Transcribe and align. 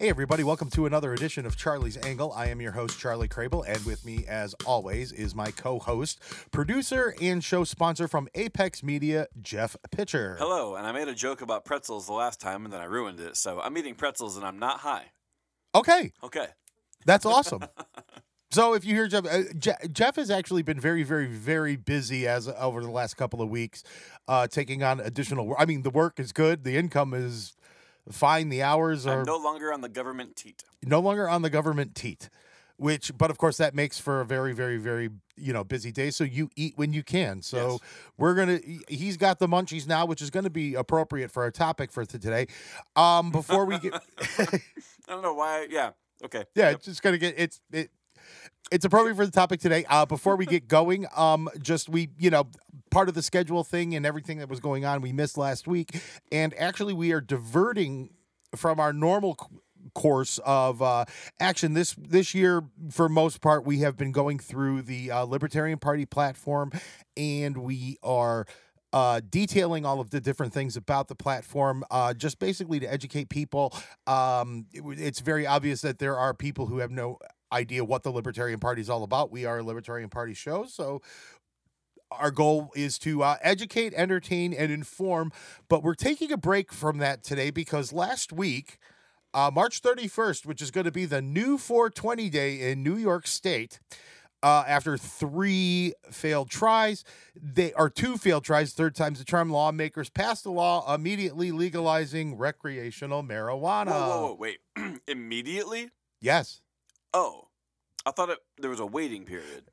Hey, 0.00 0.08
everybody, 0.08 0.44
welcome 0.44 0.70
to 0.70 0.86
another 0.86 1.12
edition 1.12 1.44
of 1.44 1.58
Charlie's 1.58 1.98
Angle. 1.98 2.32
I 2.32 2.46
am 2.46 2.58
your 2.62 2.72
host, 2.72 2.98
Charlie 2.98 3.28
Crable, 3.28 3.66
and 3.68 3.84
with 3.84 4.02
me, 4.02 4.24
as 4.26 4.54
always, 4.64 5.12
is 5.12 5.34
my 5.34 5.50
co 5.50 5.78
host, 5.78 6.18
producer, 6.50 7.14
and 7.20 7.44
show 7.44 7.64
sponsor 7.64 8.08
from 8.08 8.26
Apex 8.34 8.82
Media, 8.82 9.26
Jeff 9.42 9.76
Pitcher. 9.90 10.36
Hello, 10.38 10.74
and 10.74 10.86
I 10.86 10.92
made 10.92 11.08
a 11.08 11.14
joke 11.14 11.42
about 11.42 11.66
pretzels 11.66 12.06
the 12.06 12.14
last 12.14 12.40
time 12.40 12.64
and 12.64 12.72
then 12.72 12.80
I 12.80 12.84
ruined 12.84 13.20
it. 13.20 13.36
So 13.36 13.60
I'm 13.60 13.76
eating 13.76 13.94
pretzels 13.94 14.38
and 14.38 14.46
I'm 14.46 14.58
not 14.58 14.80
high. 14.80 15.12
Okay, 15.74 16.12
Okay. 16.24 16.46
that's 17.04 17.26
awesome. 17.26 17.60
So 18.52 18.74
if 18.74 18.84
you 18.84 18.96
hear 18.96 19.06
Jeff, 19.06 19.26
uh, 19.26 19.42
Je- 19.56 19.88
Jeff 19.92 20.16
has 20.16 20.28
actually 20.28 20.62
been 20.62 20.80
very, 20.80 21.04
very, 21.04 21.26
very 21.26 21.76
busy 21.76 22.26
as 22.26 22.48
over 22.48 22.82
the 22.82 22.90
last 22.90 23.14
couple 23.14 23.40
of 23.40 23.48
weeks, 23.48 23.84
uh, 24.26 24.48
taking 24.48 24.82
on 24.82 24.98
additional 24.98 25.46
work. 25.46 25.58
I 25.60 25.66
mean, 25.66 25.82
the 25.82 25.90
work 25.90 26.18
is 26.18 26.32
good, 26.32 26.64
the 26.64 26.76
income 26.76 27.14
is 27.14 27.54
fine, 28.10 28.48
the 28.48 28.62
hours 28.62 29.06
are 29.06 29.20
I'm 29.20 29.26
no 29.26 29.36
longer 29.38 29.72
on 29.72 29.80
the 29.80 29.88
government 29.88 30.36
teat. 30.36 30.62
no 30.84 31.00
longer 31.00 31.28
on 31.28 31.42
the 31.42 31.50
government 31.50 31.94
teat 31.94 32.28
which 32.76 33.12
but 33.18 33.30
of 33.30 33.36
course 33.36 33.58
that 33.58 33.74
makes 33.74 33.98
for 33.98 34.22
a 34.22 34.24
very 34.24 34.54
very 34.54 34.78
very 34.78 35.10
you 35.36 35.52
know 35.52 35.62
busy 35.62 35.92
day 35.92 36.10
so 36.10 36.24
you 36.24 36.48
eat 36.56 36.72
when 36.76 36.94
you 36.94 37.02
can 37.02 37.42
so 37.42 37.72
Yes. 37.72 37.78
we're 38.16 38.34
gonna 38.34 38.56
he- 38.64 38.80
he's 38.88 39.18
got 39.18 39.38
the 39.38 39.46
munchies 39.46 39.86
now 39.86 40.06
which 40.06 40.22
is 40.22 40.30
gonna 40.30 40.48
be 40.48 40.74
appropriate 40.74 41.30
for 41.30 41.42
our 41.42 41.50
topic 41.50 41.92
for 41.92 42.06
today 42.06 42.46
um 42.96 43.30
before 43.30 43.66
we 43.66 43.78
get 43.78 43.92
I 44.38 44.60
don't 45.08 45.22
know 45.22 45.34
why. 45.34 45.66
Yeah. 45.68 45.90
Okay. 46.24 46.44
yeah 46.54 46.68
Yep. 46.70 46.76
it's 46.76 46.84
just 46.86 47.02
gonna 47.02 47.18
get 47.18 47.34
it's 47.36 47.60
it 47.70 47.90
it's 48.70 48.84
appropriate 48.84 49.16
for 49.16 49.26
the 49.26 49.32
topic 49.32 49.60
today. 49.60 49.84
Uh 49.88 50.06
before 50.06 50.36
we 50.36 50.46
get 50.46 50.68
going 50.68 51.06
um 51.16 51.48
just 51.60 51.88
we 51.88 52.10
you 52.18 52.30
know 52.30 52.46
part 52.90 53.08
of 53.08 53.14
the 53.14 53.22
schedule 53.22 53.64
thing 53.64 53.94
and 53.94 54.04
everything 54.04 54.38
that 54.38 54.48
was 54.48 54.60
going 54.60 54.84
on 54.84 55.00
we 55.00 55.12
missed 55.12 55.36
last 55.38 55.66
week. 55.66 56.00
And 56.32 56.54
actually 56.58 56.92
we 56.94 57.12
are 57.12 57.20
diverting 57.20 58.10
from 58.56 58.80
our 58.80 58.92
normal 58.92 59.36
course 59.94 60.38
of 60.44 60.82
uh, 60.82 61.04
action. 61.38 61.74
This 61.74 61.94
this 61.98 62.34
year 62.34 62.62
for 62.90 63.08
most 63.08 63.40
part 63.40 63.64
we 63.64 63.78
have 63.80 63.96
been 63.96 64.12
going 64.12 64.38
through 64.38 64.82
the 64.82 65.10
uh, 65.10 65.22
libertarian 65.24 65.78
party 65.78 66.06
platform. 66.06 66.72
And 67.16 67.58
we 67.58 67.98
are 68.02 68.46
uh, 68.92 69.20
detailing 69.28 69.86
all 69.86 70.00
of 70.00 70.10
the 70.10 70.20
different 70.20 70.52
things 70.52 70.76
about 70.76 71.08
the 71.08 71.14
platform, 71.14 71.84
uh, 71.90 72.12
just 72.12 72.38
basically 72.38 72.80
to 72.80 72.92
educate 72.92 73.28
people. 73.28 73.72
Um, 74.06 74.66
it 74.72 74.82
it's 74.98 75.20
very 75.20 75.46
obvious 75.46 75.80
that 75.82 75.98
there 75.98 76.16
are 76.16 76.34
people 76.34 76.66
who 76.66 76.78
have 76.78 76.90
no 76.90 77.18
idea 77.52 77.84
what 77.84 78.02
the 78.02 78.10
Libertarian 78.10 78.60
Party 78.60 78.80
is 78.80 78.90
all 78.90 79.02
about. 79.02 79.30
We 79.30 79.44
are 79.44 79.58
a 79.58 79.62
Libertarian 79.62 80.08
Party 80.08 80.34
show, 80.34 80.64
so 80.64 81.02
our 82.10 82.30
goal 82.30 82.70
is 82.74 82.98
to 83.00 83.22
uh, 83.22 83.36
educate, 83.42 83.94
entertain, 83.94 84.52
and 84.52 84.72
inform. 84.72 85.32
But 85.68 85.82
we're 85.82 85.94
taking 85.94 86.32
a 86.32 86.36
break 86.36 86.72
from 86.72 86.98
that 86.98 87.22
today 87.22 87.50
because 87.50 87.92
last 87.92 88.32
week, 88.32 88.78
uh, 89.32 89.50
March 89.52 89.80
31st, 89.80 90.44
which 90.46 90.60
is 90.60 90.70
going 90.70 90.86
to 90.86 90.90
be 90.90 91.04
the 91.04 91.22
new 91.22 91.56
420 91.56 92.28
day 92.30 92.70
in 92.70 92.82
New 92.82 92.96
York 92.96 93.26
State, 93.26 93.80
uh, 94.42 94.64
after 94.66 94.96
three 94.96 95.92
failed 96.10 96.48
tries, 96.48 97.04
they 97.40 97.72
are 97.74 97.90
two 97.90 98.16
failed 98.16 98.42
tries, 98.42 98.72
third 98.72 98.94
time's 98.94 99.18
the 99.18 99.24
charm. 99.24 99.50
Lawmakers 99.50 100.08
passed 100.08 100.46
a 100.46 100.50
law 100.50 100.92
immediately 100.92 101.52
legalizing 101.52 102.36
recreational 102.36 103.22
marijuana. 103.22 103.90
Whoa, 103.90 104.08
whoa, 104.08 104.26
whoa, 104.26 104.34
wait. 104.34 104.58
Immediately? 105.06 105.90
Yes. 106.20 106.62
Oh. 107.12 107.48
I 108.06 108.12
thought 108.12 108.30
it, 108.30 108.38
there 108.58 108.70
was 108.70 108.80
a 108.80 108.86
waiting 108.86 109.24
period. 109.24 109.64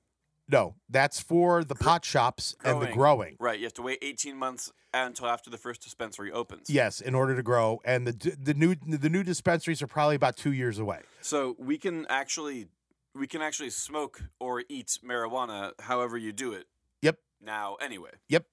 No, 0.50 0.76
that's 0.90 1.20
for 1.20 1.64
the 1.64 1.76
pot 1.76 2.06
shops 2.06 2.56
and 2.64 2.82
the 2.82 2.88
growing. 2.88 3.36
Right. 3.40 3.60
You 3.60 3.66
have 3.66 3.74
to 3.76 3.82
wait 3.82 4.00
18 4.02 4.38
months 4.38 4.72
until 4.94 5.28
after 5.28 5.50
the 5.50 5.58
first 5.58 5.82
dispensary 5.82 6.32
opens. 6.32 6.70
Yes, 6.70 7.02
in 7.02 7.16
order 7.16 7.36
to 7.36 7.44
grow, 7.44 7.82
and 7.84 8.08
the 8.08 8.36
the 8.42 8.54
new 8.54 8.76
the 8.76 9.10
new 9.10 9.24
dispensaries 9.24 9.82
are 9.82 9.88
probably 9.88 10.16
about 10.16 10.38
two 10.38 10.54
years 10.54 10.80
away. 10.80 11.00
So 11.22 11.56
we 11.60 11.78
can 11.78 12.06
actually 12.10 12.68
we 13.14 13.28
can 13.28 13.42
actually 13.42 13.72
smoke 13.72 14.22
or 14.40 14.64
eat 14.70 15.00
marijuana 15.06 15.74
however 15.82 16.18
you 16.18 16.32
do 16.32 16.54
it. 16.54 16.68
Yep. 17.02 17.18
Now 17.42 17.76
anyway. 17.82 18.12
Yep. 18.30 18.46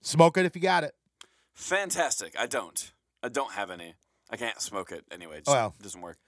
Smoke 0.00 0.38
it 0.38 0.46
if 0.46 0.56
you 0.56 0.62
got 0.62 0.84
it. 0.84 0.94
Fantastic. 1.52 2.34
I 2.38 2.46
don't. 2.46 2.92
I 3.22 3.28
don't 3.28 3.52
have 3.52 3.70
any. 3.70 3.94
I 4.30 4.36
can't 4.36 4.60
smoke 4.60 4.90
it 4.90 5.04
anyway. 5.10 5.38
It 5.38 5.44
just 5.44 5.54
Well. 5.54 5.74
doesn't 5.82 6.00
work. 6.00 6.18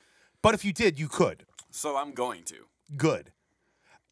But 0.43 0.55
if 0.55 0.65
you 0.65 0.73
did, 0.73 0.99
you 0.99 1.09
could. 1.09 1.45
So 1.71 1.97
I'm 1.97 2.13
going 2.13 2.45
to. 2.45 2.67
Good. 2.97 3.33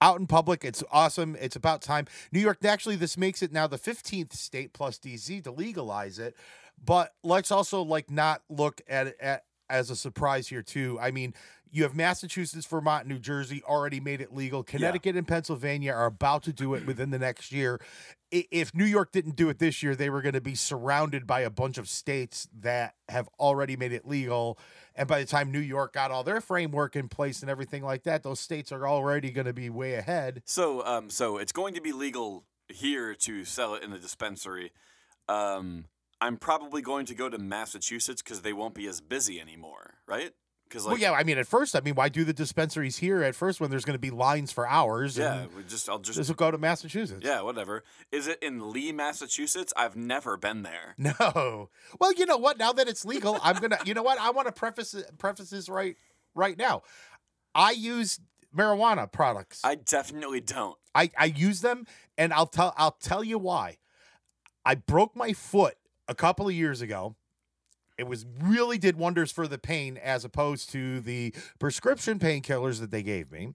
Out 0.00 0.20
in 0.20 0.26
public, 0.26 0.64
it's 0.64 0.84
awesome. 0.92 1.36
It's 1.40 1.56
about 1.56 1.80
time. 1.80 2.06
New 2.30 2.40
York, 2.40 2.62
actually, 2.64 2.96
this 2.96 3.16
makes 3.16 3.42
it 3.42 3.52
now 3.52 3.66
the 3.66 3.78
15th 3.78 4.34
state 4.34 4.74
plus 4.74 4.98
DC 4.98 5.42
to 5.44 5.50
legalize 5.50 6.18
it. 6.18 6.36
But 6.84 7.14
let's 7.22 7.50
also 7.50 7.80
like 7.82 8.10
not 8.10 8.42
look 8.50 8.82
at 8.88 9.06
it 9.06 9.16
at, 9.20 9.44
as 9.68 9.90
a 9.90 9.96
surprise 9.96 10.48
here 10.48 10.62
too. 10.62 10.98
I 11.00 11.10
mean, 11.10 11.34
you 11.70 11.82
have 11.82 11.94
Massachusetts, 11.94 12.64
Vermont, 12.66 13.06
New 13.06 13.18
Jersey 13.18 13.62
already 13.64 14.00
made 14.00 14.20
it 14.20 14.34
legal. 14.34 14.62
Connecticut 14.62 15.16
and 15.16 15.26
Pennsylvania 15.26 15.92
are 15.92 16.06
about 16.06 16.42
to 16.44 16.52
do 16.52 16.74
it 16.74 16.86
within 16.86 17.10
the 17.10 17.18
next 17.18 17.52
year. 17.52 17.80
If 18.30 18.74
New 18.74 18.84
York 18.84 19.12
didn't 19.12 19.36
do 19.36 19.48
it 19.48 19.58
this 19.58 19.82
year, 19.82 19.94
they 19.94 20.10
were 20.10 20.22
going 20.22 20.34
to 20.34 20.40
be 20.40 20.54
surrounded 20.54 21.26
by 21.26 21.40
a 21.40 21.50
bunch 21.50 21.78
of 21.78 21.88
states 21.88 22.48
that 22.60 22.94
have 23.08 23.28
already 23.38 23.76
made 23.76 23.92
it 23.92 24.06
legal. 24.06 24.58
And 24.94 25.06
by 25.06 25.20
the 25.20 25.26
time 25.26 25.52
New 25.52 25.60
York 25.60 25.92
got 25.92 26.10
all 26.10 26.24
their 26.24 26.40
framework 26.40 26.96
in 26.96 27.08
place 27.08 27.42
and 27.42 27.50
everything 27.50 27.82
like 27.82 28.02
that, 28.04 28.22
those 28.22 28.40
states 28.40 28.72
are 28.72 28.86
already 28.88 29.30
going 29.30 29.46
to 29.46 29.52
be 29.52 29.70
way 29.70 29.94
ahead. 29.94 30.42
So 30.44 30.84
um 30.84 31.10
so 31.10 31.36
it's 31.38 31.52
going 31.52 31.74
to 31.74 31.80
be 31.80 31.92
legal 31.92 32.44
here 32.68 33.14
to 33.14 33.44
sell 33.44 33.74
it 33.74 33.82
in 33.82 33.90
the 33.90 33.98
dispensary. 33.98 34.72
Um 35.28 35.84
I'm 36.20 36.36
probably 36.36 36.82
going 36.82 37.06
to 37.06 37.14
go 37.14 37.28
to 37.28 37.38
Massachusetts 37.38 38.22
because 38.22 38.42
they 38.42 38.52
won't 38.52 38.74
be 38.74 38.86
as 38.86 39.00
busy 39.00 39.40
anymore, 39.40 39.94
right? 40.06 40.32
Because 40.68 40.84
like 40.84 40.94
well, 40.94 41.00
yeah, 41.00 41.12
I 41.12 41.22
mean, 41.22 41.38
at 41.38 41.46
first, 41.46 41.76
I 41.76 41.80
mean, 41.80 41.94
why 41.94 42.08
do 42.08 42.24
the 42.24 42.32
dispensaries 42.32 42.96
here 42.96 43.22
at 43.22 43.36
first 43.36 43.60
when 43.60 43.70
there's 43.70 43.84
going 43.84 43.94
to 43.94 44.00
be 44.00 44.10
lines 44.10 44.50
for 44.50 44.66
hours? 44.66 45.16
yeah, 45.16 45.46
we 45.56 45.62
just 45.62 45.88
I'll 45.88 46.00
just 46.00 46.18
this 46.18 46.26
will 46.26 46.34
go 46.34 46.50
to 46.50 46.58
Massachusetts. 46.58 47.20
yeah, 47.24 47.40
whatever. 47.42 47.84
Is 48.10 48.26
it 48.26 48.42
in 48.42 48.72
Lee, 48.72 48.90
Massachusetts? 48.90 49.72
I've 49.76 49.94
never 49.94 50.36
been 50.36 50.62
there. 50.62 50.96
No. 51.20 51.70
Well, 52.00 52.12
you 52.14 52.26
know 52.26 52.36
what? 52.36 52.58
Now 52.58 52.72
that 52.72 52.88
it's 52.88 53.04
legal, 53.04 53.38
I'm 53.42 53.60
gonna. 53.60 53.78
You 53.84 53.94
know 53.94 54.02
what? 54.02 54.18
I 54.18 54.30
want 54.30 54.48
to 54.48 54.52
preface 54.52 54.94
preface 55.18 55.50
this 55.50 55.68
right 55.68 55.96
right 56.34 56.58
now. 56.58 56.82
I 57.54 57.70
use 57.70 58.18
marijuana 58.56 59.10
products. 59.10 59.60
I 59.62 59.76
definitely 59.76 60.40
don't. 60.40 60.76
I, 60.96 61.10
I 61.16 61.26
use 61.26 61.60
them, 61.60 61.86
and 62.18 62.32
I'll 62.32 62.46
tell 62.46 62.74
I'll 62.76 62.96
tell 63.00 63.22
you 63.22 63.38
why. 63.38 63.76
I 64.64 64.74
broke 64.74 65.14
my 65.14 65.32
foot 65.32 65.76
a 66.08 66.14
couple 66.14 66.48
of 66.48 66.54
years 66.54 66.80
ago. 66.80 67.16
It 67.98 68.06
was 68.06 68.26
really 68.42 68.76
did 68.76 68.96
wonders 68.96 69.32
for 69.32 69.48
the 69.48 69.58
pain 69.58 69.96
as 69.96 70.24
opposed 70.24 70.70
to 70.70 71.00
the 71.00 71.34
prescription 71.58 72.18
painkillers 72.18 72.78
that 72.80 72.90
they 72.90 73.02
gave 73.02 73.32
me. 73.32 73.54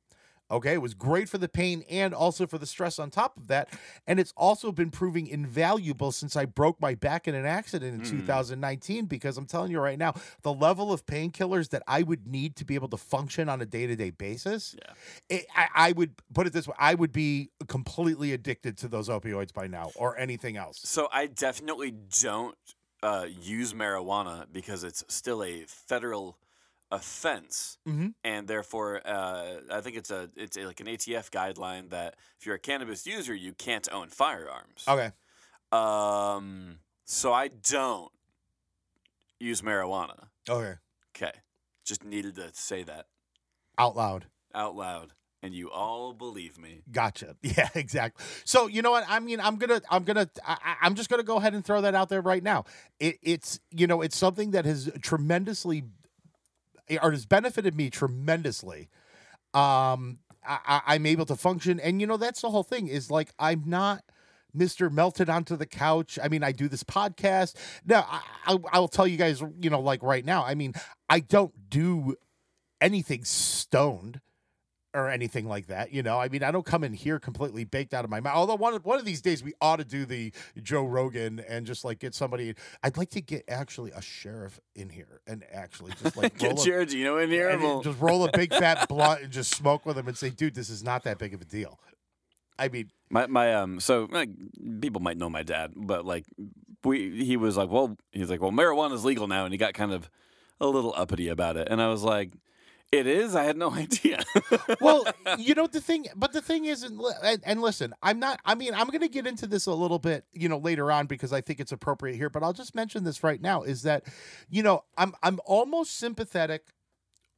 Okay, 0.51 0.73
it 0.73 0.81
was 0.81 0.93
great 0.93 1.29
for 1.29 1.37
the 1.37 1.47
pain 1.47 1.83
and 1.89 2.13
also 2.13 2.45
for 2.45 2.57
the 2.57 2.65
stress 2.65 2.99
on 2.99 3.09
top 3.09 3.37
of 3.37 3.47
that. 3.47 3.69
And 4.05 4.19
it's 4.19 4.33
also 4.35 4.71
been 4.71 4.91
proving 4.91 5.27
invaluable 5.27 6.11
since 6.11 6.35
I 6.35 6.45
broke 6.45 6.81
my 6.81 6.93
back 6.93 7.27
in 7.27 7.35
an 7.35 7.45
accident 7.45 7.93
in 7.95 8.01
Mm. 8.01 8.09
2019 8.09 9.05
because 9.05 9.37
I'm 9.37 9.45
telling 9.45 9.71
you 9.71 9.79
right 9.79 9.97
now, 9.97 10.13
the 10.41 10.53
level 10.53 10.91
of 10.91 11.05
painkillers 11.05 11.69
that 11.69 11.83
I 11.87 12.03
would 12.03 12.27
need 12.27 12.55
to 12.57 12.65
be 12.65 12.75
able 12.75 12.89
to 12.89 12.97
function 12.97 13.47
on 13.49 13.61
a 13.61 13.65
day 13.65 13.87
to 13.87 13.95
day 13.95 14.09
basis 14.09 14.75
Yeah. 14.77 14.93
it, 15.29 15.45
I, 15.55 15.67
I 15.75 15.91
would 15.93 16.11
put 16.33 16.47
it 16.47 16.53
this 16.53 16.67
way: 16.67 16.75
I 16.77 16.95
would 16.95 17.11
be 17.13 17.51
completely 17.67 18.33
addicted 18.33 18.77
to 18.79 18.87
those 18.87 19.07
opioids 19.09 19.53
by 19.53 19.67
now, 19.67 19.91
or 19.95 20.17
anything 20.17 20.57
else. 20.57 20.79
So 20.83 21.07
I 21.11 21.27
definitely 21.27 21.91
don't 22.21 22.57
uh, 23.03 23.27
use 23.29 23.73
marijuana 23.73 24.45
because 24.51 24.83
it's 24.83 25.03
still 25.07 25.43
a 25.43 25.63
federal 25.67 26.37
offense, 26.91 27.77
Mm-hmm. 27.87 28.07
and 28.23 28.47
therefore 28.47 29.01
uh, 29.05 29.53
I 29.71 29.81
think 29.81 29.95
it's 29.97 30.11
a 30.11 30.29
it's 30.35 30.57
a, 30.57 30.65
like 30.65 30.79
an 30.79 30.87
ATF 30.87 31.29
guideline 31.29 31.89
that 31.91 32.15
if 32.39 32.45
you're 32.45 32.55
a 32.55 32.59
cannabis 32.59 33.05
user, 33.07 33.33
you 33.33 33.53
can't 33.53 33.87
own 33.91 34.09
firearms. 34.09 34.83
Okay, 34.87 35.11
Um. 35.71 36.79
So 37.05 37.33
I 37.33 37.47
don't 37.49 38.11
use 39.39 39.61
marijuana. 39.61 40.27
okay, 40.49 40.75
Okay. 41.15 41.31
Just 41.85 42.03
needed 42.05 42.35
to 42.35 42.49
say 42.53 42.83
that 42.83 43.07
out 43.77 43.95
loud. 43.95 44.25
out 44.53 44.75
loud, 44.75 45.13
and 45.41 45.53
you 45.53 45.69
all 45.71 46.13
believe 46.13 46.57
me. 46.59 46.83
Gotcha. 46.91 47.35
Yeah, 47.41 47.69
exactly. 47.75 48.23
So 48.45 48.67
you 48.67 48.81
know 48.81 48.91
what? 48.91 49.03
I 49.09 49.19
mean, 49.19 49.39
I'm 49.39 49.55
gonna, 49.57 49.81
I'm 49.89 50.03
gonna, 50.03 50.29
I, 50.45 50.57
I- 50.63 50.75
I'm 50.83 50.95
just 50.95 51.09
gonna 51.09 51.23
go 51.23 51.37
ahead 51.37 51.53
and 51.53 51.65
throw 51.65 51.81
that 51.81 51.95
out 51.95 52.09
there 52.09 52.21
right 52.21 52.43
now. 52.43 52.65
It, 52.99 53.17
it's, 53.23 53.59
you 53.71 53.87
know, 53.87 54.01
it's 54.01 54.15
something 54.17 54.51
that 54.51 54.65
has 54.65 54.89
tremendously, 55.01 55.83
or 56.99 57.11
has 57.11 57.25
benefited 57.25 57.75
me 57.75 57.89
tremendously. 57.89 58.89
Um, 59.53 60.19
I, 60.45 60.59
I, 60.65 60.81
I'm 60.87 61.05
able 61.05 61.25
to 61.25 61.35
function, 61.35 61.79
and 61.79 62.01
you 62.01 62.07
know, 62.07 62.17
that's 62.17 62.41
the 62.41 62.49
whole 62.49 62.63
thing. 62.63 62.87
Is 62.87 63.11
like 63.11 63.31
I'm 63.39 63.63
not. 63.65 64.03
Mr. 64.53 64.91
Melted 64.91 65.29
onto 65.29 65.55
the 65.55 65.65
couch. 65.65 66.19
I 66.21 66.27
mean, 66.27 66.43
I 66.43 66.51
do 66.51 66.67
this 66.67 66.83
podcast. 66.83 67.55
Now, 67.85 68.05
I, 68.09 68.21
I, 68.45 68.57
I'll 68.73 68.89
tell 68.89 69.07
you 69.07 69.15
guys, 69.15 69.41
you 69.61 69.69
know, 69.69 69.79
like 69.79 70.03
right 70.03 70.25
now, 70.25 70.43
I 70.43 70.55
mean, 70.55 70.73
I 71.09 71.21
don't 71.21 71.53
do 71.69 72.15
anything 72.81 73.23
stoned. 73.23 74.19
Or 74.93 75.07
anything 75.09 75.47
like 75.47 75.67
that. 75.67 75.93
You 75.93 76.03
know, 76.03 76.19
I 76.19 76.27
mean, 76.27 76.43
I 76.43 76.51
don't 76.51 76.65
come 76.65 76.83
in 76.83 76.91
here 76.91 77.17
completely 77.17 77.63
baked 77.63 77.93
out 77.93 78.03
of 78.03 78.11
my 78.11 78.19
mouth. 78.19 78.35
Although 78.35 78.55
one 78.55 78.73
of, 78.73 78.83
one 78.83 78.99
of 78.99 79.05
these 79.05 79.21
days 79.21 79.41
we 79.41 79.53
ought 79.61 79.77
to 79.77 79.85
do 79.85 80.05
the 80.05 80.33
Joe 80.61 80.83
Rogan 80.83 81.39
and 81.47 81.65
just 81.65 81.85
like 81.85 81.99
get 81.99 82.13
somebody. 82.13 82.55
I'd 82.83 82.97
like 82.97 83.09
to 83.11 83.21
get 83.21 83.45
actually 83.47 83.91
a 83.91 84.01
sheriff 84.01 84.59
in 84.75 84.89
here 84.89 85.21
and 85.25 85.45
actually 85.49 85.93
just 86.03 86.17
like 86.17 86.37
Get 86.37 86.51
roll 86.51 86.61
a- 86.61 86.65
Giardino 86.65 87.23
in 87.23 87.29
here. 87.29 87.47
and 87.47 87.61
and 87.61 87.63
we'll- 87.63 87.81
just 87.81 88.01
roll 88.01 88.25
a 88.25 88.31
big 88.33 88.53
fat 88.53 88.89
blunt 88.89 89.21
and 89.21 89.31
just 89.31 89.55
smoke 89.55 89.85
with 89.85 89.97
him 89.97 90.09
and 90.09 90.17
say, 90.17 90.29
dude, 90.29 90.55
this 90.55 90.69
is 90.69 90.83
not 90.83 91.03
that 91.03 91.17
big 91.17 91.33
of 91.33 91.39
a 91.41 91.45
deal. 91.45 91.79
I 92.59 92.67
mean, 92.67 92.91
My 93.09 93.27
my 93.27 93.53
um 93.53 93.79
so 93.79 94.09
like, 94.11 94.29
people 94.81 95.01
might 95.01 95.15
know 95.17 95.29
my 95.29 95.43
dad, 95.43 95.71
but 95.73 96.05
like 96.05 96.25
we 96.83 97.23
he 97.23 97.37
was 97.37 97.55
like, 97.55 97.69
well, 97.69 97.95
he's 98.11 98.29
like, 98.29 98.41
well, 98.41 98.51
marijuana 98.51 98.93
is 98.93 99.05
legal 99.05 99.29
now, 99.29 99.45
and 99.45 99.53
he 99.53 99.57
got 99.57 99.73
kind 99.73 99.93
of 99.93 100.09
a 100.59 100.67
little 100.67 100.93
uppity 100.97 101.29
about 101.29 101.55
it, 101.55 101.69
and 101.71 101.81
I 101.81 101.87
was 101.87 102.03
like, 102.03 102.33
it 102.91 103.07
is. 103.07 103.35
I 103.35 103.43
had 103.43 103.57
no 103.57 103.71
idea. 103.73 104.23
well, 104.81 105.05
you 105.37 105.55
know 105.55 105.67
the 105.67 105.81
thing, 105.81 106.07
but 106.15 106.33
the 106.33 106.41
thing 106.41 106.65
is, 106.65 106.83
and, 106.83 106.99
and, 107.45 107.61
listen, 107.61 107.93
I'm 108.01 108.19
not. 108.19 108.39
I 108.45 108.55
mean, 108.55 108.73
I'm 108.73 108.87
going 108.87 109.01
to 109.01 109.09
get 109.09 109.27
into 109.27 109.47
this 109.47 109.65
a 109.65 109.73
little 109.73 109.99
bit, 109.99 110.25
you 110.33 110.49
know, 110.49 110.57
later 110.57 110.91
on 110.91 111.07
because 111.07 111.33
I 111.33 111.41
think 111.41 111.59
it's 111.59 111.71
appropriate 111.71 112.15
here. 112.15 112.29
But 112.29 112.43
I'll 112.43 112.53
just 112.53 112.75
mention 112.75 113.03
this 113.03 113.23
right 113.23 113.41
now: 113.41 113.63
is 113.63 113.83
that, 113.83 114.03
you 114.49 114.63
know, 114.63 114.83
I'm 114.97 115.13
I'm 115.23 115.39
almost 115.45 115.97
sympathetic 115.97 116.73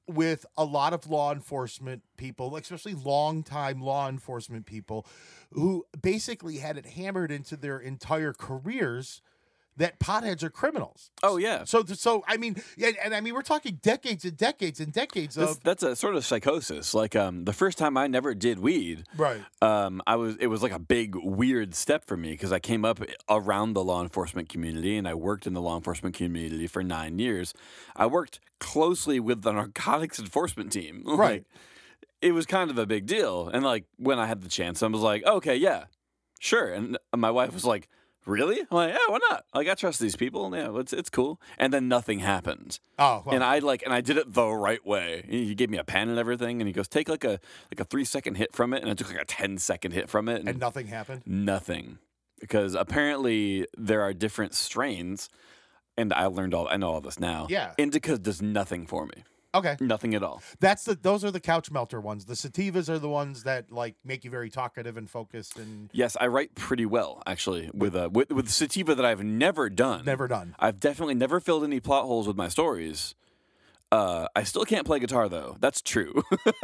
with 0.07 0.45
a 0.57 0.65
lot 0.65 0.93
of 0.93 1.09
law 1.09 1.31
enforcement 1.31 2.01
people, 2.17 2.55
especially 2.55 2.93
longtime 2.93 3.81
law 3.81 4.09
enforcement 4.09 4.65
people, 4.65 5.05
who 5.51 5.85
basically 6.01 6.57
had 6.57 6.77
it 6.77 6.85
hammered 6.85 7.31
into 7.31 7.55
their 7.55 7.79
entire 7.79 8.33
careers 8.33 9.21
that 9.77 9.99
potheads 9.99 10.43
are 10.43 10.49
criminals. 10.49 11.11
oh 11.23 11.37
yeah. 11.37 11.63
So, 11.63 11.83
so 11.85 12.23
I 12.27 12.37
mean, 12.37 12.61
and, 12.81 12.95
and 13.03 13.15
I 13.15 13.21
mean, 13.21 13.33
we're 13.33 13.41
talking 13.41 13.79
decades 13.81 14.25
and 14.25 14.37
decades 14.37 14.79
and 14.79 14.93
decades 14.93 15.35
That's, 15.35 15.51
of 15.51 15.63
that's 15.63 15.83
a 15.83 15.95
sort 15.95 16.15
of 16.15 16.25
psychosis. 16.25 16.93
Like 16.93 17.15
um, 17.15 17.45
the 17.45 17.53
first 17.53 17.77
time 17.77 17.97
I 17.97 18.07
never 18.07 18.33
did 18.35 18.59
weed, 18.59 19.05
right. 19.17 19.41
um, 19.61 20.01
I 20.05 20.15
was 20.15 20.35
it 20.37 20.47
was 20.47 20.61
like 20.61 20.71
a 20.71 20.79
big 20.79 21.15
weird 21.15 21.75
step 21.75 22.05
for 22.05 22.17
me 22.17 22.31
because 22.31 22.51
I 22.51 22.59
came 22.59 22.85
up 22.85 22.99
around 23.29 23.73
the 23.73 23.83
law 23.83 24.01
enforcement 24.01 24.49
community 24.49 24.97
and 24.97 25.07
I 25.07 25.13
worked 25.13 25.47
in 25.47 25.53
the 25.53 25.61
law 25.61 25.75
enforcement 25.75 26.15
community 26.15 26.67
for 26.67 26.83
nine 26.83 27.19
years. 27.19 27.53
I 27.95 28.05
worked 28.05 28.39
closely 28.59 29.19
with 29.19 29.41
the 29.41 29.51
narcotics 29.51 30.19
enforcement 30.19 30.71
team. 30.71 31.03
Right. 31.13 31.31
Like, 31.31 31.45
it 32.21 32.33
was 32.33 32.45
kind 32.45 32.71
of 32.71 32.77
a 32.77 32.85
big 32.85 33.05
deal. 33.05 33.49
And 33.49 33.63
like 33.63 33.85
when 33.97 34.17
I 34.17 34.25
had 34.25 34.41
the 34.41 34.49
chance, 34.49 34.81
I 34.81 34.87
was 34.87 35.01
like, 35.01 35.25
okay, 35.25 35.55
yeah, 35.55 35.85
sure. 36.39 36.73
And 36.73 36.97
my 37.15 37.29
wife 37.29 37.53
was 37.53 37.65
like, 37.65 37.89
really? 38.25 38.59
I'm 38.59 38.67
like, 38.71 38.93
yeah, 38.93 38.97
why 39.07 39.19
not? 39.29 39.45
Like 39.53 39.67
I 39.67 39.73
trust 39.75 39.99
these 39.99 40.15
people. 40.15 40.55
Yeah, 40.55 40.77
it's 40.79 40.93
it's 40.93 41.09
cool. 41.09 41.39
And 41.57 41.73
then 41.73 41.87
nothing 41.87 42.19
happened. 42.19 42.79
Oh, 42.99 43.23
well, 43.25 43.35
And 43.35 43.43
I 43.43 43.59
like, 43.59 43.83
and 43.83 43.93
I 43.93 44.01
did 44.01 44.17
it 44.17 44.33
the 44.33 44.47
right 44.47 44.85
way. 44.85 45.25
He 45.27 45.55
gave 45.55 45.69
me 45.69 45.77
a 45.77 45.83
pen 45.83 46.09
and 46.09 46.19
everything, 46.19 46.61
and 46.61 46.67
he 46.67 46.73
goes, 46.73 46.87
"Take 46.87 47.09
like 47.09 47.23
a 47.23 47.39
like 47.71 47.79
a 47.79 47.85
three 47.85 48.05
second 48.05 48.35
hit 48.35 48.53
from 48.53 48.73
it," 48.73 48.81
and 48.81 48.91
I 48.91 48.93
took 48.93 49.09
like 49.09 49.21
a 49.21 49.25
10 49.25 49.57
second 49.57 49.91
hit 49.91 50.09
from 50.09 50.29
it, 50.29 50.39
and, 50.39 50.49
and 50.49 50.59
nothing 50.59 50.87
happened. 50.87 51.23
nothing, 51.25 51.97
because 52.39 52.75
apparently 52.75 53.65
there 53.77 54.01
are 54.01 54.13
different 54.13 54.53
strains, 54.53 55.29
and 55.97 56.13
I 56.13 56.25
learned 56.27 56.53
all. 56.53 56.67
I 56.67 56.77
know 56.77 56.91
all 56.91 57.01
this 57.01 57.19
now. 57.19 57.47
Yeah. 57.49 57.73
indica 57.77 58.17
does 58.17 58.41
nothing 58.41 58.85
for 58.87 59.05
me, 59.05 59.23
Okay, 59.55 59.75
nothing 59.79 60.15
at 60.15 60.23
all. 60.23 60.41
that's 60.59 60.83
the 60.83 60.95
those 60.95 61.23
are 61.23 61.31
the 61.31 61.39
couch 61.39 61.69
melter 61.69 62.01
ones. 62.01 62.25
The 62.25 62.33
sativas 62.33 62.89
are 62.89 62.99
the 62.99 63.09
ones 63.09 63.43
that 63.43 63.71
like 63.71 63.95
make 64.03 64.23
you 64.23 64.31
very 64.31 64.49
talkative 64.49 64.97
and 64.97 65.09
focused 65.09 65.57
and 65.57 65.89
Yes, 65.93 66.17
I 66.19 66.27
write 66.27 66.55
pretty 66.55 66.85
well 66.85 67.21
actually 67.27 67.69
with 67.73 67.95
a 67.95 68.09
with, 68.09 68.31
with 68.31 68.49
sativa 68.49 68.95
that 68.95 69.05
I've 69.05 69.23
never 69.23 69.69
done. 69.69 70.05
never 70.05 70.27
done. 70.27 70.55
I've 70.59 70.79
definitely 70.79 71.15
never 71.15 71.39
filled 71.39 71.63
any 71.63 71.79
plot 71.79 72.05
holes 72.05 72.27
with 72.27 72.35
my 72.35 72.47
stories. 72.47 73.15
Uh, 73.91 74.27
I 74.35 74.41
still 74.43 74.65
can't 74.65 74.87
play 74.87 74.97
guitar 74.97 75.29
though. 75.29 75.55
That's 75.59 75.81
true. 75.81 76.23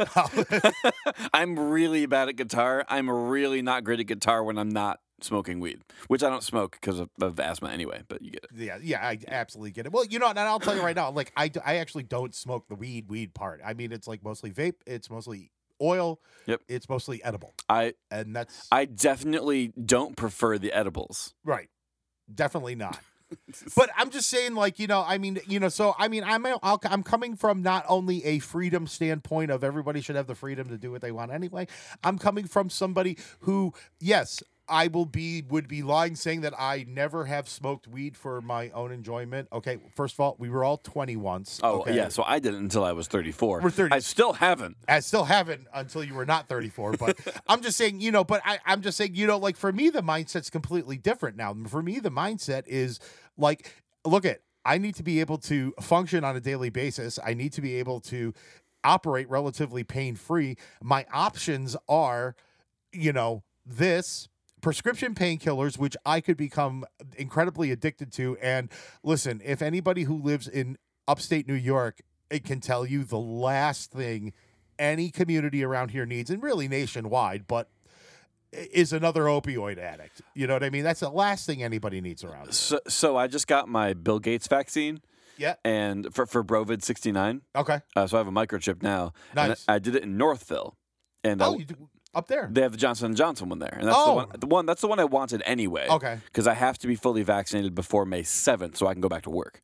I'm 1.32 1.70
really 1.70 2.06
bad 2.06 2.28
at 2.28 2.34
guitar. 2.36 2.84
I'm 2.88 3.08
really 3.08 3.62
not 3.62 3.84
great 3.84 4.00
at 4.00 4.06
guitar 4.06 4.42
when 4.42 4.58
I'm 4.58 4.70
not 4.70 4.98
smoking 5.22 5.60
weed, 5.60 5.80
which 6.08 6.22
I 6.22 6.30
don't 6.30 6.42
smoke 6.42 6.78
because 6.80 7.00
of, 7.00 7.10
of 7.20 7.38
asthma 7.38 7.70
anyway. 7.70 8.02
But 8.08 8.22
you 8.22 8.32
get 8.32 8.44
it. 8.44 8.50
yeah, 8.56 8.78
yeah, 8.82 9.00
I 9.00 9.18
absolutely 9.28 9.72
get 9.72 9.86
it. 9.86 9.92
Well, 9.92 10.04
you 10.04 10.18
know, 10.18 10.28
and 10.28 10.38
I'll 10.38 10.60
tell 10.60 10.74
you 10.74 10.82
right 10.82 10.96
now, 10.96 11.10
like 11.10 11.32
I, 11.36 11.50
I 11.64 11.76
actually 11.76 12.04
don't 12.04 12.34
smoke 12.34 12.68
the 12.68 12.74
weed 12.74 13.08
weed 13.08 13.34
part. 13.34 13.60
I 13.64 13.74
mean, 13.74 13.92
it's 13.92 14.08
like 14.08 14.24
mostly 14.24 14.50
vape. 14.50 14.76
It's 14.86 15.10
mostly 15.10 15.50
oil. 15.80 16.20
Yep. 16.46 16.62
It's 16.68 16.88
mostly 16.88 17.22
edible, 17.24 17.54
I 17.68 17.94
and 18.10 18.34
that's 18.34 18.68
I 18.70 18.84
definitely 18.84 19.72
don't 19.82 20.16
prefer 20.16 20.58
the 20.58 20.72
edibles. 20.72 21.34
right. 21.44 21.68
Definitely 22.32 22.76
not. 22.76 22.96
but 23.76 23.90
I'm 23.96 24.10
just 24.10 24.28
saying, 24.28 24.54
like 24.54 24.78
you 24.78 24.86
know, 24.86 25.04
I 25.06 25.18
mean, 25.18 25.38
you 25.46 25.60
know, 25.60 25.68
so 25.68 25.94
I 25.98 26.08
mean, 26.08 26.24
I'm 26.24 26.46
I'll, 26.46 26.80
I'm 26.84 27.02
coming 27.02 27.36
from 27.36 27.62
not 27.62 27.84
only 27.88 28.24
a 28.24 28.38
freedom 28.38 28.86
standpoint 28.86 29.50
of 29.50 29.64
everybody 29.64 30.00
should 30.00 30.16
have 30.16 30.26
the 30.26 30.34
freedom 30.34 30.68
to 30.68 30.78
do 30.78 30.90
what 30.90 31.02
they 31.02 31.12
want 31.12 31.32
anyway. 31.32 31.66
I'm 32.02 32.18
coming 32.18 32.46
from 32.46 32.70
somebody 32.70 33.18
who, 33.40 33.72
yes, 34.00 34.42
I 34.70 34.86
will 34.86 35.04
be 35.04 35.42
would 35.42 35.68
be 35.68 35.82
lying 35.82 36.14
saying 36.14 36.42
that 36.42 36.54
I 36.58 36.86
never 36.88 37.24
have 37.24 37.48
smoked 37.48 37.88
weed 37.88 38.16
for 38.16 38.40
my 38.40 38.70
own 38.70 38.92
enjoyment. 38.92 39.48
Okay, 39.52 39.78
first 39.96 40.14
of 40.14 40.20
all, 40.20 40.36
we 40.38 40.48
were 40.48 40.62
all 40.62 40.78
20 40.78 41.16
once. 41.16 41.60
Oh 41.62 41.80
okay? 41.80 41.96
yeah, 41.96 42.08
so 42.08 42.22
I 42.22 42.38
did 42.38 42.54
it 42.54 42.60
until 42.60 42.84
I 42.84 42.92
was 42.92 43.08
34. 43.08 43.60
We're 43.60 43.70
30. 43.70 43.94
I 43.94 43.98
still 43.98 44.32
haven't. 44.32 44.76
I 44.88 45.00
still 45.00 45.24
haven't 45.24 45.66
until 45.74 46.04
you 46.04 46.14
were 46.14 46.24
not 46.24 46.48
34. 46.48 46.92
But 46.92 47.18
I'm 47.48 47.60
just 47.60 47.76
saying, 47.76 48.00
you 48.00 48.12
know, 48.12 48.22
but 48.22 48.40
I, 48.44 48.60
I'm 48.64 48.80
just 48.80 48.96
saying, 48.96 49.16
you 49.16 49.26
know, 49.26 49.38
like 49.38 49.56
for 49.56 49.72
me, 49.72 49.90
the 49.90 50.02
mindset's 50.02 50.50
completely 50.50 50.96
different 50.96 51.36
now. 51.36 51.54
For 51.66 51.82
me, 51.82 51.98
the 51.98 52.10
mindset 52.10 52.62
is 52.66 53.00
like, 53.36 53.74
look 54.04 54.24
at, 54.24 54.40
I 54.64 54.78
need 54.78 54.94
to 54.96 55.02
be 55.02 55.20
able 55.20 55.38
to 55.38 55.74
function 55.80 56.22
on 56.22 56.36
a 56.36 56.40
daily 56.40 56.70
basis. 56.70 57.18
I 57.24 57.34
need 57.34 57.52
to 57.54 57.60
be 57.60 57.76
able 57.76 58.00
to 58.02 58.32
operate 58.84 59.28
relatively 59.28 59.84
pain 59.84 60.14
free. 60.14 60.56
My 60.82 61.06
options 61.12 61.76
are, 61.88 62.36
you 62.92 63.12
know, 63.12 63.42
this 63.66 64.28
prescription 64.60 65.14
painkillers, 65.14 65.78
which 65.78 65.96
I 66.06 66.20
could 66.20 66.36
become 66.36 66.84
incredibly 67.16 67.70
addicted 67.70 68.12
to. 68.12 68.36
And 68.42 68.68
listen, 69.02 69.40
if 69.44 69.62
anybody 69.62 70.04
who 70.04 70.20
lives 70.20 70.46
in 70.48 70.78
upstate 71.08 71.46
New 71.48 71.54
York, 71.54 72.00
it 72.30 72.44
can 72.44 72.60
tell 72.60 72.86
you 72.86 73.04
the 73.04 73.18
last 73.18 73.90
thing 73.90 74.32
any 74.78 75.10
community 75.10 75.62
around 75.64 75.90
here 75.90 76.06
needs, 76.06 76.30
and 76.30 76.42
really 76.42 76.66
nationwide, 76.68 77.46
but 77.46 77.68
is 78.52 78.92
another 78.92 79.24
opioid 79.24 79.78
addict. 79.78 80.22
You 80.34 80.46
know 80.46 80.54
what 80.54 80.64
I 80.64 80.70
mean? 80.70 80.82
That's 80.84 81.00
the 81.00 81.10
last 81.10 81.46
thing 81.46 81.62
anybody 81.62 82.00
needs 82.00 82.24
around 82.24 82.44
here. 82.44 82.52
So, 82.52 82.80
so 82.88 83.16
I 83.16 83.26
just 83.26 83.46
got 83.46 83.68
my 83.68 83.92
Bill 83.92 84.18
Gates 84.18 84.48
vaccine 84.48 85.00
Yeah. 85.36 85.54
and 85.64 86.12
for 86.14 86.26
for 86.26 86.42
Brovid 86.42 86.82
69. 86.82 87.42
Okay. 87.54 87.80
Uh, 87.94 88.06
so 88.06 88.16
I 88.16 88.20
have 88.20 88.26
a 88.26 88.32
microchip 88.32 88.82
now. 88.82 89.12
and 89.36 89.50
Nice. 89.50 89.64
I 89.68 89.78
did 89.78 89.94
it 89.94 90.02
in 90.02 90.16
Northville, 90.16 90.76
and 91.22 91.40
Oh, 91.42 91.58
you 91.58 91.64
do, 91.66 91.88
up 92.14 92.26
there. 92.28 92.48
they 92.50 92.62
have 92.62 92.72
the 92.72 92.78
Johnson 92.78 93.06
and 93.06 93.16
Johnson 93.16 93.48
one 93.48 93.58
there, 93.60 93.76
and 93.78 93.86
that's 93.88 93.96
the 93.96 94.02
Oh. 94.10 94.14
one. 94.14 94.28
The 94.38 94.46
one 94.46 94.66
that's 94.66 94.80
the 94.80 94.88
one 94.88 94.98
I 95.00 95.04
wanted 95.04 95.42
anyway. 95.46 95.86
Okay. 95.88 96.18
Because 96.24 96.46
I 96.46 96.54
have 96.54 96.78
to 96.78 96.86
be 96.86 96.96
fully 96.96 97.22
vaccinated 97.22 97.74
before 97.74 98.04
May 98.04 98.22
7th, 98.22 98.76
so 98.76 98.86
I 98.86 98.92
can 98.94 99.00
go 99.00 99.08
back 99.08 99.22
to 99.24 99.30
work. 99.30 99.60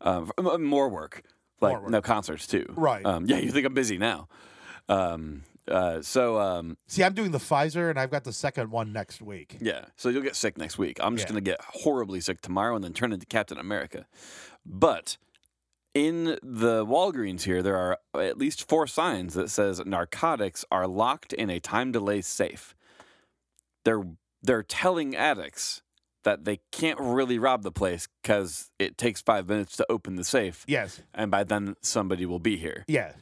Um, 0.00 0.30
m- 0.38 0.62
more 0.64 0.88
work, 0.88 1.22
like 1.60 1.72
More 1.74 1.82
work. 1.82 1.90
no 1.90 2.00
concerts 2.02 2.46
too. 2.46 2.66
Right. 2.76 3.04
Um, 3.04 3.26
yeah, 3.26 3.38
you 3.38 3.50
think 3.50 3.66
I'm 3.66 3.74
busy 3.74 3.98
now? 3.98 4.28
Um, 4.88 5.42
uh, 5.66 6.00
so 6.02 6.38
um, 6.40 6.76
See, 6.86 7.02
I'm 7.04 7.12
doing 7.14 7.30
the 7.30 7.38
Pfizer, 7.38 7.90
and 7.90 7.98
I've 7.98 8.10
got 8.10 8.24
the 8.24 8.32
second 8.32 8.70
one 8.70 8.92
next 8.92 9.20
week. 9.20 9.58
yeah, 9.60 9.86
so 9.96 10.08
you'll 10.08 10.22
get 10.22 10.34
sick 10.36 10.56
next 10.56 10.78
week. 10.78 10.98
I'm 11.02 11.16
just 11.16 11.26
Yeah. 11.26 11.32
gonna 11.32 11.40
get 11.42 11.60
horribly 11.60 12.20
sick 12.20 12.40
tomorrow 12.40 12.74
and 12.74 12.82
then 12.84 12.92
turn 12.94 13.12
into 13.12 13.26
Captain 13.26 13.58
America. 13.58 14.06
But 14.64 15.16
in 15.98 16.24
the 16.42 16.86
Walgreens 16.86 17.42
here, 17.42 17.62
there 17.62 17.76
are 17.76 17.98
at 18.14 18.38
least 18.38 18.68
four 18.68 18.86
signs 18.86 19.34
that 19.34 19.50
says 19.50 19.84
narcotics 19.84 20.64
are 20.70 20.86
locked 20.86 21.32
in 21.32 21.50
a 21.50 21.58
time 21.58 21.90
delay 21.90 22.20
safe. 22.20 22.76
They're 23.84 24.04
they're 24.42 24.62
telling 24.62 25.16
addicts 25.16 25.82
that 26.22 26.44
they 26.44 26.60
can't 26.70 27.00
really 27.00 27.38
rob 27.38 27.62
the 27.62 27.72
place 27.72 28.06
because 28.22 28.70
it 28.78 28.96
takes 28.96 29.20
five 29.20 29.48
minutes 29.48 29.76
to 29.78 29.86
open 29.90 30.14
the 30.16 30.24
safe, 30.24 30.64
Yes. 30.68 31.00
and 31.14 31.30
by 31.30 31.42
then 31.42 31.74
somebody 31.80 32.26
will 32.26 32.38
be 32.38 32.56
here. 32.56 32.84
Yeah. 32.86 33.12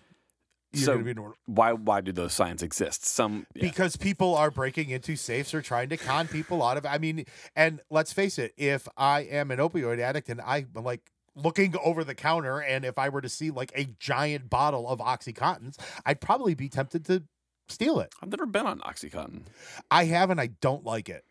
You're 0.73 0.85
So- 0.85 0.99
be 0.99 1.12
in 1.12 1.18
order. 1.18 1.37
Why 1.47 1.73
why 1.73 2.02
do 2.02 2.12
those 2.12 2.35
signs 2.35 2.62
exist? 2.62 3.06
Some 3.06 3.47
yeah. 3.54 3.62
because 3.62 3.97
people 3.97 4.35
are 4.35 4.50
breaking 4.50 4.90
into 4.90 5.16
safes 5.16 5.54
or 5.54 5.62
trying 5.62 5.88
to 5.88 5.97
con 5.97 6.28
people 6.28 6.62
out 6.62 6.76
of 6.76 6.85
I 6.85 6.99
mean 6.99 7.25
and 7.54 7.80
let's 7.90 8.12
face 8.12 8.38
it 8.38 8.52
if 8.59 8.87
I 8.99 9.21
am 9.21 9.50
an 9.50 9.59
opioid 9.61 9.99
addict 9.99 10.28
and 10.28 10.40
I'm 10.42 10.68
like 10.75 11.00
looking 11.37 11.75
over 11.85 12.02
the 12.02 12.14
counter 12.14 12.61
and 12.61 12.85
if 12.85 12.99
I 12.99 13.11
were 13.11 13.21
to 13.21 13.28
see 13.28 13.50
like 13.50 13.71
a 13.75 13.85
giant 14.00 14.49
bottle 14.49 14.88
of 14.88 14.99
oxycontins 15.00 15.76
I'd 16.05 16.21
probably 16.21 16.55
be 16.55 16.69
tempted 16.69 17.05
to 17.05 17.25
steal 17.69 18.00
it 18.00 18.14
I've 18.23 18.31
never 18.31 18.47
been 18.47 18.66
on 18.66 18.81
OxyContin. 18.81 19.43
I 19.90 20.05
have 20.07 20.31
and 20.31 20.40
I 20.40 20.47
don't 20.47 20.85
like 20.85 21.09
it 21.11 21.25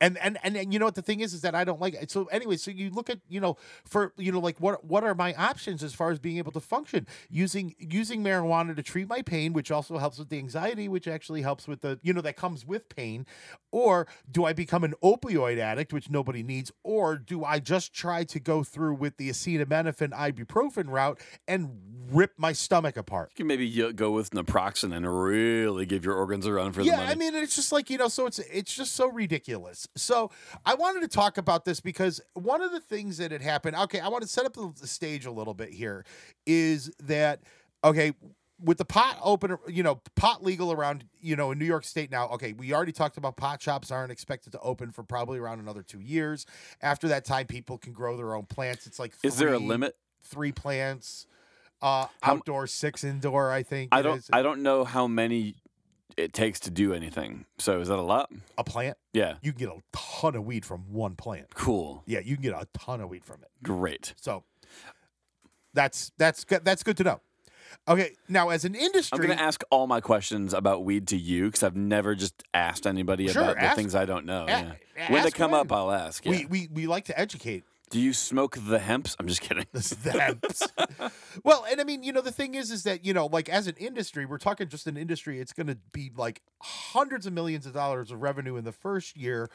And, 0.00 0.16
and 0.18 0.38
and 0.42 0.56
and 0.56 0.72
you 0.72 0.78
know 0.78 0.86
what 0.86 0.94
the 0.94 1.02
thing 1.02 1.20
is 1.20 1.34
is 1.34 1.42
that 1.42 1.54
I 1.54 1.64
don't 1.64 1.80
like 1.80 1.94
it. 1.94 2.10
So 2.10 2.24
anyway, 2.26 2.56
so 2.56 2.70
you 2.70 2.90
look 2.90 3.10
at 3.10 3.20
you 3.28 3.40
know 3.40 3.56
for 3.84 4.12
you 4.16 4.32
know 4.32 4.40
like 4.40 4.58
what 4.58 4.84
what 4.84 5.04
are 5.04 5.14
my 5.14 5.34
options 5.34 5.82
as 5.82 5.94
far 5.94 6.10
as 6.10 6.18
being 6.18 6.38
able 6.38 6.52
to 6.52 6.60
function 6.60 7.06
using 7.28 7.74
using 7.78 8.24
marijuana 8.24 8.74
to 8.76 8.82
treat 8.82 9.08
my 9.08 9.22
pain, 9.22 9.52
which 9.52 9.70
also 9.70 9.98
helps 9.98 10.18
with 10.18 10.30
the 10.30 10.38
anxiety, 10.38 10.88
which 10.88 11.06
actually 11.06 11.42
helps 11.42 11.68
with 11.68 11.82
the 11.82 11.98
you 12.02 12.12
know 12.12 12.22
that 12.22 12.36
comes 12.36 12.64
with 12.64 12.88
pain, 12.88 13.26
or 13.70 14.06
do 14.30 14.44
I 14.44 14.52
become 14.52 14.84
an 14.84 14.94
opioid 15.02 15.58
addict, 15.58 15.92
which 15.92 16.08
nobody 16.08 16.42
needs, 16.42 16.72
or 16.82 17.16
do 17.16 17.44
I 17.44 17.58
just 17.58 17.92
try 17.92 18.24
to 18.24 18.40
go 18.40 18.62
through 18.64 18.94
with 18.94 19.16
the 19.18 19.28
acetaminophen 19.28 20.10
ibuprofen 20.10 20.88
route 20.88 21.20
and 21.46 21.78
rip 22.10 22.32
my 22.38 22.52
stomach 22.52 22.96
apart? 22.96 23.32
You 23.32 23.44
can 23.44 23.46
maybe 23.46 23.82
uh, 23.82 23.92
go 23.92 24.10
with 24.12 24.30
naproxen 24.30 24.96
and 24.96 25.06
really 25.22 25.86
give 25.86 26.04
your 26.04 26.14
organs 26.14 26.46
a 26.46 26.52
run 26.52 26.72
for 26.72 26.82
the 26.82 26.90
money. 26.90 27.02
yeah. 27.02 27.10
I 27.10 27.14
mean, 27.14 27.34
it's 27.34 27.56
just 27.56 27.72
like 27.72 27.90
you 27.90 27.98
know, 27.98 28.08
so 28.08 28.26
it's 28.26 28.38
it's 28.38 28.74
just 28.74 28.94
so 28.94 29.10
ridiculous. 29.10 29.86
So 29.96 30.30
I 30.64 30.74
wanted 30.74 31.00
to 31.00 31.08
talk 31.08 31.36
about 31.38 31.64
this 31.64 31.80
because 31.80 32.20
one 32.34 32.62
of 32.62 32.70
the 32.72 32.80
things 32.80 33.18
that 33.18 33.32
had 33.32 33.42
happened. 33.42 33.76
Okay, 33.76 34.00
I 34.00 34.08
want 34.08 34.22
to 34.22 34.28
set 34.28 34.46
up 34.46 34.54
the 34.54 34.86
stage 34.86 35.26
a 35.26 35.30
little 35.30 35.54
bit 35.54 35.70
here. 35.70 36.04
Is 36.46 36.90
that 37.02 37.40
okay? 37.84 38.12
With 38.62 38.76
the 38.76 38.84
pot 38.84 39.18
open, 39.22 39.56
you 39.68 39.82
know, 39.82 40.02
pot 40.16 40.44
legal 40.44 40.70
around, 40.70 41.04
you 41.20 41.34
know, 41.34 41.50
in 41.50 41.58
New 41.58 41.64
York 41.64 41.84
State 41.84 42.10
now. 42.10 42.28
Okay, 42.28 42.52
we 42.52 42.74
already 42.74 42.92
talked 42.92 43.16
about 43.16 43.36
pot 43.36 43.62
shops 43.62 43.90
aren't 43.90 44.12
expected 44.12 44.52
to 44.52 44.60
open 44.60 44.92
for 44.92 45.02
probably 45.02 45.38
around 45.38 45.60
another 45.60 45.82
two 45.82 46.00
years. 46.00 46.44
After 46.82 47.08
that 47.08 47.24
time, 47.24 47.46
people 47.46 47.78
can 47.78 47.92
grow 47.94 48.16
their 48.18 48.34
own 48.34 48.44
plants. 48.44 48.86
It's 48.86 48.98
like 48.98 49.14
Is 49.22 49.38
there 49.38 49.54
a 49.54 49.58
limit? 49.58 49.96
Three 50.22 50.52
plants, 50.52 51.26
uh, 51.80 52.06
How- 52.20 52.34
outdoor, 52.34 52.66
six 52.66 53.02
indoor. 53.02 53.50
I 53.50 53.62
think 53.62 53.88
I 53.94 54.02
don't. 54.02 54.18
is. 54.18 54.28
I 54.30 54.42
don't 54.42 54.62
know 54.62 54.84
how 54.84 55.06
many 55.06 55.54
it 56.20 56.32
takes 56.32 56.60
to 56.60 56.70
do 56.70 56.92
anything. 56.92 57.44
So 57.58 57.80
is 57.80 57.88
that 57.88 57.98
a 57.98 58.02
lot? 58.02 58.30
a 58.58 58.64
plant. 58.64 58.96
Yeah. 59.12 59.34
You 59.42 59.52
can 59.52 59.58
get 59.58 59.68
a 59.70 59.80
ton 59.92 60.34
of 60.36 60.44
weed 60.44 60.64
from 60.64 60.92
one 60.92 61.16
plant. 61.16 61.54
Cool. 61.54 62.02
Yeah, 62.06 62.20
you 62.20 62.36
can 62.36 62.42
get 62.42 62.52
a 62.54 62.66
ton 62.78 63.00
of 63.00 63.08
weed 63.08 63.24
from 63.24 63.42
it. 63.42 63.48
Great. 63.62 64.14
So 64.16 64.44
that's 65.74 66.12
that's 66.18 66.44
good. 66.44 66.64
That's 66.64 66.82
good 66.82 66.96
to 66.98 67.04
know. 67.04 67.20
Okay, 67.88 68.16
now 68.28 68.48
as 68.50 68.64
an 68.64 68.74
industry, 68.74 69.16
I'm 69.18 69.24
going 69.26 69.36
to 69.38 69.42
ask 69.42 69.62
all 69.70 69.86
my 69.86 70.00
questions 70.00 70.52
about 70.52 70.84
weed 70.84 71.06
to 71.08 71.16
you 71.16 71.46
because 71.46 71.62
I've 71.62 71.76
never 71.76 72.14
just 72.14 72.42
asked 72.52 72.86
anybody 72.86 73.28
Sure, 73.28 73.42
about 73.42 73.60
the 73.60 73.68
things 73.76 73.94
I 73.94 74.04
don't 74.04 74.26
know. 74.26 74.44
a- 74.44 74.76
yeah. 74.96 75.10
When 75.12 75.22
they 75.22 75.30
come 75.30 75.52
away. 75.52 75.60
up, 75.60 75.72
I'll 75.72 75.90
ask. 75.90 76.24
Yeah. 76.26 76.32
we, 76.32 76.46
we 76.46 76.68
we 76.72 76.86
like 76.86 77.06
to 77.06 77.18
educate. 77.18 77.64
Do 77.90 77.98
you 77.98 78.12
smoke 78.12 78.56
the 78.56 78.78
hemps? 78.78 79.16
I'm 79.18 79.26
just 79.26 79.40
kidding. 79.40 79.66
them. 79.72 80.40
well, 81.44 81.66
and 81.68 81.80
I 81.80 81.84
mean, 81.84 82.04
you 82.04 82.12
know, 82.12 82.20
the 82.20 82.30
thing 82.30 82.54
is, 82.54 82.70
is 82.70 82.84
that 82.84 83.04
you 83.04 83.12
know, 83.12 83.26
like 83.26 83.48
as 83.48 83.66
an 83.66 83.74
industry, 83.78 84.26
we're 84.26 84.38
talking 84.38 84.68
just 84.68 84.86
an 84.86 84.96
industry. 84.96 85.40
It's 85.40 85.52
going 85.52 85.66
to 85.66 85.78
be 85.92 86.12
like 86.16 86.40
hundreds 86.62 87.26
of 87.26 87.32
millions 87.32 87.66
of 87.66 87.72
dollars 87.72 88.12
of 88.12 88.22
revenue 88.22 88.56
in 88.56 88.64
the 88.64 88.72
first 88.72 89.16
year, 89.16 89.50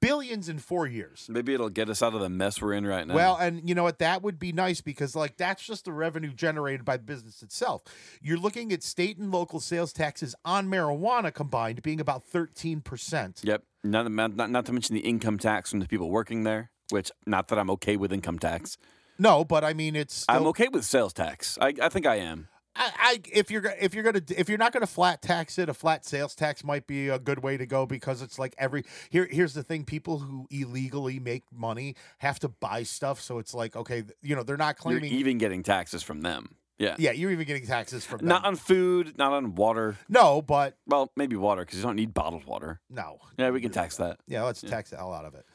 billions 0.00 0.48
in 0.48 0.58
four 0.58 0.88
years. 0.88 1.26
Maybe 1.30 1.54
it'll 1.54 1.68
get 1.68 1.88
us 1.88 2.02
out 2.02 2.14
of 2.14 2.20
the 2.20 2.28
mess 2.28 2.60
we're 2.60 2.72
in 2.72 2.84
right 2.84 3.06
now. 3.06 3.14
Well, 3.14 3.36
and 3.36 3.68
you 3.68 3.76
know 3.76 3.84
what? 3.84 4.00
That 4.00 4.22
would 4.22 4.40
be 4.40 4.52
nice 4.52 4.80
because, 4.80 5.14
like, 5.14 5.36
that's 5.36 5.64
just 5.64 5.84
the 5.84 5.92
revenue 5.92 6.32
generated 6.32 6.84
by 6.84 6.96
the 6.96 7.04
business 7.04 7.42
itself. 7.42 7.82
You're 8.20 8.38
looking 8.38 8.72
at 8.72 8.82
state 8.82 9.18
and 9.18 9.30
local 9.30 9.60
sales 9.60 9.92
taxes 9.92 10.34
on 10.44 10.68
marijuana 10.68 11.32
combined 11.32 11.82
being 11.82 12.00
about 12.00 12.24
13%. 12.28 13.44
Yep. 13.44 13.62
Not, 13.84 14.10
not 14.10 14.50
not 14.50 14.66
to 14.66 14.72
mention 14.72 14.96
the 14.96 15.02
income 15.02 15.38
tax 15.38 15.70
from 15.70 15.78
the 15.78 15.86
people 15.86 16.10
working 16.10 16.42
there, 16.42 16.72
which 16.90 17.10
not 17.26 17.48
that 17.48 17.58
I'm 17.58 17.70
okay 17.70 17.96
with 17.96 18.12
income 18.12 18.38
tax. 18.38 18.76
No, 19.18 19.44
but 19.44 19.64
I 19.64 19.72
mean, 19.72 19.96
it's. 19.96 20.14
Still, 20.22 20.36
I'm 20.36 20.46
okay 20.48 20.68
with 20.68 20.84
sales 20.84 21.12
tax. 21.12 21.56
I, 21.60 21.72
I 21.80 21.88
think 21.88 22.06
I 22.06 22.16
am. 22.16 22.48
I, 22.78 22.90
I 22.98 23.20
if 23.32 23.50
you're 23.50 23.64
if 23.80 23.94
you're 23.94 24.04
gonna 24.04 24.20
if 24.36 24.50
you're 24.50 24.58
not 24.58 24.72
gonna 24.72 24.86
flat 24.86 25.22
tax 25.22 25.58
it, 25.58 25.70
a 25.70 25.74
flat 25.74 26.04
sales 26.04 26.34
tax 26.34 26.62
might 26.62 26.86
be 26.86 27.08
a 27.08 27.18
good 27.18 27.42
way 27.42 27.56
to 27.56 27.64
go 27.64 27.86
because 27.86 28.20
it's 28.20 28.38
like 28.38 28.54
every 28.58 28.84
here 29.08 29.26
here's 29.30 29.54
the 29.54 29.62
thing: 29.62 29.84
people 29.86 30.18
who 30.18 30.46
illegally 30.50 31.18
make 31.18 31.44
money 31.50 31.96
have 32.18 32.38
to 32.40 32.48
buy 32.48 32.82
stuff, 32.82 33.20
so 33.22 33.38
it's 33.38 33.54
like 33.54 33.74
okay, 33.76 34.04
you 34.20 34.36
know, 34.36 34.42
they're 34.42 34.58
not 34.58 34.76
You're 34.84 35.00
claiming. 35.00 35.12
even 35.12 35.38
getting 35.38 35.62
taxes 35.62 36.02
from 36.02 36.20
them. 36.20 36.56
Yeah. 36.78 36.94
yeah, 36.98 37.12
you're 37.12 37.30
even 37.30 37.46
getting 37.46 37.64
taxes 37.64 38.04
from 38.04 38.18
them. 38.18 38.28
Not 38.28 38.44
on 38.44 38.54
food, 38.56 39.16
not 39.16 39.32
on 39.32 39.54
water. 39.54 39.96
no, 40.10 40.42
but 40.42 40.76
Well, 40.86 41.10
maybe 41.16 41.34
water 41.34 41.64
because 41.64 41.78
you 41.78 41.82
don't 41.82 41.96
need 41.96 42.12
bottled 42.12 42.44
water. 42.44 42.80
no. 42.90 43.16
Yeah, 43.38 43.48
we 43.48 43.62
can 43.62 43.70
tax 43.70 43.96
that. 43.96 44.18
Yeah, 44.28 44.42
let's 44.42 44.60
tax 44.60 44.90
the 44.90 44.98
hell 44.98 45.14
out 45.14 45.24
of 45.24 45.34
it. 45.34 45.46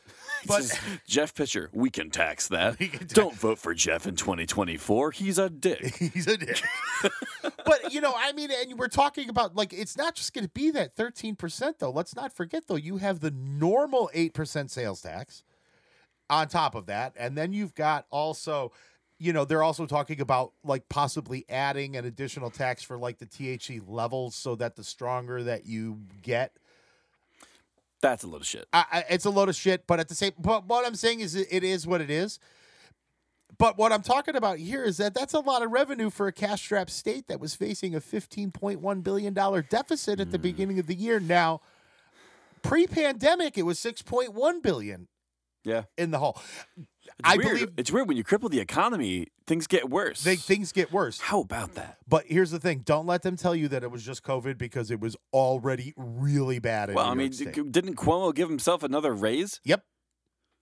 But 0.48 0.80
Jeff 1.08 1.34
Pitcher, 1.36 1.70
we 1.74 1.90
can 1.90 2.10
tax 2.10 2.48
that. 2.50 2.80
We 2.80 2.88
can 2.88 3.00
tax- 3.00 3.14
Don't 3.14 3.36
vote 3.36 3.60
for 3.60 3.74
Jeff 3.74 4.08
in 4.08 4.16
2024. 4.16 5.12
He's 5.12 5.38
a 5.38 5.50
dick. 5.50 5.96
He's 6.14 6.28
a 6.28 6.38
dick. 6.38 6.62
but 7.66 7.94
you 7.94 8.02
know, 8.02 8.14
I 8.16 8.32
mean, 8.34 8.50
and 8.52 8.78
we're 8.78 8.88
talking 8.88 9.30
about 9.30 9.56
like 9.56 9.74
it's 9.74 9.98
not 9.98 10.16
just 10.16 10.34
going 10.34 10.46
to 10.46 10.52
be 10.52 10.72
that 10.72 10.96
thirteen 10.96 11.36
percent 11.36 11.80
though. 11.80 11.92
Let's 11.92 12.16
not 12.16 12.34
forget 12.34 12.64
though, 12.68 12.76
you 12.76 12.98
have 12.98 13.20
the 13.20 13.32
normal 13.32 14.10
eight 14.14 14.34
percent 14.34 14.72
sales 14.72 15.02
tax 15.02 15.44
on 16.30 16.48
top 16.48 16.76
of 16.76 16.86
that, 16.88 17.14
and 17.18 17.38
then 17.38 17.54
you've 17.54 17.76
got 17.76 18.06
also. 18.10 18.72
You 19.24 19.34
know, 19.34 19.46
they're 19.46 19.62
also 19.62 19.86
talking 19.86 20.20
about 20.20 20.54
like 20.64 20.90
possibly 20.90 21.46
adding 21.48 21.96
an 21.96 22.06
additional 22.06 22.50
tax 22.50 22.82
for 22.82 22.98
like 22.98 23.20
the 23.20 23.28
THC 23.28 23.80
levels 23.86 24.34
so 24.34 24.56
that 24.56 24.76
the 24.76 24.84
stronger 24.84 25.44
that 25.44 25.68
you 25.68 26.00
get, 26.24 26.58
That's 28.02 28.24
a 28.24 28.28
load 28.28 28.42
of 28.42 28.48
shit. 28.48 28.68
I, 28.74 28.86
I, 28.92 29.04
it's 29.10 29.26
a 29.26 29.30
load 29.30 29.50
of 29.50 29.56
shit. 29.56 29.86
But 29.88 30.00
at 30.00 30.10
the 30.10 30.16
same, 30.16 30.32
but 30.40 30.66
what 30.68 30.86
I'm 30.86 30.96
saying 30.96 31.20
is, 31.20 31.36
it, 31.36 31.64
is 31.64 31.86
what 31.86 32.02
it 32.02 32.10
is. 32.10 32.40
But 33.58 33.78
what 33.78 33.92
I'm 33.92 34.02
talking 34.02 34.36
about 34.36 34.58
here 34.58 34.84
is 34.84 34.98
that 34.98 35.14
that's 35.14 35.34
a 35.34 35.40
lot 35.40 35.62
of 35.62 35.72
revenue 35.72 36.10
for 36.10 36.26
a 36.28 36.32
cash-strapped 36.32 36.90
state 36.90 37.28
that 37.28 37.40
was 37.40 37.54
facing 37.54 37.94
a 37.94 38.00
15.1 38.00 39.04
billion 39.04 39.34
dollar 39.34 39.62
deficit 39.62 40.20
at 40.20 40.32
the 40.32 40.38
Hmm. 40.38 40.42
beginning 40.44 40.80
of 40.80 40.88
the 40.88 40.96
year. 40.96 41.20
Now, 41.20 41.62
pre-pandemic, 42.64 43.58
it 43.58 43.64
was 43.64 43.78
6.1 43.80 44.62
billion 44.62 45.08
Yeah. 45.64 45.84
in 45.98 46.10
the 46.12 46.20
hole. 46.20 46.40
I 47.24 47.38
weird. 47.38 47.50
believe- 47.50 47.70
it's 47.78 47.92
weird 47.92 48.08
when 48.08 48.18
you 48.18 48.24
cripple 48.24 48.50
the 48.50 48.60
economy, 48.60 49.28
things 49.48 49.68
get 49.68 49.90
worse. 49.90 50.24
They, 50.24 50.36
things 50.36 50.72
get 50.72 50.92
worse. 50.92 51.20
How 51.20 51.42
about 51.42 51.76
that? 51.76 51.98
But 52.08 52.26
here's 52.28 52.52
the 52.52 52.60
thing: 52.60 52.80
don't 52.86 53.06
let 53.06 53.22
them 53.22 53.36
tell 53.38 53.56
you 53.56 53.68
that 53.70 53.84
it 53.84 53.92
was 53.92 54.04
just 54.04 54.24
COVID 54.24 54.58
because 54.58 54.92
it 54.92 55.00
was 55.00 55.16
already 55.34 55.94
really 55.98 56.60
bad. 56.60 56.90
In 56.90 56.96
Well, 56.96 57.06
I 57.08 57.14
mean, 57.14 57.32
d- 57.32 57.46
didn't 57.46 57.96
Cuomo 57.96 58.34
give 58.34 58.50
himself 58.50 58.84
another 58.84 59.14
raise? 59.14 59.60
Yep. 59.64 59.84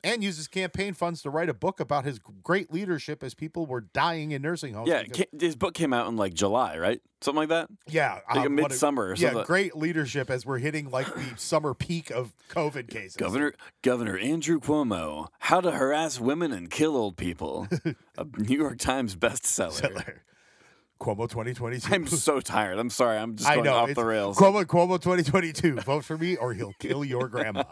And 0.01 0.24
uses 0.24 0.48
campaign 0.48 0.94
funds 0.94 1.22
to 1.24 1.29
write 1.29 1.50
a 1.50 1.53
book 1.53 1.82
about 1.82 2.06
his 2.06 2.20
great 2.20 2.72
leadership 2.72 3.22
as 3.22 3.34
people 3.34 3.65
were 3.65 3.82
dying 3.82 4.32
in 4.32 4.41
nursing 4.41 4.74
homes. 4.74 4.88
Yeah, 4.88 5.03
because- 5.03 5.25
his 5.38 5.56
book 5.58 5.74
came 5.74 5.91
out 5.91 6.08
in 6.08 6.15
like 6.15 6.34
July, 6.34 6.77
right? 6.77 7.01
Something 7.22 7.39
like 7.39 7.50
that. 7.50 7.68
yeah, 7.86 8.20
Like 8.34 8.46
a 8.46 8.48
um, 8.48 8.56
what 8.56 8.72
midsummer 8.72 9.08
or 9.10 9.15
yeah, 9.15 9.44
great 9.46 9.75
leadership 9.75 10.29
as 10.29 10.46
we're 10.46 10.60
hitting 10.60 10.89
like 10.89 11.13
the 11.13 11.34
summer 11.36 11.74
peak 11.74 12.12
of 12.12 12.32
COVID 12.50 12.89
cases. 12.89 13.18
Governor 13.18 13.53
Governor 13.82 14.18
Andrew 14.18 14.62
Cuomo, 14.62 15.27
How 15.39 15.60
to 15.60 15.72
Harass 15.72 16.18
Women 16.18 16.53
and 16.53 16.70
Kill 16.70 16.96
Old 16.96 17.18
People, 17.18 17.68
a 18.18 18.25
New 18.38 18.58
York 18.58 18.77
Times 18.79 19.18
bestseller. 19.18 20.20
Cuomo 21.00 21.29
2022. 21.29 21.94
I'm 21.94 22.08
so 22.08 22.41
tired. 22.41 22.77
I'm 22.77 22.89
sorry. 22.89 23.18
I'm 23.18 23.36
just 23.36 23.50
I 23.50 23.56
going 23.56 23.65
know 23.65 23.74
off 23.74 23.94
the 23.94 24.03
rails. 24.03 24.38
Cuomo 24.38 24.65
Cuomo 24.65 25.01
2022. 25.01 25.75
Vote 25.82 26.03
for 26.03 26.18
me 26.18 26.36
or 26.36 26.53
he'll 26.53 26.74
kill 26.74 27.06
your 27.06 27.29
grandma. 27.29 27.63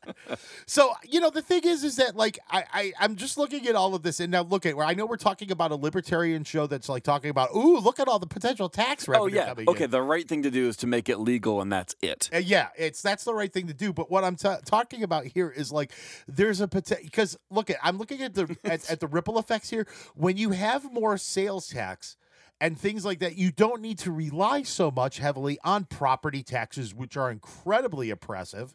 so 0.66 0.92
you 1.08 1.20
know 1.20 1.30
the 1.30 1.42
thing 1.42 1.62
is, 1.64 1.84
is 1.84 1.96
that 1.96 2.16
like 2.16 2.38
I, 2.50 2.64
I 2.72 2.92
I'm 2.98 3.16
just 3.16 3.38
looking 3.38 3.66
at 3.68 3.76
all 3.76 3.94
of 3.94 4.02
this 4.02 4.18
and 4.18 4.32
now 4.32 4.42
look 4.42 4.66
at 4.66 4.76
where 4.76 4.86
I 4.86 4.94
know 4.94 5.06
we're 5.06 5.16
talking 5.16 5.52
about 5.52 5.70
a 5.70 5.76
libertarian 5.76 6.42
show 6.42 6.66
that's 6.66 6.88
like 6.88 7.04
talking 7.04 7.30
about 7.30 7.54
ooh 7.54 7.78
look 7.78 8.00
at 8.00 8.08
all 8.08 8.18
the 8.18 8.26
potential 8.26 8.68
tax 8.68 9.06
revenue. 9.06 9.38
oh 9.38 9.44
yeah. 9.46 9.54
Okay. 9.68 9.84
in. 9.84 9.90
The 9.90 10.02
right 10.02 10.26
thing 10.26 10.42
to 10.42 10.50
do 10.50 10.68
is 10.68 10.76
to 10.78 10.88
make 10.88 11.08
it 11.08 11.18
legal, 11.18 11.60
and 11.60 11.72
that's 11.72 11.94
it. 12.02 12.28
Uh, 12.34 12.38
yeah, 12.38 12.68
it's 12.76 13.00
that's 13.00 13.22
the 13.24 13.34
right 13.34 13.52
thing 13.52 13.68
to 13.68 13.74
do. 13.74 13.92
But 13.92 14.10
what 14.10 14.24
I'm 14.24 14.34
ta 14.36 14.58
talking 14.64 15.04
about 15.04 15.26
here 15.26 15.50
is 15.50 15.70
like 15.70 15.92
there's 16.26 16.60
a 16.60 16.66
potential 16.66 17.04
because 17.04 17.38
look 17.48 17.70
at 17.70 17.76
I'm 17.82 17.96
looking 17.96 18.22
at 18.22 18.34
the 18.34 18.56
at, 18.64 18.90
at 18.90 19.00
the 19.00 19.06
ripple 19.06 19.38
effects 19.38 19.70
here. 19.70 19.86
When 20.14 20.36
you 20.36 20.50
have 20.50 20.92
more 20.92 21.16
sales 21.16 21.68
tax 21.68 22.16
and 22.60 22.78
things 22.78 23.04
like 23.04 23.18
that, 23.18 23.36
you 23.36 23.52
don't 23.52 23.82
need 23.82 23.98
to 23.98 24.10
rely 24.10 24.62
so 24.62 24.90
much 24.90 25.18
heavily 25.18 25.58
on 25.62 25.84
property 25.84 26.42
taxes, 26.42 26.94
which 26.94 27.16
are 27.16 27.30
incredibly 27.30 28.10
oppressive. 28.10 28.74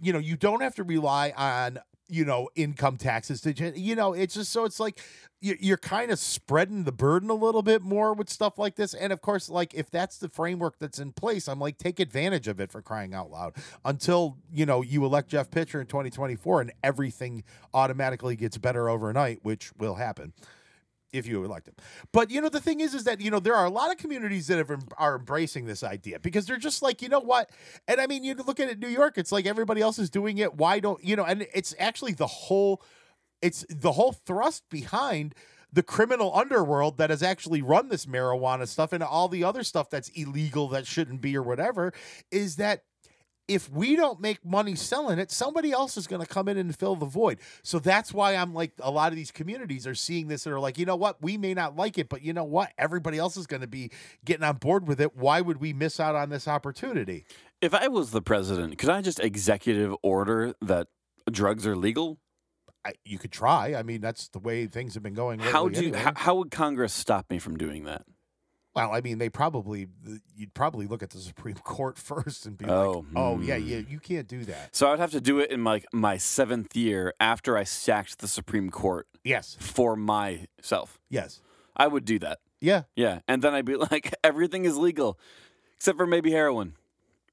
You 0.00 0.12
know, 0.12 0.18
you 0.18 0.36
don't 0.36 0.62
have 0.62 0.74
to 0.76 0.84
rely 0.84 1.32
on 1.36 1.80
you 2.08 2.24
know 2.24 2.48
income 2.54 2.96
taxes 2.96 3.40
to 3.40 3.78
you 3.78 3.96
know 3.96 4.12
it's 4.12 4.34
just 4.34 4.52
so 4.52 4.64
it's 4.64 4.78
like 4.78 5.00
you're 5.40 5.76
kind 5.76 6.10
of 6.10 6.18
spreading 6.18 6.84
the 6.84 6.92
burden 6.92 7.28
a 7.30 7.34
little 7.34 7.62
bit 7.62 7.82
more 7.82 8.14
with 8.14 8.28
stuff 8.28 8.58
like 8.58 8.74
this. 8.76 8.94
And 8.94 9.12
of 9.12 9.20
course 9.20 9.48
like 9.48 9.74
if 9.74 9.90
that's 9.90 10.18
the 10.18 10.28
framework 10.28 10.78
that's 10.78 10.98
in 10.98 11.12
place 11.12 11.48
i'm 11.48 11.58
like 11.58 11.78
take 11.78 12.00
advantage 12.00 12.48
of 12.48 12.60
it 12.60 12.70
for 12.70 12.80
crying 12.80 13.14
out 13.14 13.30
loud. 13.30 13.54
Until 13.84 14.38
you 14.52 14.66
know 14.66 14.82
you 14.82 15.04
elect 15.04 15.28
jeff 15.28 15.50
pitcher 15.50 15.80
in 15.80 15.86
2024 15.86 16.60
and 16.60 16.72
everything 16.82 17.44
automatically 17.74 18.36
gets 18.36 18.56
better 18.58 18.88
overnight 18.88 19.40
which 19.42 19.72
will 19.76 19.96
happen 19.96 20.32
if 21.16 21.26
you 21.26 21.44
elect 21.44 21.68
him. 21.68 21.74
But 22.12 22.30
you 22.30 22.40
know 22.40 22.48
the 22.48 22.60
thing 22.60 22.80
is 22.80 22.94
is 22.94 23.04
that 23.04 23.20
you 23.20 23.30
know 23.30 23.40
there 23.40 23.54
are 23.54 23.66
a 23.66 23.70
lot 23.70 23.90
of 23.90 23.98
communities 23.98 24.46
that 24.48 24.58
have, 24.58 24.84
are 24.98 25.16
embracing 25.16 25.66
this 25.66 25.82
idea 25.82 26.18
because 26.18 26.46
they're 26.46 26.56
just 26.56 26.82
like 26.82 27.02
you 27.02 27.08
know 27.08 27.20
what 27.20 27.50
and 27.88 28.00
I 28.00 28.06
mean 28.06 28.24
you 28.24 28.34
look 28.34 28.60
at 28.60 28.68
it 28.68 28.78
New 28.78 28.88
York 28.88 29.18
it's 29.18 29.32
like 29.32 29.46
everybody 29.46 29.80
else 29.80 29.98
is 29.98 30.10
doing 30.10 30.38
it 30.38 30.54
why 30.54 30.80
don't 30.80 31.02
you 31.04 31.16
know 31.16 31.24
and 31.24 31.46
it's 31.54 31.74
actually 31.78 32.12
the 32.12 32.26
whole 32.26 32.82
it's 33.42 33.64
the 33.68 33.92
whole 33.92 34.12
thrust 34.12 34.64
behind 34.70 35.34
the 35.72 35.82
criminal 35.82 36.34
underworld 36.34 36.96
that 36.98 37.10
has 37.10 37.22
actually 37.22 37.60
run 37.60 37.88
this 37.88 38.06
marijuana 38.06 38.66
stuff 38.66 38.92
and 38.92 39.02
all 39.02 39.28
the 39.28 39.44
other 39.44 39.62
stuff 39.62 39.90
that's 39.90 40.08
illegal 40.10 40.68
that 40.68 40.86
shouldn't 40.86 41.20
be 41.20 41.36
or 41.36 41.42
whatever 41.42 41.92
is 42.30 42.56
that 42.56 42.82
if 43.48 43.70
we 43.70 43.94
don't 43.94 44.20
make 44.20 44.44
money 44.44 44.74
selling 44.74 45.18
it, 45.18 45.30
somebody 45.30 45.70
else 45.72 45.96
is 45.96 46.06
going 46.06 46.20
to 46.20 46.26
come 46.26 46.48
in 46.48 46.56
and 46.56 46.76
fill 46.76 46.96
the 46.96 47.06
void. 47.06 47.38
So 47.62 47.78
that's 47.78 48.12
why 48.12 48.34
I'm 48.34 48.54
like, 48.54 48.72
a 48.80 48.90
lot 48.90 49.12
of 49.12 49.16
these 49.16 49.30
communities 49.30 49.86
are 49.86 49.94
seeing 49.94 50.28
this 50.28 50.46
and 50.46 50.54
are 50.54 50.60
like, 50.60 50.78
you 50.78 50.86
know 50.86 50.96
what? 50.96 51.22
We 51.22 51.36
may 51.36 51.54
not 51.54 51.76
like 51.76 51.98
it, 51.98 52.08
but 52.08 52.22
you 52.22 52.32
know 52.32 52.44
what? 52.44 52.72
Everybody 52.76 53.18
else 53.18 53.36
is 53.36 53.46
going 53.46 53.60
to 53.60 53.68
be 53.68 53.90
getting 54.24 54.42
on 54.42 54.56
board 54.56 54.88
with 54.88 55.00
it. 55.00 55.16
Why 55.16 55.40
would 55.40 55.60
we 55.60 55.72
miss 55.72 56.00
out 56.00 56.16
on 56.16 56.28
this 56.28 56.48
opportunity? 56.48 57.24
If 57.60 57.72
I 57.72 57.88
was 57.88 58.10
the 58.10 58.22
president, 58.22 58.78
could 58.78 58.90
I 58.90 59.00
just 59.00 59.20
executive 59.20 59.94
order 60.02 60.54
that 60.60 60.88
drugs 61.30 61.66
are 61.66 61.76
legal? 61.76 62.18
I, 62.84 62.92
you 63.04 63.18
could 63.18 63.32
try. 63.32 63.74
I 63.74 63.82
mean, 63.82 64.00
that's 64.00 64.28
the 64.28 64.38
way 64.38 64.66
things 64.66 64.94
have 64.94 65.02
been 65.02 65.14
going. 65.14 65.40
How 65.40 65.68
do 65.68 65.80
you, 65.80 65.88
anyway. 65.88 66.02
how, 66.02 66.12
how 66.14 66.34
would 66.36 66.50
Congress 66.50 66.92
stop 66.92 67.30
me 67.30 67.38
from 67.38 67.56
doing 67.56 67.84
that? 67.84 68.04
Well, 68.76 68.92
I 68.92 69.00
mean, 69.00 69.16
they 69.18 69.30
probably 69.30 69.88
you'd 70.36 70.52
probably 70.54 70.86
look 70.86 71.02
at 71.02 71.10
the 71.10 71.18
Supreme 71.18 71.54
Court 71.64 71.98
first 71.98 72.44
and 72.46 72.56
be 72.58 72.66
Oh, 72.66 72.98
like, 72.98 73.04
"Oh, 73.16 73.40
yeah, 73.40 73.56
hmm. 73.58 73.66
yeah, 73.66 73.78
you 73.88 73.98
can't 73.98 74.28
do 74.28 74.44
that." 74.44 74.76
So 74.76 74.92
I'd 74.92 74.98
have 75.00 75.10
to 75.12 75.20
do 75.20 75.38
it 75.40 75.50
in 75.50 75.64
like 75.64 75.86
my 75.92 76.18
seventh 76.18 76.76
year 76.76 77.14
after 77.18 77.56
I 77.56 77.64
sacked 77.64 78.18
the 78.18 78.28
Supreme 78.28 78.70
Court 78.70 79.08
Yes, 79.24 79.56
for 79.58 79.96
myself. 79.96 80.98
yes, 81.08 81.40
I 81.76 81.86
would 81.88 82.04
do 82.04 82.18
that. 82.20 82.38
yeah. 82.60 82.82
Yeah, 82.94 83.20
and 83.26 83.40
then 83.42 83.54
I'd 83.54 83.64
be 83.64 83.76
like, 83.90 84.14
everything 84.22 84.64
is 84.66 84.76
legal, 84.76 85.18
except 85.76 85.96
for 85.98 86.06
maybe 86.06 86.30
heroin. 86.30 86.74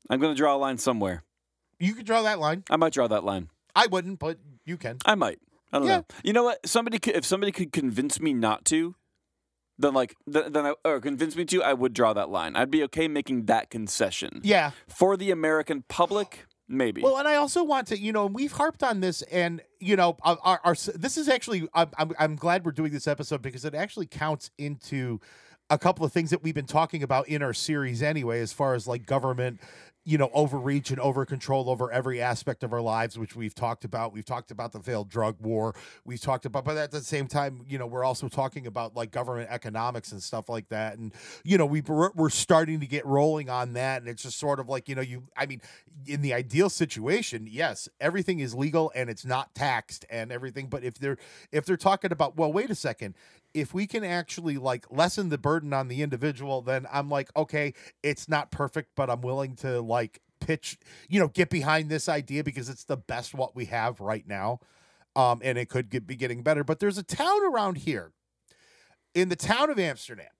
I'm 0.10 0.20
gonna 0.22 0.36
draw 0.36 0.56
a 0.56 0.58
line 0.58 0.78
somewhere. 0.78 1.24
You 1.80 1.94
could 1.94 2.06
draw 2.06 2.22
that 2.22 2.40
line. 2.40 2.64
I 2.70 2.78
might 2.78 2.94
draw 2.94 3.08
that 3.08 3.24
line. 3.26 3.50
I 3.76 3.88
wouldn't, 3.88 4.20
but 4.20 4.38
you 4.66 4.78
can. 4.78 4.98
I 5.06 5.16
might. 5.16 5.40
I 5.74 5.80
don't 5.80 5.88
Yeah. 5.88 5.98
know. 5.98 6.06
You 6.24 6.32
know 6.34 6.44
what? 6.44 6.66
Somebody 6.68 7.00
could, 7.00 7.16
if 7.16 7.26
somebody 7.26 7.52
could 7.52 7.72
convince 7.74 8.22
me 8.22 8.34
not 8.34 8.64
to, 8.66 8.96
then 9.78 9.94
like 9.94 10.16
th- 10.32 10.48
then 10.52 10.66
I 10.66 10.74
or 10.86 11.00
convince 11.00 11.36
me 11.36 11.46
to, 11.46 11.64
I 11.64 11.74
would 11.74 11.94
draw 11.94 12.14
that 12.14 12.30
line. 12.30 12.56
I'd 12.56 12.72
be 12.72 12.84
okay 12.84 13.08
making 13.08 13.46
that 13.46 13.70
concession 13.70 14.42
Yeah. 14.44 14.72
for 14.88 15.18
the 15.18 15.32
American 15.32 15.84
public. 15.88 16.46
Maybe. 16.68 17.02
Well, 17.02 17.18
and 17.18 17.28
I 17.28 17.36
also 17.36 17.62
want 17.64 17.88
to, 17.88 18.00
you 18.00 18.14
know, 18.14 18.26
and 18.26 18.34
we've 18.34 18.54
harped 18.54 18.84
on 18.84 19.02
this, 19.02 19.22
and 19.24 19.62
you 19.82 19.96
know, 19.98 20.16
our, 20.24 20.38
our, 20.44 20.60
our 20.64 20.76
this 20.96 21.18
is 21.18 21.28
actually, 21.28 21.68
I'm, 21.74 21.90
I'm, 21.98 22.12
I'm 22.18 22.36
glad 22.38 22.66
we're 22.66 22.72
doing 22.72 22.94
this 22.94 23.06
episode 23.08 23.42
because 23.42 23.66
it 23.66 23.76
actually 23.76 24.06
counts 24.06 24.50
into 24.58 25.20
a 25.70 25.78
couple 25.78 26.06
of 26.06 26.14
things 26.14 26.30
that 26.30 26.42
we've 26.42 26.56
been 26.56 26.66
talking 26.66 27.04
about 27.04 27.28
in 27.28 27.44
our 27.44 27.54
series 27.54 28.02
anyway, 28.02 28.40
as 28.40 28.54
far 28.54 28.76
as 28.76 28.88
like 28.88 29.06
government, 29.06 29.60
you 30.06 30.18
know, 30.18 30.30
overreach 30.34 30.92
and 30.92 31.00
over 31.00 31.26
control 31.26 31.70
over 31.70 31.92
every 31.92 32.22
aspect 32.22 32.64
of 32.64 32.74
our 32.74 32.82
lives, 32.82 33.18
which 33.18 33.36
we've 33.36 33.56
talked 33.56 33.86
about. 33.86 34.12
We've 34.12 34.26
talked 34.26 34.52
about 34.52 34.74
the 34.74 34.80
failed 34.82 35.10
drug 35.10 35.40
war. 35.40 35.76
We've 36.04 36.20
talked 36.20 36.46
about, 36.46 36.66
but 36.66 36.76
at 36.76 36.92
the 36.92 37.02
same 37.02 37.28
time, 37.28 37.66
you 37.70 37.78
know, 37.78 37.88
we're 37.88 38.04
also 38.04 38.28
talking 38.28 38.68
about 38.68 38.96
like 38.96 39.12
government 39.12 39.50
economics 39.50 40.12
and 40.12 40.22
stuff 40.22 40.50
like 40.50 40.68
that. 40.70 40.98
And, 40.98 41.14
you 41.44 41.58
know, 41.58 41.66
we, 41.66 41.82
we're, 41.82 42.30
starting 42.34 42.80
to 42.80 42.88
get 42.88 43.06
rolling 43.06 43.50
on 43.50 43.74
that. 43.74 44.02
And 44.02 44.10
it's 44.10 44.24
just 44.24 44.40
sort 44.40 44.60
of 44.60 44.68
like, 44.68 44.90
you 44.90 44.96
know, 44.96 45.02
you, 45.02 45.24
I 45.38 45.46
mean, 45.46 45.62
in 46.08 46.22
the 46.22 46.34
ideal 46.34 46.70
situation, 46.70 47.48
yes, 47.50 47.88
everything 48.02 48.40
is 48.40 48.56
legal 48.56 48.92
and 48.96 49.10
it's 49.10 49.24
not 49.24 49.54
taxed 49.54 50.04
and 50.10 50.32
everything. 50.32 50.68
But 50.68 50.84
if 50.84 50.96
they're, 50.96 51.18
if 51.52 51.66
they're 51.66 51.78
talking 51.78 52.12
about, 52.12 52.36
well, 52.36 52.52
wait 52.52 52.72
a 52.72 52.76
second, 52.76 53.14
if 53.54 53.74
we 53.74 53.88
can 53.88 54.04
actually 54.04 54.58
like 54.58 54.86
lessen 54.90 55.30
the 55.30 55.38
burden 55.38 55.74
on 55.74 55.88
the 55.88 56.02
individual, 56.02 56.62
then 56.62 56.88
I'm 56.92 57.10
like, 57.10 57.30
okay, 57.36 57.74
it's 58.02 58.28
not 58.28 58.52
perfect, 58.52 58.92
but 58.96 59.10
I'm 59.10 59.22
willing 59.22 59.56
to 59.58 59.82
like 59.82 60.22
pitch, 60.40 60.78
you 61.10 61.20
know, 61.20 61.28
get 61.28 61.50
behind 61.50 61.90
this 61.90 62.10
idea 62.10 62.44
because 62.44 62.70
it's 62.70 62.84
the 62.84 62.98
best 62.98 63.34
what 63.34 63.56
we 63.56 63.66
have 63.66 64.00
right 64.00 64.28
now. 64.28 64.60
Um, 65.16 65.42
and 65.44 65.58
it 65.58 65.70
could 65.70 65.90
get, 65.90 66.08
be 66.08 66.16
getting 66.16 66.42
better. 66.42 66.64
But 66.64 66.80
there's 66.80 66.98
a 66.98 67.04
town 67.04 67.46
around 67.46 67.78
here 67.80 68.14
in 69.14 69.30
the 69.30 69.36
town 69.36 69.70
of 69.70 69.78
Amsterdam, 69.78 70.32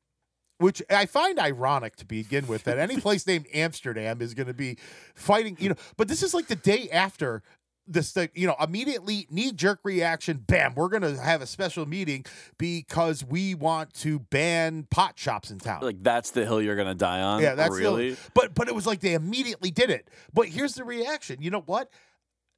which 0.58 0.82
I 0.90 1.06
find 1.06 1.40
ironic 1.40 1.96
to 1.98 2.06
begin 2.06 2.48
with, 2.48 2.64
that 2.64 2.80
any 2.80 2.98
place 3.02 3.28
named 3.28 3.46
Amsterdam 3.54 4.22
is 4.22 4.34
going 4.34 4.48
to 4.48 4.54
be 4.54 4.78
fighting, 5.14 5.58
you 5.60 5.70
know, 5.70 5.76
but 5.96 6.08
this 6.08 6.24
is 6.24 6.34
like 6.34 6.48
the 6.48 6.56
day 6.56 6.90
after 6.92 7.44
this 7.88 8.12
thing, 8.12 8.30
you 8.34 8.48
know, 8.48 8.56
immediately 8.62 9.28
knee 9.30 9.52
jerk 9.52 9.80
reaction, 9.84 10.44
bam, 10.48 10.74
we're 10.76 10.90
going 10.90 11.02
to 11.04 11.18
have 11.22 11.42
a 11.42 11.46
special 11.48 11.86
meeting 11.86 12.26
because 12.58 13.26
we 13.26 13.56
want 13.56 13.94
to 13.96 14.20
ban 14.20 14.88
pot 14.90 15.18
shops 15.20 15.52
in 15.52 15.60
town. 15.60 15.82
like 15.82 16.02
that's 16.02 16.32
the 16.32 16.46
hill 16.46 16.62
you're 16.62 16.76
gonna 16.76 16.96
die 16.96 17.22
on. 17.22 17.42
Yeah, 17.42 17.56
that's 17.56 17.76
the- 17.76 17.82
really. 17.82 18.18
but 18.34 18.54
but 18.56 18.68
it 18.68 18.76
was 18.76 18.86
like 18.86 19.02
they 19.02 19.14
immediately 19.14 19.72
did 19.72 19.90
it. 19.90 20.08
But 20.34 20.48
here's 20.48 20.76
the 20.76 20.84
reaction. 20.84 21.42
You 21.42 21.52
know 21.52 21.62
what? 21.62 21.90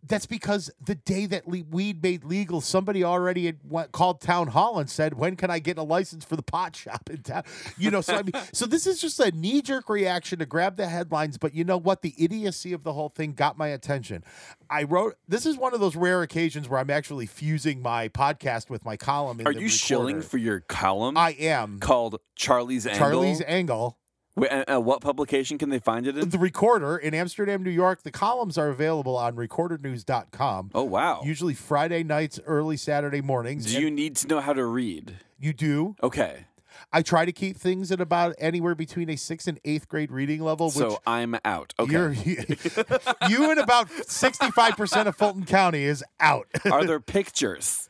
That's 0.07 0.25
because 0.25 0.69
the 0.83 0.95
day 0.95 1.25
that 1.27 1.47
le- 1.47 1.63
weed 1.69 2.03
made 2.03 2.23
legal, 2.23 2.61
somebody 2.61 3.03
already 3.03 3.45
had 3.47 3.57
went, 3.63 3.91
called 3.91 4.21
town 4.21 4.47
hall 4.47 4.79
and 4.79 4.89
said, 4.89 5.15
"When 5.15 5.35
can 5.35 5.49
I 5.49 5.59
get 5.59 5.77
a 5.77 5.83
license 5.83 6.23
for 6.23 6.35
the 6.35 6.43
pot 6.43 6.75
shop 6.75 7.09
in 7.09 7.23
town?" 7.23 7.43
You 7.77 7.91
know, 7.91 8.01
so 8.01 8.15
I 8.15 8.23
mean, 8.23 8.33
so 8.53 8.65
this 8.65 8.87
is 8.87 9.01
just 9.01 9.19
a 9.19 9.31
knee 9.31 9.61
jerk 9.61 9.89
reaction 9.89 10.39
to 10.39 10.45
grab 10.45 10.77
the 10.77 10.87
headlines. 10.87 11.37
But 11.37 11.53
you 11.53 11.63
know 11.63 11.77
what? 11.77 12.01
The 12.01 12.13
idiocy 12.17 12.73
of 12.73 12.83
the 12.83 12.93
whole 12.93 13.09
thing 13.09 13.33
got 13.33 13.57
my 13.57 13.67
attention. 13.67 14.23
I 14.69 14.83
wrote. 14.83 15.15
This 15.27 15.45
is 15.45 15.57
one 15.57 15.73
of 15.73 15.79
those 15.79 15.95
rare 15.95 16.21
occasions 16.21 16.69
where 16.69 16.79
I'm 16.79 16.89
actually 16.89 17.25
fusing 17.25 17.81
my 17.81 18.07
podcast 18.09 18.69
with 18.69 18.85
my 18.85 18.97
column. 18.97 19.39
In 19.39 19.47
Are 19.47 19.53
the 19.53 19.61
you 19.61 19.69
shilling 19.69 20.21
for 20.21 20.37
your 20.37 20.59
column 20.61 21.17
I 21.17 21.31
am. 21.31 21.79
called 21.79 22.19
Charlie's 22.35 22.85
Angle? 22.85 22.99
Charlie's 22.99 23.41
Angle. 23.41 23.97
Wait, 24.35 24.51
and, 24.51 24.65
and 24.67 24.85
what 24.85 25.01
publication 25.01 25.57
can 25.57 25.69
they 25.69 25.79
find 25.79 26.05
it 26.07 26.17
in? 26.17 26.29
The 26.29 26.37
Recorder 26.37 26.97
in 26.97 27.13
Amsterdam, 27.13 27.63
New 27.63 27.69
York. 27.69 28.03
The 28.03 28.11
columns 28.11 28.57
are 28.57 28.67
available 28.69 29.15
on 29.15 29.35
recordernews.com. 29.35 30.71
Oh 30.75 30.83
wow. 30.83 31.21
Usually 31.23 31.53
Friday 31.53 32.03
nights, 32.03 32.39
early 32.45 32.77
Saturday 32.77 33.21
mornings. 33.21 33.73
Do 33.73 33.79
you 33.81 33.89
need 33.89 34.15
to 34.17 34.27
know 34.27 34.41
how 34.41 34.53
to 34.53 34.65
read? 34.65 35.15
you 35.39 35.53
do. 35.53 35.95
Okay. 36.01 36.45
I 36.91 37.01
try 37.01 37.25
to 37.25 37.31
keep 37.31 37.57
things 37.57 37.91
at 37.91 38.01
about 38.01 38.35
anywhere 38.37 38.75
between 38.75 39.09
a 39.09 39.15
sixth 39.15 39.47
and 39.47 39.59
eighth 39.65 39.87
grade 39.87 40.11
reading 40.11 40.41
level, 40.41 40.67
which 40.67 40.75
So 40.75 40.99
I'm 41.07 41.35
out. 41.45 41.73
Okay. 41.79 41.91
you're 41.93 42.11
you 43.29 43.51
and 43.51 43.59
about 43.59 43.89
sixty 44.07 44.51
five 44.51 44.75
percent 44.75 45.07
of 45.07 45.15
Fulton 45.15 45.45
County 45.45 45.83
is 45.83 46.03
out. 46.19 46.47
Are 46.69 46.83
there 46.85 46.99
pictures? 46.99 47.89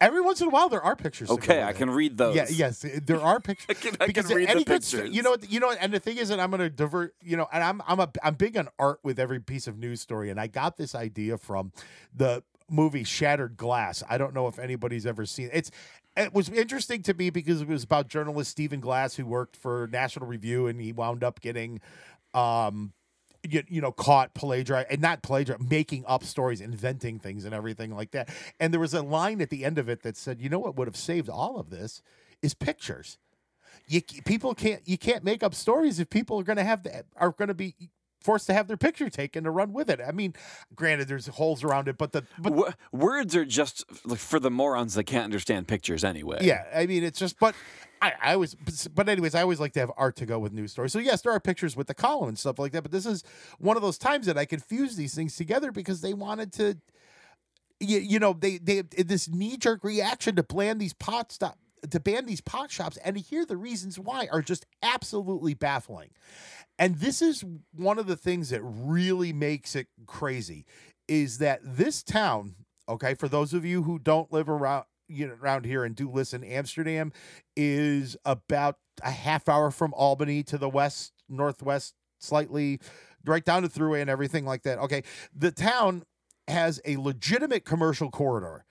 Every 0.00 0.20
once 0.22 0.40
in 0.40 0.46
a 0.46 0.50
while, 0.50 0.68
there 0.70 0.80
are 0.82 0.96
pictures. 0.96 1.28
Okay, 1.30 1.62
I 1.62 1.72
can 1.74 1.90
read 1.90 2.16
those. 2.16 2.34
Yeah, 2.34 2.46
yes, 2.50 2.84
there 3.04 3.20
are 3.20 3.38
pictures. 3.38 3.66
I 3.68 3.74
can, 3.74 3.94
I 3.94 3.96
can 3.98 4.06
because 4.06 4.32
read 4.32 4.48
any 4.48 4.60
the 4.60 4.64
good 4.64 4.80
pictures. 4.82 5.10
you 5.14 5.22
know, 5.22 5.30
what- 5.32 5.50
you 5.50 5.60
know, 5.60 5.70
and 5.78 5.92
the 5.92 6.00
thing 6.00 6.16
is 6.16 6.30
that 6.30 6.40
I'm 6.40 6.50
going 6.50 6.60
to 6.60 6.70
divert. 6.70 7.14
You 7.22 7.36
know, 7.36 7.46
and 7.52 7.62
I'm 7.62 7.82
I'm 7.86 8.00
a 8.00 8.08
I'm 8.22 8.34
big 8.34 8.56
on 8.56 8.68
art 8.78 9.00
with 9.02 9.18
every 9.18 9.40
piece 9.40 9.66
of 9.66 9.78
news 9.78 10.00
story, 10.00 10.30
and 10.30 10.40
I 10.40 10.46
got 10.46 10.76
this 10.78 10.94
idea 10.94 11.36
from 11.36 11.72
the 12.14 12.42
movie 12.70 13.04
Shattered 13.04 13.56
Glass. 13.56 14.02
I 14.08 14.16
don't 14.16 14.32
know 14.32 14.46
if 14.46 14.58
anybody's 14.58 15.04
ever 15.06 15.26
seen 15.26 15.46
it. 15.46 15.52
it's. 15.54 15.70
It 16.16 16.34
was 16.34 16.48
interesting 16.48 17.02
to 17.04 17.14
me 17.14 17.30
because 17.30 17.60
it 17.60 17.68
was 17.68 17.84
about 17.84 18.08
journalist 18.08 18.50
Stephen 18.50 18.80
Glass 18.80 19.14
who 19.14 19.24
worked 19.26 19.56
for 19.56 19.88
National 19.92 20.26
Review, 20.26 20.66
and 20.66 20.80
he 20.80 20.92
wound 20.92 21.22
up 21.22 21.40
getting. 21.40 21.80
Um, 22.34 22.92
you, 23.48 23.62
you 23.68 23.80
know 23.80 23.92
caught 23.92 24.34
plagiarizing 24.34 24.90
and 24.90 25.00
not 25.00 25.22
plagiarizing 25.22 25.68
making 25.68 26.04
up 26.06 26.24
stories 26.24 26.60
inventing 26.60 27.18
things 27.18 27.44
and 27.44 27.54
everything 27.54 27.94
like 27.94 28.10
that. 28.12 28.28
And 28.58 28.72
there 28.72 28.80
was 28.80 28.94
a 28.94 29.02
line 29.02 29.40
at 29.40 29.50
the 29.50 29.64
end 29.64 29.78
of 29.78 29.88
it 29.88 30.02
that 30.02 30.16
said 30.16 30.40
you 30.40 30.48
know 30.48 30.58
what 30.58 30.76
would 30.76 30.88
have 30.88 30.96
saved 30.96 31.28
all 31.28 31.58
of 31.58 31.70
this 31.70 32.02
is 32.42 32.54
pictures. 32.54 33.18
You 33.86 34.02
people 34.24 34.54
can't 34.54 34.82
you 34.86 34.98
can't 34.98 35.24
make 35.24 35.42
up 35.42 35.54
stories 35.54 36.00
if 36.00 36.10
people 36.10 36.38
are 36.40 36.44
going 36.44 36.58
to 36.58 36.64
have 36.64 36.82
the, 36.82 37.04
are 37.16 37.32
going 37.32 37.48
to 37.48 37.54
be 37.54 37.74
forced 38.20 38.46
to 38.46 38.54
have 38.54 38.68
their 38.68 38.76
picture 38.76 39.08
taken 39.08 39.44
to 39.44 39.50
run 39.50 39.72
with 39.72 39.88
it 39.90 40.00
i 40.06 40.12
mean 40.12 40.34
granted 40.74 41.08
there's 41.08 41.26
holes 41.26 41.64
around 41.64 41.88
it 41.88 41.96
but 41.98 42.12
the 42.12 42.24
but 42.38 42.52
Wo- 42.52 42.72
words 42.92 43.34
are 43.36 43.44
just 43.44 43.84
like 44.04 44.18
for 44.18 44.40
the 44.40 44.50
morons 44.50 44.94
that 44.94 45.04
can't 45.04 45.24
understand 45.24 45.68
pictures 45.68 46.04
anyway. 46.04 46.38
Yeah, 46.40 46.64
I 46.74 46.86
mean 46.86 47.04
it's 47.04 47.18
just, 47.18 47.38
but 47.38 47.54
I, 48.02 48.12
I 48.22 48.34
always, 48.34 48.54
but 48.94 49.08
anyways, 49.08 49.34
I 49.34 49.42
always 49.42 49.60
like 49.60 49.72
to 49.74 49.80
have 49.80 49.92
art 49.96 50.16
to 50.16 50.26
go 50.26 50.38
with 50.38 50.52
news 50.52 50.72
stories. 50.72 50.92
So 50.92 50.98
yes, 50.98 51.22
there 51.22 51.32
are 51.32 51.40
pictures 51.40 51.76
with 51.76 51.86
the 51.86 51.94
column 51.94 52.28
and 52.28 52.38
stuff 52.38 52.58
like 52.58 52.72
that, 52.72 52.82
but 52.82 52.92
this 52.92 53.06
is 53.06 53.24
one 53.58 53.76
of 53.76 53.82
those 53.82 53.98
times 53.98 54.26
that 54.26 54.38
I 54.38 54.44
confuse 54.44 54.96
these 54.96 55.14
things 55.14 55.36
together 55.36 55.72
because 55.72 56.00
they 56.00 56.14
wanted 56.14 56.52
to, 56.54 56.78
you, 57.78 57.98
you 57.98 58.18
know, 58.18 58.32
they 58.32 58.58
they 58.58 58.82
this 58.82 59.28
knee 59.28 59.56
jerk 59.56 59.84
reaction 59.84 60.36
to 60.36 60.42
ban 60.42 60.78
these 60.78 60.94
pot 60.94 61.32
stop 61.32 61.58
to 61.88 62.00
ban 62.00 62.26
these 62.26 62.40
pot 62.40 62.70
shops, 62.70 62.98
and 62.98 63.16
to 63.16 63.22
hear 63.22 63.44
the 63.44 63.56
reasons 63.56 63.98
why 63.98 64.28
are 64.30 64.42
just 64.42 64.66
absolutely 64.82 65.54
baffling. 65.54 66.10
And 66.78 66.96
this 66.96 67.22
is 67.22 67.44
one 67.74 67.98
of 67.98 68.06
the 68.06 68.16
things 68.16 68.50
that 68.50 68.62
really 68.62 69.32
makes 69.32 69.76
it 69.76 69.88
crazy 70.06 70.64
is 71.08 71.38
that 71.38 71.60
this 71.62 72.02
town, 72.02 72.54
okay, 72.88 73.14
for 73.14 73.28
those 73.28 73.52
of 73.52 73.64
you 73.64 73.82
who 73.82 73.98
don't 73.98 74.32
live 74.32 74.48
around 74.48 74.84
you 75.08 75.26
know 75.26 75.36
around 75.42 75.64
here 75.64 75.84
and 75.84 75.96
do 75.96 76.08
listen, 76.08 76.44
Amsterdam 76.44 77.12
is 77.56 78.16
about 78.24 78.76
a 79.02 79.10
half 79.10 79.48
hour 79.48 79.70
from 79.70 79.92
Albany 79.94 80.42
to 80.44 80.56
the 80.58 80.68
west, 80.68 81.12
northwest, 81.28 81.94
slightly 82.18 82.80
right 83.24 83.44
down 83.44 83.62
the 83.62 83.68
thruway 83.68 84.00
and 84.00 84.10
everything 84.10 84.44
like 84.44 84.62
that. 84.62 84.78
Okay. 84.78 85.02
The 85.34 85.50
town 85.50 86.04
has 86.48 86.80
a 86.84 86.96
legitimate 86.96 87.64
commercial 87.64 88.10
corridor 88.10 88.64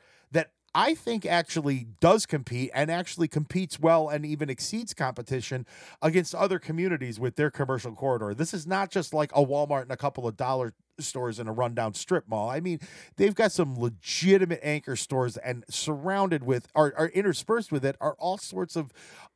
I 0.75 0.95
think 0.95 1.25
actually 1.25 1.88
does 1.99 2.25
compete 2.25 2.71
and 2.73 2.91
actually 2.91 3.27
competes 3.27 3.79
well 3.79 4.10
and 4.10 4.25
even 4.25 4.49
exceeds 4.49 4.93
competition 4.93 5.65
against 6.01 6.36
other 6.36 6.60
communities 6.60 7.19
with 7.19 7.36
their 7.36 7.51
commercial 7.51 7.93
corridor. 7.93 8.34
This 8.34 8.53
is 8.53 8.67
not 8.67 8.91
just 8.91 9.13
like 9.13 9.32
a 9.34 9.43
Walmart 9.43 9.84
and 9.84 9.91
a 9.91 9.97
couple 9.97 10.27
of 10.27 10.38
dollar 10.38 10.73
stores 10.99 11.39
in 11.39 11.47
a 11.47 11.51
rundown 11.51 11.93
strip 11.93 12.27
mall. 12.27 12.49
I 12.49 12.60
mean, 12.60 12.79
they've 13.15 13.36
got 13.36 13.51
some 13.51 13.79
legitimate 13.79 14.60
anchor 14.62 14.95
stores 14.95 15.38
and 15.38 15.63
surrounded 15.69 16.43
with 16.43 16.67
or 16.75 16.93
are 16.97 17.08
interspersed 17.08 17.71
with 17.71 17.86
it 17.86 17.95
are 18.01 18.15
all 18.19 18.38
sorts 18.38 18.75
of 18.75 18.91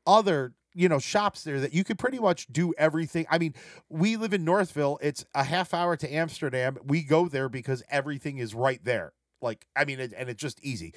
other 0.05 0.53
you 0.75 0.89
know 0.89 0.99
shops 0.99 1.43
there 1.43 1.59
that 1.59 1.73
you 1.73 1.83
could 1.83 1.97
pretty 1.99 2.19
much 2.19 2.47
do 2.51 2.73
everything. 2.77 3.25
I 3.29 3.37
mean, 3.37 3.53
we 3.89 4.17
live 4.17 4.33
in 4.33 4.43
Northville. 4.43 4.99
It's 5.01 5.25
a 5.33 5.43
half 5.43 5.73
hour 5.73 5.95
to 5.97 6.13
Amsterdam. 6.13 6.77
We 6.83 7.03
go 7.03 7.27
there 7.27 7.49
because 7.49 7.83
everything 7.89 8.37
is 8.37 8.53
right 8.53 8.83
there. 8.83 9.13
Like 9.43 9.67
I 9.75 9.85
mean, 9.85 9.99
it, 9.99 10.13
and 10.17 10.29
it's 10.29 10.41
just 10.41 10.59
easy. 10.61 10.93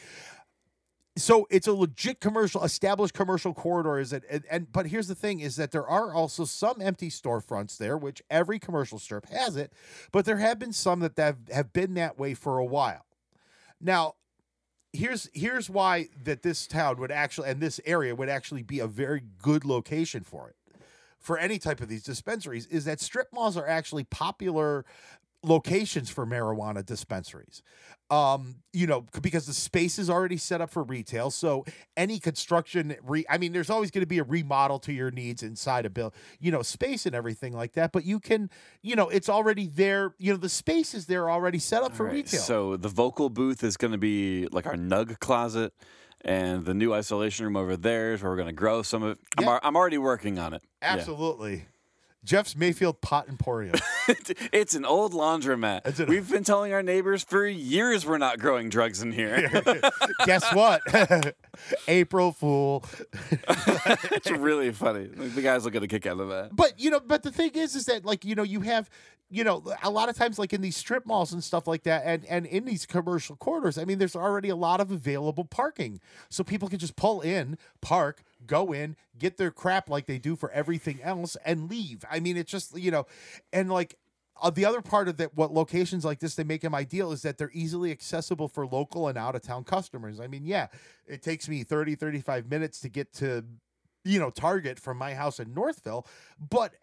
So 1.18 1.46
it's 1.50 1.66
a 1.66 1.72
legit 1.72 2.20
commercial, 2.20 2.62
established 2.62 3.14
commercial 3.14 3.54
corridor. 3.54 3.98
Is 3.98 4.12
it? 4.12 4.24
And, 4.30 4.44
and 4.50 4.72
but 4.72 4.86
here's 4.86 5.08
the 5.08 5.14
thing: 5.14 5.40
is 5.40 5.56
that 5.56 5.72
there 5.72 5.86
are 5.86 6.14
also 6.14 6.44
some 6.44 6.80
empty 6.80 7.10
storefronts 7.10 7.76
there, 7.76 7.96
which 7.98 8.22
every 8.30 8.58
commercial 8.58 8.98
strip 8.98 9.26
has 9.28 9.56
it. 9.56 9.72
But 10.12 10.24
there 10.24 10.38
have 10.38 10.58
been 10.58 10.72
some 10.72 11.00
that 11.00 11.18
have, 11.18 11.38
have 11.52 11.72
been 11.72 11.94
that 11.94 12.18
way 12.18 12.34
for 12.34 12.58
a 12.58 12.64
while. 12.64 13.04
Now, 13.80 14.14
here's 14.92 15.28
here's 15.34 15.68
why 15.68 16.08
that 16.24 16.42
this 16.42 16.66
town 16.66 16.98
would 16.98 17.10
actually 17.10 17.48
and 17.48 17.60
this 17.60 17.80
area 17.84 18.14
would 18.14 18.28
actually 18.28 18.62
be 18.62 18.80
a 18.80 18.86
very 18.86 19.22
good 19.42 19.64
location 19.64 20.22
for 20.22 20.48
it 20.48 20.56
for 21.18 21.38
any 21.38 21.58
type 21.58 21.80
of 21.80 21.88
these 21.88 22.04
dispensaries 22.04 22.66
is 22.66 22.84
that 22.84 23.00
strip 23.00 23.26
malls 23.32 23.56
are 23.56 23.66
actually 23.66 24.04
popular 24.04 24.84
locations 25.46 26.10
for 26.10 26.26
marijuana 26.26 26.84
dispensaries 26.84 27.62
um 28.10 28.56
you 28.72 28.86
know 28.86 29.04
because 29.22 29.46
the 29.46 29.52
space 29.52 29.98
is 29.98 30.10
already 30.10 30.36
set 30.36 30.60
up 30.60 30.70
for 30.70 30.82
retail 30.82 31.30
so 31.30 31.64
any 31.96 32.18
construction 32.18 32.94
re 33.04 33.24
i 33.30 33.38
mean 33.38 33.52
there's 33.52 33.70
always 33.70 33.90
going 33.90 34.02
to 34.02 34.06
be 34.06 34.18
a 34.18 34.24
remodel 34.24 34.78
to 34.78 34.92
your 34.92 35.10
needs 35.10 35.42
inside 35.42 35.86
a 35.86 35.90
bill 35.90 36.12
you 36.38 36.50
know 36.52 36.62
space 36.62 37.06
and 37.06 37.14
everything 37.14 37.52
like 37.52 37.72
that 37.72 37.92
but 37.92 38.04
you 38.04 38.20
can 38.20 38.50
you 38.82 38.94
know 38.94 39.08
it's 39.08 39.28
already 39.28 39.66
there 39.66 40.14
you 40.18 40.32
know 40.32 40.36
the 40.36 40.48
space 40.48 40.94
is 40.94 41.06
there 41.06 41.30
already 41.30 41.58
set 41.58 41.82
up 41.82 41.92
for 41.94 42.04
right, 42.06 42.14
retail 42.14 42.40
So 42.40 42.76
the 42.76 42.88
vocal 42.88 43.28
booth 43.30 43.62
is 43.64 43.76
going 43.76 43.92
to 43.92 43.98
be 43.98 44.46
like 44.52 44.66
our 44.66 44.76
nug 44.76 45.18
closet, 45.18 45.72
and 46.24 46.64
the 46.64 46.74
new 46.74 46.92
isolation 46.92 47.44
room 47.44 47.56
over 47.56 47.76
there 47.76 48.14
is 48.14 48.22
where 48.22 48.30
we're 48.32 48.36
going 48.36 48.48
to 48.48 48.52
grow 48.52 48.82
some 48.82 49.02
of. 49.02 49.18
I'm, 49.38 49.44
Yeah. 49.44 49.50
al- 49.52 49.60
I'm 49.62 49.76
already 49.76 49.98
working 49.98 50.38
on 50.38 50.54
it. 50.54 50.62
Yeah. 50.82 50.96
Jeff's 52.26 52.56
mayfield 52.56 53.00
pot 53.00 53.28
emporium 53.28 53.74
it's 54.52 54.74
an 54.74 54.84
old 54.84 55.12
laundromat. 55.12 55.98
An- 55.98 56.06
We've 56.08 56.28
been 56.30 56.44
telling 56.44 56.72
our 56.72 56.82
neighbors 56.82 57.22
for 57.24 57.46
years 57.46 58.04
we're 58.06 58.18
not 58.18 58.38
growing 58.38 58.68
drugs 58.68 59.00
in 59.02 59.12
here. 59.12 59.50
Guess 60.26 60.52
what? 60.54 60.80
April 61.88 62.32
Fool. 62.32 62.84
it's 63.48 64.30
really 64.30 64.72
funny. 64.72 65.08
Like, 65.14 65.34
the 65.34 65.42
guys 65.42 65.64
will 65.64 65.70
get 65.70 65.82
a 65.82 65.88
kick 65.88 66.06
out 66.06 66.20
of 66.20 66.28
that. 66.28 66.54
But 66.54 66.78
you 66.78 66.90
know, 66.90 67.00
but 67.00 67.22
the 67.22 67.30
thing 67.32 67.50
is, 67.54 67.74
is 67.74 67.86
that 67.86 68.04
like 68.04 68.24
you 68.24 68.34
know, 68.34 68.42
you 68.42 68.60
have 68.60 68.88
you 69.28 69.42
know 69.42 69.62
a 69.82 69.90
lot 69.90 70.08
of 70.08 70.16
times 70.16 70.38
like 70.38 70.52
in 70.52 70.60
these 70.60 70.76
strip 70.76 71.04
malls 71.06 71.32
and 71.32 71.42
stuff 71.42 71.66
like 71.66 71.82
that, 71.84 72.02
and 72.04 72.24
and 72.26 72.46
in 72.46 72.64
these 72.64 72.86
commercial 72.86 73.36
quarters. 73.36 73.78
I 73.78 73.84
mean, 73.84 73.98
there's 73.98 74.16
already 74.16 74.48
a 74.48 74.56
lot 74.56 74.80
of 74.80 74.90
available 74.90 75.44
parking, 75.44 76.00
so 76.28 76.44
people 76.44 76.68
can 76.68 76.78
just 76.78 76.96
pull 76.96 77.20
in, 77.22 77.58
park, 77.80 78.22
go 78.46 78.72
in, 78.72 78.96
get 79.18 79.36
their 79.36 79.50
crap 79.50 79.88
like 79.88 80.06
they 80.06 80.18
do 80.18 80.36
for 80.36 80.50
everything 80.50 81.00
else, 81.02 81.36
and 81.44 81.70
leave. 81.70 82.04
I 82.10 82.20
mean, 82.20 82.36
it's 82.36 82.50
just 82.50 82.76
you 82.78 82.90
know, 82.90 83.06
and 83.52 83.70
like. 83.70 83.96
Uh, 84.42 84.50
the 84.50 84.66
other 84.66 84.82
part 84.82 85.08
of 85.08 85.16
that, 85.16 85.34
what 85.34 85.50
locations 85.50 86.04
like 86.04 86.18
this 86.18 86.34
they 86.34 86.44
make 86.44 86.60
them 86.60 86.74
ideal 86.74 87.10
is 87.10 87.22
that 87.22 87.38
they're 87.38 87.50
easily 87.54 87.90
accessible 87.90 88.48
for 88.48 88.66
local 88.66 89.08
and 89.08 89.16
out 89.16 89.34
of 89.34 89.40
town 89.40 89.64
customers. 89.64 90.20
I 90.20 90.26
mean, 90.26 90.44
yeah, 90.44 90.66
it 91.06 91.22
takes 91.22 91.48
me 91.48 91.62
30, 91.62 91.94
35 91.94 92.50
minutes 92.50 92.78
to 92.80 92.90
get 92.90 93.14
to 93.14 93.46
you 94.04 94.20
know 94.20 94.28
Target 94.28 94.78
from 94.78 94.98
my 94.98 95.14
house 95.14 95.40
in 95.40 95.54
Northville, 95.54 96.06
but 96.38 96.74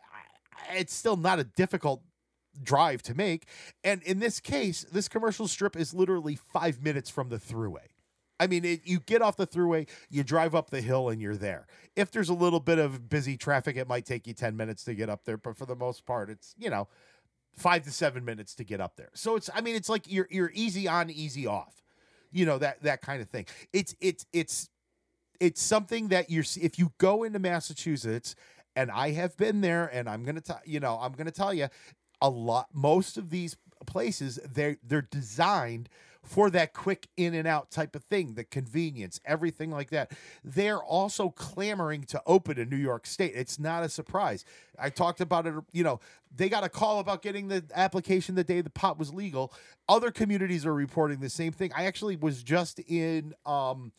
it's 0.72 0.94
still 0.94 1.16
not 1.16 1.38
a 1.38 1.44
difficult 1.44 2.02
drive 2.62 3.02
to 3.04 3.16
make. 3.16 3.48
And 3.84 4.04
in 4.04 4.20
this 4.20 4.40
case, 4.40 4.86
this 4.92 5.08
commercial 5.08 5.48
strip 5.48 5.76
is 5.76 5.94
literally 5.94 6.36
five 6.36 6.82
minutes 6.82 7.10
from 7.10 7.30
the 7.30 7.38
throughway. 7.38 7.93
I 8.44 8.48
mean, 8.48 8.66
it, 8.66 8.82
you 8.84 9.00
get 9.00 9.22
off 9.22 9.38
the 9.38 9.48
throughway, 9.48 9.88
you 10.10 10.24
drive 10.24 10.54
up 10.54 10.70
the 10.70 10.82
hill, 10.82 11.08
and 11.08 11.22
you're 11.22 11.38
there. 11.38 11.66
If 11.96 12.12
there's 12.12 12.28
a 12.28 12.34
little 12.34 12.60
bit 12.60 12.78
of 12.78 13.08
busy 13.08 13.38
traffic, 13.38 13.78
it 13.78 13.88
might 13.88 14.06
take 14.06 14.28
you 14.28 14.34
10 14.34 14.58
minutes 14.58 14.84
to 14.84 14.94
get 14.94 15.10
up 15.10 15.24
there, 15.24 15.38
but 15.38 15.56
for 15.56 15.66
the 15.66 15.76
most 15.76 16.06
part, 16.06 16.30
it's, 16.30 16.54
you 16.60 16.70
know, 16.70 16.90
five 17.56 17.84
to 17.84 17.92
seven 17.92 18.26
minutes 18.26 18.54
to 18.56 18.66
get 18.66 18.82
up 18.82 18.98
there. 18.98 19.12
So 19.14 19.38
it's, 19.38 19.50
I 19.56 19.62
mean, 19.62 19.76
it's 19.76 19.88
like 19.88 20.12
you're, 20.12 20.28
you're 20.30 20.52
easy 20.54 20.90
on, 20.90 21.10
easy 21.10 21.48
off, 21.48 21.82
you 22.32 22.46
know, 22.46 22.58
that, 22.58 22.84
that 22.84 23.02
kind 23.02 23.22
of 23.22 23.30
thing. 23.30 23.46
It's, 23.72 23.96
it's, 24.02 24.26
it's, 24.34 24.70
it's 25.40 25.62
something 25.62 26.10
that 26.10 26.30
you're 26.30 26.46
if 26.62 26.80
you 26.80 26.94
go 26.98 27.24
into 27.24 27.40
Massachusetts 27.40 28.36
and 28.76 28.92
I 28.92 29.12
have 29.12 29.36
been 29.36 29.62
there 29.62 29.88
and 29.88 30.08
I'm 30.08 30.26
to 30.26 30.40
tell 30.40 30.62
you 30.66 30.80
know 30.80 30.98
I'm 31.02 31.14
to 31.14 31.32
tell 31.32 31.54
you 31.54 31.68
a 32.22 32.30
lot 32.30 32.68
most 32.74 33.18
of 33.18 33.30
these 33.30 33.58
places 33.86 34.40
they 34.50 34.78
they're 34.84 35.02
designed 35.02 35.90
for 36.24 36.50
that 36.50 36.74
quick 36.74 37.08
in 37.18 37.34
and 37.34 37.48
out 37.48 37.70
type 37.70 37.96
of 37.96 38.04
thing 38.06 38.34
the 38.34 38.44
convenience 38.44 39.20
everything 39.26 39.70
like 39.70 39.90
that. 39.90 40.12
They're 40.44 40.82
also 40.82 41.30
clamoring 41.30 42.04
to 42.06 42.22
open 42.26 42.58
in 42.58 42.70
New 42.70 42.78
York 42.78 43.06
state. 43.06 43.34
It's 43.36 43.60
not 43.60 43.84
a 43.84 43.90
surprise. 43.90 44.46
I 44.80 44.90
talked 44.90 45.22
about 45.22 45.46
it 45.46 45.54
you 45.72 45.84
know 45.84 46.00
they 46.36 46.50
got 46.50 46.64
a 46.64 46.70
call 46.70 47.00
about 47.00 47.22
getting 47.22 47.50
the 47.50 47.64
application 47.76 48.36
the 48.36 48.44
day 48.44 48.62
the 48.62 48.70
pot 48.70 48.98
was 48.98 49.14
legal. 49.14 49.54
Other 49.88 50.12
communities 50.12 50.66
are 50.66 50.74
reporting 50.74 51.20
the 51.20 51.30
same 51.30 51.52
thing. 51.52 51.72
I 51.76 51.86
actually 51.86 52.16
was 52.16 52.42
just 52.42 52.80
in 52.80 53.34
um 53.46 53.92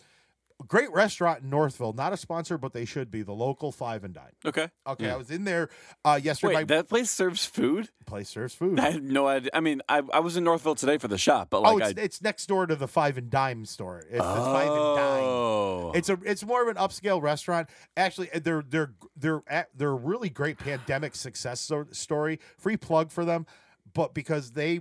great 0.66 0.90
restaurant 0.92 1.42
in 1.42 1.50
Northville. 1.50 1.92
Not 1.92 2.12
a 2.12 2.16
sponsor, 2.16 2.58
but 2.58 2.72
they 2.72 2.84
should 2.84 3.10
be. 3.10 3.22
The 3.22 3.32
local 3.32 3.72
Five 3.72 4.04
and 4.04 4.14
Dine. 4.14 4.32
Okay. 4.44 4.68
Okay, 4.86 5.06
Yeah. 5.06 5.14
I 5.14 5.16
was 5.16 5.30
in 5.30 5.44
there 5.44 5.68
uh, 6.04 6.18
yesterday. 6.22 6.54
Wait, 6.54 6.60
My 6.60 6.64
that 6.76 6.88
place 6.88 7.10
serves 7.10 7.44
food? 7.44 7.88
place 8.06 8.28
serves 8.28 8.54
food. 8.54 8.78
I 8.78 8.90
had 8.90 9.02
no 9.02 9.26
idea. 9.26 9.50
I 9.54 9.60
mean, 9.60 9.82
I, 9.88 10.02
I 10.12 10.20
was 10.20 10.36
in 10.36 10.44
Northville 10.44 10.74
today 10.74 10.98
for 10.98 11.08
the 11.08 11.18
shop, 11.18 11.48
but 11.50 11.62
like 11.62 11.74
oh, 11.74 11.78
it's, 11.78 11.98
I. 11.98 12.02
it's 12.02 12.22
next 12.22 12.46
door 12.46 12.66
to 12.66 12.76
the 12.76 12.88
Five 12.88 13.18
and 13.18 13.30
Dime 13.30 13.64
store. 13.64 13.98
It's 13.98 14.12
the 14.12 14.18
Five 14.18 14.68
and 14.68 14.96
Dine. 14.96 15.22
Oh. 15.22 15.92
It's 15.94 16.08
a 16.08 16.18
it's 16.24 16.44
more 16.44 16.62
of 16.62 16.68
an 16.68 16.76
upscale 16.76 17.20
restaurant. 17.22 17.68
Actually, 17.96 18.32
uh, 18.32 18.40
they're 18.42 18.64
they're 18.68 18.92
they're 19.16 19.42
at, 19.46 19.68
they're 19.74 19.90
a 19.90 19.94
really 19.94 20.28
great 20.28 20.58
pandemic 20.58 21.14
success 21.14 21.70
story. 21.92 22.40
Free 22.58 22.76
plug 22.76 23.10
for 23.10 23.24
them, 23.24 23.46
but 23.92 24.14
because 24.14 24.52
they 24.52 24.80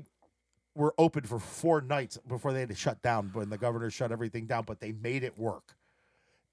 were 0.76 0.94
open 0.98 1.24
for 1.24 1.40
four 1.40 1.82
nights 1.82 2.18
before 2.28 2.54
they 2.54 2.62
had 2.62 2.70
to 2.70 2.76
shut 2.76 3.02
down 3.02 3.30
when 3.34 3.50
the 3.50 3.58
governor 3.58 3.90
shut 3.90 4.12
everything 4.12 4.46
down, 4.46 4.64
but 4.66 4.80
they 4.80 4.92
made 4.92 5.24
it 5.24 5.38
work, 5.38 5.76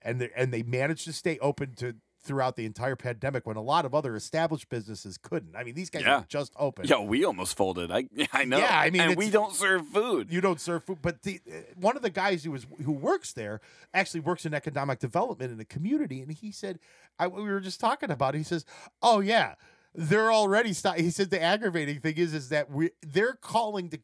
and 0.02 0.20
they, 0.20 0.30
and 0.36 0.52
they 0.52 0.62
managed 0.62 1.04
to 1.06 1.12
stay 1.12 1.38
open 1.40 1.74
to 1.76 1.94
throughout 2.22 2.54
the 2.54 2.66
entire 2.66 2.96
pandemic 2.96 3.46
when 3.46 3.56
a 3.56 3.62
lot 3.62 3.86
of 3.86 3.94
other 3.94 4.14
established 4.14 4.68
businesses 4.68 5.16
couldn't. 5.16 5.56
I 5.56 5.64
mean, 5.64 5.74
these 5.74 5.88
guys 5.88 6.02
Yeah. 6.02 6.24
just 6.28 6.52
open. 6.58 6.86
Yo, 6.86 7.00
we 7.00 7.24
almost 7.24 7.56
folded. 7.56 7.90
I 7.90 8.08
I 8.34 8.44
know. 8.44 8.58
Yeah, 8.58 8.78
I 8.78 8.90
mean, 8.90 9.00
and 9.00 9.16
we 9.16 9.30
don't 9.30 9.54
serve 9.54 9.86
food. 9.86 10.30
you 10.30 10.42
don't 10.42 10.60
serve 10.60 10.84
food 10.84 10.98
but 11.00 11.22
the 11.22 11.40
uh, 11.50 11.54
one 11.80 11.96
of 11.96 12.02
the 12.02 12.10
guys 12.10 12.44
who 12.44 12.50
was 12.50 12.66
who 12.84 12.92
works 12.92 13.32
there 13.32 13.62
actually 13.94 14.20
works 14.20 14.44
in 14.44 14.52
economic 14.52 14.98
development 14.98 15.50
in 15.50 15.56
the 15.56 15.64
community 15.64 16.20
and 16.20 16.30
he 16.30 16.52
said 16.52 16.78
I, 17.18 17.26
we 17.26 17.42
were 17.42 17.58
just 17.58 17.80
talking 17.80 18.10
about 18.10 18.34
it, 18.34 18.38
he 18.38 18.44
says 18.44 18.66
oh 19.00 19.20
yeah 19.20 19.54
they're 19.94 20.32
already 20.32 20.72
st-. 20.72 20.98
he 21.00 21.10
said 21.10 21.30
the 21.30 21.40
aggravating 21.42 22.00
thing 22.00 22.16
is 22.16 22.32
is 22.34 22.48
that 22.50 22.70
we 22.70 22.90
they're 23.02 23.34
calling 23.34 23.88
the 23.88 24.00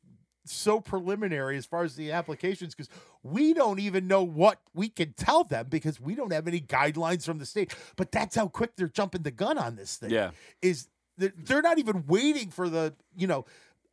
so 0.49 0.81
preliminary 0.81 1.57
as 1.57 1.67
far 1.67 1.83
as 1.83 1.97
the 1.97 2.13
applications 2.13 2.73
because 2.75 2.89
we 3.25 3.53
don't 3.53 3.81
even 3.81 4.07
know 4.07 4.23
what 4.23 4.61
we 4.75 4.89
can 4.89 5.13
tell 5.15 5.43
them 5.43 5.67
because 5.69 6.01
we 6.01 6.15
don't 6.15 6.33
have 6.33 6.47
any 6.47 6.61
guidelines 6.61 7.25
from 7.25 7.39
the 7.39 7.47
state 7.47 7.75
but 7.97 8.13
that's 8.13 8.37
how 8.37 8.47
quick 8.47 8.77
they're 8.77 8.87
jumping 8.89 9.23
the 9.23 9.31
gun 9.33 9.59
on 9.59 9.75
this 9.75 9.97
thing 9.97 10.11
Yeah. 10.11 10.31
is 10.63 10.87
they're, 11.19 11.33
they're 11.37 11.63
not 11.63 11.79
even 11.79 12.05
waiting 12.07 12.51
for 12.51 12.69
the 12.69 12.95
you 13.17 13.27
know 13.27 13.45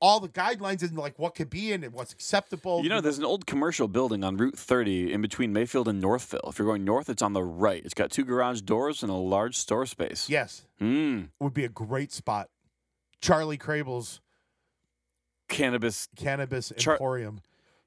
all 0.03 0.19
the 0.19 0.27
guidelines 0.27 0.81
and 0.83 0.97
like 0.97 1.17
what 1.17 1.33
could 1.33 1.49
be 1.49 1.71
in 1.71 1.81
and 1.81 1.93
what's 1.93 2.11
acceptable. 2.11 2.83
You 2.83 2.89
know, 2.89 2.99
there's 2.99 3.17
an 3.19 3.23
old 3.23 3.45
commercial 3.45 3.87
building 3.87 4.21
on 4.21 4.35
Route 4.35 4.57
30 4.59 5.13
in 5.13 5.21
between 5.21 5.53
Mayfield 5.53 5.87
and 5.87 6.01
Northville. 6.01 6.41
If 6.49 6.59
you're 6.59 6.67
going 6.67 6.83
north, 6.83 7.09
it's 7.09 7.21
on 7.21 7.31
the 7.31 7.41
right. 7.41 7.81
It's 7.85 7.93
got 7.93 8.11
two 8.11 8.25
garage 8.25 8.59
doors 8.61 9.01
and 9.01 9.09
a 9.09 9.15
large 9.15 9.55
store 9.55 9.85
space. 9.85 10.27
yes, 10.29 10.65
Mm. 10.81 11.29
would 11.39 11.53
be 11.53 11.63
a 11.63 11.69
great 11.69 12.11
spot. 12.11 12.49
Charlie 13.21 13.57
Crable's 13.57 14.19
Cannabis, 15.47 16.09
Cannabis 16.15 16.73
Char- 16.77 16.95
Emporium. 16.95 17.41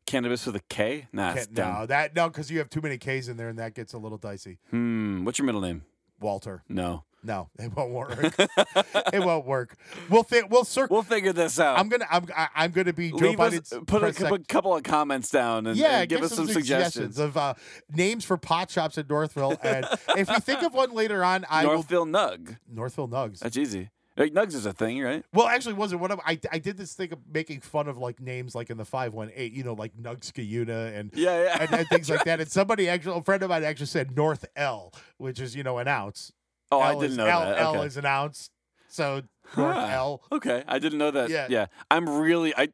cannabis 0.07 0.47
with 0.47 0.57
a 0.57 0.61
K? 0.71 1.09
Nah, 1.13 1.35
Can't- 1.35 1.53
no, 1.53 1.85
that 1.87 2.15
no, 2.15 2.29
because 2.29 2.51
you 2.51 2.59
have 2.59 2.71
too 2.71 2.81
many 2.81 2.97
K's 2.97 3.29
in 3.29 3.37
there, 3.37 3.49
and 3.49 3.59
that 3.59 3.75
gets 3.75 3.93
a 3.93 3.99
little 3.99 4.19
dicey. 4.19 4.59
Hmm. 4.71 5.25
What's 5.25 5.39
your 5.39 5.47
middle 5.47 5.61
name? 5.61 5.85
Walter, 6.21 6.63
No. 6.69 7.05
No, 7.27 7.49
it 7.59 7.75
won't 7.75 7.91
work. 7.91 8.19
it 9.13 9.21
won't 9.21 9.47
work. 9.47 9.77
We'll 10.09 10.23
think. 10.23 10.51
We'll 10.51 10.65
circle. 10.65 10.95
We'll 10.95 11.03
figure 11.03 11.33
this 11.33 11.59
out. 11.59 11.79
I'm 11.79 11.89
gonna. 11.89 12.07
I'm. 12.11 12.27
I, 12.35 12.49
I'm 12.55 12.71
gonna 12.71 12.93
be 12.93 13.11
Joe 13.11 13.17
Leave 13.17 13.41
us, 13.41 13.73
put 13.87 14.03
a 14.03 14.13
sec- 14.13 14.49
couple 14.49 14.75
of 14.75 14.83
comments 14.85 15.31
down 15.31 15.67
and, 15.67 15.77
yeah, 15.77 16.01
and 16.01 16.09
give, 16.09 16.23
us 16.23 16.35
some 16.35 16.47
suggestions. 16.47 17.19
of 17.19 17.37
uh, 17.37 17.55
names 17.93 18.25
for 18.25 18.37
pot 18.37 18.71
shops 18.71 18.97
in 18.97 19.07
Northville, 19.09 19.59
and 19.63 19.87
if 20.17 20.29
we 20.29 20.37
think 20.37 20.63
of 20.63 20.73
one 20.73 20.93
later 20.93 21.25
on, 21.25 21.45
I 21.51 21.65
Northville 21.65 22.07
Nug. 22.07 22.57
Northville 22.69 23.09
Nugs. 23.09 23.41
That's 23.41 23.57
easy. 23.57 23.91
Like, 24.17 24.33
Nugs 24.33 24.55
is 24.55 24.65
a 24.65 24.73
thing, 24.73 25.03
right? 25.03 25.23
Well, 25.35 25.47
actually, 25.47 25.75
wasn't 25.75 26.01
one 26.01 26.11
of 26.11 26.21
I. 26.25 26.39
I 26.51 26.59
did 26.59 26.79
this 26.79 26.95
thing 26.95 27.13
of 27.13 27.19
making 27.31 27.61
fun 27.61 27.87
of 27.87 27.99
like 27.99 28.19
names 28.19 28.55
like 28.55 28.71
in 28.71 28.79
the 28.79 28.85
five 28.85 29.13
one 29.13 29.31
eight, 29.35 29.53
you 29.53 29.63
know, 29.63 29.75
like 29.75 29.95
Nugs 29.97 30.33
Nugskayuna 30.33 30.99
and 30.99 31.11
Yeah, 31.15 31.43
yeah. 31.43 31.57
and, 31.61 31.75
and 31.75 31.89
things 31.89 32.09
like 32.09 32.25
that. 32.25 32.41
And 32.41 32.51
somebody 32.51 32.89
actually, 32.89 33.19
a 33.19 33.23
friend 33.23 33.43
of 33.43 33.51
mine 33.51 33.63
actually 33.63 33.87
said 33.87 34.17
North 34.17 34.47
L, 34.57 34.93
which 35.19 35.39
is 35.39 35.55
you 35.55 35.63
know 35.63 35.77
an 35.79 35.89
ounce. 35.89 36.33
Oh, 36.73 36.81
I 36.81 36.93
L 36.93 37.01
didn't 37.01 37.13
is, 37.13 37.17
know 37.19 37.27
L, 37.27 37.41
that. 37.41 37.59
L 37.59 37.77
Okay. 37.77 37.87
is 37.87 37.97
an 37.97 38.07
ounce. 38.07 38.51
So 38.89 39.23
North 39.57 39.77
Huh. 39.77 39.89
L. 39.91 40.23
Okay, 40.33 40.65
I 40.67 40.79
didn't 40.79 40.99
know 40.99 41.11
that. 41.11 41.29
Yeah. 41.29 41.47
Yeah, 41.51 41.67
I'm 41.91 42.09
really. 42.09 42.55
I. 42.57 42.69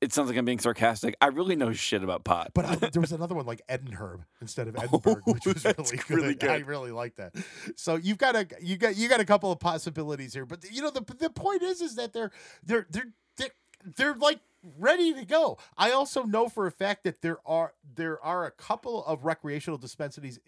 It 0.00 0.12
sounds 0.12 0.28
like 0.28 0.36
I'm 0.36 0.44
being 0.44 0.58
sarcastic. 0.58 1.14
I 1.20 1.26
really 1.28 1.56
know 1.56 1.72
shit 1.72 2.02
about 2.02 2.24
pot. 2.24 2.50
But 2.54 2.64
I, 2.64 2.74
there 2.76 3.00
was 3.00 3.12
another 3.12 3.34
one 3.34 3.46
like 3.46 3.62
Edinburgh 3.68 4.24
instead 4.40 4.66
of 4.68 4.76
oh, 4.78 4.82
Edinburgh, 4.82 5.22
which 5.26 5.44
was 5.46 5.64
really 5.78 5.96
good. 5.96 6.10
really 6.10 6.36
I 6.48 6.56
really 6.58 6.90
like 6.90 7.16
that. 7.16 7.34
So 7.76 7.96
you've 7.96 8.18
got 8.18 8.34
a 8.34 8.46
you 8.60 8.76
got 8.76 8.96
you 8.96 9.08
got 9.08 9.20
a 9.20 9.24
couple 9.24 9.52
of 9.52 9.60
possibilities 9.60 10.34
here, 10.34 10.46
but 10.46 10.64
you 10.70 10.82
know 10.82 10.90
the 10.90 11.04
the 11.18 11.30
point 11.30 11.62
is 11.62 11.80
is 11.80 11.94
that 11.96 12.12
they're 12.12 12.32
they're 12.64 12.86
they're 12.90 13.12
they're, 13.36 13.50
they're 13.96 14.14
like 14.14 14.40
ready 14.78 15.14
to 15.14 15.24
go. 15.24 15.58
I 15.76 15.92
also 15.92 16.24
know 16.24 16.48
for 16.48 16.66
a 16.66 16.72
fact 16.72 17.04
that 17.04 17.22
there 17.22 17.38
are 17.46 17.72
there 17.94 18.22
are 18.24 18.44
a 18.46 18.50
couple 18.50 19.04
of 19.04 19.24
recreational 19.24 19.78
dispensaries 19.78 20.38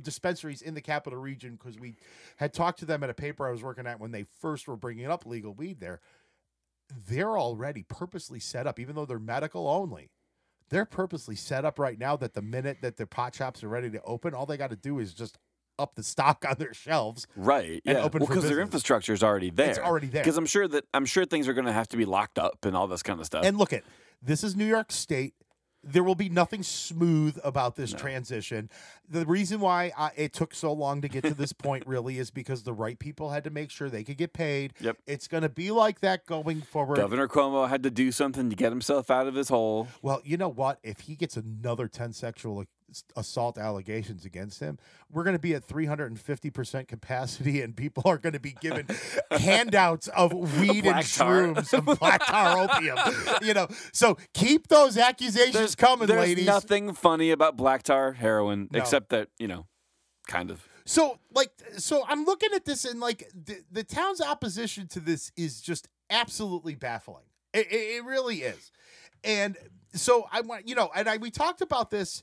dispensaries 0.00 0.62
in 0.62 0.74
the 0.74 0.80
capital 0.80 1.18
region 1.18 1.52
because 1.56 1.78
we 1.78 1.96
had 2.36 2.52
talked 2.52 2.78
to 2.80 2.84
them 2.84 3.02
at 3.02 3.10
a 3.10 3.14
paper 3.14 3.46
I 3.46 3.50
was 3.50 3.62
working 3.62 3.86
at 3.86 4.00
when 4.00 4.10
they 4.12 4.24
first 4.40 4.66
were 4.68 4.76
bringing 4.76 5.06
up 5.06 5.26
legal 5.26 5.54
weed 5.54 5.80
there. 5.80 6.00
They're 7.08 7.38
already 7.38 7.82
purposely 7.82 8.40
set 8.40 8.66
up, 8.66 8.78
even 8.78 8.94
though 8.94 9.06
they're 9.06 9.18
medical 9.18 9.68
only. 9.68 10.10
They're 10.70 10.84
purposely 10.84 11.36
set 11.36 11.64
up 11.64 11.78
right 11.78 11.98
now 11.98 12.16
that 12.16 12.34
the 12.34 12.42
minute 12.42 12.78
that 12.82 12.96
the 12.96 13.06
pot 13.06 13.34
shops 13.34 13.62
are 13.62 13.68
ready 13.68 13.90
to 13.90 14.02
open, 14.02 14.34
all 14.34 14.46
they 14.46 14.56
got 14.56 14.70
to 14.70 14.76
do 14.76 14.98
is 14.98 15.14
just 15.14 15.38
up 15.78 15.94
the 15.94 16.02
stock 16.02 16.44
on 16.48 16.56
their 16.58 16.74
shelves. 16.74 17.26
right. 17.36 17.82
and 17.84 17.98
Yeah. 17.98 18.04
open 18.04 18.20
well, 18.20 18.28
because 18.28 18.48
their 18.48 18.60
infrastructure 18.60 19.12
is 19.12 19.22
already 19.22 19.50
there. 19.50 19.70
It's 19.70 19.78
already 19.78 20.06
there. 20.08 20.22
Because 20.22 20.36
I'm 20.36 20.46
sure 20.46 20.68
that 20.68 20.84
I'm 20.92 21.06
sure 21.06 21.24
things 21.24 21.48
are 21.48 21.54
going 21.54 21.66
to 21.66 21.72
have 21.72 21.88
to 21.88 21.96
be 21.96 22.04
locked 22.04 22.38
up 22.38 22.64
and 22.64 22.76
all 22.76 22.86
this 22.86 23.02
kind 23.02 23.20
of 23.20 23.26
stuff. 23.26 23.44
And 23.44 23.58
look 23.58 23.72
at 23.72 23.84
this 24.22 24.44
is 24.44 24.56
New 24.56 24.66
York 24.66 24.92
State. 24.92 25.34
There 25.84 26.02
will 26.02 26.14
be 26.14 26.28
nothing 26.28 26.62
smooth 26.62 27.38
about 27.44 27.76
this 27.76 27.92
transition. 27.92 28.70
The 29.08 29.26
reason 29.26 29.60
why 29.60 29.92
I, 29.96 30.10
it 30.16 30.32
took 30.32 30.54
so 30.54 30.72
long 30.72 31.02
to 31.02 31.08
get 31.08 31.24
to 31.24 31.34
this 31.34 31.52
point 31.52 31.86
really 31.86 32.18
is 32.18 32.30
because 32.30 32.62
the 32.62 32.72
right 32.72 32.98
people 32.98 33.30
had 33.30 33.44
to 33.44 33.50
make 33.50 33.70
sure 33.70 33.88
they 33.90 34.04
could 34.04 34.16
get 34.16 34.32
paid. 34.32 34.74
Yep. 34.80 34.98
It's 35.06 35.28
going 35.28 35.42
to 35.42 35.48
be 35.48 35.70
like 35.70 36.00
that 36.00 36.26
going 36.26 36.62
forward. 36.62 36.96
Governor 36.96 37.28
Cuomo 37.28 37.68
had 37.68 37.82
to 37.82 37.90
do 37.90 38.12
something 38.12 38.50
to 38.50 38.56
get 38.56 38.72
himself 38.72 39.10
out 39.10 39.26
of 39.26 39.34
his 39.34 39.48
hole. 39.48 39.88
Well, 40.02 40.20
you 40.24 40.36
know 40.36 40.48
what? 40.48 40.78
If 40.82 41.00
he 41.00 41.16
gets 41.16 41.36
another 41.36 41.88
10 41.88 42.12
sexual 42.12 42.64
assault 43.16 43.58
allegations 43.58 44.24
against 44.24 44.60
him, 44.60 44.78
we're 45.10 45.24
going 45.24 45.36
to 45.36 45.40
be 45.40 45.54
at 45.54 45.66
350% 45.66 46.88
capacity 46.88 47.62
and 47.62 47.76
people 47.76 48.02
are 48.06 48.18
going 48.18 48.32
to 48.32 48.40
be 48.40 48.52
given 48.60 48.86
handouts 49.30 50.08
of 50.08 50.32
weed 50.60 50.86
and 50.86 51.04
tar. 51.06 51.42
shrooms 51.42 51.72
and 51.72 51.98
black 51.98 52.24
tar 52.26 52.58
opium. 52.70 52.98
You 53.42 53.54
know, 53.54 53.68
so 53.92 54.16
keep 54.32 54.68
those 54.68 54.96
accusations 54.98 55.74
coming, 55.74 56.06
there's 56.06 56.20
ladies. 56.20 56.46
There's 56.46 56.54
nothing 56.54 56.92
funny 56.94 57.30
about 57.30 57.56
black 57.56 57.82
tar 57.82 58.12
heroin 58.12 58.68
No. 58.72 58.78
except 58.78 59.08
that 59.10 59.28
you 59.38 59.48
know, 59.48 59.66
kind 60.26 60.50
of. 60.50 60.66
So, 60.86 61.18
like, 61.34 61.50
so 61.78 62.04
I'm 62.06 62.24
looking 62.26 62.50
at 62.54 62.66
this 62.66 62.84
and 62.84 63.00
like 63.00 63.30
the, 63.34 63.62
the 63.72 63.84
town's 63.84 64.20
opposition 64.20 64.86
to 64.88 65.00
this 65.00 65.32
is 65.36 65.62
just 65.62 65.88
absolutely 66.10 66.74
baffling. 66.74 67.24
It, 67.54 67.66
it, 67.72 67.96
it 67.96 68.04
really 68.04 68.42
is. 68.42 68.70
And 69.22 69.56
so 69.94 70.26
I 70.30 70.42
want, 70.42 70.68
you 70.68 70.74
know, 70.74 70.90
and 70.94 71.08
I, 71.08 71.16
we 71.16 71.30
talked 71.30 71.62
about 71.62 71.90
this 71.90 72.22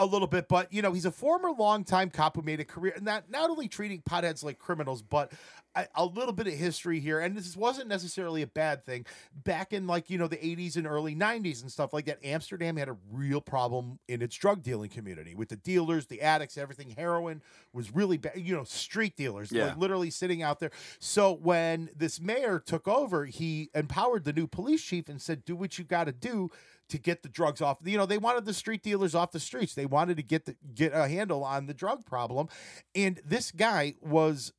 a 0.00 0.06
little 0.06 0.26
bit, 0.26 0.48
but 0.48 0.72
you 0.72 0.80
know, 0.80 0.92
he's 0.92 1.04
a 1.04 1.10
former 1.12 1.50
longtime 1.52 2.08
cop 2.10 2.34
who 2.34 2.42
made 2.42 2.58
a 2.58 2.64
career, 2.64 2.96
not 3.02 3.30
not 3.30 3.50
only 3.50 3.68
treating 3.68 4.00
potheads 4.00 4.42
like 4.42 4.58
criminals, 4.58 5.02
but 5.02 5.30
a, 5.74 5.86
a 5.94 6.04
little 6.06 6.32
bit 6.32 6.46
of 6.46 6.54
history 6.54 7.00
here. 7.00 7.20
And 7.20 7.36
this 7.36 7.54
wasn't 7.54 7.86
necessarily 7.88 8.40
a 8.40 8.46
bad 8.46 8.86
thing. 8.86 9.04
Back 9.44 9.74
in 9.74 9.86
like 9.86 10.08
you 10.08 10.16
know 10.16 10.26
the 10.26 10.38
80s 10.38 10.76
and 10.76 10.86
early 10.86 11.14
90s 11.14 11.60
and 11.60 11.70
stuff 11.70 11.92
like 11.92 12.06
that, 12.06 12.18
Amsterdam 12.24 12.78
had 12.78 12.88
a 12.88 12.96
real 13.12 13.42
problem 13.42 13.98
in 14.08 14.22
its 14.22 14.34
drug 14.34 14.62
dealing 14.62 14.88
community 14.88 15.34
with 15.34 15.50
the 15.50 15.56
dealers, 15.56 16.06
the 16.06 16.22
addicts, 16.22 16.56
everything. 16.56 16.94
Heroin 16.96 17.42
was 17.74 17.94
really 17.94 18.16
bad. 18.16 18.32
You 18.36 18.56
know, 18.56 18.64
street 18.64 19.16
dealers, 19.16 19.52
Yeah. 19.52 19.66
like 19.66 19.76
literally 19.76 20.10
sitting 20.10 20.42
out 20.42 20.60
there. 20.60 20.70
So 20.98 21.32
when 21.34 21.90
this 21.94 22.18
mayor 22.22 22.58
took 22.58 22.88
over, 22.88 23.26
he 23.26 23.68
empowered 23.74 24.24
the 24.24 24.32
new 24.32 24.46
police 24.46 24.82
chief 24.82 25.10
and 25.10 25.20
said, 25.20 25.44
"Do 25.44 25.54
what 25.54 25.78
you 25.78 25.84
got 25.84 26.04
to 26.04 26.12
do." 26.12 26.50
To 26.90 26.98
get 26.98 27.22
the 27.22 27.28
drugs 27.28 27.60
off. 27.60 27.78
You 27.84 27.96
know, 27.98 28.06
they 28.06 28.18
wanted 28.18 28.44
the 28.44 28.54
street 28.54 28.82
dealers 28.82 29.14
off 29.14 29.32
the 29.32 29.40
streets. 29.40 29.74
They 29.74 29.86
wanted 29.86 30.16
to 30.16 30.22
get 30.22 30.46
the, 30.46 30.56
get 30.74 30.92
a 30.94 31.08
handle 31.08 31.44
on 31.44 31.66
the 31.66 31.74
drug 31.74 32.04
problem, 32.04 32.48
and 32.94 33.20
this 33.24 33.50
guy 33.50 33.94
was 34.00 34.52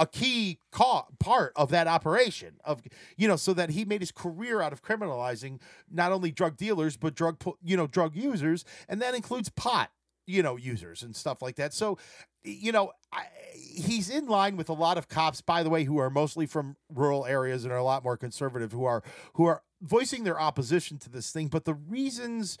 a 0.00 0.06
key 0.06 0.58
ca- 0.72 1.04
part 1.18 1.52
of 1.56 1.70
that 1.70 1.86
operation 1.86 2.54
of 2.64 2.80
you 3.18 3.28
know 3.28 3.36
so 3.36 3.52
that 3.52 3.68
he 3.68 3.84
made 3.84 4.00
his 4.00 4.10
career 4.10 4.62
out 4.62 4.72
of 4.72 4.82
criminalizing 4.82 5.60
not 5.90 6.10
only 6.10 6.30
drug 6.30 6.56
dealers 6.56 6.96
but 6.96 7.14
drug 7.14 7.36
you 7.62 7.76
know 7.76 7.86
drug 7.86 8.16
users 8.16 8.64
and 8.88 9.02
that 9.02 9.14
includes 9.14 9.50
pot 9.50 9.90
you 10.26 10.42
know 10.42 10.56
users 10.56 11.02
and 11.02 11.14
stuff 11.14 11.42
like 11.42 11.56
that 11.56 11.74
so 11.74 11.98
you 12.42 12.72
know 12.72 12.92
I, 13.12 13.24
he's 13.54 14.08
in 14.08 14.26
line 14.26 14.56
with 14.56 14.70
a 14.70 14.72
lot 14.72 14.96
of 14.96 15.06
cops 15.06 15.42
by 15.42 15.62
the 15.62 15.68
way 15.68 15.84
who 15.84 15.98
are 15.98 16.08
mostly 16.08 16.46
from 16.46 16.76
rural 16.88 17.26
areas 17.26 17.64
and 17.64 17.72
are 17.72 17.76
a 17.76 17.84
lot 17.84 18.02
more 18.02 18.16
conservative 18.16 18.72
who 18.72 18.86
are 18.86 19.02
who 19.34 19.44
are 19.44 19.62
voicing 19.80 20.24
their 20.24 20.40
opposition 20.40 20.98
to 20.98 21.10
this 21.10 21.30
thing 21.30 21.48
but 21.48 21.64
the 21.64 21.74
reasons 21.74 22.58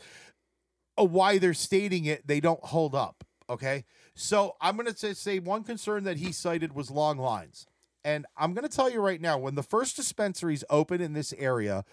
why 0.96 1.38
they're 1.38 1.54
stating 1.54 2.04
it 2.04 2.26
they 2.26 2.40
don't 2.40 2.64
hold 2.64 2.94
up 2.94 3.24
okay 3.48 3.84
so 4.14 4.56
i'm 4.60 4.76
going 4.76 4.92
to 4.92 5.14
say 5.14 5.38
one 5.38 5.62
concern 5.62 6.04
that 6.04 6.18
he 6.18 6.32
cited 6.32 6.74
was 6.74 6.90
long 6.90 7.18
lines 7.18 7.66
and 8.04 8.26
i'm 8.36 8.54
going 8.54 8.66
to 8.66 8.74
tell 8.74 8.90
you 8.90 9.00
right 9.00 9.20
now 9.20 9.38
when 9.38 9.54
the 9.54 9.62
first 9.62 9.96
dispensaries 9.96 10.64
open 10.70 11.00
in 11.00 11.12
this 11.12 11.32
area 11.38 11.84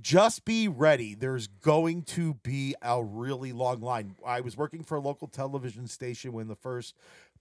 just 0.00 0.44
be 0.44 0.68
ready. 0.68 1.14
There's 1.14 1.46
going 1.46 2.02
to 2.02 2.34
be 2.34 2.74
a 2.82 3.02
really 3.02 3.52
long 3.52 3.80
line. 3.80 4.16
I 4.24 4.40
was 4.40 4.56
working 4.56 4.82
for 4.82 4.96
a 4.96 5.00
local 5.00 5.28
television 5.28 5.86
station 5.86 6.32
when 6.32 6.48
the 6.48 6.56
first 6.56 6.94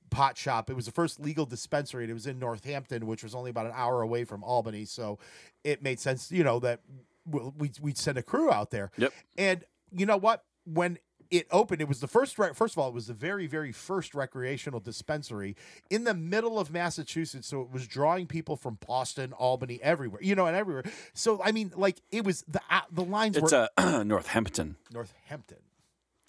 pot 0.09 0.37
shop, 0.37 0.69
it 0.69 0.75
was 0.75 0.85
the 0.85 0.91
first 0.91 1.19
legal 1.19 1.45
dispensary, 1.45 2.03
and 2.03 2.11
it 2.11 2.13
was 2.13 2.27
in 2.27 2.39
Northampton, 2.39 3.07
which 3.07 3.23
was 3.23 3.33
only 3.33 3.49
about 3.49 3.65
an 3.65 3.71
hour 3.75 4.01
away 4.01 4.23
from 4.23 4.43
Albany. 4.43 4.85
So 4.85 5.19
it 5.63 5.81
made 5.81 5.99
sense, 5.99 6.31
you 6.31 6.43
know, 6.43 6.59
that 6.59 6.81
we'll- 7.25 7.53
we'd, 7.57 7.79
we'd 7.79 7.97
send 7.97 8.17
a 8.17 8.23
crew 8.23 8.51
out 8.51 8.71
there. 8.71 8.91
Yep. 8.97 9.13
And 9.37 9.63
you 9.91 10.05
know 10.05 10.17
what? 10.17 10.43
When 10.65 10.97
it 11.29 11.47
opened, 11.51 11.81
it 11.81 11.87
was 11.87 11.99
the 11.99 12.07
first, 12.07 12.35
first 12.35 12.75
of 12.75 12.77
all, 12.77 12.87
it 12.89 12.93
was 12.93 13.07
the 13.07 13.13
very, 13.13 13.47
very 13.47 13.71
first 13.71 14.13
recreational 14.13 14.79
dispensary 14.79 15.55
in 15.89 16.03
the 16.03 16.13
middle 16.13 16.59
of 16.59 16.69
Massachusetts. 16.71 17.47
So 17.47 17.61
it 17.61 17.71
was 17.71 17.87
drawing 17.87 18.27
people 18.27 18.55
from 18.55 18.77
Boston, 18.85 19.33
Albany, 19.33 19.79
everywhere, 19.81 20.21
you 20.21 20.35
know, 20.35 20.45
and 20.45 20.55
everywhere. 20.55 20.83
So, 21.13 21.41
I 21.43 21.51
mean, 21.51 21.71
like, 21.75 22.01
it 22.11 22.23
was 22.23 22.43
the, 22.47 22.61
uh, 22.69 22.81
the 22.91 23.03
lines 23.03 23.35
It's 23.37 23.51
were 23.51 23.67
uh, 23.77 24.03
Northampton. 24.05 24.75
Northampton. 24.93 25.57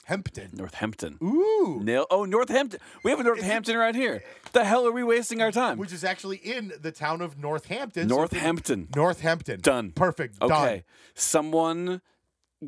Hempton. 0.04 0.50
Northampton. 0.52 1.18
Ooh. 1.22 1.80
Nail. 1.82 2.06
Oh, 2.10 2.24
Northampton. 2.24 2.80
We 3.02 3.10
have 3.10 3.20
a 3.20 3.24
Northampton 3.24 3.76
right 3.76 3.94
here. 3.94 4.22
Eh. 4.24 4.48
The 4.52 4.64
hell 4.64 4.86
are 4.86 4.92
we 4.92 5.02
wasting 5.02 5.40
our 5.40 5.50
time? 5.50 5.78
Which 5.78 5.92
is 5.92 6.04
actually 6.04 6.36
in 6.36 6.72
the 6.80 6.92
town 6.92 7.20
of 7.20 7.38
Northampton. 7.38 8.08
So 8.08 8.14
Northampton. 8.14 8.88
Northampton. 8.94 9.60
Done. 9.60 9.92
Perfect. 9.92 10.38
Done. 10.38 10.52
Okay. 10.52 10.84
Someone 11.14 12.00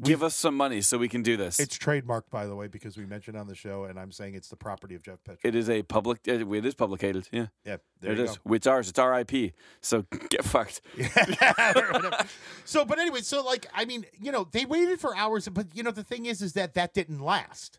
give 0.02 0.22
us 0.22 0.34
some 0.34 0.56
money 0.56 0.80
so 0.80 0.98
we 0.98 1.08
can 1.08 1.22
do 1.22 1.36
this. 1.36 1.58
It's 1.60 1.76
trademarked, 1.76 2.30
by 2.30 2.46
the 2.46 2.54
way, 2.54 2.66
because 2.68 2.96
we 2.96 3.04
mentioned 3.06 3.36
on 3.36 3.46
the 3.46 3.54
show, 3.54 3.84
and 3.84 3.98
I'm 3.98 4.12
saying 4.12 4.34
it's 4.34 4.48
the 4.48 4.56
property 4.56 4.94
of 4.94 5.02
Jeff 5.02 5.22
Petro. 5.24 5.40
it 5.42 5.54
is 5.54 5.68
a 5.70 5.82
public. 5.82 6.20
It 6.26 6.42
is 6.42 6.74
publicated. 6.74 7.28
Yeah. 7.32 7.46
yeah, 7.64 7.76
there 8.00 8.12
It 8.12 8.20
is. 8.20 8.38
go. 8.38 8.54
It's 8.54 8.66
ours. 8.66 8.88
It's 8.88 8.98
our 8.98 9.18
IP. 9.20 9.52
So 9.80 10.04
get 10.30 10.44
fucked. 10.44 10.80
so, 12.64 12.84
but 12.84 12.98
anyway, 12.98 13.20
so 13.20 13.42
like, 13.44 13.66
I 13.74 13.84
mean, 13.84 14.04
you 14.20 14.32
know, 14.32 14.46
they 14.50 14.64
waited 14.64 15.00
for 15.00 15.16
hours, 15.16 15.48
but 15.48 15.66
you 15.74 15.82
know, 15.82 15.90
the 15.90 16.04
thing 16.04 16.26
is, 16.26 16.42
is 16.42 16.52
that 16.54 16.74
that 16.74 16.94
didn't 16.94 17.20
last. 17.20 17.78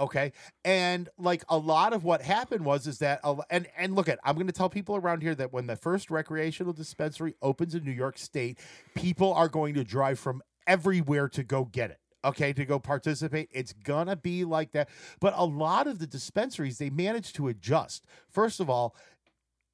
Okay, 0.00 0.32
and 0.64 1.10
like 1.18 1.44
a 1.50 1.58
lot 1.58 1.92
of 1.92 2.02
what 2.02 2.22
happened 2.22 2.64
was 2.64 2.86
is 2.86 2.98
that, 3.00 3.20
and 3.50 3.68
and 3.76 3.94
look 3.94 4.08
at, 4.08 4.18
I'm 4.24 4.34
going 4.36 4.46
to 4.46 4.52
tell 4.52 4.70
people 4.70 4.96
around 4.96 5.20
here 5.20 5.34
that 5.34 5.52
when 5.52 5.66
the 5.66 5.76
first 5.76 6.10
recreational 6.10 6.72
dispensary 6.72 7.34
opens 7.42 7.74
in 7.74 7.84
New 7.84 7.92
York 7.92 8.16
State, 8.16 8.58
people 8.94 9.34
are 9.34 9.48
going 9.48 9.74
to 9.74 9.84
drive 9.84 10.18
from 10.18 10.42
everywhere 10.66 11.28
to 11.28 11.42
go 11.42 11.64
get 11.64 11.90
it. 11.90 11.98
Okay, 12.24 12.52
to 12.52 12.64
go 12.64 12.78
participate. 12.78 13.48
It's 13.52 13.72
gonna 13.72 14.14
be 14.16 14.44
like 14.44 14.72
that. 14.72 14.88
But 15.18 15.34
a 15.36 15.44
lot 15.44 15.86
of 15.86 15.98
the 15.98 16.06
dispensaries, 16.06 16.78
they 16.78 16.90
manage 16.90 17.32
to 17.34 17.48
adjust. 17.48 18.06
First 18.30 18.60
of 18.60 18.70
all, 18.70 18.94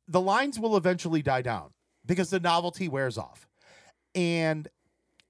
the 0.06 0.20
lines 0.20 0.58
will 0.58 0.76
eventually 0.76 1.20
die 1.20 1.42
down 1.42 1.70
because 2.06 2.30
the 2.30 2.40
novelty 2.40 2.88
wears 2.88 3.18
off. 3.18 3.46
And 4.14 4.66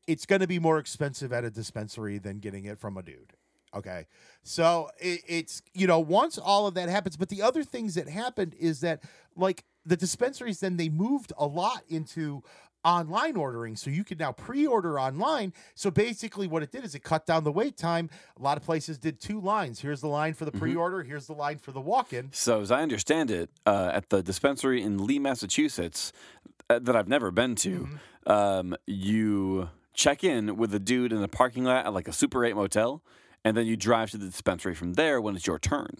it's 0.06 0.24
going 0.24 0.40
to 0.40 0.46
be 0.46 0.58
more 0.58 0.78
expensive 0.78 1.32
at 1.32 1.44
a 1.44 1.50
dispensary 1.50 2.18
than 2.18 2.38
getting 2.38 2.64
it 2.64 2.78
from 2.78 2.96
a 2.96 3.02
dude. 3.02 3.34
Okay. 3.74 4.06
So 4.42 4.88
it, 4.98 5.20
it's, 5.28 5.60
you 5.74 5.86
know, 5.86 6.00
once 6.00 6.38
all 6.38 6.66
of 6.66 6.74
that 6.74 6.88
happens, 6.88 7.16
but 7.16 7.28
the 7.28 7.42
other 7.42 7.62
things 7.62 7.94
that 7.96 8.08
happened 8.08 8.54
is 8.58 8.80
that, 8.80 9.02
like, 9.36 9.64
the 9.84 9.96
dispensaries 9.96 10.60
then 10.60 10.76
they 10.78 10.88
moved 10.88 11.32
a 11.36 11.46
lot 11.46 11.82
into 11.88 12.42
online 12.84 13.36
ordering. 13.36 13.76
So 13.76 13.90
you 13.90 14.04
can 14.04 14.18
now 14.18 14.32
pre 14.32 14.66
order 14.66 14.98
online. 15.00 15.52
So 15.74 15.90
basically, 15.90 16.46
what 16.46 16.62
it 16.62 16.70
did 16.70 16.84
is 16.84 16.94
it 16.94 17.02
cut 17.02 17.26
down 17.26 17.44
the 17.44 17.52
wait 17.52 17.76
time. 17.76 18.10
A 18.38 18.42
lot 18.42 18.56
of 18.56 18.62
places 18.64 18.98
did 18.98 19.20
two 19.20 19.40
lines. 19.40 19.80
Here's 19.80 20.00
the 20.00 20.08
line 20.08 20.34
for 20.34 20.44
the 20.44 20.52
pre 20.52 20.74
order, 20.74 21.02
here's 21.02 21.26
the 21.26 21.34
line 21.34 21.58
for 21.58 21.72
the 21.72 21.80
walk 21.80 22.12
in. 22.12 22.30
So 22.32 22.60
as 22.60 22.70
I 22.70 22.82
understand 22.82 23.30
it, 23.30 23.50
uh, 23.66 23.90
at 23.92 24.10
the 24.10 24.22
dispensary 24.22 24.82
in 24.82 25.04
Lee, 25.06 25.18
Massachusetts, 25.18 26.12
uh, 26.70 26.78
that 26.80 26.94
I've 26.96 27.08
never 27.08 27.30
been 27.30 27.54
to, 27.56 27.88
Mm-hmm. 28.26 28.30
um, 28.32 28.76
you 28.86 29.70
check 29.94 30.22
in 30.22 30.56
with 30.56 30.74
a 30.74 30.78
dude 30.78 31.12
in 31.12 31.20
the 31.20 31.28
parking 31.28 31.64
lot 31.64 31.86
at 31.86 31.92
like 31.92 32.06
a 32.08 32.12
Super 32.12 32.44
8 32.44 32.54
motel, 32.54 33.02
and 33.44 33.56
then 33.56 33.66
you 33.66 33.76
drive 33.76 34.10
to 34.12 34.18
the 34.18 34.26
dispensary 34.26 34.74
from 34.74 34.94
there 34.94 35.20
when 35.20 35.34
it's 35.36 35.46
your 35.46 35.58
turn. 35.58 35.96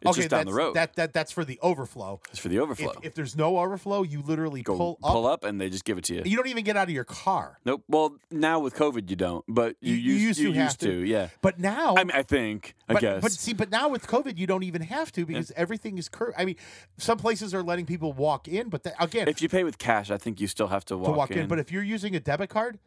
It's 0.00 0.10
okay, 0.10 0.20
just 0.22 0.30
down 0.30 0.46
the 0.46 0.52
road. 0.54 0.74
That 0.74 0.96
that 0.96 1.12
that's 1.12 1.30
for 1.30 1.44
the 1.44 1.58
overflow. 1.62 2.20
it's 2.30 2.38
for 2.38 2.48
the 2.48 2.56
If, 2.56 2.62
overflow. 2.62 2.92
if 3.02 3.14
there's 3.14 3.36
no 3.36 3.58
overflow, 3.58 4.02
you 4.02 4.22
literally 4.22 4.62
Go 4.62 4.76
pull 4.76 4.98
up. 5.02 5.12
pull 5.12 5.26
up, 5.26 5.44
and 5.44 5.60
they 5.60 5.70
just 5.70 5.84
give 5.84 5.98
it 5.98 6.04
to 6.04 6.14
you. 6.14 6.22
You 6.24 6.36
don't 6.36 6.48
even 6.48 6.64
get 6.64 6.76
out 6.76 6.88
of 6.88 6.94
your 6.94 7.04
car. 7.04 7.58
Nope. 7.64 7.84
Well, 7.88 8.16
now 8.30 8.58
with 8.58 8.74
COVID, 8.74 9.08
you 9.10 9.16
don't. 9.16 9.44
But 9.48 9.76
you, 9.80 9.94
You- 9.94 10.00
you 10.00 10.12
used, 10.14 10.24
used 10.24 10.40
you 10.40 10.52
to 10.54 10.58
used 10.60 10.80
to. 10.80 10.86
to. 11.02 11.06
Yeah. 11.06 11.28
But 11.40 11.58
now, 11.60 11.94
I 11.96 12.04
mean, 12.04 12.12
I 12.14 12.22
think. 12.22 12.74
I 12.88 12.94
but, 12.94 13.00
guess. 13.00 13.22
but 13.22 13.32
see, 13.32 13.52
but 13.52 13.70
now 13.70 13.88
with 13.88 14.06
COVID, 14.06 14.38
you 14.38 14.46
don't 14.46 14.62
even 14.64 14.82
have 14.82 15.12
to 15.12 15.24
because 15.26 15.52
everything 15.56 15.98
is 15.98 16.08
cur. 16.08 16.32
I 16.36 16.44
mean, 16.44 16.56
some 16.98 17.18
places 17.18 17.54
are 17.54 17.62
letting 17.62 17.86
people 17.86 18.12
walk 18.12 18.48
in, 18.48 18.68
but 18.70 18.82
that, 18.84 18.94
again, 18.98 19.28
if 19.28 19.40
you 19.42 19.48
pay 19.48 19.64
with 19.64 19.78
cash, 19.78 20.10
I 20.10 20.16
think 20.18 20.40
you 20.40 20.46
still 20.46 20.68
have 20.68 20.84
to 20.86 20.96
walk, 20.96 21.06
to 21.06 21.12
walk 21.12 21.30
in. 21.30 21.38
in. 21.40 21.48
But 21.48 21.58
if 21.58 21.70
you're 21.70 21.82
using 21.82 22.16
a 22.16 22.20
debit 22.20 22.50
card, 22.50 22.78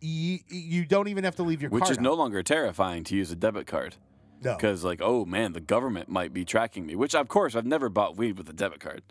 you, 0.00 0.38
you 0.48 0.84
don't 0.84 1.08
even 1.08 1.24
have 1.24 1.36
to 1.36 1.42
leave 1.42 1.62
your 1.62 1.70
which 1.70 1.88
is 1.90 1.98
no 1.98 2.12
longer 2.12 2.42
terrifying 2.42 3.02
to 3.04 3.16
use 3.16 3.30
a 3.30 3.36
debit 3.36 3.66
card 3.66 3.96
no. 4.42 4.54
because, 4.56 4.84
like, 4.84 5.00
oh 5.02 5.24
man, 5.24 5.52
the 5.52 5.60
government 5.60 6.08
might 6.08 6.32
be 6.32 6.44
tracking 6.44 6.86
me. 6.86 6.94
Which, 6.96 7.14
of 7.14 7.28
course, 7.28 7.54
I've 7.54 7.66
never 7.66 7.88
bought 7.88 8.16
weed 8.16 8.38
with 8.38 8.48
a 8.48 8.52
debit 8.52 8.80
card. 8.80 9.02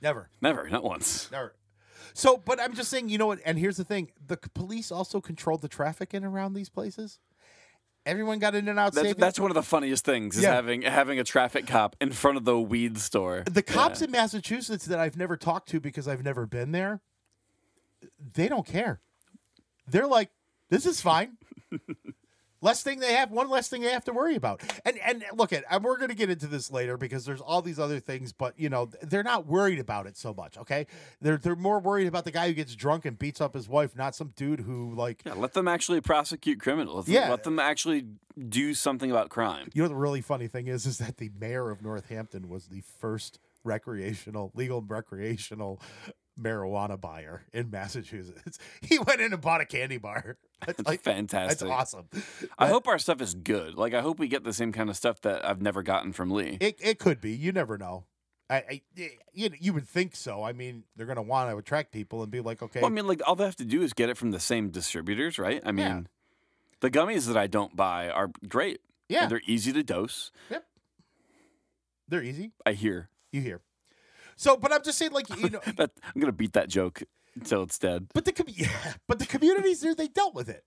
never. 0.00 0.28
Never, 0.40 0.68
not 0.68 0.84
once. 0.84 1.30
Never. 1.30 1.54
So, 2.14 2.36
but 2.36 2.60
I'm 2.60 2.74
just 2.74 2.90
saying, 2.90 3.10
you 3.10 3.18
know 3.18 3.26
what? 3.28 3.38
And 3.44 3.58
here's 3.58 3.76
the 3.76 3.84
thing: 3.84 4.10
the 4.26 4.36
police 4.54 4.90
also 4.90 5.20
controlled 5.20 5.62
the 5.62 5.68
traffic 5.68 6.14
in 6.14 6.24
around 6.24 6.54
these 6.54 6.68
places. 6.68 7.18
Everyone 8.06 8.38
got 8.38 8.54
in 8.54 8.66
and 8.68 8.78
out 8.78 8.94
That's, 8.94 9.14
that's 9.16 9.38
one 9.38 9.50
of 9.50 9.54
the 9.54 9.62
funniest 9.62 10.02
things 10.04 10.36
is 10.38 10.42
Yeah. 10.42 10.54
having 10.54 10.80
having 10.82 11.18
a 11.18 11.24
traffic 11.24 11.66
cop 11.66 11.94
in 12.00 12.10
front 12.12 12.38
of 12.38 12.44
the 12.46 12.58
weed 12.58 12.96
store. 12.98 13.42
the 13.50 13.62
cops 13.62 14.00
Yeah. 14.00 14.06
in 14.06 14.10
Massachusetts 14.12 14.86
that 14.86 14.98
I've 14.98 15.16
never 15.18 15.36
talked 15.36 15.68
to 15.70 15.80
because 15.80 16.08
I've 16.08 16.24
never 16.24 16.46
been 16.46 16.72
there. 16.72 17.02
They 18.32 18.48
don't 18.48 18.66
care. 18.66 19.00
They're 19.86 20.06
like, 20.06 20.30
this 20.70 20.86
is 20.86 21.00
fine. 21.02 21.36
less 22.60 22.82
thing 22.82 23.00
they 23.00 23.14
have, 23.14 23.30
one 23.30 23.48
less 23.48 23.68
thing 23.68 23.82
they 23.82 23.92
have 23.92 24.04
to 24.04 24.12
worry 24.12 24.36
about. 24.36 24.62
And 24.84 24.98
and 24.98 25.24
look 25.34 25.52
at, 25.52 25.64
and 25.70 25.84
we're 25.84 25.96
going 25.96 26.08
to 26.08 26.14
get 26.14 26.30
into 26.30 26.46
this 26.46 26.70
later 26.70 26.96
because 26.96 27.24
there's 27.24 27.40
all 27.40 27.62
these 27.62 27.78
other 27.78 28.00
things, 28.00 28.32
but 28.32 28.58
you 28.58 28.68
know 28.68 28.90
they're 29.02 29.22
not 29.22 29.46
worried 29.46 29.78
about 29.78 30.06
it 30.06 30.16
so 30.16 30.34
much. 30.34 30.56
Okay, 30.58 30.86
they're 31.20 31.36
they're 31.36 31.56
more 31.56 31.80
worried 31.80 32.06
about 32.06 32.24
the 32.24 32.30
guy 32.30 32.48
who 32.48 32.54
gets 32.54 32.74
drunk 32.74 33.04
and 33.04 33.18
beats 33.18 33.40
up 33.40 33.54
his 33.54 33.68
wife, 33.68 33.96
not 33.96 34.14
some 34.14 34.32
dude 34.36 34.60
who 34.60 34.94
like. 34.94 35.22
Yeah, 35.24 35.34
let 35.34 35.54
them 35.54 35.68
actually 35.68 36.00
prosecute 36.00 36.60
criminals. 36.60 37.08
Yeah. 37.08 37.30
Let 37.30 37.44
them 37.44 37.58
actually 37.58 38.06
do 38.48 38.74
something 38.74 39.10
about 39.10 39.30
crime. 39.30 39.68
You 39.74 39.82
know 39.82 39.88
the 39.88 39.94
really 39.94 40.20
funny 40.20 40.48
thing 40.48 40.66
is, 40.68 40.86
is 40.86 40.98
that 40.98 41.16
the 41.16 41.30
mayor 41.38 41.70
of 41.70 41.82
Northampton 41.82 42.48
was 42.48 42.66
the 42.66 42.82
first 43.00 43.38
recreational, 43.64 44.52
legal 44.54 44.82
recreational 44.82 45.80
marijuana 46.40 47.00
buyer 47.00 47.42
in 47.52 47.70
Massachusetts. 47.70 48.58
He 48.82 48.98
went 48.98 49.20
in 49.20 49.32
and 49.32 49.42
bought 49.42 49.60
a 49.60 49.66
candy 49.66 49.98
bar. 49.98 50.36
That's 50.66 50.76
That's 50.78 50.90
That's 50.90 51.02
fantastic. 51.02 51.68
awesome. 51.68 52.08
I 52.58 52.68
hope 52.68 52.88
our 52.88 52.98
stuff 52.98 53.20
is 53.20 53.34
good. 53.34 53.74
Like 53.74 53.94
I 53.94 54.00
hope 54.00 54.18
we 54.18 54.28
get 54.28 54.44
the 54.44 54.52
same 54.52 54.72
kind 54.72 54.90
of 54.90 54.96
stuff 54.96 55.20
that 55.22 55.44
I've 55.44 55.62
never 55.62 55.82
gotten 55.82 56.12
from 56.12 56.30
Lee. 56.30 56.58
it 56.60 56.76
it 56.80 56.98
could 56.98 57.20
be. 57.20 57.32
You 57.32 57.52
never 57.52 57.78
know. 57.78 58.04
I, 58.50 58.56
I 58.56 58.82
you, 59.34 59.50
you 59.60 59.72
would 59.74 59.86
think 59.86 60.16
so. 60.16 60.42
I 60.42 60.52
mean, 60.54 60.84
they're 60.96 61.04
going 61.06 61.16
to 61.16 61.22
want 61.22 61.50
to 61.50 61.56
attract 61.58 61.92
people 61.92 62.22
and 62.22 62.30
be 62.30 62.40
like, 62.40 62.62
okay, 62.62 62.80
Well, 62.80 62.90
I 62.90 62.94
mean, 62.94 63.06
like 63.06 63.20
all 63.26 63.36
they 63.36 63.44
have 63.44 63.56
to 63.56 63.64
do 63.64 63.82
is 63.82 63.92
get 63.92 64.08
it 64.08 64.16
from 64.16 64.30
the 64.30 64.40
same 64.40 64.70
distributors, 64.70 65.38
right? 65.38 65.60
I 65.66 65.70
mean, 65.72 65.86
Yeah. 65.86 66.00
the 66.80 66.90
gummies 66.90 67.26
that 67.26 67.36
I 67.36 67.46
don't 67.46 67.76
buy 67.76 68.08
are 68.08 68.30
great. 68.48 68.80
yeah, 69.08 69.24
And 69.24 69.30
they're 69.30 69.42
easy 69.46 69.72
to 69.74 69.82
dose. 69.82 70.30
Yep, 70.50 70.64
they're 72.08 72.22
easy. 72.22 72.52
I 72.64 72.72
hear 72.72 73.10
You 73.32 73.42
hear. 73.42 73.60
So, 74.36 74.56
but 74.56 74.72
I'm 74.72 74.82
just 74.82 74.96
saying, 74.98 75.12
like 75.12 75.28
you 75.36 75.50
know, 75.50 75.60
that. 75.76 75.90
I'm 76.14 76.20
gonna 76.20 76.32
beat 76.32 76.54
that 76.54 76.68
joke 76.68 77.02
until 77.40 77.62
it's 77.62 77.78
dead. 77.78 78.08
But 78.14 78.24
the 78.24 78.32
com- 78.32 78.46
yeah, 78.54 78.94
but 79.06 79.18
the 79.18 79.26
communities 79.26 79.80
there 79.80 79.94
they 79.94 80.08
dealt 80.08 80.34
with 80.34 80.48
it. 80.48 80.64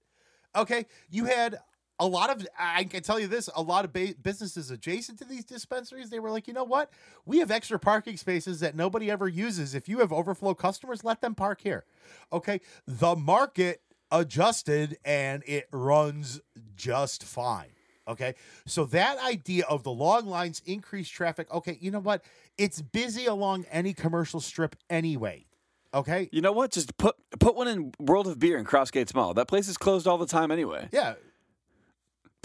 Okay, 0.55 0.85
you 1.09 1.25
had 1.25 1.57
a 1.99 2.07
lot 2.07 2.29
of 2.29 2.45
I 2.59 2.83
can 2.85 3.03
tell 3.03 3.19
you 3.19 3.27
this, 3.27 3.49
a 3.55 3.61
lot 3.61 3.85
of 3.85 3.93
ba- 3.93 4.15
businesses 4.21 4.71
adjacent 4.71 5.19
to 5.19 5.25
these 5.25 5.45
dispensaries, 5.45 6.09
they 6.09 6.19
were 6.19 6.31
like, 6.31 6.47
"You 6.47 6.53
know 6.53 6.63
what? 6.63 6.91
We 7.25 7.39
have 7.39 7.51
extra 7.51 7.79
parking 7.79 8.17
spaces 8.17 8.59
that 8.61 8.75
nobody 8.75 9.11
ever 9.11 9.27
uses. 9.27 9.75
If 9.75 9.87
you 9.87 9.99
have 9.99 10.11
overflow 10.11 10.53
customers, 10.55 11.03
let 11.03 11.21
them 11.21 11.35
park 11.35 11.61
here." 11.61 11.85
Okay? 12.33 12.59
The 12.87 13.15
market 13.15 13.81
adjusted 14.11 14.97
and 15.05 15.43
it 15.45 15.67
runs 15.71 16.41
just 16.75 17.23
fine. 17.23 17.69
Okay. 18.07 18.35
So 18.65 18.85
that 18.85 19.17
idea 19.19 19.65
of 19.69 19.83
the 19.83 19.91
long 19.91 20.25
lines, 20.25 20.61
increased 20.65 21.13
traffic. 21.13 21.51
Okay. 21.51 21.77
You 21.79 21.91
know 21.91 21.99
what? 21.99 22.23
It's 22.57 22.81
busy 22.81 23.25
along 23.25 23.65
any 23.71 23.93
commercial 23.93 24.39
strip 24.39 24.75
anyway. 24.89 25.45
Okay. 25.93 26.29
You 26.31 26.41
know 26.41 26.51
what? 26.53 26.71
Just 26.71 26.95
put 26.97 27.15
put 27.39 27.55
one 27.55 27.67
in 27.67 27.91
World 27.99 28.27
of 28.27 28.39
Beer 28.39 28.57
in 28.57 28.65
Crossgates 28.65 29.13
Mall. 29.13 29.33
That 29.33 29.47
place 29.47 29.67
is 29.67 29.77
closed 29.77 30.07
all 30.07 30.17
the 30.17 30.25
time 30.25 30.51
anyway. 30.51 30.87
Yeah. 30.91 31.15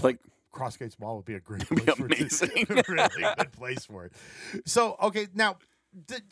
Like 0.03 0.19
Crossgates 0.53 0.99
Mall 0.99 1.17
would 1.17 1.25
be 1.25 1.35
a 1.35 1.41
great 1.41 1.63
place 1.69 1.85
for 1.97 2.07
it. 2.07 2.19
amazing. 2.19 2.67
really 2.89 3.09
good 3.39 3.53
place 3.53 3.85
for 3.85 4.07
it. 4.07 4.13
So, 4.65 4.97
okay, 5.03 5.29
now 5.35 5.59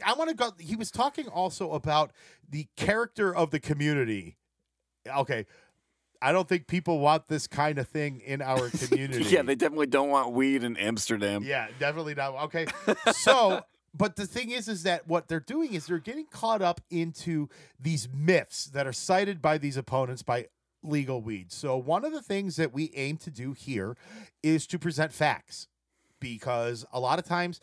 I 0.04 0.14
want 0.14 0.30
to 0.30 0.36
go. 0.36 0.50
He 0.58 0.76
was 0.76 0.90
talking 0.90 1.28
also 1.28 1.72
about 1.72 2.12
the 2.48 2.66
character 2.76 3.34
of 3.34 3.50
the 3.50 3.60
community. 3.60 4.36
Okay, 5.06 5.46
I 6.20 6.32
don't 6.32 6.48
think 6.48 6.66
people 6.66 6.98
want 6.98 7.28
this 7.28 7.46
kind 7.46 7.78
of 7.78 7.86
thing 7.86 8.20
in 8.20 8.42
our 8.42 8.70
community. 8.88 9.24
yeah, 9.24 9.42
they 9.42 9.54
definitely 9.54 9.86
don't 9.86 10.08
want 10.08 10.32
weed 10.32 10.64
in 10.64 10.76
Amsterdam. 10.78 11.42
Yeah, 11.44 11.68
definitely 11.78 12.14
not. 12.14 12.34
Okay. 12.44 12.66
So, 13.12 13.62
but 13.96 14.16
the 14.16 14.26
thing 14.26 14.50
is, 14.50 14.68
is 14.68 14.82
that 14.82 15.06
what 15.06 15.28
they're 15.28 15.40
doing 15.40 15.74
is 15.74 15.86
they're 15.86 15.98
getting 15.98 16.26
caught 16.26 16.62
up 16.62 16.80
into 16.90 17.48
these 17.78 18.08
myths 18.12 18.66
that 18.66 18.86
are 18.86 18.92
cited 18.92 19.40
by 19.40 19.56
these 19.56 19.76
opponents 19.76 20.22
by 20.22 20.48
legal 20.82 21.22
weed. 21.22 21.52
So, 21.52 21.76
one 21.76 22.04
of 22.04 22.12
the 22.12 22.22
things 22.22 22.56
that 22.56 22.74
we 22.74 22.90
aim 22.94 23.16
to 23.18 23.30
do 23.30 23.52
here 23.52 23.96
is 24.42 24.66
to 24.68 24.78
present 24.78 25.12
facts 25.12 25.68
because 26.20 26.84
a 26.92 26.98
lot 26.98 27.18
of 27.18 27.24
times 27.24 27.60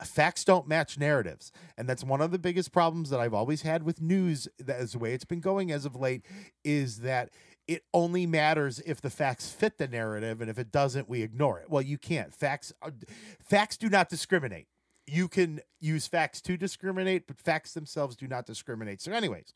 uh, 0.00 0.04
facts 0.04 0.44
don't 0.44 0.66
match 0.66 0.98
narratives. 0.98 1.52
And 1.78 1.88
that's 1.88 2.02
one 2.02 2.20
of 2.20 2.30
the 2.32 2.38
biggest 2.38 2.72
problems 2.72 3.10
that 3.10 3.20
I've 3.20 3.34
always 3.34 3.62
had 3.62 3.82
with 3.82 4.00
news 4.00 4.48
that 4.58 4.80
is 4.80 4.92
the 4.92 4.98
way 4.98 5.14
it's 5.14 5.24
been 5.24 5.40
going 5.40 5.70
as 5.70 5.84
of 5.84 5.94
late 5.94 6.24
is 6.64 6.98
that 6.98 7.30
it 7.68 7.84
only 7.94 8.26
matters 8.26 8.80
if 8.84 9.00
the 9.00 9.10
facts 9.10 9.50
fit 9.50 9.78
the 9.78 9.86
narrative 9.86 10.40
and 10.40 10.50
if 10.50 10.58
it 10.58 10.72
doesn't 10.72 11.08
we 11.08 11.22
ignore 11.22 11.60
it. 11.60 11.70
Well, 11.70 11.82
you 11.82 11.98
can't. 11.98 12.34
Facts 12.34 12.72
are, 12.82 12.92
facts 13.40 13.76
do 13.76 13.88
not 13.88 14.08
discriminate. 14.08 14.66
You 15.10 15.26
can 15.28 15.60
use 15.80 16.06
facts 16.06 16.40
to 16.42 16.56
discriminate, 16.56 17.26
but 17.26 17.38
facts 17.38 17.74
themselves 17.74 18.14
do 18.14 18.28
not 18.28 18.46
discriminate. 18.46 19.00
So 19.00 19.12
anyways, 19.12 19.52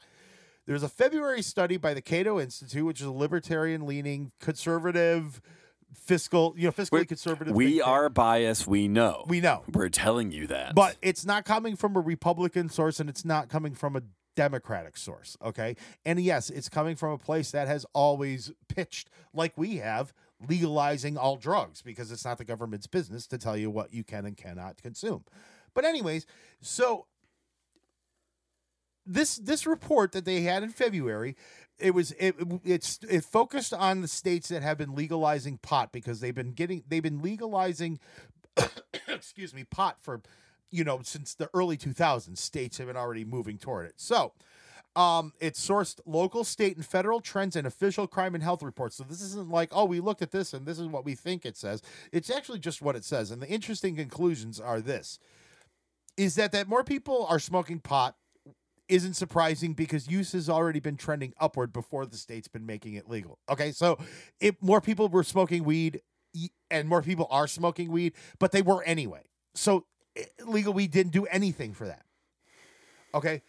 there's 0.67 0.83
a 0.83 0.89
February 0.89 1.43
study 1.43 1.77
by 1.77 1.95
the 1.95 2.01
Cato 2.03 2.41
Institute, 2.41 2.85
which 2.85 3.01
is 3.01 3.07
a 3.07 3.13
libertarian 3.13 3.87
leaning 3.87 4.33
conservative 4.41 5.41
fiscal, 5.95 6.55
you 6.57 6.65
know, 6.65 6.73
fiscally 6.73 6.93
We're- 6.93 7.05
conservative. 7.07 7.55
We 7.55 7.81
are 7.81 8.09
biased. 8.09 8.67
We 8.67 8.89
know. 8.89 9.25
we 9.29 9.41
know. 9.41 9.63
We're 9.73 9.91
telling 9.91 10.33
you 10.33 10.49
that. 10.49 10.75
But 10.75 10.97
it's 11.03 11.25
not 11.25 11.45
coming 11.45 11.77
from 11.77 11.97
a 11.97 12.01
Republican 12.01 12.69
source 12.69 12.99
and 12.99 13.09
it's 13.09 13.25
not 13.25 13.49
coming 13.49 13.75
from 13.75 13.95
a 13.95 14.03
Democratic 14.35 14.97
source. 14.97 15.37
Okay. 15.41 15.77
And 16.05 16.19
yes, 16.19 16.51
it's 16.51 16.69
coming 16.69 16.97
from 16.97 17.13
a 17.13 17.19
place 17.19 17.53
that 17.53 17.69
has 17.69 17.87
always 17.93 18.51
pitched, 18.69 19.09
like 19.33 19.57
we 19.57 19.77
have, 19.77 20.13
legalizing 20.49 21.17
all 21.17 21.37
drugs 21.37 21.83
because 21.83 22.11
it's 22.11 22.25
not 22.25 22.39
the 22.39 22.45
government's 22.45 22.87
business 22.87 23.27
to 23.29 23.39
tell 23.39 23.57
you 23.57 23.71
what 23.71 23.93
you 23.93 24.05
can 24.05 24.27
and 24.27 24.37
cannot 24.37 24.81
consume. 24.83 25.25
But, 25.75 25.85
anyways, 25.85 26.27
so 26.61 27.07
this 29.07 29.37
this 29.37 29.67
report 29.67 30.13
that 30.13 30.25
they 30.25 30.43
had 30.43 30.63
in 30.63 30.71
February, 30.71 31.37
it 31.79 31.93
was 31.95 32.13
it 32.13 32.37
it's 32.65 32.99
it 33.09 33.25
focused 33.25 33.75
on 33.75 34.01
the 34.01 34.09
states 34.09 34.49
that 34.49 34.63
have 34.63 34.79
been 34.79 34.95
legalizing 34.95 35.59
pot 35.59 35.93
because 35.93 36.21
they've 36.21 36.35
been 36.35 36.53
getting 36.53 36.83
they've 36.89 37.03
been 37.03 37.23
legalizing 37.23 37.99
excuse 39.09 39.53
me 39.53 39.65
pot 39.65 39.99
for 40.01 40.23
you 40.71 40.85
know 40.85 41.01
since 41.03 41.35
the 41.35 41.51
early 41.53 41.77
2000s 41.77 42.39
states 42.39 42.79
have 42.79 42.87
been 42.87 42.97
already 42.97 43.25
moving 43.25 43.59
toward 43.59 43.87
it. 43.87 43.95
So, 43.97 44.33
um, 44.97 45.33
it 45.41 45.55
sourced 45.55 46.01
local, 46.07 46.45
state, 46.45 46.77
and 46.77 46.87
federal 46.87 47.21
trends 47.21 47.57
and 47.57 47.67
official 47.67 48.07
crime 48.07 48.35
and 48.35 48.45
health 48.45 48.63
reports. 48.63 48.97
So 48.97 49.05
this 49.05 49.23
isn't 49.23 49.51
like, 49.51 49.71
oh, 49.73 49.85
we 49.85 50.01
looked 50.01 50.23
at 50.23 50.31
this 50.31 50.53
and 50.53 50.67
this 50.67 50.79
is 50.79 50.87
what 50.87 51.05
we 51.05 51.15
think 51.15 51.45
it 51.45 51.57
says. 51.57 51.83
It's 52.13 52.31
actually 52.31 52.61
just 52.61 52.81
what 52.81 52.97
it 52.97 53.05
says. 53.05 53.31
And 53.31 53.43
the 53.43 53.49
interesting 53.49 53.97
conclusions 53.97 54.61
are 54.61 54.81
this: 54.81 55.19
is 56.17 56.37
that 56.37 56.53
that 56.53 56.69
more 56.69 56.85
people 56.85 57.27
are 57.29 57.39
smoking 57.39 57.81
pot 57.81 58.17
isn't 58.89 59.15
surprising 59.15 59.73
because 59.73 60.09
use 60.09 60.33
has 60.33 60.49
already 60.49 60.79
been 60.81 60.97
trending 60.97 61.33
upward 61.41 61.73
before 61.73 62.07
the 62.07 62.17
state's 62.17 62.49
been 62.49 62.67
making 62.67 62.95
it 62.95 63.09
legal. 63.09 63.39
Okay, 63.49 63.73
so 63.73 63.99
if 64.41 64.55
more 64.61 64.81
people 64.81 65.09
were 65.09 65.25
smoking 65.25 65.65
weed 65.65 66.03
and 66.71 66.89
more 66.89 67.03
people 67.03 67.27
are 67.31 67.47
smoking 67.47 67.91
weed, 67.91 68.13
but 68.39 68.53
they 68.53 68.63
were 68.63 68.83
anyway. 68.85 69.23
So 69.55 69.87
eh, 70.17 70.25
legal 70.45 70.73
weed 70.73 70.91
didn't 70.91 71.13
do 71.13 71.25
anything 71.27 71.73
for 71.73 71.87
that. 71.87 72.05
Okay. 73.15 73.43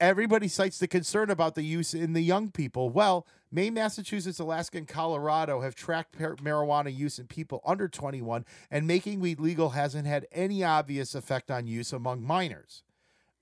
Everybody 0.00 0.46
cites 0.46 0.78
the 0.78 0.86
concern 0.86 1.28
about 1.28 1.54
the 1.54 1.62
use 1.62 1.92
in 1.92 2.12
the 2.12 2.20
young 2.20 2.50
people. 2.50 2.88
Well, 2.88 3.26
Maine, 3.50 3.74
Massachusetts, 3.74 4.38
Alaska, 4.38 4.78
and 4.78 4.86
Colorado 4.86 5.60
have 5.60 5.74
tracked 5.74 6.16
par- 6.16 6.36
marijuana 6.36 6.96
use 6.96 7.18
in 7.18 7.26
people 7.26 7.62
under 7.66 7.88
21, 7.88 8.44
and 8.70 8.86
making 8.86 9.20
weed 9.20 9.40
legal 9.40 9.70
hasn't 9.70 10.06
had 10.06 10.26
any 10.30 10.62
obvious 10.62 11.14
effect 11.14 11.50
on 11.50 11.66
use 11.66 11.92
among 11.92 12.22
minors 12.22 12.82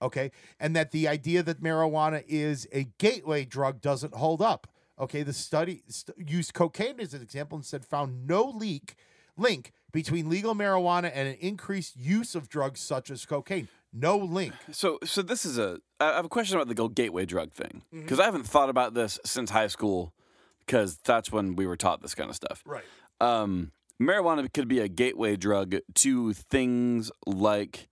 okay 0.03 0.31
and 0.61 0.77
that 0.77 0.91
the 0.91 1.09
idea 1.09 1.43
that 1.43 1.63
marijuana 1.63 2.23
is 2.29 2.69
a 2.71 2.85
gateway 2.99 3.47
drug 3.47 3.81
doesn't 3.81 4.13
hold 4.13 4.43
up 4.43 4.67
okay 4.99 5.23
the 5.23 5.33
study 5.33 5.83
st- 5.89 6.29
used 6.29 6.53
cocaine 6.53 7.01
as 7.01 7.15
an 7.15 7.23
example 7.23 7.57
and 7.57 7.65
said 7.65 7.83
found 7.83 8.27
no 8.27 8.45
leak 8.45 8.95
link 9.37 9.73
between 9.93 10.29
legal 10.29 10.55
marijuana 10.55 11.11
and 11.15 11.29
an 11.29 11.37
increased 11.41 11.97
use 11.97 12.35
of 12.35 12.49
drugs 12.49 12.81
such 12.81 13.11
as 13.11 13.25
cocaine. 13.25 13.69
No 13.99 14.19
link. 14.19 14.53
So, 14.73 14.99
so 15.05 15.23
this 15.23 15.45
is 15.47 15.57
a. 15.59 15.79
I 16.01 16.17
have 16.17 16.25
a 16.27 16.29
question 16.29 16.57
about 16.57 16.69
the 16.69 16.75
go- 16.75 16.89
gateway 16.89 17.25
drug 17.25 17.53
thing 17.53 17.83
Mm-hmm. 17.93 18.03
because 18.03 18.21
I 18.21 18.25
haven't 18.25 18.45
thought 18.47 18.69
about 18.69 18.95
this 18.95 19.19
since 19.25 19.51
high 19.51 19.69
school 19.69 20.13
because 20.61 20.99
that's 20.99 21.33
when 21.33 21.57
we 21.57 21.67
were 21.67 21.77
taught 21.77 22.03
this 22.03 22.15
kind 22.15 22.29
of 22.29 22.37
stuff. 22.37 22.63
Right. 22.67 22.85
Um, 23.21 23.73
marijuana 24.01 24.53
could 24.53 24.69
be 24.69 24.81
a 24.81 24.89
gateway 24.89 25.37
drug 25.37 25.77
to 25.95 26.33
things 26.35 27.11
like, 27.27 27.89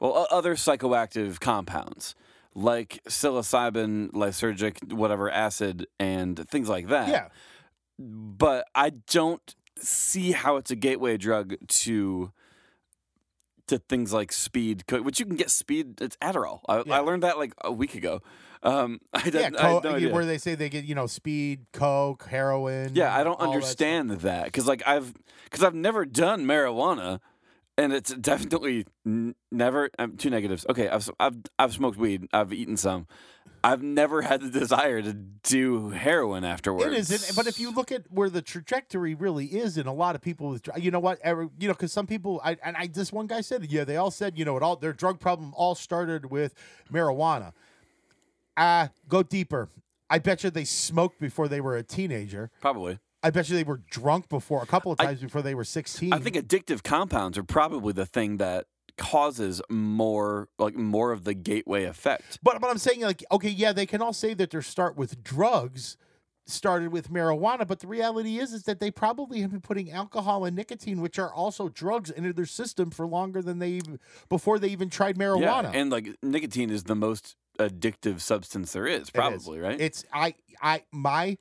well, 0.00 0.26
other 0.30 0.54
psychoactive 0.56 1.38
compounds 1.40 2.14
like 2.56 3.00
psilocybin, 3.08 4.10
lysergic, 4.12 4.92
whatever 4.92 5.30
acid, 5.30 5.86
and 6.00 6.48
things 6.48 6.68
like 6.68 6.88
that. 6.88 7.08
Yeah. 7.08 7.28
But 7.98 8.66
I 8.74 8.90
don't 8.90 9.54
see 9.78 10.32
how 10.32 10.56
it's 10.56 10.70
a 10.70 10.76
gateway 10.76 11.16
drug 11.16 11.54
to 11.66 12.32
to 13.68 13.78
things 13.78 14.12
like 14.12 14.32
speed, 14.32 14.84
which 14.90 15.18
you 15.20 15.26
can 15.26 15.36
get 15.36 15.50
speed. 15.50 16.00
It's 16.00 16.16
Adderall. 16.18 16.60
I, 16.68 16.82
Yeah. 16.86 16.96
I 16.96 16.98
learned 17.00 17.22
that 17.22 17.38
like 17.38 17.54
a 17.62 17.72
week 17.72 17.94
ago. 17.94 18.20
Um, 18.62 19.00
I, 19.12 19.18
Yeah, 19.24 19.30
didn't- 19.30 19.56
I 19.60 19.80
no 19.80 20.08
where 20.12 20.24
they 20.24 20.38
say 20.38 20.54
they 20.54 20.68
get 20.68 20.84
you 20.84 20.94
know 20.94 21.06
speed, 21.06 21.66
coke, 21.72 22.24
heroin. 22.24 22.92
Yeah, 22.94 23.14
I 23.14 23.22
don't 23.24 23.34
all 23.34 23.38
that 23.38 23.44
stuff. 23.46 23.54
understand 23.54 24.10
that 24.22 24.44
because 24.46 24.66
like 24.66 24.82
I've 24.86 25.12
because 25.44 25.62
I've 25.62 25.74
never 25.74 26.04
done 26.04 26.44
marijuana, 26.46 27.20
and 27.76 27.92
it's 27.92 28.14
definitely 28.14 28.86
n- 29.06 29.34
never. 29.52 29.90
Um, 29.98 30.16
two 30.16 30.30
negatives. 30.30 30.64
Okay, 30.68 30.88
I've 30.88 31.10
I've 31.20 31.36
I've 31.58 31.72
smoked 31.74 31.98
weed. 31.98 32.26
I've 32.32 32.52
eaten 32.52 32.76
some. 32.76 33.06
I've 33.64 33.82
never 33.82 34.20
had 34.22 34.42
the 34.42 34.50
desire 34.60 35.00
to 35.00 35.12
do 35.14 35.88
heroin 35.88 36.44
afterwards. 36.44 36.86
It 36.86 36.92
isn't, 37.12 37.34
but 37.34 37.46
if 37.46 37.58
you 37.58 37.70
look 37.72 37.90
at 37.90 38.02
where 38.10 38.28
the 38.28 38.42
trajectory 38.42 39.14
really 39.14 39.46
is, 39.46 39.78
in 39.78 39.86
a 39.86 39.92
lot 39.94 40.14
of 40.14 40.20
people 40.20 40.50
with, 40.50 40.68
you 40.76 40.90
know 40.90 41.00
what, 41.00 41.18
you 41.24 41.68
know, 41.68 41.72
because 41.74 41.90
some 41.92 42.06
people, 42.06 42.40
I 42.44 42.58
and 42.62 42.76
I, 42.76 42.88
this 42.88 43.10
one 43.12 43.26
guy 43.26 43.40
said, 43.40 43.64
yeah, 43.72 43.84
they 43.84 43.96
all 43.96 44.10
said, 44.10 44.38
you 44.38 44.44
know, 44.44 44.56
it 44.58 44.62
all 44.62 44.76
their 44.76 44.92
drug 44.92 45.18
problem 45.18 45.54
all 45.56 45.74
started 45.74 46.30
with 46.30 46.54
marijuana. 46.92 47.52
Ah, 48.56 48.90
go 49.08 49.22
deeper. 49.22 49.68
I 50.10 50.18
bet 50.18 50.44
you 50.44 50.50
they 50.50 50.64
smoked 50.64 51.18
before 51.18 51.48
they 51.48 51.60
were 51.60 51.76
a 51.76 51.82
teenager. 51.82 52.50
probably. 52.60 52.98
I 53.22 53.30
bet 53.30 53.48
you 53.48 53.56
they 53.56 53.64
were 53.64 53.80
drunk 53.90 54.28
before 54.28 54.62
a 54.62 54.66
couple 54.66 54.92
of 54.92 55.00
I- 55.00 55.06
times 55.06 55.20
before 55.22 55.40
they 55.40 55.54
were 55.54 55.64
sixteen. 55.64 56.12
I 56.12 56.18
think 56.18 56.36
addictive 56.36 56.82
compounds 56.82 57.38
are 57.38 57.42
probably 57.42 57.94
the 57.94 58.04
thing 58.04 58.36
that 58.36 58.66
causes 58.96 59.60
more 59.68 60.48
like 60.58 60.76
more 60.76 61.12
of 61.12 61.24
the 61.24 61.34
gateway 61.34 61.84
effect. 61.84 62.38
But 62.42 62.60
but 62.60 62.70
I'm 62.70 62.78
saying 62.78 63.00
like 63.00 63.24
okay, 63.30 63.48
yeah, 63.48 63.72
they 63.72 63.86
can 63.86 64.02
all 64.02 64.12
say 64.12 64.34
that 64.34 64.50
their 64.50 64.62
start 64.62 64.96
with 64.96 65.22
drugs 65.22 65.96
started 66.46 66.92
with 66.92 67.10
marijuana, 67.10 67.66
but 67.66 67.80
the 67.80 67.86
reality 67.86 68.38
is 68.38 68.52
is 68.52 68.64
that 68.64 68.80
they 68.80 68.90
probably 68.90 69.40
have 69.40 69.50
been 69.50 69.60
putting 69.60 69.90
alcohol 69.90 70.44
and 70.44 70.54
nicotine, 70.54 71.00
which 71.00 71.18
are 71.18 71.32
also 71.32 71.68
drugs, 71.68 72.10
into 72.10 72.32
their 72.32 72.46
system 72.46 72.90
for 72.90 73.06
longer 73.06 73.42
than 73.42 73.58
they 73.58 73.70
even, 73.70 73.98
before 74.28 74.58
they 74.58 74.68
even 74.68 74.90
tried 74.90 75.16
marijuana. 75.16 75.72
Yeah, 75.72 75.80
and 75.80 75.90
like 75.90 76.16
nicotine 76.22 76.70
is 76.70 76.84
the 76.84 76.94
most 76.94 77.36
addictive 77.58 78.20
substance 78.20 78.72
there 78.72 78.86
is, 78.86 79.10
probably, 79.10 79.60
right? 79.60 79.80
It's 79.80 80.04
I 80.12 80.34
I 80.60 80.82
my 80.92 81.38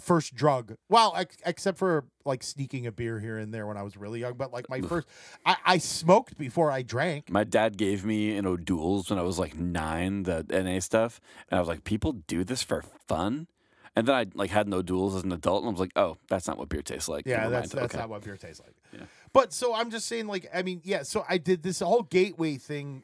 first 0.00 0.34
drug. 0.34 0.74
Well, 0.88 1.14
ex- 1.16 1.36
except 1.46 1.78
for 1.78 2.04
like 2.24 2.42
sneaking 2.42 2.86
a 2.86 2.92
beer 2.92 3.20
here 3.20 3.38
and 3.38 3.52
there 3.52 3.66
when 3.66 3.76
I 3.76 3.82
was 3.82 3.96
really 3.96 4.20
young, 4.20 4.34
but 4.34 4.52
like 4.52 4.68
my 4.68 4.80
first, 4.80 5.06
I, 5.46 5.56
I 5.64 5.78
smoked 5.78 6.36
before 6.38 6.70
I 6.70 6.82
drank. 6.82 7.30
My 7.30 7.44
dad 7.44 7.76
gave 7.76 8.04
me 8.04 8.36
an 8.36 8.46
O'Doul's 8.46 9.10
when 9.10 9.18
I 9.18 9.22
was 9.22 9.38
like 9.38 9.56
nine, 9.56 10.24
the 10.24 10.44
NA 10.50 10.80
stuff, 10.80 11.20
and 11.50 11.56
I 11.56 11.60
was 11.60 11.68
like, 11.68 11.84
"People 11.84 12.12
do 12.12 12.44
this 12.44 12.62
for 12.62 12.82
fun." 13.06 13.46
And 13.96 14.06
then 14.06 14.14
I 14.14 14.26
like 14.34 14.50
had 14.50 14.68
no 14.68 14.80
duels 14.82 15.16
as 15.16 15.24
an 15.24 15.32
adult, 15.32 15.62
and 15.64 15.68
I 15.68 15.72
was 15.72 15.80
like, 15.80 15.92
"Oh, 15.96 16.18
that's 16.28 16.46
not 16.46 16.56
what 16.58 16.68
beer 16.68 16.82
tastes 16.82 17.08
like." 17.08 17.26
Yeah, 17.26 17.38
Never 17.38 17.50
that's 17.50 17.74
mind. 17.74 17.82
that's 17.82 17.94
Okay. 17.94 18.00
not 18.02 18.08
what 18.10 18.22
beer 18.22 18.36
tastes 18.36 18.62
like. 18.64 18.74
Yeah. 18.92 19.06
But 19.32 19.52
so 19.52 19.74
I'm 19.74 19.90
just 19.90 20.06
saying, 20.06 20.26
like, 20.28 20.48
I 20.54 20.62
mean, 20.62 20.80
yeah. 20.84 21.02
So 21.02 21.24
I 21.28 21.38
did 21.38 21.62
this 21.62 21.80
whole 21.80 22.02
gateway 22.02 22.56
thing 22.58 23.02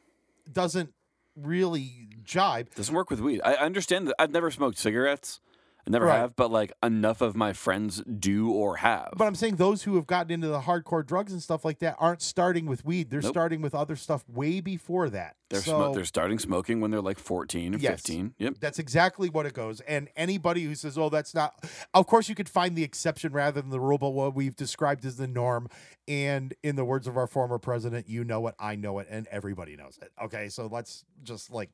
doesn't 0.53 0.93
really 1.37 2.09
jibe. 2.23 2.73
doesn't 2.75 2.95
work 2.95 3.11
with 3.11 3.21
weed. 3.21 3.41
I 3.45 3.55
I 3.55 3.65
understand 3.65 4.09
that. 4.09 4.15
I've 4.19 4.31
never 4.31 4.51
smoked 4.51 4.79
cigarettes. 4.79 5.41
I 5.87 5.91
never 5.91 6.07
Right. 6.07 6.17
have, 6.19 6.35
but 6.35 6.51
like 6.51 6.73
enough 6.83 7.21
of 7.21 7.37
my 7.37 7.53
friends 7.53 8.03
do 8.05 8.51
or 8.51 8.77
have. 8.77 9.13
But 9.19 9.27
I'm 9.27 9.35
saying 9.35 9.57
those 9.57 9.83
who 9.83 9.97
have 9.97 10.07
gotten 10.07 10.31
into 10.33 10.49
the 10.49 10.61
hardcore 10.63 11.05
drugs 11.05 11.31
and 11.31 11.43
stuff 11.43 11.63
like 11.63 11.81
that 11.81 11.97
aren't 11.99 12.23
starting 12.23 12.65
with 12.65 12.87
weed. 12.87 13.11
They're 13.11 13.21
Nope. 13.21 13.33
starting 13.33 13.61
with 13.61 13.75
other 13.75 13.95
stuff 13.95 14.25
way 14.29 14.61
before 14.61 15.11
that. 15.11 15.37
they're 15.51 15.61
so 15.63 15.79
smo- 15.79 15.95
they're 15.95 16.05
starting 16.07 16.39
smoking 16.39 16.81
when 16.81 16.91
they're 16.91 17.03
like 17.03 17.19
14 17.19 17.75
or 17.75 17.79
Yes. 17.79 18.01
15. 18.01 18.35
Yep. 18.39 18.55
that's 18.61 18.79
exactly 18.81 19.29
what 19.29 19.47
it 19.47 19.53
goes. 19.53 19.81
And 19.83 20.09
anybody 20.17 20.65
who 20.65 20.75
says, 20.75 20.97
"Oh, 20.99 21.11
that's 21.11 21.33
not," 21.35 21.63
of 21.93 22.07
course, 22.09 22.29
you 22.29 22.35
could 22.35 22.49
find 22.49 22.75
the 22.75 22.83
exception 22.83 23.33
rather 23.33 23.61
than 23.61 23.71
the 23.71 23.79
rule. 23.79 23.99
But 23.99 24.11
what 24.11 24.35
we've 24.35 24.57
described 24.57 25.05
as 25.05 25.17
the 25.17 25.29
norm, 25.29 25.69
and 26.09 26.55
in 26.65 26.75
the 26.77 26.85
words 26.85 27.07
of 27.07 27.17
our 27.17 27.27
former 27.29 27.59
president, 27.59 28.09
"You 28.09 28.25
know 28.25 28.47
it, 28.49 28.55
I 28.59 28.75
know 28.75 28.99
it, 28.99 29.07
and 29.11 29.29
everybody 29.29 29.77
knows 29.77 29.97
it." 30.03 30.11
Okay, 30.21 30.49
so 30.49 30.67
let's 30.67 31.05
just 31.23 31.51
like, 31.51 31.71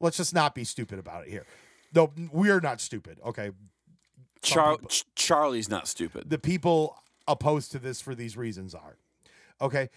let's 0.00 0.16
just 0.16 0.34
not 0.34 0.54
be 0.54 0.64
stupid 0.64 0.98
about 0.98 1.26
it 1.26 1.30
here. 1.30 1.46
No, 1.94 2.12
we're 2.32 2.60
not 2.60 2.80
stupid. 2.80 3.18
Okay, 3.24 3.50
Char- 4.42 4.78
Ch- 4.88 5.04
Charlie's 5.14 5.68
not 5.68 5.88
stupid. 5.88 6.28
the 6.28 6.38
people 6.38 6.96
opposed 7.26 7.72
to 7.72 7.78
this 7.78 8.00
for 8.00 8.14
these 8.14 8.36
reasons 8.36 8.74
are. 8.74 8.96
Okay. 9.60 9.88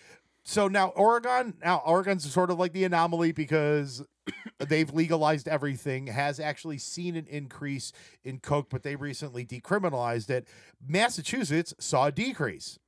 So 0.44 0.70
now 0.70 0.90
Oregon, 0.90 1.56
now 1.62 1.82
Oregon's 1.86 2.32
sort 2.32 2.50
of 2.50 2.58
like 2.58 2.72
the 2.72 2.86
anomaly 2.86 3.34
because 3.34 4.02
they've 4.60 4.90
legalized 4.94 5.46
everything, 5.50 6.08
has 6.08 6.40
actually 6.40 6.78
seen 6.78 7.18
an 7.18 7.28
increase 7.28 7.92
in 8.24 8.40
coke, 8.40 8.68
but 8.70 8.82
they 8.82 8.96
recently 8.96 9.46
decriminalized 9.46 10.30
it. 10.30 10.48
Massachusetts 10.88 11.74
saw 11.80 12.06
a 12.06 12.12
decrease. 12.14 12.80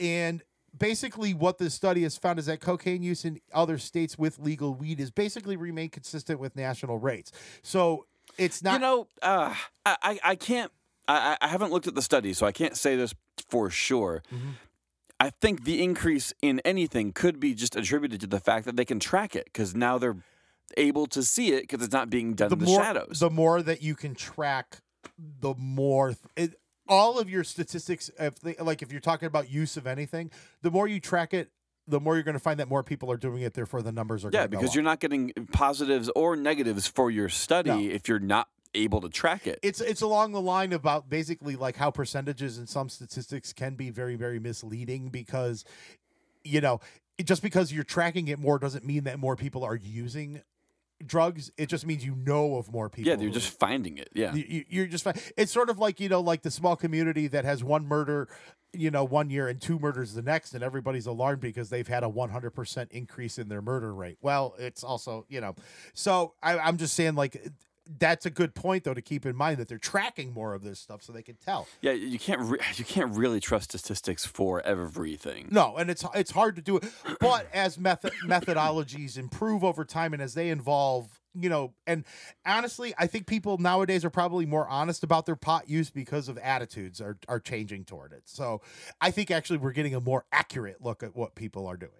And 0.00 0.42
basically 0.78 1.34
what 1.34 1.58
this 1.58 1.74
study 1.74 2.02
has 2.02 2.16
found 2.16 2.38
is 2.38 2.46
that 2.46 2.60
cocaine 2.60 3.02
use 3.02 3.26
in 3.26 3.40
other 3.52 3.76
states 3.76 4.18
with 4.18 4.38
legal 4.38 4.74
weed 4.74 4.98
is 4.98 5.10
basically 5.10 5.56
remained 5.58 5.92
consistent 5.92 6.40
with 6.40 6.56
national 6.56 6.98
rates. 6.98 7.30
So 7.62 8.06
it's 8.38 8.62
not 8.62 8.74
you 8.74 8.78
know, 8.80 9.08
uh, 9.22 9.54
I, 9.84 9.96
I 10.02 10.18
I 10.24 10.34
can't. 10.36 10.70
I, 11.08 11.36
I 11.40 11.46
haven't 11.48 11.70
looked 11.70 11.86
at 11.86 11.94
the 11.94 12.02
study, 12.02 12.32
so 12.32 12.46
I 12.46 12.52
can't 12.52 12.76
say 12.76 12.96
this 12.96 13.14
for 13.48 13.70
sure. 13.70 14.22
Mhm. 14.32 14.54
I 15.20 15.30
think 15.30 15.64
the 15.64 15.82
increase 15.82 16.32
in 16.42 16.60
anything 16.64 17.12
could 17.12 17.38
be 17.40 17.54
just 17.54 17.74
attributed 17.76 18.20
to 18.22 18.26
the 18.26 18.40
fact 18.40 18.66
that 18.66 18.76
they 18.76 18.84
can 18.84 18.98
track 19.00 19.34
it 19.36 19.44
because 19.46 19.74
now 19.74 19.96
they're 19.98 20.16
able 20.76 21.06
to 21.06 21.22
see 21.22 21.52
it 21.52 21.62
because 21.62 21.82
it's 21.82 21.92
not 21.92 22.10
being 22.10 22.34
done 22.34 22.52
in 22.52 22.58
the 22.58 22.66
more 22.66 22.82
shadows. 22.82 23.20
the 23.20 23.30
more 23.30 23.62
that 23.62 23.82
you 23.82 23.94
can 23.94 24.14
track, 24.14 24.78
the 25.40 25.54
more 25.56 26.08
th- 26.08 26.18
it, 26.50 26.60
all 26.88 27.18
of 27.18 27.30
your 27.30 27.44
statistics. 27.44 28.10
If 28.18 28.40
they, 28.40 28.56
like 28.56 28.82
if 28.82 28.90
you're 28.92 29.00
talking 29.00 29.26
about 29.26 29.48
use 29.48 29.76
of 29.76 29.86
anything, 29.86 30.30
the 30.62 30.70
more 30.70 30.86
you 30.88 31.00
track 31.00 31.32
it, 31.32 31.50
the 31.88 32.00
more 32.00 32.14
you're 32.14 32.22
going 32.24 32.34
to 32.34 32.40
find 32.40 32.60
that 32.60 32.68
more 32.68 32.82
people 32.82 33.10
are 33.10 33.16
doing 33.16 33.42
it. 33.42 33.54
Therefore, 33.54 33.82
the 33.82 33.92
numbers 33.92 34.24
are 34.24 34.30
yeah, 34.32 34.46
because 34.46 34.74
you're 34.74 34.84
not 34.84 35.00
getting 35.00 35.32
positives 35.52 36.10
or 36.16 36.36
negatives 36.36 36.86
for 36.86 37.10
your 37.10 37.28
study 37.28 37.70
No. 37.70 37.78
if 37.78 38.08
you're 38.08 38.18
not 38.18 38.48
able 38.74 39.00
to 39.00 39.08
track 39.08 39.46
it. 39.46 39.58
It's 39.62 39.80
it's 39.80 40.02
along 40.02 40.32
the 40.32 40.40
line 40.40 40.72
about 40.72 41.08
basically 41.08 41.56
like 41.56 41.76
how 41.76 41.90
percentages 41.90 42.58
and 42.58 42.68
some 42.68 42.88
statistics 42.88 43.52
can 43.52 43.74
be 43.74 43.90
very 43.90 44.16
very 44.16 44.38
misleading 44.38 45.08
because, 45.08 45.64
you 46.44 46.60
know, 46.60 46.80
just 47.24 47.42
because 47.42 47.72
you're 47.72 47.84
tracking 47.84 48.28
it 48.28 48.38
more 48.38 48.58
doesn't 48.58 48.84
mean 48.84 49.04
that 49.04 49.18
more 49.18 49.36
people 49.36 49.64
are 49.64 49.76
using 49.76 50.42
drugs. 51.04 51.50
It 51.56 51.66
just 51.68 51.86
means 51.86 52.04
you 52.04 52.14
know 52.14 52.56
of 52.56 52.70
more 52.72 52.88
people. 52.88 53.10
yeah, 53.10 53.18
you're 53.18 53.30
just 53.32 53.58
finding 53.58 53.98
it. 53.98 54.08
Yeah. 54.14 54.34
You- 54.34 54.64
you're 54.68 54.86
just 54.86 55.04
fine. 55.04 55.14
It's 55.36 55.52
sort 55.52 55.70
of 55.70 55.78
like 55.78 56.00
you 56.00 56.08
know, 56.08 56.20
like 56.20 56.42
the 56.42 56.50
small 56.50 56.76
community 56.76 57.26
that 57.28 57.44
has 57.44 57.62
one 57.64 57.86
murder, 57.86 58.28
you 58.72 58.90
know, 58.90 59.04
one 59.04 59.30
year 59.30 59.48
and 59.48 59.60
two 59.60 59.78
murders 59.78 60.14
the 60.14 60.22
next, 60.22 60.54
and 60.54 60.62
everybody's 60.62 61.06
alarmed 61.06 61.40
because 61.40 61.70
they've 61.70 61.88
had 61.88 62.02
a 62.02 62.08
100 62.08 62.50
percent 62.52 62.90
increase 62.92 63.38
in 63.38 63.48
their 63.48 63.62
murder 63.62 63.94
rate. 63.94 64.18
Well, 64.20 64.54
it's 64.58 64.82
also 64.84 65.26
you 65.28 65.40
know, 65.40 65.54
so 65.94 66.34
I, 66.42 66.58
I'm 66.58 66.76
just 66.76 66.94
saying 66.94 67.14
like. 67.14 67.42
That's 67.98 68.26
a 68.26 68.30
good 68.30 68.54
point, 68.54 68.84
though, 68.84 68.94
to 68.94 69.02
keep 69.02 69.24
in 69.26 69.36
mind 69.36 69.58
that 69.58 69.68
they're 69.68 69.78
tracking 69.78 70.32
more 70.32 70.54
of 70.54 70.62
this 70.62 70.80
stuff, 70.80 71.02
so 71.02 71.12
they 71.12 71.22
can 71.22 71.36
tell. 71.36 71.66
Yeah, 71.80 71.92
you 71.92 72.18
can't 72.18 72.40
re- 72.40 72.58
you 72.74 72.84
can't 72.84 73.14
really 73.16 73.40
trust 73.40 73.70
statistics 73.70 74.26
for 74.26 74.60
everything. 74.62 75.48
No, 75.50 75.76
and 75.76 75.90
it's 75.90 76.04
it's 76.14 76.30
hard 76.30 76.56
to 76.56 76.62
do 76.62 76.78
it. 76.78 76.84
But 77.20 77.48
as 77.52 77.78
method 77.78 78.12
methodologies 78.24 79.16
improve 79.16 79.64
over 79.64 79.84
time 79.84 80.12
and 80.12 80.22
as 80.22 80.34
they 80.34 80.50
evolve, 80.50 81.20
you 81.34 81.48
know, 81.48 81.74
and 81.86 82.04
honestly, 82.44 82.94
I 82.98 83.06
think 83.06 83.26
people 83.26 83.58
nowadays 83.58 84.04
are 84.04 84.10
probably 84.10 84.46
more 84.46 84.66
honest 84.68 85.04
about 85.04 85.26
their 85.26 85.36
pot 85.36 85.68
use 85.68 85.90
because 85.90 86.28
of 86.28 86.38
attitudes 86.38 87.00
are 87.00 87.18
are 87.28 87.40
changing 87.40 87.84
toward 87.84 88.12
it. 88.12 88.22
So 88.24 88.62
I 89.00 89.10
think 89.10 89.30
actually 89.30 89.58
we're 89.58 89.72
getting 89.72 89.94
a 89.94 90.00
more 90.00 90.24
accurate 90.32 90.82
look 90.82 91.02
at 91.02 91.14
what 91.14 91.34
people 91.34 91.66
are 91.66 91.76
doing. 91.76 91.92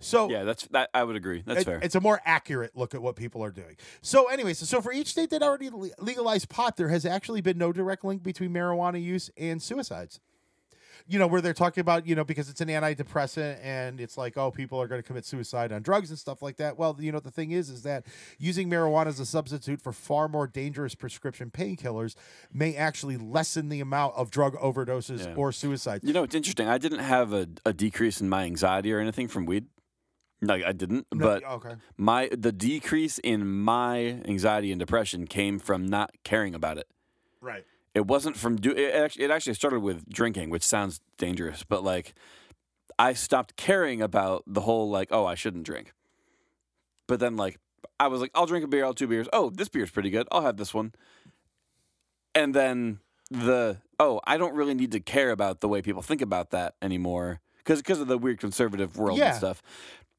So 0.00 0.30
Yeah, 0.30 0.44
that's 0.44 0.66
that. 0.68 0.90
I 0.94 1.02
would 1.04 1.16
agree. 1.16 1.42
That's 1.44 1.62
it- 1.62 1.64
fair. 1.64 1.80
It's 1.82 1.94
a 1.96 2.00
more 2.00 2.20
accurate 2.24 2.76
look 2.76 2.94
at 2.94 3.02
what 3.02 3.16
people 3.16 3.42
are 3.42 3.50
doing. 3.50 3.76
So, 4.00 4.26
anyways, 4.26 4.58
so 4.68 4.80
for 4.80 4.92
each 4.92 5.08
state 5.08 5.30
that 5.30 5.42
already 5.42 5.70
le- 5.70 5.90
legalized 5.98 6.48
pot, 6.48 6.76
there 6.76 6.88
has 6.88 7.04
actually 7.04 7.40
been 7.40 7.58
no 7.58 7.72
direct 7.72 8.04
link 8.04 8.22
between 8.22 8.50
marijuana 8.52 9.02
use 9.02 9.30
and 9.36 9.60
suicides. 9.62 10.20
you 11.10 11.18
know, 11.18 11.26
where 11.26 11.40
they're 11.40 11.54
talking 11.54 11.80
about, 11.80 12.06
you 12.06 12.14
know, 12.14 12.22
because 12.22 12.50
it's 12.50 12.60
an 12.60 12.68
antidepressant 12.68 13.58
and 13.62 13.98
it's 13.98 14.18
like, 14.18 14.36
oh, 14.36 14.50
people 14.50 14.78
are 14.78 14.86
going 14.86 15.00
to 15.00 15.06
commit 15.06 15.24
suicide 15.24 15.72
on 15.72 15.80
drugs 15.80 16.10
and 16.10 16.18
stuff 16.18 16.42
like 16.42 16.56
that. 16.58 16.76
Well, 16.76 16.94
you 17.00 17.10
know, 17.10 17.18
the 17.20 17.30
thing 17.30 17.50
is, 17.52 17.70
is 17.70 17.82
that 17.84 18.04
using 18.38 18.68
marijuana 18.68 19.06
as 19.06 19.18
a 19.18 19.24
substitute 19.24 19.80
for 19.80 19.90
far 19.94 20.28
more 20.28 20.46
dangerous 20.46 20.94
prescription 20.94 21.50
painkillers 21.50 22.14
may 22.52 22.76
actually 22.76 23.16
lessen 23.16 23.70
the 23.70 23.80
amount 23.80 24.16
of 24.16 24.30
drug 24.30 24.54
overdoses 24.56 25.24
Yeah. 25.24 25.34
or 25.34 25.50
suicides. 25.50 26.04
You 26.04 26.12
know, 26.12 26.24
it's 26.24 26.34
interesting. 26.34 26.68
I 26.68 26.76
didn't 26.76 26.98
have 26.98 27.32
a, 27.32 27.48
a 27.64 27.72
decrease 27.72 28.20
in 28.20 28.28
my 28.28 28.44
anxiety 28.44 28.92
or 28.92 28.98
anything 28.98 29.28
from 29.28 29.46
weed. 29.46 29.64
No, 30.40 30.54
I 30.54 30.72
didn't. 30.72 31.06
No, 31.12 31.26
but 31.26 31.44
okay. 31.44 31.74
my 31.96 32.28
the 32.36 32.52
decrease 32.52 33.18
in 33.18 33.46
my 33.48 34.22
anxiety 34.26 34.70
and 34.70 34.78
depression 34.78 35.26
came 35.26 35.58
from 35.58 35.86
not 35.86 36.10
caring 36.24 36.54
about 36.54 36.78
it. 36.78 36.86
Right. 37.40 37.64
It 37.94 38.06
wasn't 38.06 38.36
from 38.36 38.56
do. 38.56 38.70
It 38.70 38.94
actually, 38.94 39.24
it 39.24 39.30
actually 39.30 39.54
started 39.54 39.80
with 39.80 40.08
drinking, 40.08 40.50
which 40.50 40.62
sounds 40.62 41.00
dangerous, 41.16 41.64
but 41.64 41.82
like 41.82 42.14
I 42.98 43.12
stopped 43.14 43.56
caring 43.56 44.00
about 44.00 44.44
the 44.46 44.60
whole 44.60 44.90
like, 44.90 45.08
oh, 45.10 45.26
I 45.26 45.34
shouldn't 45.34 45.64
drink. 45.64 45.92
But 47.08 47.18
then 47.18 47.36
like 47.36 47.58
I 47.98 48.06
was 48.06 48.20
like, 48.20 48.30
I'll 48.34 48.46
drink 48.46 48.64
a 48.64 48.68
beer, 48.68 48.84
I'll 48.84 48.94
two 48.94 49.08
beers. 49.08 49.28
Oh, 49.32 49.50
this 49.50 49.68
beer's 49.68 49.90
pretty 49.90 50.10
good. 50.10 50.28
I'll 50.30 50.42
have 50.42 50.56
this 50.56 50.72
one. 50.72 50.92
And 52.34 52.54
then 52.54 53.00
the 53.30 53.78
oh, 53.98 54.20
I 54.24 54.36
don't 54.36 54.54
really 54.54 54.74
need 54.74 54.92
to 54.92 55.00
care 55.00 55.30
about 55.30 55.60
the 55.60 55.68
way 55.68 55.82
people 55.82 56.02
think 56.02 56.22
about 56.22 56.50
that 56.50 56.74
anymore 56.80 57.40
because 57.56 57.80
because 57.80 58.00
of 58.00 58.06
the 58.08 58.18
weird 58.18 58.38
conservative 58.38 58.96
world 58.96 59.18
Yeah. 59.18 59.28
and 59.28 59.36
stuff. 59.36 59.62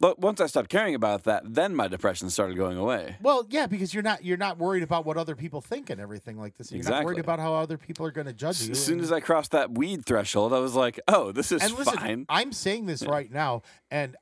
But 0.01 0.19
once 0.19 0.39
I 0.39 0.45
stopped 0.45 0.69
caring 0.69 0.95
about 0.95 1.23
that, 1.23 1.43
then 1.53 1.75
my 1.75 1.89
depression 1.89 2.29
started 2.29 2.55
going 2.55 2.77
away. 2.77 3.17
Well, 3.21 3.45
yeah, 3.49 3.67
because 3.67 3.93
you're 3.93 4.03
not 4.03 4.23
you're 4.23 4.37
not 4.37 4.57
worried 4.57 4.81
about 4.83 5.05
what 5.05 5.17
other 5.17 5.35
people 5.35 5.59
think 5.59 5.89
and 5.89 5.99
everything 5.99 6.37
like 6.39 6.55
this. 6.57 6.71
You're 6.71 6.83
not 6.83 7.03
worried 7.03 7.19
about 7.19 7.39
how 7.39 7.53
other 7.55 7.77
people 7.77 8.05
are 8.05 8.11
going 8.11 8.27
to 8.27 8.33
judge 8.33 8.61
you. 8.61 8.71
As 8.71 8.83
soon 8.83 9.01
as 9.01 9.11
I 9.11 9.19
crossed 9.19 9.51
that 9.51 9.71
weed 9.77 10.05
threshold, 10.05 10.53
I 10.53 10.59
was 10.59 10.73
like, 10.73 11.01
"Oh, 11.09 11.33
this 11.33 11.51
is 11.51 11.61
and 11.61 11.77
listen, 11.77 11.97
fine." 11.97 12.25
I'm 12.29 12.53
saying 12.53 12.85
this 12.85 13.05
right 13.05 13.29
now, 13.29 13.61
and 13.91 14.15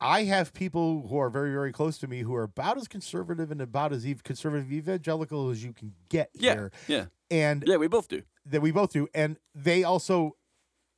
I 0.00 0.24
have 0.24 0.52
people 0.52 1.06
who 1.08 1.18
are 1.18 1.30
very, 1.30 1.52
very 1.52 1.72
close 1.72 1.98
to 1.98 2.08
me 2.08 2.20
who 2.20 2.34
are 2.34 2.42
about 2.44 2.76
as 2.76 2.88
conservative 2.88 3.52
and 3.52 3.60
about 3.60 3.92
as 3.92 4.04
ev- 4.04 4.24
conservative 4.24 4.72
evangelical 4.72 5.50
as 5.50 5.62
you 5.62 5.72
can 5.72 5.94
get 6.08 6.30
Yeah, 6.34 6.54
here, 6.54 6.72
yeah, 6.88 7.04
and 7.30 7.62
yeah. 7.66 7.76
We 7.76 7.86
both 7.86 8.08
do. 8.08 8.22
that 8.46 8.62
we 8.62 8.72
both 8.72 8.92
do, 8.92 9.06
and 9.14 9.38
they 9.54 9.84
also 9.84 10.36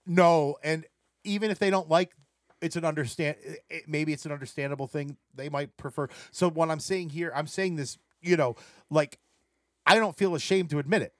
know, 0.06 0.56
and 0.64 0.86
even 1.24 1.50
if 1.50 1.58
they 1.58 1.68
don't 1.68 1.90
like. 1.90 2.12
It's 2.60 2.76
an 2.76 2.84
understand. 2.84 3.36
It, 3.68 3.88
maybe 3.88 4.12
it's 4.12 4.26
an 4.26 4.32
understandable 4.32 4.86
thing. 4.86 5.16
They 5.34 5.48
might 5.48 5.76
prefer. 5.76 6.08
So 6.30 6.50
what 6.50 6.70
I'm 6.70 6.80
saying 6.80 7.10
here, 7.10 7.32
I'm 7.34 7.46
saying 7.46 7.76
this. 7.76 7.98
You 8.22 8.36
know, 8.36 8.56
like 8.90 9.18
I 9.86 9.94
don't 9.94 10.16
feel 10.16 10.34
ashamed 10.34 10.70
to 10.70 10.78
admit 10.78 11.02
it. 11.02 11.14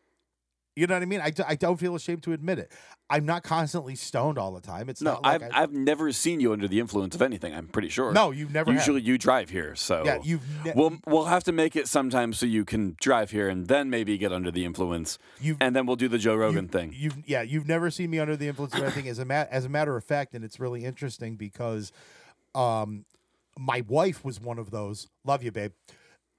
You 0.76 0.86
know 0.86 0.94
what 0.94 1.02
I 1.02 1.06
mean? 1.06 1.20
I, 1.20 1.30
d- 1.30 1.42
I 1.46 1.56
don't 1.56 1.78
feel 1.78 1.96
ashamed 1.96 2.22
to 2.22 2.32
admit 2.32 2.58
it. 2.60 2.70
I'm 3.10 3.26
not 3.26 3.42
constantly 3.42 3.96
stoned 3.96 4.38
all 4.38 4.52
the 4.52 4.60
time. 4.60 4.88
It's 4.88 5.02
No, 5.02 5.14
not 5.14 5.22
like 5.24 5.42
I've 5.42 5.52
I- 5.52 5.62
I've 5.62 5.72
never 5.72 6.12
seen 6.12 6.38
you 6.38 6.52
under 6.52 6.68
the 6.68 6.78
influence 6.78 7.14
of 7.16 7.22
anything. 7.22 7.52
I'm 7.52 7.66
pretty 7.66 7.88
sure. 7.88 8.12
no, 8.12 8.30
you've 8.30 8.52
never. 8.52 8.70
have. 8.72 8.80
Usually 8.80 9.00
you 9.02 9.18
drive 9.18 9.50
here, 9.50 9.74
so 9.74 10.04
yeah, 10.04 10.18
you've 10.22 10.42
ne- 10.64 10.72
We'll 10.76 10.96
we'll 11.06 11.24
have 11.24 11.42
to 11.44 11.52
make 11.52 11.74
it 11.74 11.88
sometime 11.88 12.32
so 12.32 12.46
you 12.46 12.64
can 12.64 12.96
drive 13.00 13.32
here 13.32 13.48
and 13.48 13.66
then 13.66 13.90
maybe 13.90 14.16
get 14.16 14.32
under 14.32 14.50
the 14.52 14.64
influence, 14.64 15.18
you've 15.40 15.56
and 15.60 15.74
then 15.74 15.86
we'll 15.86 15.96
do 15.96 16.08
the 16.08 16.18
Joe 16.18 16.36
Rogan 16.36 16.68
thing. 16.68 16.94
You've 16.96 17.16
yeah, 17.26 17.42
you've 17.42 17.66
never 17.66 17.90
seen 17.90 18.10
me 18.10 18.20
under 18.20 18.36
the 18.36 18.46
influence 18.46 18.72
of 18.74 18.82
anything. 18.84 19.08
As 19.08 19.18
a 19.18 19.24
ma- 19.24 19.46
as 19.50 19.64
a 19.64 19.68
matter 19.68 19.96
of 19.96 20.04
fact, 20.04 20.34
and 20.34 20.44
it's 20.44 20.60
really 20.60 20.84
interesting 20.84 21.34
because, 21.36 21.90
um, 22.54 23.04
my 23.58 23.82
wife 23.88 24.24
was 24.24 24.40
one 24.40 24.58
of 24.58 24.70
those. 24.70 25.08
Love 25.24 25.42
you, 25.42 25.50
babe. 25.50 25.72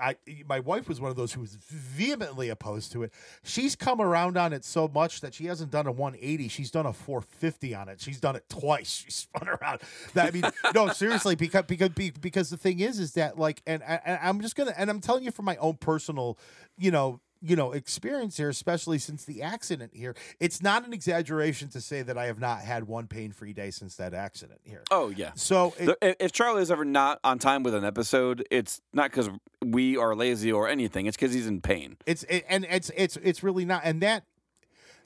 I 0.02 0.16
my 0.47 0.60
wife 0.60 0.89
was 0.89 0.99
one 0.99 1.12
of 1.12 1.18
those 1.18 1.34
who 1.34 1.41
was 1.41 1.56
vehemently 1.56 2.49
opposed 2.49 2.91
to 2.93 3.04
it. 3.04 3.14
She's 3.43 3.76
come 3.76 4.02
around 4.02 4.38
on 4.38 4.52
it 4.52 4.66
so 4.66 4.88
much 4.88 5.22
that 5.22 5.34
she 5.34 5.45
hasn't 5.45 5.72
done 5.72 5.88
a 5.88 5.91
180. 5.91 6.47
She's 6.47 6.72
done 6.72 6.86
a 6.86 6.93
450 6.93 7.76
on 7.76 7.89
it. 7.89 8.02
She's 8.02 8.20
done 8.20 8.36
it 8.36 8.45
twice. 8.49 9.06
She 9.12 9.12
spun 9.12 9.47
around. 9.47 9.82
That 10.14 10.28
I 10.28 10.32
mean, 10.32 10.43
no, 10.76 10.89
seriously, 10.89 11.36
because 11.36 11.64
because 11.68 11.89
because 11.89 12.49
the 12.49 12.58
thing 12.58 12.80
is, 12.80 12.99
is 12.99 13.14
that 13.14 13.38
like, 13.38 13.62
and, 13.66 13.84
and 13.84 14.20
I'm 14.22 14.41
just 14.41 14.56
gonna, 14.56 14.74
and 14.78 14.89
I'm 14.89 14.99
telling 14.99 15.24
you 15.24 15.32
from 15.32 15.45
my 15.45 15.58
own 15.58 15.76
personal, 15.76 16.38
you 16.78 16.91
know, 16.91 17.20
you 17.44 17.56
know, 17.56 17.72
experience 17.72 18.38
here, 18.38 18.50
especially 18.50 19.00
since 19.00 19.26
the 19.26 19.42
accident 19.42 19.92
here. 19.96 20.16
It's 20.39 20.62
not 20.62 20.86
an 20.86 20.94
exaggeration 20.94 21.70
to 21.70 21.82
say 21.82 22.04
that 22.04 22.16
I 22.18 22.26
have 22.28 22.39
not 22.39 22.60
had 22.62 22.88
one 22.88 23.08
pain-free 23.08 23.54
day 23.54 23.72
since 23.72 23.96
that 23.96 24.14
accident 24.14 24.60
here. 24.64 24.84
Oh 24.92 25.10
yeah. 25.10 25.32
So 25.36 25.74
it, 25.80 25.86
The- 25.88 25.98
if- 26.02 26.16
if 26.20 26.32
Charlie 26.32 26.62
is 26.62 26.70
ever 26.70 26.86
not 26.86 27.20
on 27.24 27.39
time 27.39 27.64
with 27.64 27.74
an 27.74 27.84
episode, 27.84 28.46
it's 28.52 28.82
not 28.94 29.10
because 29.10 29.30
we 29.66 29.98
are 29.98 30.16
lazy 30.16 30.52
or 30.52 30.68
anything. 30.70 31.08
It's 31.08 31.18
because 31.18 31.34
he's 31.34 31.48
in 31.48 31.62
pain. 31.62 31.98
It's 32.06 32.24
it, 32.24 32.46
and 32.48 32.66
it's 32.70 32.92
it's 32.96 33.18
it's 33.18 33.42
really 33.42 33.66
not, 33.66 33.82
and 33.86 34.02
that 34.02 34.24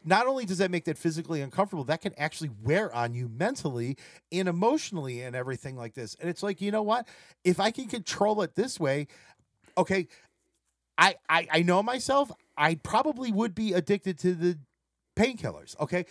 not 0.03 0.27
only 0.27 0.45
does 0.45 0.59
that 0.59 0.69
make 0.69 0.83
that 0.85 0.97
physically 0.97 1.41
uncomfortable, 1.41 1.83
that 1.85 2.01
can 2.01 2.13
actually 2.17 2.51
wear 2.61 2.93
on 2.93 3.15
you 3.15 3.27
mentally 3.27 3.97
and 4.31 4.47
emotionally 4.47 5.21
and 5.21 5.35
everything 5.35 5.75
like 5.75 5.93
this. 5.95 6.15
And 6.19 6.29
it's 6.29 6.43
like 6.43 6.59
you 6.61 6.69
know 6.71 6.83
what? 6.83 7.07
If 7.43 7.59
I 7.61 7.71
can 7.71 7.87
control 7.87 8.41
it 8.41 8.55
this 8.55 8.79
way, 8.79 9.07
okay, 9.77 10.07
I 10.97 11.15
I, 11.29 11.47
I 11.51 11.61
know 11.63 11.83
myself. 11.83 12.31
I 12.57 12.75
probably 12.75 13.31
would 13.31 13.53
be 13.53 13.73
addicted 13.73 14.17
to 14.19 14.33
the 14.33 14.57
painkillers. 15.15 15.79
Okay, 15.79 16.05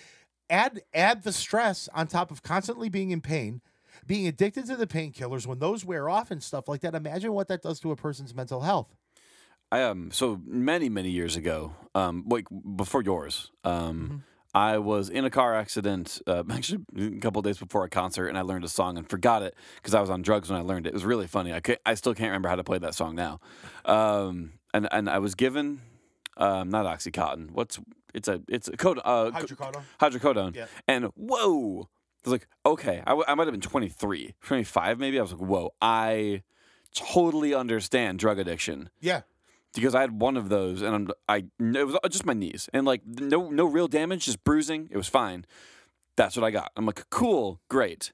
add 0.51 0.83
add 0.93 1.23
the 1.23 1.33
stress 1.33 1.89
on 1.95 2.07
top 2.07 2.31
of 2.31 2.43
constantly 2.43 2.89
being 2.89 3.11
in 3.11 3.21
pain. 3.21 3.61
Being 4.07 4.27
addicted 4.27 4.67
to 4.67 4.77
the 4.77 4.89
painkillers 4.89 5.47
when 5.47 5.61
those 5.61 5.85
wear 5.85 6.09
off 6.09 6.31
and 6.31 6.43
stuff 6.43 6.69
like 6.69 6.81
that, 6.81 6.95
imagine 6.95 7.33
what 7.33 7.49
that 7.49 7.63
does 7.63 7.79
to 7.81 7.93
a 7.93 7.97
person's 7.97 8.35
mental 8.35 8.61
health. 8.61 8.95
I 9.71 9.83
um 9.83 10.11
so 10.11 10.41
many 10.45 10.89
many 10.89 11.11
years 11.11 11.37
ago, 11.37 11.75
um 11.95 12.25
like 12.27 12.47
before 12.77 13.03
yours, 13.03 13.51
um 13.63 14.25
I 14.55 14.79
was 14.79 15.09
in 15.09 15.25
a 15.25 15.31
car 15.31 15.55
accident 15.55 16.21
uh, 16.27 16.45
actually 16.51 16.85
a 16.97 17.19
couple 17.19 17.43
days 17.43 17.59
before 17.59 17.85
a 17.85 17.89
concert, 17.89 18.29
and 18.29 18.39
I 18.39 18.43
learned 18.43 18.65
a 18.65 18.69
song 18.69 18.99
and 18.99 19.09
forgot 19.09 19.43
it 19.43 19.55
because 19.77 19.95
I 19.95 20.01
was 20.01 20.11
on 20.11 20.23
drugs 20.23 20.51
when 20.51 20.59
I 20.61 20.63
learned 20.63 20.87
it. 20.87 20.91
It 20.91 20.95
was 20.95 21.05
really 21.05 21.27
funny. 21.27 21.53
I 21.53 21.61
I 21.87 21.95
still 21.95 22.15
can't 22.15 22.29
remember 22.29 22.49
how 22.49 22.57
to 22.57 22.65
play 22.65 22.79
that 22.79 22.95
song 22.95 23.15
now. 23.15 23.41
Um 23.85 24.53
and 24.75 24.87
and 24.93 25.09
I 25.09 25.19
was 25.21 25.35
given 25.35 25.81
um 26.37 26.69
not 26.69 26.85
oxycontin. 26.85 27.53
What's 27.53 27.79
it's 28.13 28.29
a 28.29 28.43
it's 28.49 28.69
a 28.69 28.77
code 28.77 29.01
uh 29.05 29.31
Hydrocodone. 29.31 29.83
hydrocodone. 30.01 30.55
Yeah. 30.57 30.67
And 30.87 31.07
whoa, 31.17 31.89
I 32.27 32.31
was 32.31 32.33
like, 32.33 32.47
okay, 32.67 32.99
I, 33.07 33.11
w- 33.11 33.25
I 33.27 33.35
might 33.35 33.47
have 33.47 33.53
been 33.53 33.61
23, 33.61 34.35
25 34.43 34.99
maybe. 34.99 35.19
I 35.19 35.23
was 35.23 35.33
like, 35.33 35.41
whoa, 35.41 35.73
I 35.81 36.43
totally 36.95 37.55
understand 37.55 38.19
drug 38.19 38.39
addiction 38.39 38.89
Yeah. 39.01 39.23
because 39.75 39.95
I 39.95 40.01
had 40.01 40.21
one 40.21 40.37
of 40.37 40.49
those, 40.49 40.81
and 40.83 40.95
I'm, 40.95 41.09
I 41.29 41.45
it 41.59 41.87
was 41.87 41.97
just 42.11 42.25
my 42.27 42.33
knees, 42.35 42.69
and 42.73 42.87
like 42.87 43.03
no 43.07 43.51
no 43.51 43.65
real 43.67 43.89
damage, 43.89 44.25
just 44.27 44.45
bruising. 44.45 44.89
It 44.91 44.97
was 44.97 45.09
fine. 45.09 45.45
That's 46.17 46.37
what 46.37 46.45
I 46.45 46.51
got. 46.53 46.71
I'm 46.77 46.87
like, 46.87 47.09
cool, 47.11 47.61
great. 47.69 48.13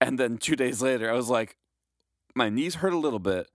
And 0.00 0.18
then 0.18 0.38
two 0.38 0.56
days 0.56 0.80
later, 0.80 1.10
I 1.10 1.14
was 1.14 1.28
like, 1.28 1.56
my 2.34 2.48
knees 2.48 2.76
hurt 2.76 2.92
a 2.94 2.98
little 2.98 3.18
bit. 3.18 3.48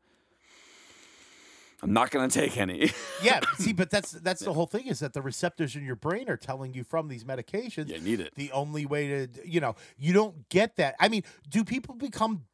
I'm 1.82 1.94
not 1.94 2.12
gonna 2.12 2.30
take 2.30 2.58
any. 2.58 2.92
Yeah, 3.24 3.42
see, 3.58 3.74
but 3.74 3.90
that's 3.90 4.12
that's 4.12 4.42
the 4.42 4.54
whole 4.54 4.66
thing 4.66 4.88
is 4.88 5.00
that 5.00 5.12
the 5.14 5.22
receptors 5.22 5.76
in 5.76 5.84
your 5.84 5.96
brain 5.98 6.30
are 6.30 6.38
telling 6.38 6.74
you 6.74 6.84
from 6.86 7.10
these 7.10 7.26
medications 7.26 7.90
yeah, 7.90 7.98
need 8.00 8.22
it. 8.22 8.34
the 8.36 8.52
only 8.54 8.86
way 8.86 9.08
to 9.28 9.28
you 9.46 9.60
know 9.60 9.76
you 9.98 10.14
don't 10.14 10.48
get 10.50 10.78
that. 10.78 10.96
I 11.02 11.10
mean, 11.10 11.24
do 11.50 11.64
people 11.66 11.96
become 11.96 12.46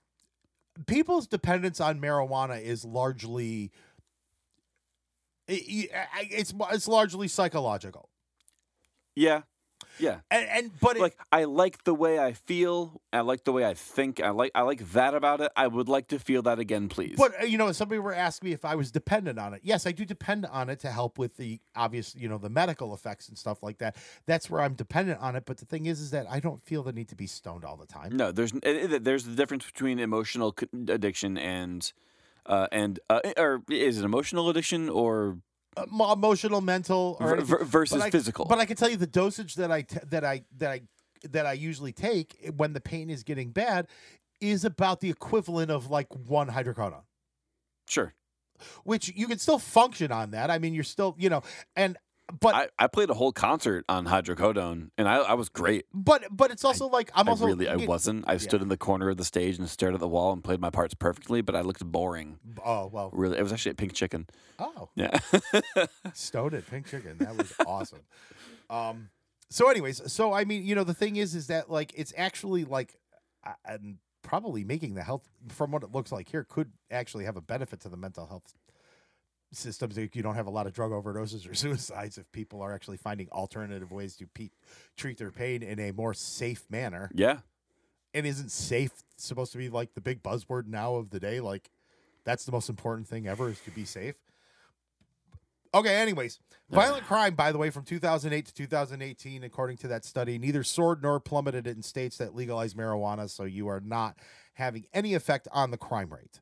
people's 0.87 1.27
dependence 1.27 1.79
on 1.79 1.99
marijuana 2.01 2.59
is 2.61 2.83
largely 2.83 3.71
it- 5.47 5.91
it's 6.31 6.53
it's 6.71 6.87
largely 6.87 7.27
psychological. 7.27 8.09
Yeah, 9.15 9.43
yeah. 9.99 10.19
And, 10.31 10.47
and 10.49 10.71
but 10.79 10.97
it, 10.97 11.01
like 11.01 11.17
I 11.31 11.43
like 11.45 11.83
the 11.83 11.93
way 11.93 12.19
I 12.19 12.33
feel. 12.33 13.01
I 13.13 13.21
like 13.21 13.43
the 13.43 13.51
way 13.51 13.65
I 13.65 13.73
think. 13.73 14.21
I 14.21 14.29
like 14.29 14.51
I 14.55 14.61
like 14.61 14.91
that 14.91 15.13
about 15.15 15.41
it. 15.41 15.51
I 15.55 15.67
would 15.67 15.87
like 15.89 16.07
to 16.09 16.19
feel 16.19 16.41
that 16.43 16.59
again, 16.59 16.89
please. 16.89 17.15
But 17.17 17.33
uh, 17.41 17.45
you 17.45 17.57
know, 17.57 17.71
somebody 17.71 17.99
were 17.99 18.13
asking 18.13 18.47
me 18.49 18.53
if 18.53 18.65
I 18.65 18.75
was 18.75 18.91
dependent 18.91 19.39
on 19.39 19.53
it. 19.53 19.61
Yes, 19.63 19.85
I 19.87 19.91
do 19.91 20.05
depend 20.05 20.45
on 20.45 20.69
it 20.69 20.79
to 20.81 20.91
help 20.91 21.17
with 21.17 21.37
the 21.37 21.59
obvious, 21.75 22.15
you 22.15 22.27
know, 22.29 22.37
the 22.37 22.49
medical 22.49 22.93
effects 22.93 23.29
and 23.29 23.37
stuff 23.37 23.63
like 23.63 23.77
that. 23.79 23.95
That's 24.25 24.49
where 24.49 24.61
I'm 24.61 24.73
dependent 24.73 25.19
on 25.21 25.35
it. 25.35 25.43
But 25.45 25.57
the 25.57 25.65
thing 25.65 25.85
is, 25.85 25.99
is 25.99 26.11
that 26.11 26.25
I 26.29 26.39
don't 26.39 26.61
feel 26.61 26.83
the 26.83 26.93
need 26.93 27.09
to 27.09 27.15
be 27.15 27.27
stoned 27.27 27.63
all 27.65 27.77
the 27.77 27.87
time. 27.87 28.15
no, 28.15 28.31
there's 28.31 28.51
it- 28.53 28.63
it- 28.93 29.03
there's 29.03 29.25
the 29.25 29.35
difference 29.35 29.65
between 29.65 29.99
emotional 29.99 30.55
addiction 30.89 31.37
and 31.37 31.91
uh, 32.45 32.67
and 32.71 32.99
uh, 33.09 33.19
or 33.37 33.63
is 33.69 33.97
it 33.99 34.05
emotional 34.05 34.49
addiction 34.49 34.89
or 34.89 35.37
Uh, 35.77 35.85
emotional, 36.13 36.61
mental, 36.61 37.17
or 37.19 37.41
ver- 37.41 37.63
versus 37.65 37.97
But 37.97 38.05
I- 38.05 38.09
physical? 38.09 38.45
But 38.45 38.59
I 38.59 38.65
can 38.65 38.77
tell 38.77 38.89
you 38.89 38.97
the 38.97 39.07
dosage 39.07 39.55
that 39.55 39.71
I 39.71 39.81
t- 39.81 39.97
that 40.09 40.23
I 40.23 40.43
that 40.57 40.71
I 40.71 40.81
that 41.29 41.45
I 41.45 41.53
usually 41.53 41.91
take 41.91 42.51
when 42.55 42.73
the 42.73 42.79
pain 42.81 43.09
is 43.09 43.23
getting 43.23 43.51
bad 43.51 43.87
is 44.39 44.63
about 44.63 44.99
the 45.01 45.09
equivalent 45.09 45.71
of 45.71 45.89
like 45.89 46.07
one 46.13 46.49
hydrocodone. 46.49 47.03
sure. 47.87 48.13
Which 48.85 49.11
you 49.15 49.27
can 49.27 49.37
still 49.37 49.59
function 49.59 50.13
on 50.13 50.31
that. 50.31 50.49
I 50.49 50.59
mean, 50.59 50.73
you're 50.73 50.83
still, 50.85 51.13
you 51.17 51.29
know, 51.29 51.43
and 51.75 51.97
but 52.39 52.55
I, 52.55 52.67
I 52.79 52.87
played 52.87 53.09
a 53.09 53.13
whole 53.13 53.31
concert 53.31 53.85
on 53.87 54.05
hydrocodone, 54.05 54.89
and 54.97 55.07
I, 55.07 55.17
I 55.17 55.33
was 55.35 55.49
great. 55.49 55.85
but 55.93 56.23
but 56.31 56.51
it's 56.51 56.65
also 56.65 56.87
like 56.87 57.11
I'm 57.13 57.27
I 57.27 57.31
also 57.31 57.45
really 57.45 57.67
I 57.67 57.75
wasn't. 57.75 58.25
I 58.27 58.37
stood 58.37 58.61
in 58.61 58.69
the 58.69 58.77
corner 58.77 59.09
of 59.09 59.17
the 59.17 59.23
stage 59.25 59.57
and 59.57 59.69
stared 59.69 59.93
at 59.93 59.99
the 59.99 60.07
wall 60.07 60.33
and 60.33 60.43
played 60.43 60.59
my 60.59 60.69
parts 60.69 60.93
perfectly, 60.93 61.41
but 61.41 61.55
I 61.55 61.61
looked 61.61 61.85
boring. 61.85 62.39
Oh 62.63 62.87
well. 62.87 63.09
Really, 63.13 63.37
it 63.37 63.43
was 63.43 63.53
actually 63.53 63.71
a 63.71 63.75
pink 63.75 63.93
chicken. 63.93 64.27
Oh, 64.59 64.89
Yeah. 64.95 65.17
stoned 66.13 66.53
at 66.55 66.67
pink 66.67 66.87
chicken. 66.87 67.17
That 67.19 67.37
was 67.37 67.53
awesome. 67.67 68.01
Um, 68.69 69.09
so 69.49 69.69
anyways, 69.69 70.11
so 70.11 70.33
I 70.33 70.45
mean, 70.45 70.65
you 70.65 70.73
know, 70.73 70.83
the 70.83 70.93
thing 70.93 71.17
is 71.17 71.35
is 71.35 71.47
that 71.47 71.69
like 71.69 71.93
it's 71.95 72.13
actually 72.17 72.63
like 72.65 72.95
and 73.65 73.97
probably 74.23 74.63
making 74.63 74.95
the 74.95 75.03
health 75.03 75.29
from 75.49 75.69
what 75.69 75.83
it 75.83 75.91
looks 75.91 76.11
like 76.11 76.27
here 76.29 76.43
could 76.43 76.71
actually 76.89 77.25
have 77.25 77.37
a 77.37 77.41
benefit 77.41 77.79
to 77.81 77.89
the 77.89 77.97
mental 77.97 78.25
health 78.25 78.55
systems 79.55 79.97
you 79.97 80.21
don't 80.21 80.35
have 80.35 80.47
a 80.47 80.51
lot 80.51 80.67
of 80.67 80.73
drug 80.73 80.91
overdoses 80.91 81.49
or 81.49 81.53
suicides 81.55 82.17
if 82.17 82.31
people 82.31 82.61
are 82.61 82.73
actually 82.73 82.97
finding 82.97 83.29
alternative 83.29 83.91
ways 83.91 84.15
to 84.17 84.27
pe- 84.27 84.49
treat 84.97 85.17
their 85.17 85.31
pain 85.31 85.63
in 85.63 85.79
a 85.79 85.91
more 85.91 86.13
safe 86.13 86.65
manner. 86.69 87.09
Yeah. 87.13 87.39
and 88.13 88.25
isn't 88.25 88.51
safe 88.51 88.91
supposed 89.17 89.51
to 89.53 89.57
be 89.57 89.69
like 89.69 89.93
the 89.93 90.01
big 90.01 90.21
buzzword 90.23 90.67
now 90.67 90.95
of 90.95 91.09
the 91.09 91.19
day? 91.19 91.39
Like 91.39 91.69
that's 92.23 92.45
the 92.45 92.51
most 92.51 92.69
important 92.69 93.07
thing 93.07 93.27
ever 93.27 93.49
is 93.49 93.59
to 93.61 93.71
be 93.71 93.85
safe. 93.85 94.15
Okay 95.73 95.95
anyways 95.97 96.39
violent 96.69 97.05
crime 97.05 97.35
by 97.35 97.51
the 97.51 97.57
way 97.57 97.69
from 97.69 97.83
2008 97.83 98.45
to 98.45 98.53
2018 98.53 99.43
according 99.43 99.75
to 99.77 99.87
that 99.89 100.05
study 100.05 100.37
neither 100.39 100.63
soared 100.63 101.03
nor 101.03 101.19
plummeted 101.19 101.67
in 101.67 101.83
states 101.83 102.17
that 102.17 102.33
legalize 102.33 102.73
marijuana 102.73 103.29
so 103.29 103.43
you 103.43 103.67
are 103.67 103.81
not 103.81 104.17
having 104.53 104.85
any 104.93 105.13
effect 105.13 105.47
on 105.51 105.69
the 105.71 105.77
crime 105.77 106.11
rate. 106.11 106.39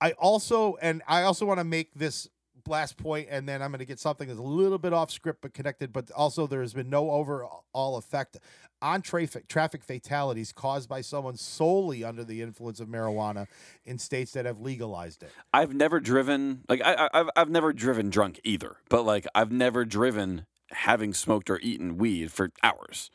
I 0.00 0.12
also 0.12 0.76
and 0.80 1.02
i 1.06 1.22
also 1.22 1.44
want 1.44 1.60
to 1.60 1.64
make 1.64 1.92
this 1.94 2.28
last 2.68 2.96
point 2.96 3.28
and 3.30 3.48
then 3.48 3.62
i'm 3.62 3.70
going 3.70 3.78
to 3.78 3.84
get 3.84 3.98
something 3.98 4.28
that's 4.28 4.38
a 4.40 4.42
little 4.42 4.78
bit 4.78 4.92
off 4.92 5.10
script 5.10 5.40
but 5.42 5.52
connected 5.54 5.92
but 5.92 6.10
also 6.12 6.46
there 6.46 6.60
has 6.60 6.72
been 6.72 6.88
no 6.90 7.10
overall 7.10 7.96
effect 7.96 8.36
on 8.82 9.02
traffic 9.02 9.46
traffic 9.48 9.82
fatalities 9.84 10.52
caused 10.52 10.88
by 10.88 11.00
someone 11.02 11.36
solely 11.36 12.02
under 12.02 12.24
the 12.24 12.40
influence 12.40 12.80
of 12.80 12.88
marijuana 12.88 13.46
in 13.84 13.98
states 13.98 14.32
that 14.32 14.46
have 14.46 14.58
legalized 14.58 15.22
it. 15.22 15.30
I've 15.52 15.74
never 15.74 16.00
driven 16.00 16.62
like 16.66 16.80
I, 16.82 16.94
I- 16.94 17.20
I've 17.20 17.30
I've 17.36 17.50
never 17.50 17.74
driven 17.74 18.08
drunk 18.08 18.40
either, 18.42 18.76
but 18.88 19.02
like 19.04 19.26
I've 19.34 19.52
never 19.52 19.84
driven 19.84 20.46
having 20.70 21.12
smoked 21.12 21.50
or 21.50 21.58
eaten 21.60 21.98
weed 21.98 22.32
for 22.32 22.52
hours. 22.62 23.10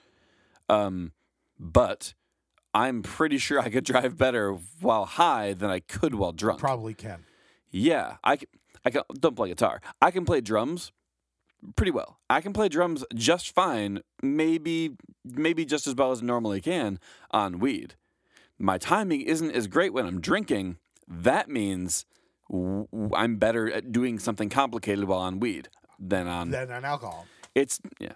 Um, 0.70 1.14
but 1.60 2.14
I'm 2.74 3.02
pretty 3.02 3.38
sure 3.40 3.60
I 3.60 3.70
could 3.70 3.86
drive 3.86 4.18
better 4.18 4.52
while 4.82 5.06
high 5.06 5.54
than 5.54 5.70
I 5.72 5.80
could 5.80 6.14
while 6.16 6.32
drunk. 6.32 6.60
Probably 6.60 6.94
can. 6.94 7.24
Yeah, 7.72 8.18
I 8.24 8.36
can, 8.38 8.48
I 8.86 8.90
can 8.92 9.02
don't 9.20 9.36
play 9.36 9.50
guitar. 9.50 9.82
I 10.02 10.12
can 10.12 10.26
play 10.26 10.42
drums 10.42 10.92
pretty 11.76 11.92
well. 11.92 12.20
I 12.30 12.42
can 12.42 12.54
play 12.54 12.70
drums 12.70 13.04
just 13.16 13.54
fine, 13.54 14.02
maybe 14.22 14.96
maybe 15.24 15.66
just 15.66 15.88
as 15.88 15.96
well 15.96 16.12
as 16.12 16.22
I 16.22 16.26
normally 16.26 16.62
can 16.62 17.00
on 17.32 17.60
weed. 17.60 17.96
My 18.60 18.78
timing 18.78 19.22
isn't 19.22 19.52
as 19.52 19.68
great 19.68 19.92
when 19.94 20.06
I'm 20.06 20.22
drinking. 20.22 20.78
That 21.08 21.50
means 21.50 22.06
w- 22.50 22.88
I'm 23.14 23.38
better 23.38 23.72
at 23.72 23.92
doing 23.92 24.20
something 24.20 24.50
complicated 24.50 25.06
while 25.06 25.20
on 25.20 25.40
weed 25.40 25.70
than 26.00 26.28
on 26.28 26.52
Than 26.52 26.72
on 26.72 26.86
alcohol. 26.86 27.26
it's 27.54 27.80
yeah. 28.00 28.14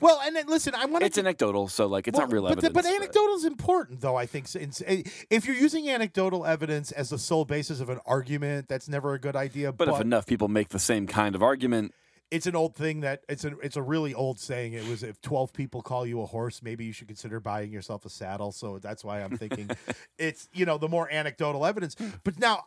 Well, 0.00 0.20
and 0.24 0.36
then 0.36 0.46
listen, 0.46 0.74
I 0.74 0.86
want 0.86 1.02
to 1.02 1.06
It's 1.06 1.18
anecdotal, 1.18 1.68
so 1.68 1.86
like 1.86 2.08
it's 2.08 2.18
not 2.18 2.32
real 2.32 2.42
but, 2.42 2.52
evidence. 2.52 2.72
But, 2.72 2.86
anecdotal 2.86 3.36
is 3.36 3.44
important, 3.44 4.00
though. 4.00 4.16
I 4.16 4.26
think 4.26 4.48
since 4.48 4.82
eh, 4.86 5.02
if 5.30 5.46
you're 5.46 5.56
using 5.56 5.88
anecdotal 5.88 6.44
evidence 6.46 6.92
as 6.92 7.10
the 7.10 7.18
sole 7.18 7.44
basis 7.44 7.80
of 7.80 7.88
an 7.88 8.00
argument, 8.06 8.68
that's 8.68 8.88
never 8.88 9.14
a 9.14 9.18
good 9.18 9.36
idea. 9.36 9.72
but 9.72 9.88
if 9.88 10.00
enough 10.00 10.26
people 10.26 10.48
make 10.48 10.68
the 10.68 10.78
same 10.78 11.06
kind 11.06 11.34
of 11.34 11.42
argument, 11.42 11.94
it's 12.30 12.46
an 12.46 12.56
old 12.56 12.74
thing 12.74 13.00
that 13.00 13.22
it's 13.28 13.44
a 13.44 13.58
it's 13.60 13.76
a 13.76 13.82
really 13.82 14.14
old 14.14 14.38
saying. 14.38 14.74
It 14.74 14.86
was 14.86 15.02
if 15.02 15.20
twelve 15.20 15.52
people 15.52 15.82
call 15.82 16.06
you 16.06 16.20
a 16.22 16.26
horse, 16.26 16.62
maybe 16.62 16.84
you 16.84 16.92
should 16.92 17.08
consider 17.08 17.40
buying 17.40 17.72
yourself 17.72 18.04
a 18.04 18.10
saddle. 18.10 18.52
So 18.52 18.78
that's 18.78 19.04
why 19.04 19.22
I'm 19.22 19.36
thinking 19.36 19.70
it's 20.18 20.48
you 20.52 20.66
know 20.66 20.78
the 20.78 20.88
more 20.88 21.10
anecdotal 21.10 21.64
evidence. 21.64 21.96
But 22.24 22.38
now 22.38 22.64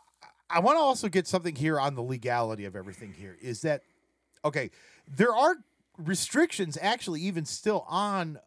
I 0.50 0.60
want 0.60 0.76
to 0.76 0.82
also 0.82 1.08
get 1.08 1.26
something 1.26 1.54
here 1.54 1.78
on 1.78 1.94
the 1.94 2.02
legality 2.02 2.64
of 2.64 2.76
everything. 2.76 3.12
Here 3.12 3.36
is 3.40 3.62
that 3.62 3.82
okay? 4.44 4.70
There 5.08 5.34
are 5.34 5.56
restrictions 5.98 6.78
actually 6.80 7.20
even 7.20 7.44
still 7.44 7.84
on 7.88 8.38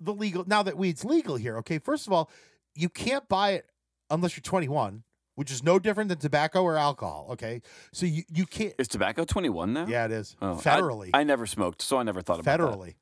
the 0.00 0.12
legal 0.12 0.44
now 0.46 0.62
that 0.62 0.76
weed's 0.76 1.04
legal 1.04 1.36
here. 1.36 1.56
Okay, 1.58 1.78
first 1.78 2.06
of 2.06 2.12
all, 2.12 2.30
you 2.74 2.88
can't 2.88 3.28
buy 3.28 3.50
it 3.50 3.66
unless 4.10 4.36
you're 4.36 4.42
21, 4.42 5.04
which 5.34 5.50
is 5.50 5.62
no 5.62 5.78
different 5.78 6.08
than 6.08 6.18
tobacco 6.18 6.62
or 6.62 6.76
alcohol. 6.76 7.28
Okay, 7.32 7.62
so 7.92 8.06
you 8.06 8.22
you 8.32 8.46
can't. 8.46 8.74
is 8.78 8.88
tobacco 8.88 9.24
21 9.24 9.72
now? 9.72 9.86
Yeah, 9.86 10.04
it 10.04 10.12
is 10.12 10.36
Oh, 10.40 10.56
federally. 10.62 11.10
I, 11.14 11.24
never 11.24 11.46
smoked, 11.46 11.82
so 11.82 11.98
I 11.98 12.02
never 12.02 12.22
thought 12.22 12.40
about 12.40 12.58
that. 12.58 12.60
federally. 12.60 12.94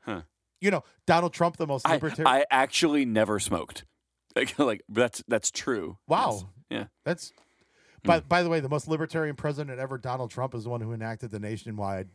Huh. 0.00 0.22
You 0.60 0.70
know, 0.70 0.84
Donald 1.06 1.32
Trump, 1.32 1.56
the 1.56 1.66
most 1.66 1.86
I, 1.86 1.94
libertarian. 1.94 2.26
I 2.26 2.44
actually 2.50 3.04
never 3.04 3.38
smoked. 3.38 3.84
Like, 4.36 4.56
like 4.60 4.82
that's 4.88 5.24
that's 5.26 5.50
true. 5.50 5.98
Wow. 6.06 6.30
Yes. 6.30 6.44
Yeah. 6.70 6.84
That's 7.04 7.32
hmm. 8.04 8.06
by 8.06 8.20
by 8.20 8.44
the 8.44 8.48
way, 8.48 8.60
the 8.60 8.68
most 8.68 8.86
libertarian 8.86 9.34
president 9.34 9.80
ever, 9.80 9.98
Donald 9.98 10.30
Trump, 10.30 10.54
is 10.54 10.62
the 10.62 10.70
one 10.70 10.80
who 10.80 10.92
enacted 10.92 11.32
the 11.32 11.40
nationwide 11.40 12.08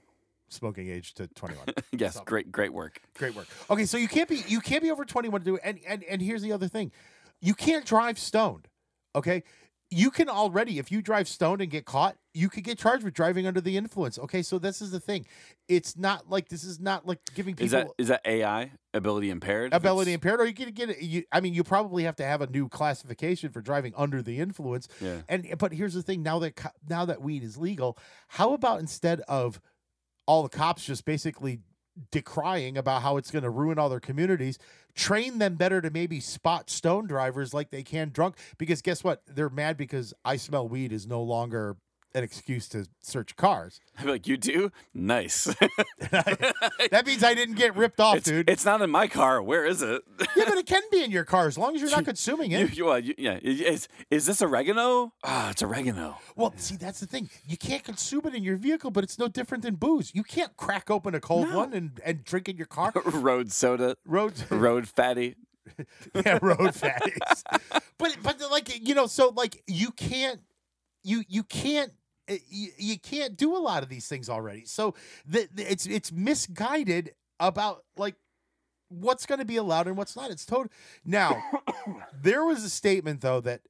smoking 0.49 0.89
age 0.89 1.13
to 1.15 1.27
21. 1.27 1.65
Yes. 1.97 2.15
So- 2.15 2.23
Great. 2.25 2.51
Great 2.51 2.73
work. 2.73 2.99
Great 3.17 3.35
work. 3.35 3.47
Okay, 3.69 3.85
so 3.85 3.97
you 3.97 4.07
can't 4.07 4.27
be 4.29 4.43
you 4.47 4.59
can't 4.59 4.83
be 4.83 4.91
over 4.91 5.05
21 5.05 5.41
to 5.41 5.45
do 5.45 5.55
it. 5.55 5.61
And 5.63 5.79
and 5.87 6.03
and 6.03 6.21
here's 6.21 6.41
the 6.41 6.51
other 6.51 6.67
thing. 6.67 6.91
You 7.41 7.53
can't 7.53 7.85
drive 7.85 8.19
stoned. 8.19 8.67
Okay? 9.15 9.43
You 9.91 10.09
can 10.09 10.29
already 10.29 10.79
if 10.79 10.91
you 10.91 11.01
drive 11.01 11.27
stoned 11.27 11.61
and 11.61 11.69
get 11.71 11.85
caught, 11.85 12.17
you 12.33 12.49
could 12.49 12.63
get 12.63 12.77
charged 12.79 13.03
with 13.05 13.13
driving 13.13 13.45
under 13.47 13.61
the 13.61 13.77
influence. 13.77 14.17
Okay? 14.19 14.41
So 14.41 14.57
this 14.59 14.81
is 14.81 14.91
the 14.91 14.99
thing. 14.99 15.25
It's 15.69 15.95
not 15.95 16.29
like 16.29 16.49
this 16.49 16.63
is 16.63 16.79
not 16.79 17.05
like 17.05 17.19
giving 17.35 17.53
people 17.55 17.65
Is 17.65 17.71
that 17.71 17.87
is 17.97 18.07
that 18.09 18.21
AI 18.25 18.71
ability 18.93 19.29
impaired? 19.29 19.73
Ability 19.73 20.11
impaired 20.13 20.41
or 20.41 20.45
you 20.45 20.53
can 20.53 20.71
get 20.71 20.89
it 20.89 21.01
you 21.01 21.23
i 21.31 21.39
mean 21.39 21.53
you 21.53 21.63
probably 21.63 22.03
have 22.03 22.15
to 22.17 22.25
have 22.25 22.41
a 22.41 22.47
new 22.47 22.67
classification 22.67 23.51
for 23.51 23.61
driving 23.61 23.93
under 23.95 24.21
the 24.21 24.39
influence 24.39 24.87
Yeah. 25.01 25.21
and 25.29 25.53
but 25.57 25.71
here's 25.73 25.93
the 25.93 26.01
thing 26.03 26.23
now 26.23 26.39
that 26.39 26.59
now 26.89 27.03
that 27.05 27.21
weed 27.21 27.43
is 27.43 27.57
legal 27.57 27.97
how 28.29 28.53
about 28.53 28.79
instead 28.79 29.19
of 29.27 29.59
all 30.25 30.43
the 30.43 30.49
cops 30.49 30.85
just 30.85 31.05
basically 31.05 31.59
decrying 32.11 32.77
about 32.77 33.01
how 33.01 33.15
it's 33.17 33.31
going 33.31 33.43
to 33.43 33.49
ruin 33.49 33.79
all 33.79 33.87
their 33.87 34.01
communities 34.01 34.59
train 34.95 35.37
them 35.37 35.55
better 35.55 35.81
to 35.81 35.89
maybe 35.89 36.19
spot 36.19 36.69
stone 36.69 37.07
drivers 37.07 37.53
like 37.53 37.69
they 37.69 37.83
can 37.83 38.09
drunk 38.09 38.35
because 38.57 38.81
guess 38.81 39.03
what? 39.03 39.21
They're 39.27 39.49
mad 39.49 39.77
because 39.77 40.13
i 40.23 40.35
smell 40.35 40.67
weed 40.67 40.91
is 40.91 41.07
no 41.07 41.21
longer 41.21 41.77
an 42.15 42.23
excuse 42.23 42.67
to 42.69 42.87
search 43.01 43.35
cars 43.35 43.79
I'd 43.99 44.05
be 44.05 44.11
like, 44.11 44.27
you 44.27 44.37
do? 44.37 44.71
Nice. 44.93 45.43
that 45.99 47.03
means 47.05 47.23
i 47.23 47.33
didn't 47.33 47.55
get 47.55 47.75
ripped 47.75 47.99
off 47.99 48.17
it's, 48.17 48.25
dude 48.25 48.49
it's 48.49 48.65
not 48.65 48.81
in 48.81 48.89
my 48.89 49.07
car. 49.07 49.41
Where 49.43 49.65
is 49.65 49.81
it? 49.81 50.01
yeah 50.35 50.45
but 50.47 50.57
it 50.57 50.65
can 50.65 50.81
be 50.91 51.03
in 51.03 51.11
your 51.11 51.23
car 51.25 51.47
as 51.47 51.57
long 51.57 51.75
as 51.75 51.81
you're 51.81 51.91
not 51.91 52.05
consuming 52.13 52.51
it 52.51 52.59
you, 52.61 52.67
you, 52.67 52.85
well, 52.85 52.99
you, 52.99 53.13
yeah. 53.17 53.39
Is, 53.41 53.87
is 54.09 54.25
this 54.25 54.41
oregano? 54.41 55.13
Ah, 55.23 55.51
it's 55.51 55.61
oregano. 55.61 56.17
Well, 56.35 56.53
see, 56.57 56.75
that's 56.77 56.99
the 56.99 57.05
thing. 57.07 57.29
You 57.45 57.57
can't 57.57 57.83
consume 57.83 58.21
it 58.25 58.33
in 58.35 58.43
your 58.43 58.57
vehicle, 58.57 58.91
but 58.91 59.03
it's 59.03 59.19
no 59.19 59.27
different 59.27 59.63
than 59.63 59.75
booze. 59.75 60.11
You 60.13 60.23
can't 60.23 60.55
crack 60.57 60.89
open 60.89 61.15
a 61.15 61.19
cold 61.19 61.49
No. 61.49 61.57
one 61.57 61.73
and, 61.73 61.99
and 62.05 62.23
drink 62.23 62.49
in 62.49 62.57
your 62.57 62.65
car. 62.67 62.91
road 63.05 63.51
soda. 63.51 63.95
Road, 64.05 64.33
Road 64.49 64.87
fatty. 64.87 65.35
yeah, 66.13 66.37
road 66.41 66.73
fatties. 66.73 67.43
but 67.97 68.17
but 68.21 68.39
like 68.51 68.87
you 68.87 68.93
know, 68.93 69.07
so 69.07 69.33
like 69.35 69.63
you 69.67 69.91
can't 69.91 70.41
you 71.03 71.23
you 71.27 71.43
can't 71.43 71.91
uh, 72.29 72.35
you, 72.49 72.69
you 72.77 72.99
can't 72.99 73.35
do 73.37 73.55
a 73.55 73.59
lot 73.59 73.83
of 73.83 73.89
these 73.89 74.07
things 74.07 74.29
already. 74.29 74.65
So 74.65 74.95
the, 75.25 75.47
the- 75.53 75.71
it's 75.71 75.85
it's 75.85 76.11
misguided 76.11 77.13
about 77.39 77.83
like 77.97 78.15
what's 78.89 79.25
going 79.25 79.39
to 79.39 79.45
be 79.45 79.57
allowed 79.57 79.87
and 79.87 79.97
what's 79.97 80.15
not. 80.15 80.31
It's 80.31 80.45
total. 80.45 80.71
Now, 81.03 81.43
there 82.21 82.45
was 82.45 82.63
a 82.63 82.69
statement 82.69 83.21
though 83.21 83.41
that 83.41 83.61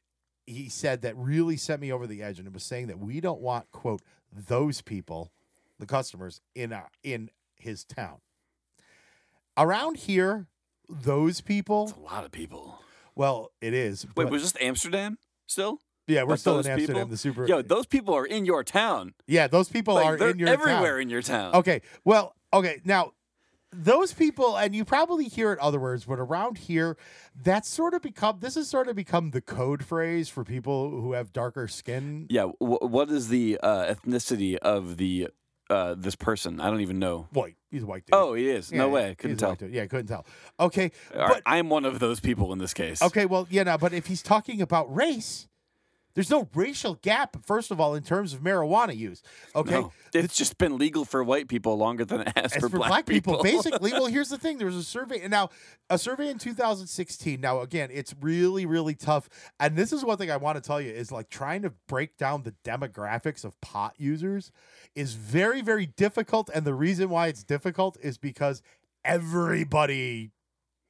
he 0.46 0.70
said 0.70 1.02
that 1.02 1.16
really 1.18 1.58
sent 1.58 1.82
me 1.82 1.92
over 1.92 2.06
the 2.06 2.22
edge, 2.22 2.38
and 2.38 2.48
it 2.48 2.54
was 2.54 2.64
saying 2.64 2.88
that 2.88 3.00
we 3.00 3.20
don't 3.20 3.42
want 3.42 3.72
quote 3.72 4.02
those 4.32 4.82
people, 4.82 5.32
the 5.80 5.86
customers 5.86 6.42
in 6.54 6.72
our, 6.74 6.90
in 7.04 7.30
his 7.56 7.84
town. 7.84 8.18
Around 9.58 9.98
here, 9.98 10.48
those 10.90 11.42
people. 11.42 11.84
It's 11.90 11.98
a 11.98 12.00
lot 12.02 12.26
of 12.26 12.32
people. 12.32 12.80
Well, 13.16 13.52
it 13.62 13.74
is. 13.74 14.06
Wait, 14.06 14.26
but- 14.26 14.30
was 14.30 14.44
this 14.44 14.54
Amsterdam 14.62 15.18
still? 15.48 15.80
Yeah, 16.08 16.22
we're 16.24 16.30
but 16.30 16.40
still 16.40 16.60
in 16.60 16.68
Amsterdam. 16.68 16.96
people- 16.96 17.10
The 17.10 17.18
super. 17.18 17.48
Yo, 17.48 17.62
those 17.62 17.86
people 17.86 18.14
are 18.14 18.26
in 18.26 18.46
your 18.46 18.64
town. 18.64 19.14
yeah, 19.28 19.48
those 19.48 19.70
people 19.70 19.96
Like, 19.96 20.06
are 20.22 20.30
in 20.30 20.40
your 20.40 20.50
everywhere 20.50 20.94
town. 20.94 21.02
in 21.02 21.10
your 21.10 21.22
town. 21.22 21.56
Okay. 21.56 21.82
Well, 22.04 22.36
okay. 22.54 22.82
Now, 22.86 23.12
those 23.78 24.14
people, 24.14 24.56
and 24.58 24.74
you 24.74 24.86
probably 24.86 25.26
hear 25.26 25.52
it 25.52 25.60
other 25.60 25.80
words, 25.80 26.06
but 26.06 26.18
around 26.20 26.58
here, 26.60 26.96
that's 27.36 27.68
sort 27.68 27.94
of 27.94 28.02
become. 28.02 28.38
This 28.40 28.56
has 28.56 28.70
sort 28.70 28.88
of 28.88 28.96
become 28.96 29.32
the 29.32 29.42
code 29.42 29.84
phrase 29.84 30.30
for 30.30 30.44
people 30.46 30.90
who 31.02 31.12
have 31.14 31.34
darker 31.34 31.68
skin. 31.68 32.26
Yeah. 32.30 32.52
W- 32.62 32.78
what 32.82 33.10
is 33.10 33.28
the 33.28 33.58
uh, 33.62 33.94
ethnicity 33.94 34.56
of 34.58 34.96
the 34.98 35.28
uh, 35.70 35.96
this 35.98 36.16
person? 36.16 36.62
I 36.62 36.70
don't 36.70 36.80
even 36.82 37.00
know. 37.00 37.28
White. 37.32 37.58
He's 37.70 37.84
a 37.84 37.86
white 37.86 38.06
dude. 38.06 38.14
Oh, 38.14 38.34
he 38.34 38.48
is. 38.48 38.72
Yeah, 38.72 38.78
no 38.78 38.88
yeah, 38.88 38.94
way. 38.94 39.16
Couldn't 39.18 39.38
tell. 39.38 39.58
Yeah, 39.70 39.86
couldn't 39.88 40.08
tell. 40.08 40.26
Okay. 40.58 40.92
Right, 41.14 41.28
But 41.28 41.42
I'm 41.46 41.68
one 41.70 41.84
of 41.84 42.00
those 42.00 42.22
people 42.22 42.54
in 42.54 42.60
this 42.60 42.74
case. 42.74 43.02
Okay, 43.02 43.26
well, 43.26 43.46
yeah, 43.50 43.64
no, 43.64 43.78
but 43.78 43.92
if 43.92 44.06
he's 44.06 44.22
talking 44.22 44.62
about 44.62 44.94
race, 44.96 45.50
there's 46.16 46.30
no 46.30 46.48
racial 46.56 46.96
gap, 46.96 47.36
first 47.46 47.72
of 47.72 47.80
all, 47.80 47.94
in 47.94 48.02
terms 48.02 48.34
of 48.34 48.40
marijuana 48.40 48.96
use. 48.96 49.22
Okay. 49.54 49.72
No, 49.72 49.92
it's 50.14 50.36
just 50.36 50.58
been 50.58 50.78
legal 50.78 51.04
for 51.04 51.22
white 51.24 51.50
people 51.50 51.78
longer 51.78 52.06
than 52.06 52.22
it 52.22 52.32
has 52.38 52.54
As 52.54 52.62
for, 52.62 52.70
for, 52.70 52.78
black, 52.78 53.06
people, 53.06 53.44
basically, 53.44 53.92
well, 53.92 54.06
here's 54.08 54.30
the 54.30 54.38
thing: 54.38 54.58
there 54.58 54.66
was 54.66 54.78
a 54.78 54.84
survey, 54.84 55.20
and 55.20 55.30
now 55.30 55.50
a 55.90 55.98
survey 55.98 56.30
in 56.30 56.40
2016. 56.40 57.42
Now, 57.42 57.60
again, 57.60 57.90
it's 57.92 58.16
really, 58.22 58.66
really 58.66 58.96
tough, 58.96 59.30
and 59.60 59.76
this 59.76 59.92
is 59.92 60.06
one 60.06 60.18
thing 60.18 60.32
I 60.32 60.38
want 60.38 60.56
to 60.56 60.62
tell 60.66 60.80
you 60.80 60.92
is 60.92 61.12
like 61.12 61.30
trying 61.30 61.62
to 61.64 61.74
break 61.88 62.18
down 62.18 62.44
the 62.44 62.56
demographics 62.64 63.44
of 63.44 63.60
pot 63.60 63.94
users 63.98 64.52
is 64.96 65.16
very, 65.16 65.62
very 65.62 65.86
difficult, 65.86 66.50
and 66.54 66.66
the 66.66 66.74
reason 66.74 67.10
why 67.10 67.28
it's 67.28 67.44
difficult 67.44 67.98
is 68.02 68.18
because 68.18 68.62
everybody 69.04 70.32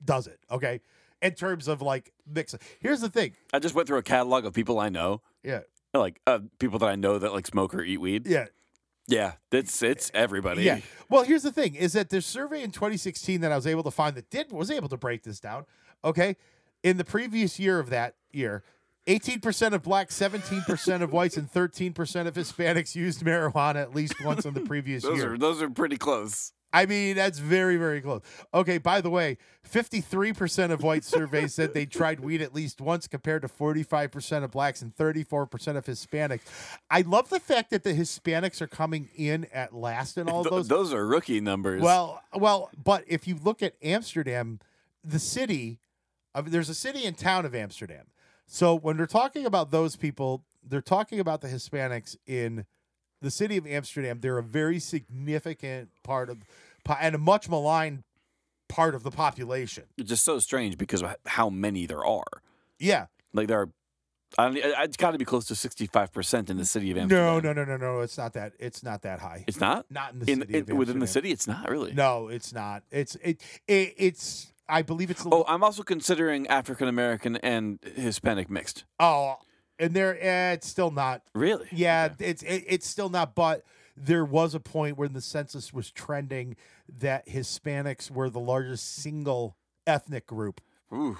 does 0.04 0.28
it. 0.28 0.40
Okay, 0.52 0.82
in 1.22 1.34
terms 1.34 1.68
of 1.68 1.82
like 1.82 2.14
mix. 2.28 2.56
Here's 2.80 3.02
the 3.02 3.10
thing. 3.10 3.34
I 3.54 3.60
just 3.60 3.76
went 3.76 3.88
through 3.88 3.98
a 4.00 4.04
catalog 4.04 4.46
of 4.46 4.54
people 4.54 4.80
I 4.80 4.90
know, 4.90 5.22
Yeah, 5.44 5.62
like 5.94 6.20
uh, 6.28 6.40
people 6.60 6.80
that 6.80 6.90
I 6.90 6.96
know 6.96 7.18
that 7.18 7.34
like 7.34 7.48
smoke 7.48 7.74
or 7.74 7.82
eat 7.84 7.98
weed. 7.98 8.28
yeah, 8.28 8.46
Yeah, 9.08 9.34
it's 9.52 9.82
it's 9.82 10.12
everybody. 10.14 10.64
Yeah. 10.64 10.80
Well, 11.10 11.24
here's 11.24 11.44
the 11.44 11.52
thing: 11.52 11.76
is 11.76 11.94
that 11.94 12.10
the 12.10 12.22
survey 12.22 12.62
in 12.64 12.72
2016 12.72 13.42
that 13.42 13.52
I 13.52 13.56
was 13.56 13.68
able 13.68 13.84
to 13.84 13.92
find 13.92 14.16
that 14.16 14.30
did 14.30 14.52
was 14.52 14.70
able 14.72 14.90
to 14.90 14.98
break 14.98 15.24
this 15.24 15.40
down. 15.40 15.66
Okay, 16.04 16.36
in 16.84 16.98
the 16.98 17.06
previous 17.06 17.60
year 17.60 17.80
of 17.80 17.90
that 17.90 18.16
year. 18.32 18.64
18% 19.08 19.74
of 19.74 19.84
blacks, 19.84 20.20
17% 20.20 21.04
of 21.04 21.14
whites, 21.14 21.38
and 21.38 21.48
13% 21.52 22.26
of 22.26 22.34
Hispanics 22.34 22.96
used 22.96 23.22
marijuana 23.24 23.76
at 23.76 23.94
least 23.94 24.16
once 24.26 24.46
in 24.46 24.56
the 24.56 24.62
previous 24.66 25.04
those 25.04 25.18
year. 25.20 25.34
are 25.34 25.38
those 25.38 25.62
are 25.62 25.70
pretty 25.70 25.96
close. 25.96 26.54
I 26.76 26.86
mean, 26.86 27.16
that's 27.16 27.40
very, 27.40 27.78
very 27.78 28.02
close. 28.02 28.22
Okay, 28.54 28.80
by 28.80 29.00
the 29.00 29.10
way, 29.10 29.38
53% 29.72 30.72
of 30.72 30.84
white 30.84 31.06
surveys 31.06 31.54
said 31.54 31.74
they 31.74 31.86
tried 31.86 32.20
weed 32.20 32.42
at 32.42 32.54
least 32.54 32.82
once 32.82 33.08
compared 33.08 33.44
to 33.44 33.48
45% 33.48 34.44
of 34.44 34.52
blacks 34.52 34.82
and 34.82 34.94
34% 34.94 35.78
of 35.78 35.86
Hispanics. 35.86 36.42
I 36.92 37.00
love 37.02 37.30
the 37.30 37.40
fact 37.40 37.70
that 37.70 37.84
the 37.86 37.94
Hispanics 37.94 38.60
are 38.60 38.68
coming 38.68 39.08
in 39.16 39.46
at 39.54 39.74
last 39.74 40.18
in 40.18 40.28
all 40.28 40.44
Th- 40.44 40.52
those. 40.52 40.68
those 40.68 40.94
are 40.94 41.08
rookie 41.08 41.40
numbers. 41.40 41.82
Well, 41.82 42.22
well, 42.34 42.70
but 42.84 43.06
if 43.08 43.26
you 43.26 43.38
look 43.42 43.64
at 43.64 43.76
Amsterdam, 43.82 44.60
the 45.02 45.20
city, 45.20 45.80
there's 46.44 46.68
a 46.68 46.76
city 46.76 47.06
and 47.06 47.18
town 47.18 47.46
of 47.46 47.56
Amsterdam. 47.56 48.08
So 48.48 48.76
when 48.76 48.98
they're 48.98 49.08
talking 49.08 49.46
about 49.46 49.72
those 49.72 49.96
people, 49.96 50.44
they're 50.62 50.82
talking 50.82 51.22
about 51.22 51.40
the 51.40 51.48
Hispanics 51.48 52.18
in 52.28 52.66
the 53.22 53.32
city 53.32 53.56
of 53.56 53.66
Amsterdam. 53.66 54.20
They're 54.20 54.38
a 54.38 54.44
very 54.44 54.78
significant 54.80 55.90
part 56.04 56.30
of, 56.30 56.40
and 56.90 57.16
a 57.16 57.18
much 57.18 57.50
maligned 57.50 58.04
part 58.68 58.96
of 58.96 59.04
the 59.04 59.12
population. 59.12 59.84
it's 59.98 60.10
just 60.10 60.24
so 60.24 60.40
strange 60.40 60.78
because 60.78 61.02
of 61.02 61.16
how 61.26 61.50
many 61.50 61.86
there 61.86 62.06
are. 62.06 62.24
Yeah. 62.80 63.08
Like 63.34 63.48
there 63.48 63.62
are, 63.62 63.70
I 64.38 64.46
don't, 64.46 64.58
it's 64.58 64.98
got 64.98 65.12
to 65.12 65.18
be 65.18 65.26
close 65.26 65.46
to 65.46 65.56
sixty-five 65.56 66.12
percent 66.12 66.50
in 66.50 66.58
the 66.58 66.66
city 66.66 66.92
of 66.92 66.98
Amsterdam. 66.98 67.44
no, 67.44 67.54
no, 67.54 67.54
no, 67.54 67.78
no. 67.78 67.78
no. 67.78 68.00
It's 68.02 68.18
not 68.18 68.34
that. 68.34 68.54
It's 68.60 68.84
not 68.84 69.04
that 69.04 69.20
high. 69.20 69.44
it's 69.48 69.60
not 69.60 69.86
not 69.90 70.14
in 70.14 70.20
the 70.20 70.32
in, 70.32 70.40
city. 70.42 70.58
of 70.60 70.70
in 70.70 70.78
within 70.78 71.00
the 71.00 71.08
city. 71.08 71.32
It's 71.32 71.48
not 71.48 71.70
really. 71.70 71.94
No, 71.94 72.28
it's 72.28 72.54
not. 72.54 72.84
It's 72.92 73.16
it, 73.16 73.42
it 73.68 73.94
it's. 73.98 74.52
I 74.68 74.82
believe 74.82 75.12
it's. 75.12 75.26
Oh, 75.32 75.46
I'm 75.48 75.64
also 75.64 75.84
considering 75.84 76.48
African 76.48 76.88
American 76.88 77.38
and 77.38 77.80
Hispanic 77.96 78.50
mixed. 78.50 78.84
Oh, 79.00 79.36
and 79.80 79.94
there, 79.94 80.18
eh, 80.20 80.54
it's 80.54 80.68
still 80.68 80.92
not. 80.92 81.22
Really? 81.34 81.68
Yeah, 81.72 82.10
it's 82.20 82.44
it, 82.44 82.64
it's 82.68 82.88
still 82.88 83.10
not. 83.10 83.36
But 83.36 83.64
there 83.98 84.26
was 84.26 84.54
a 84.54 84.60
point 84.60 84.98
when 84.98 85.14
the 85.14 85.22
census 85.22 85.74
was 85.74 85.92
trending 85.92 86.56
that 87.00 87.28
Hispanics 87.28 88.12
were 88.12 88.30
the 88.30 88.40
largest 88.40 88.96
single 88.96 89.58
ethnic 89.88 90.28
group 90.28 90.62
Ooh. 90.94 91.18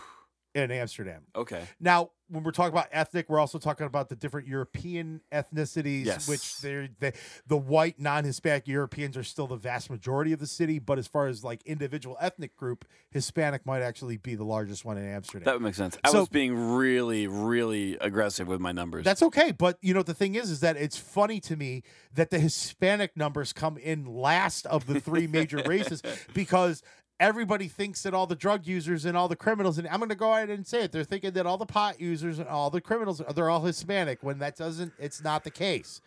in 0.54 0.72
Amsterdam. 0.72 1.24
Okay. 1.36 1.64
Now, 1.80 2.12
when 2.30 2.44
we're 2.44 2.52
talking 2.52 2.72
about 2.74 2.88
ethnic, 2.92 3.30
we're 3.30 3.40
also 3.40 3.58
talking 3.60 3.86
about 3.86 4.10
the 4.10 4.16
different 4.16 4.48
European 4.48 5.22
ethnicities, 5.32 6.06
Yes. 6.06 6.28
which 6.28 6.60
they're 6.60 6.90
they, 7.00 7.14
the 7.46 7.58
white 7.58 8.00
non-Hispanic 8.00 8.68
Europeans 8.68 9.16
are 9.16 9.24
still 9.24 9.48
the 9.48 9.56
vast 9.58 9.90
majority 9.90 10.32
of 10.34 10.40
the 10.40 10.48
city. 10.48 10.80
But 10.80 10.98
as 10.98 11.08
far 11.08 11.28
as 11.28 11.44
like 11.44 11.62
individual 11.64 12.18
ethnic 12.20 12.56
group, 12.56 12.86
Hispanic 13.12 13.66
might 13.66 13.82
actually 13.82 14.18
be 14.18 14.36
the 14.36 14.44
largest 14.44 14.86
one 14.86 14.98
in 14.98 15.06
Amsterdam. 15.06 15.46
That 15.46 15.54
would 15.54 15.62
make 15.62 15.76
sense. 15.76 15.98
I 16.04 16.12
So- 16.12 16.22
was 16.22 16.30
being 16.30 16.56
really, 16.76 17.28
really 17.28 17.98
aggressive 18.02 18.48
with 18.48 18.60
my 18.60 18.72
numbers. 18.72 19.06
That's 19.06 19.22
okay, 19.24 19.52
but 19.52 19.78
you 19.82 19.94
know 19.94 20.04
the 20.04 20.14
thing 20.16 20.36
is, 20.36 20.50
is 20.50 20.62
that 20.62 20.78
it's 20.78 20.98
funny 20.98 21.40
to 21.42 21.56
me 21.56 21.84
that 22.14 22.30
the 22.32 22.40
Hispanic 22.40 23.16
numbers 23.16 23.54
come 23.54 23.78
in 23.78 24.06
last 24.06 24.66
of 24.68 24.88
the 24.88 25.00
three 25.00 25.28
major 25.28 25.62
races 25.66 26.02
because 26.34 26.82
everybody 27.20 27.68
thinks 27.68 28.04
that 28.04 28.14
all 28.14 28.28
the 28.28 28.36
drug 28.36 28.68
users 28.68 29.06
and 29.06 29.16
all 29.16 29.28
the 29.28 29.36
criminals, 29.36 29.78
and 29.78 29.88
I'm 29.88 30.00
going 30.00 30.10
to 30.10 30.16
go 30.16 30.34
ahead 30.34 30.50
and 30.50 30.66
say 30.66 30.84
it, 30.84 30.92
they're 30.92 31.04
thinking 31.04 31.32
that 31.32 31.46
all 31.46 31.58
the 31.58 31.66
pot 31.66 32.00
users 32.00 32.40
and 32.40 32.48
all 32.48 32.70
the 32.70 32.82
criminals 32.82 33.22
they're 33.36 33.50
all 33.50 33.64
Hispanic 33.64 34.22
when 34.22 34.40
that 34.40 34.56
doesn't, 34.56 34.94
it's 35.00 35.24
not 35.24 35.44
the 35.44 35.52
case. 35.52 36.02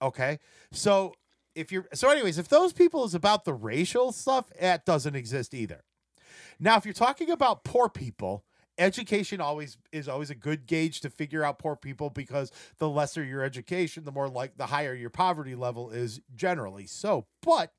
Okay, 0.00 0.38
so 0.70 1.14
if 1.54 1.72
you're 1.72 1.86
so, 1.92 2.10
anyways, 2.10 2.38
if 2.38 2.48
those 2.48 2.72
people 2.72 3.04
is 3.04 3.14
about 3.14 3.44
the 3.44 3.52
racial 3.52 4.12
stuff, 4.12 4.46
that 4.60 4.84
doesn't 4.84 5.16
exist 5.16 5.54
either. 5.54 5.82
Now, 6.60 6.76
if 6.76 6.84
you're 6.84 6.94
talking 6.94 7.30
about 7.30 7.64
poor 7.64 7.88
people, 7.88 8.44
education 8.78 9.40
always 9.40 9.76
is 9.92 10.08
always 10.08 10.30
a 10.30 10.34
good 10.34 10.66
gauge 10.66 11.00
to 11.00 11.10
figure 11.10 11.44
out 11.44 11.58
poor 11.58 11.76
people 11.76 12.10
because 12.10 12.52
the 12.78 12.88
lesser 12.88 13.24
your 13.24 13.42
education, 13.42 14.04
the 14.04 14.12
more 14.12 14.28
like 14.28 14.56
the 14.56 14.66
higher 14.66 14.94
your 14.94 15.10
poverty 15.10 15.54
level 15.54 15.90
is 15.90 16.20
generally. 16.34 16.86
So, 16.86 17.26
but 17.42 17.72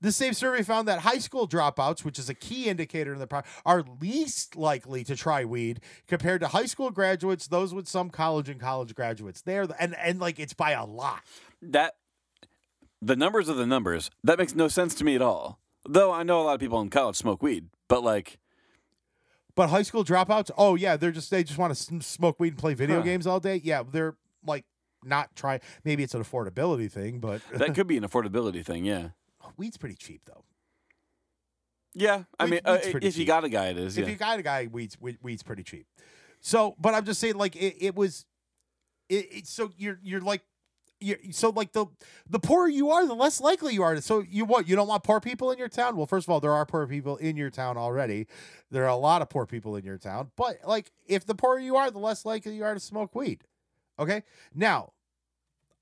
the 0.00 0.12
same 0.12 0.32
survey 0.32 0.62
found 0.62 0.88
that 0.88 1.00
high 1.00 1.18
school 1.18 1.46
dropouts, 1.48 2.04
which 2.04 2.18
is 2.18 2.28
a 2.28 2.34
key 2.34 2.68
indicator 2.68 3.12
in 3.12 3.18
the 3.18 3.26
pro- 3.26 3.42
are 3.66 3.84
least 4.00 4.56
likely 4.56 5.04
to 5.04 5.14
try 5.16 5.44
weed 5.44 5.80
compared 6.08 6.40
to 6.40 6.48
high 6.48 6.66
school 6.66 6.90
graduates, 6.90 7.46
those 7.48 7.74
with 7.74 7.86
some 7.86 8.08
college 8.10 8.48
and 8.48 8.60
college 8.60 8.94
graduates. 8.94 9.42
There 9.42 9.66
and 9.78 9.94
and 9.96 10.18
like 10.20 10.38
it's 10.38 10.54
by 10.54 10.70
a 10.72 10.84
lot. 10.84 11.22
that 11.62 11.96
the 13.02 13.16
numbers 13.16 13.48
are 13.48 13.54
the 13.54 13.66
numbers. 13.66 14.10
That 14.24 14.38
makes 14.38 14.54
no 14.54 14.68
sense 14.68 14.94
to 14.96 15.04
me 15.04 15.14
at 15.14 15.22
all. 15.22 15.58
Though 15.88 16.12
I 16.12 16.22
know 16.22 16.42
a 16.42 16.44
lot 16.44 16.54
of 16.54 16.60
people 16.60 16.80
in 16.82 16.90
college 16.90 17.16
smoke 17.16 17.42
weed, 17.42 17.68
but 17.88 18.02
like 18.02 18.38
But 19.54 19.68
high 19.68 19.82
school 19.82 20.04
dropouts, 20.04 20.50
oh 20.56 20.74
yeah, 20.76 20.96
they're 20.96 21.10
just 21.10 21.30
they 21.30 21.42
just 21.44 21.58
want 21.58 21.74
to 21.74 22.02
smoke 22.02 22.38
weed 22.40 22.48
and 22.54 22.58
play 22.58 22.74
video 22.74 22.96
Huh. 22.96 23.02
games 23.02 23.26
all 23.26 23.40
day. 23.40 23.60
Yeah, 23.64 23.82
they're 23.90 24.16
like 24.46 24.64
not 25.02 25.34
try. 25.34 25.60
Maybe 25.84 26.02
it's 26.02 26.14
an 26.14 26.22
affordability 26.22 26.90
thing, 26.92 27.20
but 27.20 27.40
that 27.54 27.74
could 27.74 27.86
be 27.86 27.96
an 27.96 28.04
affordability 28.08 28.64
thing. 28.64 28.84
Yeah. 28.84 29.08
Weed's 29.56 29.76
pretty 29.76 29.96
cheap 29.96 30.22
though. 30.26 30.44
Yeah. 31.94 32.24
I 32.38 32.44
Weed- 32.44 32.50
mean, 32.50 32.60
uh, 32.64 32.78
if 32.82 32.90
pretty 32.92 33.08
you 33.10 33.24
got 33.24 33.44
a 33.44 33.48
guy, 33.48 33.68
it 33.68 33.78
is. 33.78 33.98
If 33.98 34.04
Yeah. 34.06 34.12
you 34.12 34.16
got 34.16 34.38
a 34.38 34.42
guy, 34.42 34.68
weed's 34.70 34.96
weed's 35.00 35.42
pretty 35.42 35.62
cheap. 35.64 35.86
So, 36.40 36.74
but 36.78 36.94
I'm 36.94 37.04
just 37.04 37.20
saying, 37.20 37.36
like 37.36 37.56
it, 37.56 37.76
it 37.80 37.94
was, 37.94 38.24
it, 39.08 39.26
it. 39.32 39.46
So 39.46 39.70
you're 39.76 39.98
you're 40.02 40.20
like. 40.20 40.42
you're, 41.00 41.18
so 41.32 41.48
like 41.50 41.72
the 41.72 41.86
the 42.28 42.38
poorer 42.38 42.68
you 42.68 42.90
are, 42.90 43.06
the 43.06 43.14
less 43.14 43.40
likely 43.40 43.74
you 43.74 43.82
are. 43.82 43.94
to 43.94 44.02
So 44.02 44.20
you 44.20 44.44
what? 44.44 44.68
You 44.68 44.76
don't 44.76 44.86
want 44.88 45.02
poor 45.02 45.18
people 45.20 45.50
in 45.50 45.58
your 45.58 45.68
town? 45.68 45.96
Well, 45.96 46.06
first 46.06 46.26
of 46.26 46.30
all, 46.30 46.40
there 46.40 46.52
are 46.52 46.64
poor 46.64 46.86
people 46.86 47.16
in 47.16 47.36
your 47.36 47.50
town 47.50 47.76
already. 47.76 48.26
There 48.70 48.84
are 48.84 48.88
a 48.88 48.96
lot 48.96 49.20
of 49.22 49.28
poor 49.28 49.46
people 49.46 49.76
in 49.76 49.84
your 49.84 49.98
town. 49.98 50.30
But 50.36 50.58
like, 50.64 50.92
if 51.06 51.26
the 51.26 51.34
poorer 51.34 51.58
you 51.58 51.76
are, 51.76 51.90
the 51.90 51.98
less 51.98 52.24
likely 52.24 52.54
you 52.54 52.64
are 52.64 52.74
to 52.74 52.80
smoke 52.80 53.14
weed. 53.14 53.44
Okay. 53.98 54.22
Now, 54.54 54.92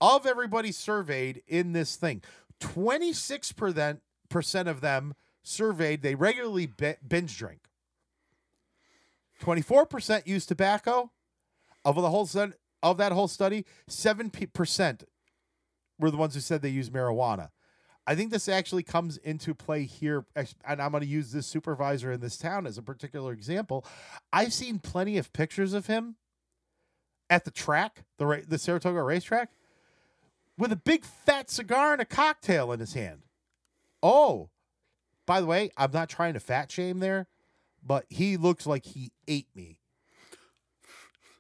of 0.01 0.25
everybody 0.27 0.73
surveyed 0.73 1.43
in 1.47 1.73
this 1.73 1.97
thing, 1.97 2.23
twenty 2.61 3.13
six 3.13 3.53
percent 3.53 4.03
percent 4.29 4.69
of 4.69 4.81
them 4.81 5.15
surveyed 5.43 6.03
they 6.03 6.15
regularly 6.15 6.67
binge 6.67 7.37
drink. 7.39 7.61
24% 9.41 10.27
use 10.27 10.47
tobacco. 10.47 11.11
Of 11.85 11.95
the 11.95 12.11
whole 12.11 12.27
stud- 12.27 12.55
of 12.83 12.99
that 12.99 13.13
whole 13.13 13.29
study, 13.29 13.65
7% 13.89 15.05
were 15.99 16.11
the 16.11 16.17
ones 16.17 16.35
who 16.35 16.41
said 16.41 16.61
they 16.61 16.69
use 16.69 16.91
marijuana. 16.91 17.51
I 18.07 18.15
think 18.15 18.31
this 18.31 18.49
actually 18.49 18.83
comes 18.83 19.17
into 19.19 19.55
play 19.55 19.85
here 19.85 20.25
and 20.35 20.83
I'm 20.83 20.91
going 20.91 21.03
to 21.03 21.07
use 21.09 21.31
this 21.31 21.47
supervisor 21.47 22.13
in 22.13 22.21
this 22.21 22.37
town 22.37 22.67
as 22.67 22.79
a 22.79 22.83
particular 22.83 23.33
example. 23.33 23.87
I've 24.33 24.53
seen 24.53 24.81
plenty 24.81 25.19
of 25.19 25.33
pictures 25.33 25.73
of 25.73 25.87
him 25.87 26.17
at 27.31 27.45
the 27.45 27.51
track, 27.51 28.05
the 28.19 28.27
ra- 28.27 28.39
the 28.47 28.59
Saratoga 28.59 29.03
racetrack 29.03 29.51
with 30.59 30.73
a 30.73 30.77
big 30.77 31.05
fat 31.05 31.49
cigar 31.51 31.93
and 31.93 32.03
a 32.03 32.05
cocktail 32.05 32.73
in 32.73 32.81
his 32.81 32.93
hand. 32.95 33.23
Oh, 34.03 34.51
by 35.27 35.41
the 35.41 35.47
way, 35.47 35.71
I'm 35.77 35.93
not 35.93 36.09
trying 36.09 36.35
to 36.35 36.41
fat 36.41 36.71
shame 36.71 36.99
there, 36.99 37.29
but 37.83 38.05
he 38.09 38.37
looks 38.37 38.67
like 38.67 38.85
he 38.85 39.13
ate 39.27 39.49
me. 39.55 39.79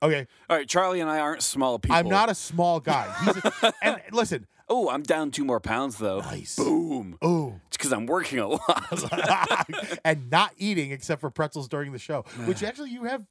Okay, 0.00 0.28
All 0.48 0.56
right, 0.56 0.68
Charlie 0.68 1.00
and 1.00 1.10
I 1.10 1.18
aren't 1.18 1.42
small 1.42 1.78
people. 1.80 1.96
I'm 1.96 2.08
not 2.08 2.30
a 2.30 2.34
small 2.34 2.78
guy. 2.78 3.12
He's 3.24 3.36
a, 3.36 3.72
and 3.82 4.00
listen, 4.12 4.46
Oh, 4.70 4.90
I'm 4.90 5.02
down 5.02 5.30
two 5.30 5.44
more 5.44 5.60
pounds 5.60 5.96
though. 5.96 6.20
Nice. 6.20 6.56
Boom. 6.56 7.16
oh, 7.22 7.60
It's 7.68 7.76
because 7.76 7.92
I'm 7.92 8.06
working 8.06 8.38
a 8.38 8.48
lot. 8.48 9.98
and 10.04 10.30
not 10.30 10.52
eating 10.58 10.92
except 10.92 11.20
for 11.20 11.30
pretzels 11.30 11.68
during 11.68 11.92
the 11.92 11.98
show, 11.98 12.22
which 12.44 12.62
actually 12.62 12.90
you 12.90 13.04
have 13.04 13.24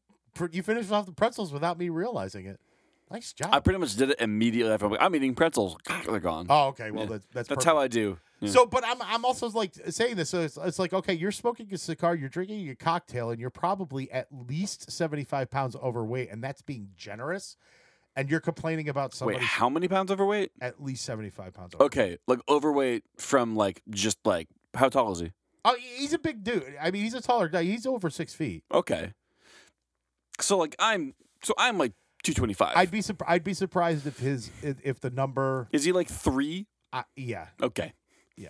you 0.52 0.62
finished 0.64 0.92
off 0.92 1.06
the 1.06 1.12
pretzels 1.12 1.54
without 1.54 1.78
me 1.78 1.90
realizing 1.90 2.46
it. 2.48 2.60
Nice 3.10 3.32
job. 3.34 3.49
I 3.53 3.60
pretty 3.62 3.80
much 3.80 3.95
did 3.95 4.10
it 4.12 4.18
immediately 4.20 4.72
after. 4.74 4.86
I'm, 4.86 4.91
like, 4.91 5.01
I'm 5.01 5.16
eating 5.16 5.34
pretzels. 5.34 5.78
They're 6.05 6.20
gone. 6.20 6.47
oh, 6.49 6.68
okay. 6.68 6.91
Well, 6.91 7.03
Yeah. 7.05 7.10
that's 7.12 7.26
that's, 7.34 7.47
That's 7.49 7.66
how 7.66 7.78
I 7.78 7.88
do. 7.88 8.18
Yeah. 8.41 8.49
So, 8.51 8.66
but 8.66 8.84
I'm 8.86 9.01
I'm 9.01 9.24
also 9.26 9.49
like 9.49 9.74
saying 9.89 10.16
this. 10.18 10.30
So 10.30 10.41
it's, 10.41 10.58
it's 10.58 10.78
like 10.78 10.93
okay, 10.93 11.14
you're 11.14 11.32
smoking 11.32 11.68
a 11.74 11.78
cigar, 11.78 12.16
you're 12.16 12.30
drinking 12.30 12.70
a 12.70 12.76
cocktail, 12.76 13.30
and 13.32 13.39
you're 13.39 13.49
probably 13.49 14.12
at 14.12 14.28
least 14.32 14.91
75 14.91 15.49
pounds 15.49 15.76
overweight, 15.78 16.30
and 16.32 16.43
that's 16.43 16.62
being 16.62 16.89
generous. 16.97 17.55
And 18.16 18.30
you're 18.30 18.39
complaining 18.39 18.89
about 18.89 19.12
Wait, 19.12 19.16
somebody 19.16 19.39
how 19.45 19.70
many 19.70 19.88
pounds 19.88 20.12
overweight? 20.12 20.51
at 20.60 20.84
least 20.84 21.05
75 21.05 21.53
pounds 21.53 21.76
overweight. 21.76 21.86
Okay, 21.97 22.18
like 22.28 22.39
overweight 22.49 23.03
from 23.18 23.55
like 23.55 23.82
just 23.89 24.18
like 24.26 24.47
how 24.76 24.89
tall 24.89 25.12
is 25.14 25.20
he? 25.20 25.32
Oh, 25.64 25.76
he's 25.97 26.14
a 26.14 26.20
big 26.20 26.43
dude. 26.43 26.76
I 26.82 26.91
mean, 26.91 27.03
he's 27.03 27.14
a 27.14 27.22
taller 27.22 27.47
guy. 27.47 27.64
He's 27.64 27.86
over 27.86 28.10
six 28.10 28.34
feet. 28.34 28.64
Okay. 28.72 29.14
So 30.39 30.58
like 30.58 30.76
I'm 30.80 31.14
so 31.43 31.53
I'm 31.58 31.78
like 31.78 31.93
225. 32.24 32.74
I'd 32.76 32.91
be 32.91 32.99
surp- 32.99 33.24
I'd 33.28 33.43
be 33.43 33.53
surprised 33.53 34.07
if 34.07 34.20
his 34.20 34.51
if, 34.61 34.78
if 34.84 34.99
the 34.99 35.09
number. 35.09 35.68
is 35.72 35.84
he 35.84 35.91
like 35.91 36.07
three? 36.09 36.68
Uh, 36.93 37.03
yeah, 37.15 37.47
Okay. 37.61 37.93
Yeah. 38.36 38.49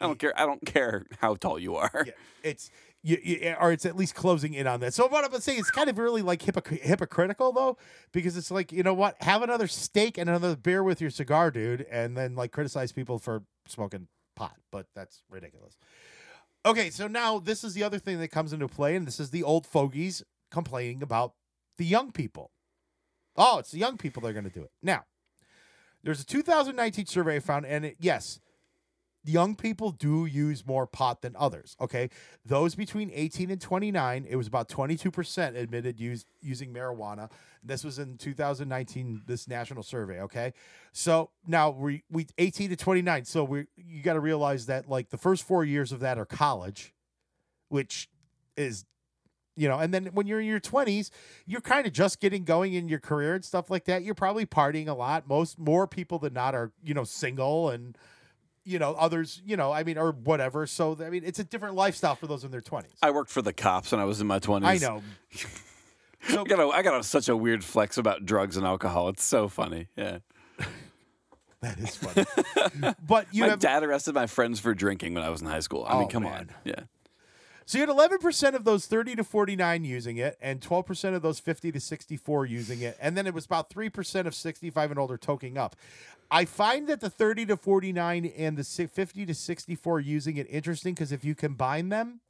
I 0.00 0.06
don't 0.06 0.18
care. 0.18 0.38
I 0.38 0.44
don't 0.46 0.64
care 0.66 1.06
how 1.20 1.34
tall 1.36 1.58
you 1.58 1.76
are. 1.76 2.04
Yeah, 2.06 2.12
it's 2.42 2.70
you, 3.02 3.18
you, 3.22 3.54
or 3.60 3.70
it's 3.72 3.86
at 3.86 3.96
least 3.96 4.14
closing 4.14 4.52
in 4.52 4.66
on 4.66 4.80
that. 4.80 4.92
So 4.94 5.06
what 5.06 5.24
I'm 5.24 5.40
saying, 5.40 5.60
it's 5.60 5.70
kind 5.70 5.88
of 5.88 5.96
really 5.96 6.22
like 6.22 6.42
hypocr- 6.42 6.80
hypocritical 6.80 7.52
though, 7.52 7.78
because 8.12 8.36
it's 8.36 8.50
like 8.50 8.72
you 8.72 8.82
know 8.82 8.94
what, 8.94 9.16
have 9.22 9.42
another 9.42 9.68
steak 9.68 10.18
and 10.18 10.28
another 10.28 10.56
beer 10.56 10.82
with 10.82 11.00
your 11.00 11.10
cigar, 11.10 11.50
dude, 11.50 11.86
and 11.90 12.16
then 12.16 12.34
like 12.34 12.50
criticize 12.52 12.92
people 12.92 13.18
for 13.18 13.44
smoking 13.68 14.08
pot, 14.34 14.56
but 14.72 14.86
that's 14.94 15.22
ridiculous. 15.30 15.76
Okay, 16.66 16.90
so 16.90 17.06
now 17.06 17.38
this 17.38 17.62
is 17.62 17.74
the 17.74 17.84
other 17.84 17.98
thing 18.00 18.18
that 18.18 18.28
comes 18.28 18.52
into 18.52 18.66
play, 18.66 18.96
and 18.96 19.06
this 19.06 19.20
is 19.20 19.30
the 19.30 19.44
old 19.44 19.66
fogies 19.66 20.24
complaining 20.50 21.00
about 21.02 21.32
the 21.78 21.84
young 21.84 22.10
people. 22.10 22.50
Oh, 23.36 23.58
it's 23.58 23.70
the 23.70 23.78
young 23.78 23.96
people 23.96 24.22
that 24.22 24.28
are 24.28 24.32
going 24.32 24.44
to 24.44 24.50
do 24.50 24.62
it. 24.62 24.70
Now, 24.82 25.04
there's 26.02 26.20
a 26.20 26.26
2019 26.26 27.06
survey 27.06 27.38
found, 27.40 27.66
and 27.66 27.86
it, 27.86 27.96
yes, 27.98 28.40
young 29.28 29.54
people 29.56 29.90
do 29.90 30.24
use 30.24 30.66
more 30.66 30.86
pot 30.86 31.22
than 31.22 31.34
others. 31.36 31.76
Okay, 31.80 32.10
those 32.44 32.74
between 32.74 33.10
18 33.12 33.50
and 33.50 33.60
29, 33.60 34.26
it 34.28 34.36
was 34.36 34.46
about 34.46 34.68
22% 34.68 35.56
admitted 35.56 36.00
use, 36.00 36.24
using 36.40 36.72
marijuana. 36.72 37.30
This 37.62 37.84
was 37.84 37.98
in 37.98 38.16
2019, 38.16 39.22
this 39.26 39.48
national 39.48 39.82
survey. 39.82 40.20
Okay, 40.20 40.52
so 40.92 41.30
now 41.46 41.70
we 41.70 42.04
we 42.10 42.26
18 42.38 42.70
to 42.70 42.76
29. 42.76 43.24
So 43.24 43.44
we 43.44 43.66
you 43.76 44.02
got 44.02 44.14
to 44.14 44.20
realize 44.20 44.66
that 44.66 44.88
like 44.88 45.10
the 45.10 45.18
first 45.18 45.44
four 45.44 45.64
years 45.64 45.92
of 45.92 46.00
that 46.00 46.18
are 46.18 46.26
college, 46.26 46.94
which 47.68 48.08
is 48.56 48.84
you 49.56 49.68
know 49.68 49.78
and 49.78 49.92
then 49.94 50.06
when 50.06 50.26
you're 50.26 50.40
in 50.40 50.46
your 50.46 50.60
20s 50.60 51.10
you're 51.46 51.60
kind 51.60 51.86
of 51.86 51.92
just 51.92 52.20
getting 52.20 52.44
going 52.44 52.74
in 52.74 52.88
your 52.88 52.98
career 53.00 53.34
and 53.34 53.44
stuff 53.44 53.70
like 53.70 53.84
that 53.86 54.02
you're 54.02 54.14
probably 54.14 54.44
partying 54.46 54.86
a 54.88 54.92
lot 54.94 55.26
most 55.26 55.58
more 55.58 55.86
people 55.86 56.18
than 56.18 56.32
not 56.34 56.54
are 56.54 56.72
you 56.84 56.92
know 56.94 57.04
single 57.04 57.70
and 57.70 57.96
you 58.64 58.78
know 58.78 58.92
others 58.98 59.40
you 59.46 59.56
know 59.56 59.72
i 59.72 59.82
mean 59.84 59.96
or 59.96 60.12
whatever 60.12 60.66
so 60.66 60.96
i 61.04 61.08
mean 61.08 61.22
it's 61.24 61.38
a 61.38 61.44
different 61.44 61.74
lifestyle 61.74 62.14
for 62.14 62.26
those 62.26 62.44
in 62.44 62.50
their 62.50 62.60
20s 62.60 62.84
I 63.02 63.10
worked 63.12 63.30
for 63.30 63.40
the 63.42 63.52
cops 63.52 63.92
when 63.92 64.00
I 64.00 64.04
was 64.04 64.20
in 64.20 64.26
my 64.26 64.38
twenties. 64.40 64.82
i 64.82 64.86
know 64.86 65.02
so 66.28 66.40
I 66.40 66.44
got 66.44 66.58
a, 66.58 66.68
I 66.68 66.82
got 66.82 66.98
a, 67.00 67.04
such 67.04 67.28
a 67.28 67.36
weird 67.36 67.62
flex 67.64 67.96
about 67.98 68.26
drugs 68.26 68.56
and 68.56 68.66
alcohol. 68.66 69.08
It's 69.10 69.22
so 69.22 69.46
funny. 69.48 69.86
Yeah. 69.96 70.18
that 71.60 71.78
is 71.78 71.94
funny 71.96 72.26
but 73.06 73.26
you 73.32 73.44
my 73.44 73.50
have 73.50 73.58
dad 73.60 73.82
arrested 73.84 74.14
my 74.14 74.26
friends 74.26 74.58
for 74.60 74.74
drinking 74.74 75.14
when 75.14 75.22
I 75.22 75.30
was 75.30 75.40
in 75.40 75.46
high 75.46 75.60
school. 75.60 75.86
I 75.88 75.94
mean, 75.94 76.04
Oh, 76.04 76.06
come 76.08 76.24
man. 76.24 76.32
on. 76.32 76.50
Yeah. 76.64 76.80
So 77.68 77.78
you 77.78 77.86
had 77.86 77.94
11% 77.94 78.54
of 78.54 78.62
those 78.62 78.86
30 78.86 79.16
to 79.16 79.24
49 79.24 79.84
using 79.84 80.18
it, 80.18 80.38
and 80.40 80.60
12% 80.60 81.16
of 81.16 81.22
those 81.22 81.40
50 81.40 81.72
to 81.72 81.80
64 81.80 82.46
using 82.46 82.80
it, 82.80 82.96
and 83.00 83.16
then 83.16 83.26
it 83.26 83.34
was 83.34 83.44
about 83.44 83.70
3% 83.70 84.26
of 84.26 84.36
65 84.36 84.90
and 84.92 85.00
older 85.00 85.18
toking 85.18 85.56
up. 85.56 85.74
I 86.30 86.44
find 86.44 86.86
that 86.86 87.00
the 87.00 87.10
30 87.10 87.46
to 87.46 87.56
49 87.56 88.32
and 88.36 88.56
the 88.56 88.62
50 88.62 89.26
to 89.26 89.34
64 89.34 90.00
using 90.00 90.36
it 90.36 90.46
interesting 90.48 90.94
because 90.94 91.10
if 91.10 91.24
you 91.24 91.34
combine 91.34 91.88
them, 91.88 92.20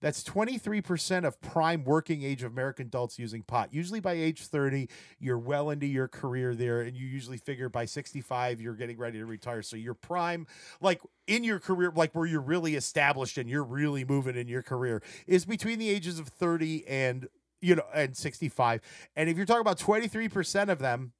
that's 0.00 0.22
23% 0.22 1.24
of 1.24 1.40
prime 1.40 1.84
working 1.84 2.22
age 2.22 2.42
of 2.42 2.52
American 2.52 2.86
adults 2.86 3.18
using 3.18 3.42
pot. 3.42 3.72
Usually 3.72 4.00
by 4.00 4.12
age 4.12 4.46
30, 4.46 4.88
you're 5.18 5.38
well 5.38 5.70
into 5.70 5.86
your 5.86 6.08
career 6.08 6.54
there, 6.54 6.82
and 6.82 6.96
you 6.96 7.06
usually 7.06 7.38
figure 7.38 7.68
by 7.68 7.84
65, 7.84 8.60
you're 8.60 8.74
getting 8.74 8.98
ready 8.98 9.18
to 9.18 9.26
retire. 9.26 9.62
So 9.62 9.76
your 9.76 9.94
prime, 9.94 10.46
like 10.80 11.00
in 11.26 11.44
your 11.44 11.58
career, 11.58 11.92
like 11.94 12.14
where 12.14 12.26
you're 12.26 12.40
really 12.40 12.74
established 12.74 13.38
and 13.38 13.48
you're 13.48 13.64
really 13.64 14.04
moving 14.04 14.36
in 14.36 14.48
your 14.48 14.62
career, 14.62 15.02
is 15.26 15.44
between 15.44 15.78
the 15.78 15.88
ages 15.88 16.18
of 16.18 16.28
30 16.28 16.86
and 16.86 17.28
you 17.60 17.74
know 17.74 17.84
and 17.94 18.16
65. 18.16 18.80
And 19.16 19.30
if 19.30 19.36
you're 19.36 19.46
talking 19.46 19.62
about 19.62 19.78
23% 19.78 20.68
of 20.68 20.78
them 20.78 21.12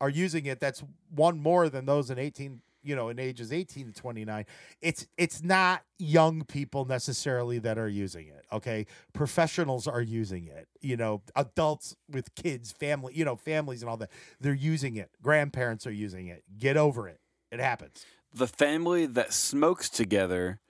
are 0.00 0.10
using 0.10 0.44
it, 0.46 0.60
that's 0.60 0.84
one 1.10 1.40
more 1.40 1.68
than 1.68 1.86
those 1.86 2.10
in 2.10 2.18
18 2.18 2.60
you 2.86 2.96
know 2.96 3.08
in 3.08 3.18
ages 3.18 3.52
18 3.52 3.92
to 3.92 3.92
29 3.92 4.44
it's 4.80 5.06
it's 5.18 5.42
not 5.42 5.82
young 5.98 6.44
people 6.44 6.84
necessarily 6.84 7.58
that 7.58 7.78
are 7.78 7.88
using 7.88 8.28
it 8.28 8.44
okay? 8.52 8.86
Professionals 9.12 9.86
are 9.86 10.00
using 10.00 10.46
it 10.46 10.68
you 10.80 10.96
know 10.96 11.22
adults 11.34 11.96
with 12.08 12.34
kids 12.34 12.72
family 12.72 13.12
you 13.14 13.24
know 13.24 13.36
families 13.36 13.82
and 13.82 13.90
all 13.90 13.96
that 13.96 14.10
they're 14.40 14.54
using 14.54 14.96
it. 14.96 15.10
Grandparents 15.22 15.86
are 15.86 15.92
using 15.92 16.28
it. 16.28 16.44
Get 16.58 16.76
over 16.76 17.08
it. 17.08 17.20
It 17.50 17.60
happens. 17.60 18.04
The 18.32 18.46
family 18.46 19.06
that 19.06 19.32
smokes 19.32 19.88
together, 19.88 20.60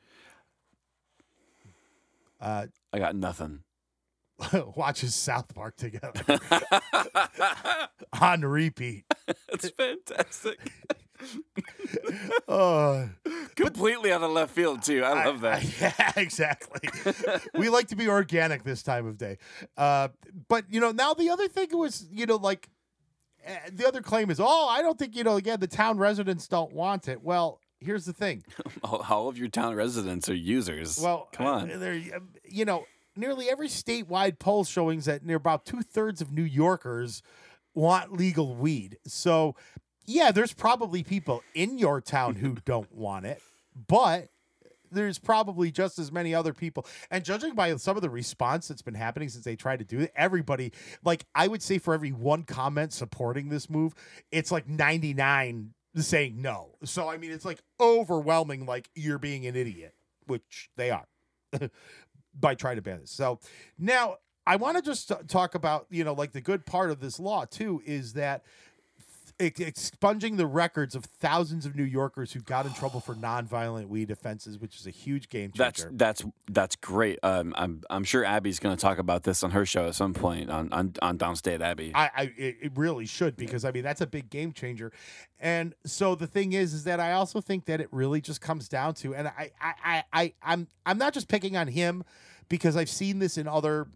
uh 2.41 2.67
I 2.93 2.99
got 2.99 3.15
nothing. 3.15 3.61
watches 4.77 5.15
south 5.15 5.55
park 5.55 5.77
together. 5.77 6.13
On 8.21 8.43
repeat. 8.43 9.05
It's 9.49 9.71
fantastic. 9.71 10.73
Uh 12.49 13.07
Completely 13.57 14.13
out 14.13 14.23
of 14.23 14.31
left 14.31 14.55
field 14.55 14.83
too. 14.83 15.03
I 15.03 15.25
love 15.25 15.41
that. 15.41 15.65
yeah, 15.81 16.13
exactly. 16.17 16.89
we 17.55 17.69
like 17.69 17.89
to 17.89 17.97
be 17.97 18.09
organic 18.09 18.65
this 18.65 18.83
time 18.83 19.07
of 19.07 19.17
day. 19.17 19.39
Uh, 19.77 20.09
but 20.49 20.65
you 20.71 20.81
know, 20.81 20.91
now 20.93 21.15
the 21.15 21.31
other 21.31 21.49
thing 21.49 21.69
was, 21.73 22.07
you 22.11 22.27
know, 22.27 22.37
like 22.37 22.69
eh, 23.45 23.57
the 23.73 23.87
other 23.87 24.03
claim 24.03 24.31
is, 24.31 24.41
oh, 24.41 24.69
I 24.69 24.83
don't 24.83 24.99
think 24.99 25.17
you 25.17 25.25
know. 25.25 25.37
Again, 25.37 25.59
the 25.61 25.67
town 25.67 25.99
residents 25.99 26.47
don't 26.49 26.73
want 26.73 27.09
it. 27.09 27.23
Well, 27.23 27.61
here's 27.81 28.05
the 28.05 28.13
thing. 28.13 28.45
all, 28.83 29.29
of 29.29 29.39
your 29.39 29.49
town 29.49 29.75
residents 29.75 30.29
are 30.29 30.35
users. 30.35 30.99
Well, 30.99 31.29
come 31.33 31.47
uh, 31.47 31.51
on. 31.51 31.81
there, 31.81 32.01
you 32.45 32.65
know, 32.65 32.85
nearly 33.17 33.49
every 33.49 33.69
statewide 33.69 34.39
poll 34.39 34.65
showings 34.65 35.07
that 35.07 35.25
near 35.25 35.37
about 35.37 35.65
two 35.65 35.81
thirds 35.81 36.21
of 36.21 36.33
New 36.33 36.45
Yorkers 36.45 37.23
want 37.75 38.13
legal 38.13 38.55
weed. 38.55 38.99
So, 39.07 39.55
yeah, 40.07 40.31
there's 40.31 40.53
probably 40.53 41.03
people 41.03 41.43
in 41.55 41.79
your 41.79 42.01
town 42.01 42.37
who 42.37 42.57
don't 42.65 42.93
want 42.93 43.27
it, 43.27 43.43
but 43.89 44.29
there's 44.91 45.19
probably 45.19 45.71
just 45.71 45.99
as 45.99 46.13
many 46.13 46.35
other 46.35 46.53
people. 46.53 46.87
And 47.11 47.25
judging 47.25 47.55
by 47.55 47.75
some 47.77 47.97
of 47.97 48.03
the 48.03 48.11
response 48.11 48.69
that's 48.69 48.83
been 48.83 48.95
happening 48.95 49.29
since 49.29 49.45
they 49.45 49.57
tried 49.57 49.81
to 49.81 49.85
do 49.85 50.01
it, 50.01 50.13
everybody, 50.17 50.73
like, 51.05 51.25
I 51.35 51.49
would 51.49 51.63
say 51.63 51.79
for 51.79 51.93
every 51.93 52.13
one 52.13 52.45
comment 52.45 52.93
supporting 52.93 53.49
this 53.49 53.69
move, 53.69 53.95
it's 54.31 54.51
like 54.53 54.69
99 54.69 55.75
saying 55.97 56.41
no. 56.41 56.77
So, 56.85 57.09
I 57.09 57.17
mean, 57.17 57.33
it's 57.33 57.45
like 57.45 57.59
overwhelming, 57.81 58.67
like, 58.67 58.89
you're 58.95 59.19
being 59.19 59.47
an 59.47 59.57
idiot, 59.57 59.95
which 60.27 60.71
they 60.77 60.91
are 60.91 61.07
by 62.39 62.55
trying 62.55 62.77
to 62.77 62.83
ban 62.83 63.01
this. 63.01 63.11
So 63.11 63.41
now 63.79 64.19
I 64.47 64.57
want 64.57 64.77
to 64.77 64.83
just 64.83 65.11
talk 65.27 65.55
about, 65.55 65.87
you 65.91 66.05
know, 66.05 66.13
like 66.13 66.33
the 66.33 66.41
good 66.41 66.65
part 66.65 66.91
of 66.91 67.01
this 67.01 67.19
law 67.19 67.45
too 67.47 67.83
is 67.85 68.13
that 68.13 68.45
expunging 69.39 70.37
the 70.37 70.47
records 70.47 70.95
of 70.95 71.05
thousands 71.05 71.67
of 71.67 71.77
New 71.77 71.85
Yorkers 71.85 72.33
who 72.33 72.41
got 72.41 72.65
in 72.65 72.73
trouble 72.73 73.01
for 73.01 73.15
nonviolent 73.15 73.89
weed 73.89 74.11
offenses, 74.11 74.59
which 74.59 74.77
is 74.77 74.87
a 74.87 74.91
huge 74.91 75.29
game 75.29 75.53
changer. 75.53 75.91
that's 75.93 76.23
that's 76.23 76.25
that's 76.51 76.77
great. 76.77 77.19
Um, 77.23 77.55
I'm 77.57 77.83
I'm 77.91 78.05
sure 78.05 78.25
Abby's 78.25 78.59
going 78.59 78.75
to 78.75 78.81
talk 78.81 78.99
about 78.99 79.25
this 79.25 79.43
on 79.43 79.51
her 79.51 79.67
show 79.67 79.87
at 79.87 79.95
some 79.95 80.15
point 80.15 80.51
on 80.51 80.73
on, 80.73 80.95
on 81.03 81.19
Downstate 81.19 81.61
Abby. 81.61 81.93
I, 81.95 82.11
I 82.17 82.23
it, 82.37 82.57
it 82.63 82.73
really 82.77 83.07
should 83.07 83.37
because 83.37 83.65
I 83.65 83.73
mean 83.73 83.83
that's 83.83 84.01
a 84.01 84.07
big 84.07 84.31
game 84.31 84.53
changer, 84.53 84.93
and 85.39 85.75
so 85.85 86.15
the 86.15 86.27
thing 86.27 86.53
is 86.53 86.73
is 86.73 86.85
that 86.85 87.01
I 87.01 87.13
also 87.13 87.41
think 87.41 87.67
that 87.67 87.81
it 87.81 87.89
really 87.91 88.21
just 88.21 88.41
comes 88.41 88.69
down 88.69 88.95
to 88.95 89.15
and 89.15 89.29
I 89.29 89.51
I 89.61 89.75
I, 89.85 90.05
I 90.13 90.33
I'm 90.43 90.69
I'm 90.87 90.99
not 90.99 91.13
just 91.13 91.29
picking 91.29 91.57
on 91.57 91.69
him 91.69 92.05
because 92.49 92.77
I've 92.77 92.91
seen 92.91 93.19
this 93.19 93.37
in 93.37 93.47
other 93.47 93.89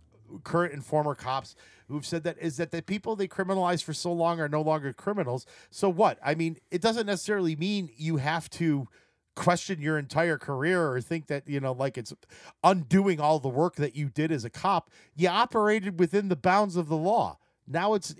current 0.44 0.72
and 0.72 0.84
former 0.84 1.14
cops 1.14 1.54
who've 1.88 2.06
said 2.06 2.22
that 2.24 2.38
is 2.38 2.56
that 2.56 2.70
the 2.70 2.82
people 2.82 3.16
they 3.16 3.28
criminalized 3.28 3.82
for 3.82 3.92
so 3.92 4.12
long 4.12 4.40
are 4.40 4.48
no 4.48 4.62
longer 4.62 4.92
criminals. 4.92 5.46
So 5.70 5.88
what? 5.88 6.18
I 6.24 6.34
mean, 6.34 6.58
it 6.70 6.80
doesn't 6.80 7.06
necessarily 7.06 7.56
mean 7.56 7.90
you 7.96 8.18
have 8.18 8.48
to 8.50 8.88
question 9.36 9.80
your 9.80 9.98
entire 9.98 10.36
career 10.36 10.90
or 10.90 11.00
think 11.00 11.26
that 11.28 11.48
you 11.48 11.60
know 11.60 11.72
like 11.72 11.96
it's 11.96 12.12
undoing 12.64 13.20
all 13.20 13.38
the 13.38 13.48
work 13.48 13.76
that 13.76 13.96
you 13.96 14.08
did 14.08 14.30
as 14.30 14.44
a 14.44 14.50
cop 14.50 14.90
you 15.14 15.28
operated 15.28 15.98
within 15.98 16.28
the 16.28 16.36
bounds 16.36 16.76
of 16.76 16.88
the 16.88 16.96
law 16.96 17.38
now 17.66 17.94
it's 17.94 18.14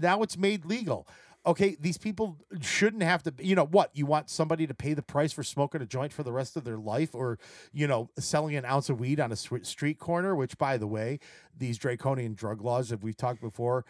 now 0.00 0.22
it's 0.22 0.38
made 0.38 0.64
legal 0.64 1.06
okay 1.44 1.76
these 1.80 1.98
people 1.98 2.38
shouldn't 2.60 3.02
have 3.02 3.22
to 3.22 3.32
you 3.40 3.54
know 3.54 3.66
what 3.66 3.90
you 3.94 4.06
want 4.06 4.30
somebody 4.30 4.66
to 4.66 4.74
pay 4.74 4.94
the 4.94 5.02
price 5.02 5.32
for 5.32 5.42
smoking 5.42 5.82
a 5.82 5.86
joint 5.86 6.12
for 6.12 6.22
the 6.22 6.32
rest 6.32 6.56
of 6.56 6.64
their 6.64 6.76
life 6.76 7.14
or 7.14 7.38
you 7.72 7.86
know 7.86 8.08
selling 8.18 8.54
an 8.54 8.64
ounce 8.64 8.88
of 8.88 9.00
weed 9.00 9.20
on 9.20 9.32
a 9.32 9.36
street 9.36 9.98
corner 9.98 10.34
which 10.34 10.56
by 10.58 10.76
the 10.76 10.86
way 10.86 11.18
these 11.56 11.78
draconian 11.78 12.34
drug 12.34 12.62
laws 12.62 12.88
that 12.88 13.02
we've 13.02 13.16
talked 13.16 13.40
before 13.40 13.84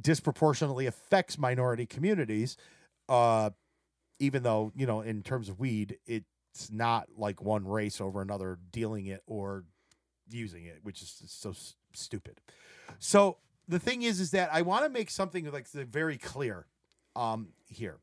disproportionately 0.00 0.86
affects 0.86 1.38
minority 1.38 1.86
communities 1.86 2.56
uh 3.08 3.50
even 4.18 4.42
though 4.42 4.70
you 4.74 4.86
know 4.86 5.00
in 5.00 5.22
terms 5.22 5.48
of 5.48 5.58
weed 5.58 5.98
it's 6.06 6.70
not 6.70 7.08
like 7.16 7.42
one 7.42 7.66
race 7.66 8.00
over 8.00 8.20
another 8.20 8.58
dealing 8.72 9.06
it 9.06 9.22
or 9.26 9.64
using 10.28 10.64
it 10.64 10.78
which 10.82 11.02
is 11.02 11.22
so 11.26 11.52
stupid. 11.92 12.40
So 12.98 13.38
the 13.70 13.78
thing 13.78 14.02
is 14.02 14.20
is 14.20 14.32
that 14.32 14.52
i 14.52 14.62
want 14.62 14.84
to 14.84 14.90
make 14.90 15.08
something 15.10 15.50
like 15.50 15.66
very 15.68 16.18
clear 16.18 16.66
um 17.16 17.48
here 17.68 17.98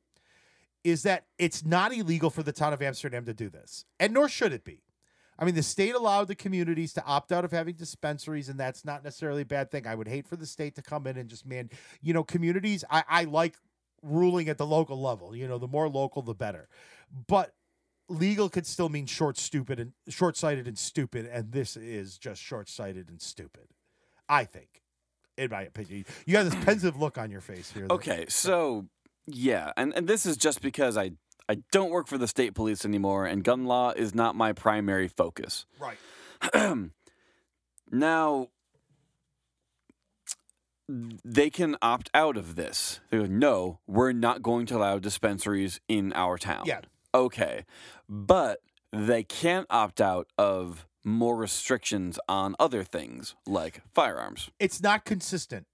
is 0.84 1.04
that 1.04 1.26
it's 1.38 1.66
not 1.66 1.94
illegal 1.94 2.30
for 2.30 2.44
the 2.44 2.54
town 2.54 2.74
of 2.74 2.82
amsterdam 2.82 3.26
to 3.26 3.34
do 3.34 3.50
this 3.50 3.86
and 4.00 4.14
nor 4.14 4.28
should 4.30 4.54
it 4.54 4.64
be 4.64 4.82
I 5.40 5.46
mean, 5.46 5.56
the 5.56 5.64
state 5.64 5.94
allowed 5.94 6.28
the 6.28 6.36
communities 6.36 6.94
to 6.94 7.06
opt 7.06 7.32
out 7.32 7.46
of 7.46 7.52
having 7.52 7.76
dispensaries, 7.76 8.50
and 8.50 8.60
that's 8.60 8.84
not 8.84 9.04
necessarily 9.04 9.44
a 9.44 9.46
bad 9.46 9.70
thing. 9.70 9.86
I 9.86 9.94
would 9.94 10.08
hate 10.08 10.28
for 10.28 10.36
the 10.36 10.48
state 10.48 10.76
to 10.76 10.82
come 10.82 11.06
in 11.06 11.16
and 11.18 11.30
just, 11.30 11.46
man, 11.46 11.70
you 12.02 12.14
know, 12.14 12.24
communities, 12.24 12.84
I, 12.90 13.04
I 13.08 13.24
like 13.26 13.56
ruling 14.02 14.50
at 14.50 14.58
the 14.58 14.66
local 14.66 15.00
level. 15.00 15.36
You 15.36 15.48
know, 15.48 15.60
the 15.60 15.68
more 15.68 15.88
local, 15.90 16.24
the 16.24 16.34
better. 16.34 16.68
But 17.28 17.54
legal 18.10 18.50
could 18.50 18.66
still 18.66 18.90
mean 18.90 19.06
short, 19.06 19.38
stupid, 19.38 19.80
and 19.80 19.94
short-sighted 20.10 20.68
and 20.68 20.78
stupid, 20.78 21.30
and 21.32 21.52
this 21.52 21.78
is 21.78 22.18
just 22.18 22.42
short-sighted 22.42 23.10
and 23.10 23.22
stupid. 23.22 23.68
I 24.28 24.44
think, 24.44 24.82
in 25.38 25.52
my 25.52 25.62
opinion, 25.64 26.06
you 26.26 26.34
got 26.34 26.46
this 26.46 26.56
pensive 26.66 27.00
look 27.00 27.20
on 27.20 27.30
your 27.30 27.42
face 27.42 27.72
here. 27.72 27.86
Okay, 27.92 28.26
so 28.28 28.88
yeah, 29.28 29.72
and, 29.78 29.94
and 29.96 30.08
this 30.08 30.26
is 30.26 30.38
just 30.38 30.62
because 30.62 30.98
I 30.98 31.12
I 31.50 31.60
don't 31.72 31.92
work 31.92 32.08
for 32.08 32.18
the 32.18 32.28
state 32.28 32.56
police 32.56 32.84
anymore, 32.84 33.26
and 33.26 33.44
gun 33.44 33.66
law 33.66 33.92
is 33.92 34.14
not 34.16 34.36
my 34.36 34.54
primary 34.54 35.08
focus. 35.08 35.66
right? 35.80 35.98
Now, 37.90 38.50
they 40.90 41.50
can 41.50 41.78
opt 41.82 42.10
out 42.14 42.38
of 42.38 42.56
this. 42.56 43.00
They 43.10 43.20
go, 43.20 43.26
no, 43.26 43.80
we're 43.88 44.12
not 44.12 44.42
going 44.42 44.66
to 44.68 44.78
allow 44.78 45.00
dispensaries 45.00 45.80
in 45.88 46.14
our 46.14 46.38
town. 46.38 46.64
Yeah. 46.66 46.82
Okay. 47.14 47.66
But 48.10 48.60
they 48.92 49.24
can't 49.24 49.68
opt 49.70 50.02
out 50.02 50.28
of 50.38 50.86
more 51.04 51.38
restrictions 51.38 52.20
on 52.28 52.56
other 52.60 52.84
things 52.84 53.36
like 53.46 53.82
firearms. 53.94 54.50
It's 54.60 54.82
not 54.82 55.06
consistent. 55.06 55.66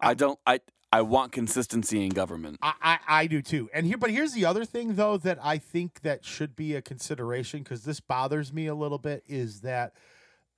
I 0.00 0.14
don't 0.14 0.38
I 0.46 0.60
I 0.92 1.02
want 1.02 1.32
consistency 1.32 2.04
in 2.04 2.10
government. 2.10 2.58
I, 2.62 2.74
I, 2.82 2.98
I 3.08 3.26
do 3.26 3.42
too. 3.42 3.70
And 3.72 3.86
here, 3.86 3.96
but 3.96 4.10
here's 4.10 4.32
the 4.32 4.44
other 4.44 4.64
thing 4.64 4.96
though 4.96 5.16
that 5.18 5.38
I 5.42 5.58
think 5.58 6.00
that 6.02 6.24
should 6.24 6.56
be 6.56 6.74
a 6.74 6.82
consideration 6.82 7.62
because 7.62 7.84
this 7.84 8.00
bothers 8.00 8.52
me 8.52 8.66
a 8.66 8.74
little 8.74 8.98
bit 8.98 9.22
is 9.28 9.60
that, 9.60 9.94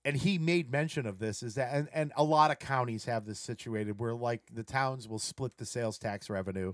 and 0.04 0.16
he 0.16 0.38
made 0.38 0.70
mention 0.70 1.06
of 1.06 1.18
this 1.18 1.42
is 1.42 1.54
that, 1.56 1.72
and, 1.72 1.88
and 1.92 2.12
a 2.16 2.24
lot 2.24 2.50
of 2.50 2.58
counties 2.58 3.04
have 3.04 3.26
this 3.26 3.38
situated 3.38 3.98
where 3.98 4.14
like 4.14 4.42
the 4.52 4.64
towns 4.64 5.06
will 5.06 5.18
split 5.18 5.58
the 5.58 5.66
sales 5.66 5.98
tax 5.98 6.30
revenue, 6.30 6.72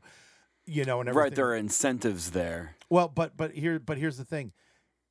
you 0.65 0.85
know, 0.85 1.01
and 1.01 1.09
everything. 1.09 1.25
Right, 1.25 1.35
there 1.35 1.49
are 1.49 1.57
incentives 1.57 2.31
there. 2.31 2.77
Well, 2.89 3.09
but 3.09 3.37
but 3.37 3.53
here 3.53 3.81
but 3.81 3.99
here's 3.99 4.19
the 4.19 4.25
thing. 4.25 4.53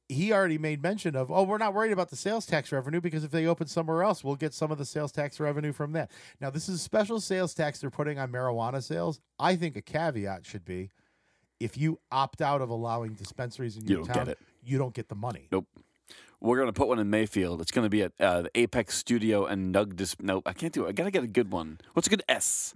He 0.09 0.31
already 0.31 0.57
made 0.57 0.81
mention 0.81 1.15
of, 1.17 1.29
oh, 1.29 1.43
we're 1.43 1.57
not 1.57 1.73
worried 1.73 1.91
about 1.91 2.09
the 2.09 2.15
sales 2.15 2.45
tax 2.45 2.71
revenue 2.71 3.01
because 3.01 3.25
if 3.25 3.31
they 3.31 3.45
open 3.45 3.67
somewhere 3.67 4.03
else, 4.03 4.23
we'll 4.23 4.35
get 4.37 4.53
some 4.53 4.71
of 4.71 4.77
the 4.77 4.85
sales 4.85 5.11
tax 5.11 5.37
revenue 5.39 5.73
from 5.73 5.91
that. 5.93 6.11
Now, 6.39 6.49
this 6.49 6.69
is 6.69 6.75
a 6.75 6.83
special 6.83 7.19
sales 7.19 7.53
tax 7.53 7.79
they're 7.79 7.89
putting 7.89 8.17
on 8.17 8.31
marijuana 8.31 8.81
sales. 8.81 9.19
I 9.37 9.57
think 9.57 9.75
a 9.75 9.81
caveat 9.81 10.45
should 10.45 10.63
be 10.63 10.91
if 11.59 11.77
you 11.77 11.99
opt 12.11 12.41
out 12.41 12.61
of 12.61 12.69
allowing 12.69 13.13
dispensaries 13.15 13.75
in 13.75 13.85
your 13.85 14.03
don't 14.03 14.13
town, 14.13 14.33
you 14.63 14.77
don't 14.77 14.93
get 14.93 15.09
the 15.09 15.15
money. 15.15 15.47
Nope. 15.51 15.65
We're 16.39 16.59
gonna 16.59 16.71
put 16.71 16.87
one 16.87 16.99
in 16.99 17.09
Mayfield. 17.09 17.61
It's 17.61 17.71
gonna 17.71 17.89
be 17.89 18.03
at 18.03 18.11
uh, 18.19 18.43
the 18.43 18.51
Apex 18.53 18.95
Studio 18.95 19.45
and 19.45 19.73
Nug. 19.73 19.95
Dis- 19.95 20.15
nope, 20.21 20.43
I 20.45 20.53
can't 20.53 20.71
do 20.71 20.85
it. 20.85 20.89
I 20.89 20.91
gotta 20.91 21.09
get 21.11 21.23
a 21.23 21.27
good 21.27 21.51
one. 21.51 21.79
What's 21.93 22.07
a 22.07 22.11
good 22.11 22.21
S? 22.29 22.75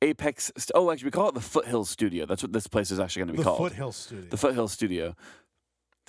Apex. 0.00 0.52
St- 0.56 0.70
oh, 0.74 0.90
actually, 0.90 1.06
we 1.06 1.10
call 1.10 1.30
it 1.30 1.34
the 1.34 1.40
Foothill 1.40 1.84
Studio. 1.84 2.26
That's 2.26 2.42
what 2.42 2.52
this 2.52 2.66
place 2.66 2.90
is 2.90 3.00
actually 3.00 3.20
gonna 3.20 3.32
be 3.32 3.38
The 3.38 3.44
called. 3.44 3.58
The 3.58 3.70
Foothill 3.70 3.92
Studio. 3.92 4.24
the 4.30 4.36
Foothills 4.36 4.72
Studio. 4.72 5.16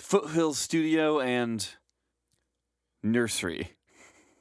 Foothills 0.00 0.58
Studio 0.58 1.20
and 1.20 1.68
Nursery. 3.02 3.72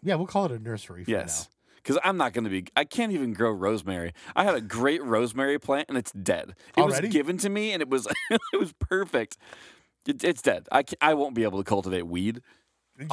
yeah, 0.01 0.15
we'll 0.15 0.27
call 0.27 0.45
it 0.45 0.51
a 0.51 0.59
nursery 0.59 1.03
for 1.03 1.11
Yes. 1.11 1.49
Because 1.77 1.97
I'm 2.03 2.17
not 2.17 2.33
going 2.33 2.43
to 2.43 2.49
be, 2.49 2.65
I 2.75 2.83
can't 2.83 3.11
even 3.13 3.33
grow 3.33 3.51
rosemary. 3.51 4.13
I 4.35 4.43
had 4.43 4.55
a 4.55 4.61
great 4.61 5.01
rosemary 5.03 5.59
plant 5.59 5.85
and 5.89 5.97
it's 5.97 6.11
dead. 6.11 6.55
It 6.75 6.81
Already? 6.81 7.07
was 7.07 7.13
given 7.13 7.37
to 7.39 7.49
me 7.49 7.71
and 7.71 7.81
it 7.81 7.89
was, 7.89 8.07
it 8.31 8.59
was 8.59 8.73
perfect. 8.73 9.37
It, 10.05 10.23
it's 10.23 10.41
dead. 10.41 10.67
I, 10.71 10.83
I 11.01 11.13
won't 11.13 11.35
be 11.35 11.43
able 11.43 11.57
to 11.59 11.63
cultivate 11.63 12.05
weed. 12.05 12.41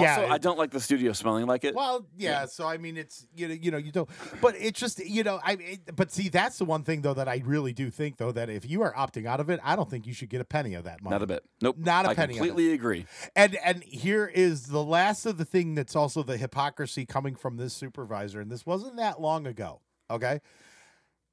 Yeah, 0.00 0.20
also, 0.22 0.32
I 0.32 0.38
don't 0.38 0.58
like 0.58 0.72
the 0.72 0.80
studio 0.80 1.12
smelling 1.12 1.46
like 1.46 1.64
it. 1.64 1.74
Well, 1.74 2.06
yeah, 2.16 2.46
So 2.46 2.66
I 2.66 2.76
mean, 2.76 2.96
it's 2.96 3.26
you 3.36 3.46
know, 3.48 3.54
you 3.54 3.70
know, 3.70 3.76
you 3.78 3.92
don't. 3.92 4.08
But 4.40 4.56
it's 4.58 4.80
just 4.80 4.98
you 5.04 5.22
know, 5.22 5.38
I. 5.44 5.52
It, 5.60 5.94
but 5.94 6.10
see, 6.10 6.28
that's 6.28 6.58
the 6.58 6.64
one 6.64 6.82
thing 6.82 7.02
though 7.02 7.14
that 7.14 7.28
I 7.28 7.42
really 7.44 7.72
do 7.72 7.90
think 7.90 8.16
though 8.16 8.32
that 8.32 8.50
if 8.50 8.68
you 8.68 8.82
are 8.82 8.92
opting 8.94 9.26
out 9.26 9.38
of 9.38 9.48
it, 9.48 9.60
I 9.62 9.76
don't 9.76 9.88
think 9.88 10.06
you 10.06 10.12
should 10.12 10.28
get 10.28 10.40
a 10.40 10.44
penny 10.44 10.74
of 10.74 10.84
that 10.84 11.02
money. 11.02 11.14
not 11.14 11.22
a 11.22 11.26
bit. 11.26 11.44
Nope. 11.62 11.76
Not 11.78 12.06
a 12.06 12.10
I 12.10 12.14
penny 12.14 12.34
it. 12.34 12.38
completely 12.38 12.72
agree. 12.72 13.06
And 13.36 13.54
and 13.64 13.84
here 13.84 14.26
is 14.26 14.66
the 14.66 14.82
last 14.82 15.24
of 15.26 15.38
the 15.38 15.44
thing 15.44 15.74
that's 15.76 15.94
also 15.94 16.22
the 16.22 16.36
hypocrisy 16.36 17.06
coming 17.06 17.36
from 17.36 17.56
this 17.56 17.72
supervisor, 17.72 18.40
and 18.40 18.50
this 18.50 18.66
wasn't 18.66 18.96
that 18.96 19.20
long 19.20 19.46
ago. 19.46 19.82
Okay, 20.10 20.40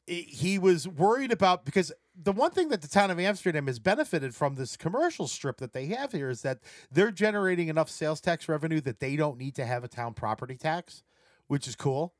he 0.07 0.59
was 0.59 0.87
worried 0.87 1.31
about 1.31 1.65
because 1.65 1.91
the 2.15 2.31
one 2.31 2.51
thing 2.51 2.69
that 2.69 2.81
the 2.81 2.87
town 2.87 3.09
of 3.09 3.19
Amsterdam 3.19 3.67
has 3.67 3.79
benefited 3.79 4.35
from 4.35 4.55
this 4.55 4.77
commercial 4.77 5.27
strip 5.27 5.57
that 5.57 5.73
they 5.73 5.87
have 5.87 6.11
here 6.11 6.29
is 6.29 6.41
that 6.43 6.59
they're 6.91 7.11
generating 7.11 7.69
enough 7.69 7.89
sales 7.89 8.21
tax 8.21 8.47
revenue 8.47 8.81
that 8.81 8.99
they 8.99 9.15
don't 9.15 9.37
need 9.37 9.55
to 9.55 9.65
have 9.65 9.83
a 9.83 9.87
town 9.87 10.13
property 10.13 10.55
tax, 10.55 11.03
which 11.47 11.67
is 11.67 11.75
cool. 11.75 12.13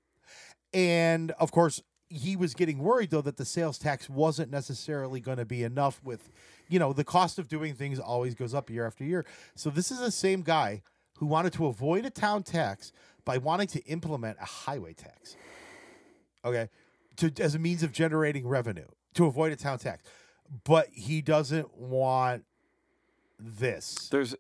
And 0.73 1.31
of 1.31 1.51
course, 1.51 1.81
he 2.09 2.35
was 2.35 2.53
getting 2.53 2.79
worried 2.79 3.11
though 3.11 3.21
that 3.21 3.37
the 3.37 3.45
sales 3.45 3.77
tax 3.77 4.09
wasn't 4.09 4.51
necessarily 4.51 5.19
going 5.19 5.37
to 5.37 5.45
be 5.45 5.63
enough 5.63 6.01
with, 6.03 6.31
you 6.67 6.79
know, 6.79 6.91
the 6.91 7.03
cost 7.03 7.37
of 7.37 7.47
doing 7.47 7.75
things 7.75 7.99
always 7.99 8.33
goes 8.33 8.53
up 8.53 8.69
year 8.69 8.87
after 8.87 9.03
year. 9.03 9.25
So 9.55 9.69
this 9.69 9.91
is 9.91 9.99
the 9.99 10.11
same 10.11 10.41
guy 10.41 10.81
who 11.17 11.27
wanted 11.27 11.53
to 11.53 11.67
avoid 11.67 12.05
a 12.05 12.09
town 12.09 12.41
tax 12.43 12.91
by 13.25 13.37
wanting 13.37 13.67
to 13.67 13.83
implement 13.85 14.37
a 14.41 14.45
highway 14.45 14.93
tax. 14.93 15.35
Okay. 16.43 16.69
To 17.17 17.31
as 17.39 17.53
a 17.53 17.59
means 17.59 17.83
of 17.83 17.91
generating 17.91 18.47
revenue 18.47 18.87
to 19.15 19.25
avoid 19.25 19.51
a 19.51 19.55
town 19.55 19.79
tax. 19.79 20.03
But 20.63 20.87
he 20.91 21.21
doesn't 21.21 21.77
want 21.77 22.45
this. 23.39 24.09
There's, 24.11 24.35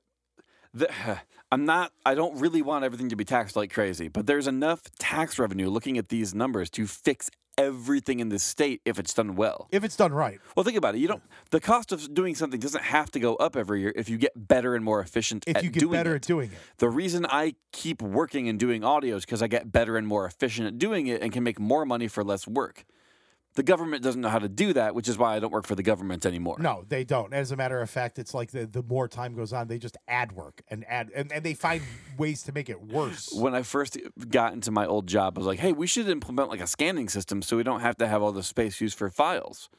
the, 0.73 0.89
I'm 1.51 1.65
not, 1.65 1.91
I 2.05 2.15
don't 2.15 2.39
really 2.39 2.61
want 2.61 2.83
everything 2.83 3.09
to 3.09 3.15
be 3.15 3.25
taxed 3.25 3.55
like 3.55 3.71
crazy, 3.71 4.07
but 4.07 4.25
there's 4.25 4.47
enough 4.47 4.83
tax 4.97 5.37
revenue 5.37 5.69
looking 5.69 5.97
at 5.97 6.09
these 6.09 6.33
numbers 6.33 6.69
to 6.71 6.87
fix 6.87 7.29
everything 7.57 8.19
in 8.19 8.29
this 8.29 8.43
state 8.43 8.81
if 8.85 8.99
it's 8.99 9.13
done 9.13 9.35
well. 9.35 9.67
If 9.71 9.83
it's 9.83 9.95
done 9.95 10.13
right. 10.13 10.39
Well, 10.55 10.63
think 10.63 10.77
about 10.77 10.95
it. 10.95 10.99
You 10.99 11.07
don't. 11.07 11.23
The 11.51 11.59
cost 11.59 11.91
of 11.91 12.13
doing 12.13 12.35
something 12.35 12.59
doesn't 12.59 12.83
have 12.83 13.11
to 13.11 13.19
go 13.19 13.35
up 13.35 13.55
every 13.55 13.81
year 13.81 13.93
if 13.95 14.09
you 14.09 14.17
get 14.17 14.31
better 14.35 14.75
and 14.75 14.83
more 14.83 14.99
efficient. 14.99 15.43
If 15.47 15.63
you 15.63 15.69
get 15.69 15.89
better 15.91 16.13
it. 16.13 16.17
at 16.17 16.21
doing 16.23 16.51
it. 16.51 16.57
The 16.77 16.89
reason 16.89 17.25
I 17.29 17.55
keep 17.71 18.01
working 18.01 18.49
and 18.49 18.59
doing 18.59 18.83
audio 18.83 19.15
is 19.15 19.25
because 19.25 19.41
I 19.41 19.47
get 19.47 19.71
better 19.71 19.97
and 19.97 20.07
more 20.07 20.25
efficient 20.25 20.67
at 20.67 20.77
doing 20.79 21.07
it 21.07 21.21
and 21.21 21.31
can 21.31 21.43
make 21.43 21.59
more 21.59 21.85
money 21.85 22.07
for 22.07 22.23
less 22.23 22.47
work. 22.47 22.85
The 23.55 23.63
government 23.63 24.01
doesn't 24.03 24.19
know 24.19 24.29
how 24.29 24.39
to 24.39 24.49
do 24.49 24.73
that, 24.73 24.95
which 24.95 25.07
is 25.07 25.17
why 25.17 25.35
I 25.35 25.39
don't 25.39 25.51
work 25.51 25.67
for 25.67 25.75
the 25.75 25.83
government 25.83 26.25
anymore. 26.25 26.57
No, 26.59 26.85
they 26.89 27.03
don't. 27.03 27.33
As 27.33 27.51
a 27.51 27.55
matter 27.55 27.79
of 27.81 27.89
fact, 27.89 28.17
it's 28.17 28.33
like 28.33 28.49
the, 28.51 28.65
the 28.65 28.81
more 28.81 29.07
time 29.07 29.35
goes 29.35 29.53
on, 29.53 29.67
they 29.67 29.77
just 29.77 29.95
add 30.07 30.31
work 30.31 30.61
and 30.69 30.83
add 30.87 31.11
and, 31.15 31.31
and 31.31 31.43
they 31.43 31.53
find 31.53 31.83
ways 32.17 32.41
to 32.43 32.51
make 32.51 32.67
it 32.69 32.81
worse. 32.81 33.29
When 33.31 33.53
I 33.53 33.61
first 33.61 33.97
got 34.29 34.53
into 34.53 34.71
my 34.71 34.87
old 34.87 35.05
job, 35.07 35.37
I 35.37 35.39
was 35.39 35.47
like, 35.47 35.59
"Hey, 35.59 35.71
we 35.71 35.85
should 35.85 36.09
implement 36.09 36.49
like 36.49 36.61
a 36.61 36.67
scanning 36.67 37.09
system 37.09 37.41
so 37.43 37.55
we 37.55 37.63
don't 37.63 37.81
have 37.81 37.97
to 37.97 38.07
have 38.07 38.23
all 38.23 38.31
the 38.31 38.41
space 38.43 38.81
used 38.81 38.97
for 38.97 39.09
files." 39.09 39.69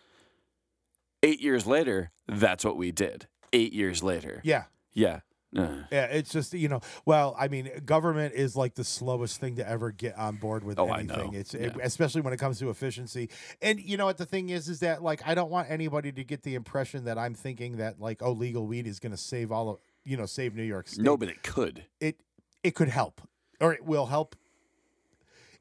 Eight 1.24 1.40
years 1.40 1.66
later, 1.66 2.12
that's 2.28 2.64
what 2.64 2.76
we 2.76 2.92
did. 2.92 3.26
Eight 3.52 3.72
years 3.72 4.02
later, 4.02 4.40
Yeah. 4.44 4.64
yeah. 4.92 5.20
Yeah, 5.54 6.04
it's 6.06 6.30
just 6.32 6.52
you 6.52 6.68
know. 6.68 6.80
Well, 7.06 7.36
I 7.38 7.48
mean, 7.48 7.70
government 7.86 8.34
is 8.34 8.56
like 8.56 8.74
the 8.74 8.84
slowest 8.84 9.38
thing 9.40 9.56
to 9.56 9.68
ever 9.68 9.92
get 9.92 10.18
on 10.18 10.36
board 10.36 10.64
with 10.64 10.78
Oh, 10.78 10.92
anything. 10.92 11.34
It's 11.34 11.54
it- 11.54 11.76
especially 11.82 12.22
when 12.22 12.32
it 12.32 12.38
comes 12.38 12.58
to 12.58 12.70
efficiency. 12.70 13.30
And 13.62 13.78
you 13.80 13.96
know 13.96 14.06
what 14.06 14.18
the 14.18 14.26
thing 14.26 14.48
is 14.50 14.68
is 14.68 14.80
that 14.80 15.02
like 15.02 15.22
I 15.26 15.34
don't 15.34 15.50
want 15.50 15.70
anybody 15.70 16.10
to 16.12 16.24
get 16.24 16.42
the 16.42 16.54
impression 16.56 17.04
that 17.04 17.18
I'm 17.18 17.34
thinking 17.34 17.76
that 17.76 18.00
like 18.00 18.22
oh 18.22 18.32
legal 18.32 18.66
weed 18.66 18.86
is 18.86 18.98
going 18.98 19.12
to 19.12 19.18
save 19.18 19.52
all 19.52 19.68
of 19.70 19.78
you 20.04 20.16
know 20.16 20.26
save 20.26 20.54
New 20.56 20.62
York 20.64 20.88
State. 20.88 21.04
no, 21.04 21.16
but 21.16 21.28
it 21.28 21.42
could. 21.42 21.84
it 22.00 22.20
it 22.62 22.74
could 22.74 22.88
help 22.88 23.20
or 23.60 23.72
it 23.72 23.84
will 23.84 24.06
help. 24.06 24.34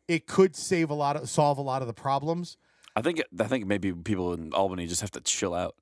It 0.07 0.27
could 0.27 0.55
save 0.55 0.89
a 0.89 0.93
lot 0.93 1.15
of 1.15 1.29
solve 1.29 1.57
a 1.57 1.61
lot 1.61 1.81
of 1.81 1.87
the 1.87 1.93
problems. 1.93 2.57
I 2.95 3.01
think 3.01 3.21
I 3.39 3.45
think 3.45 3.65
maybe 3.65 3.91
people 3.93 4.33
in 4.33 4.53
Albany 4.53 4.85
just 4.87 5.01
have 5.01 5.11
to 5.11 5.21
chill 5.21 5.53
out. 5.53 5.75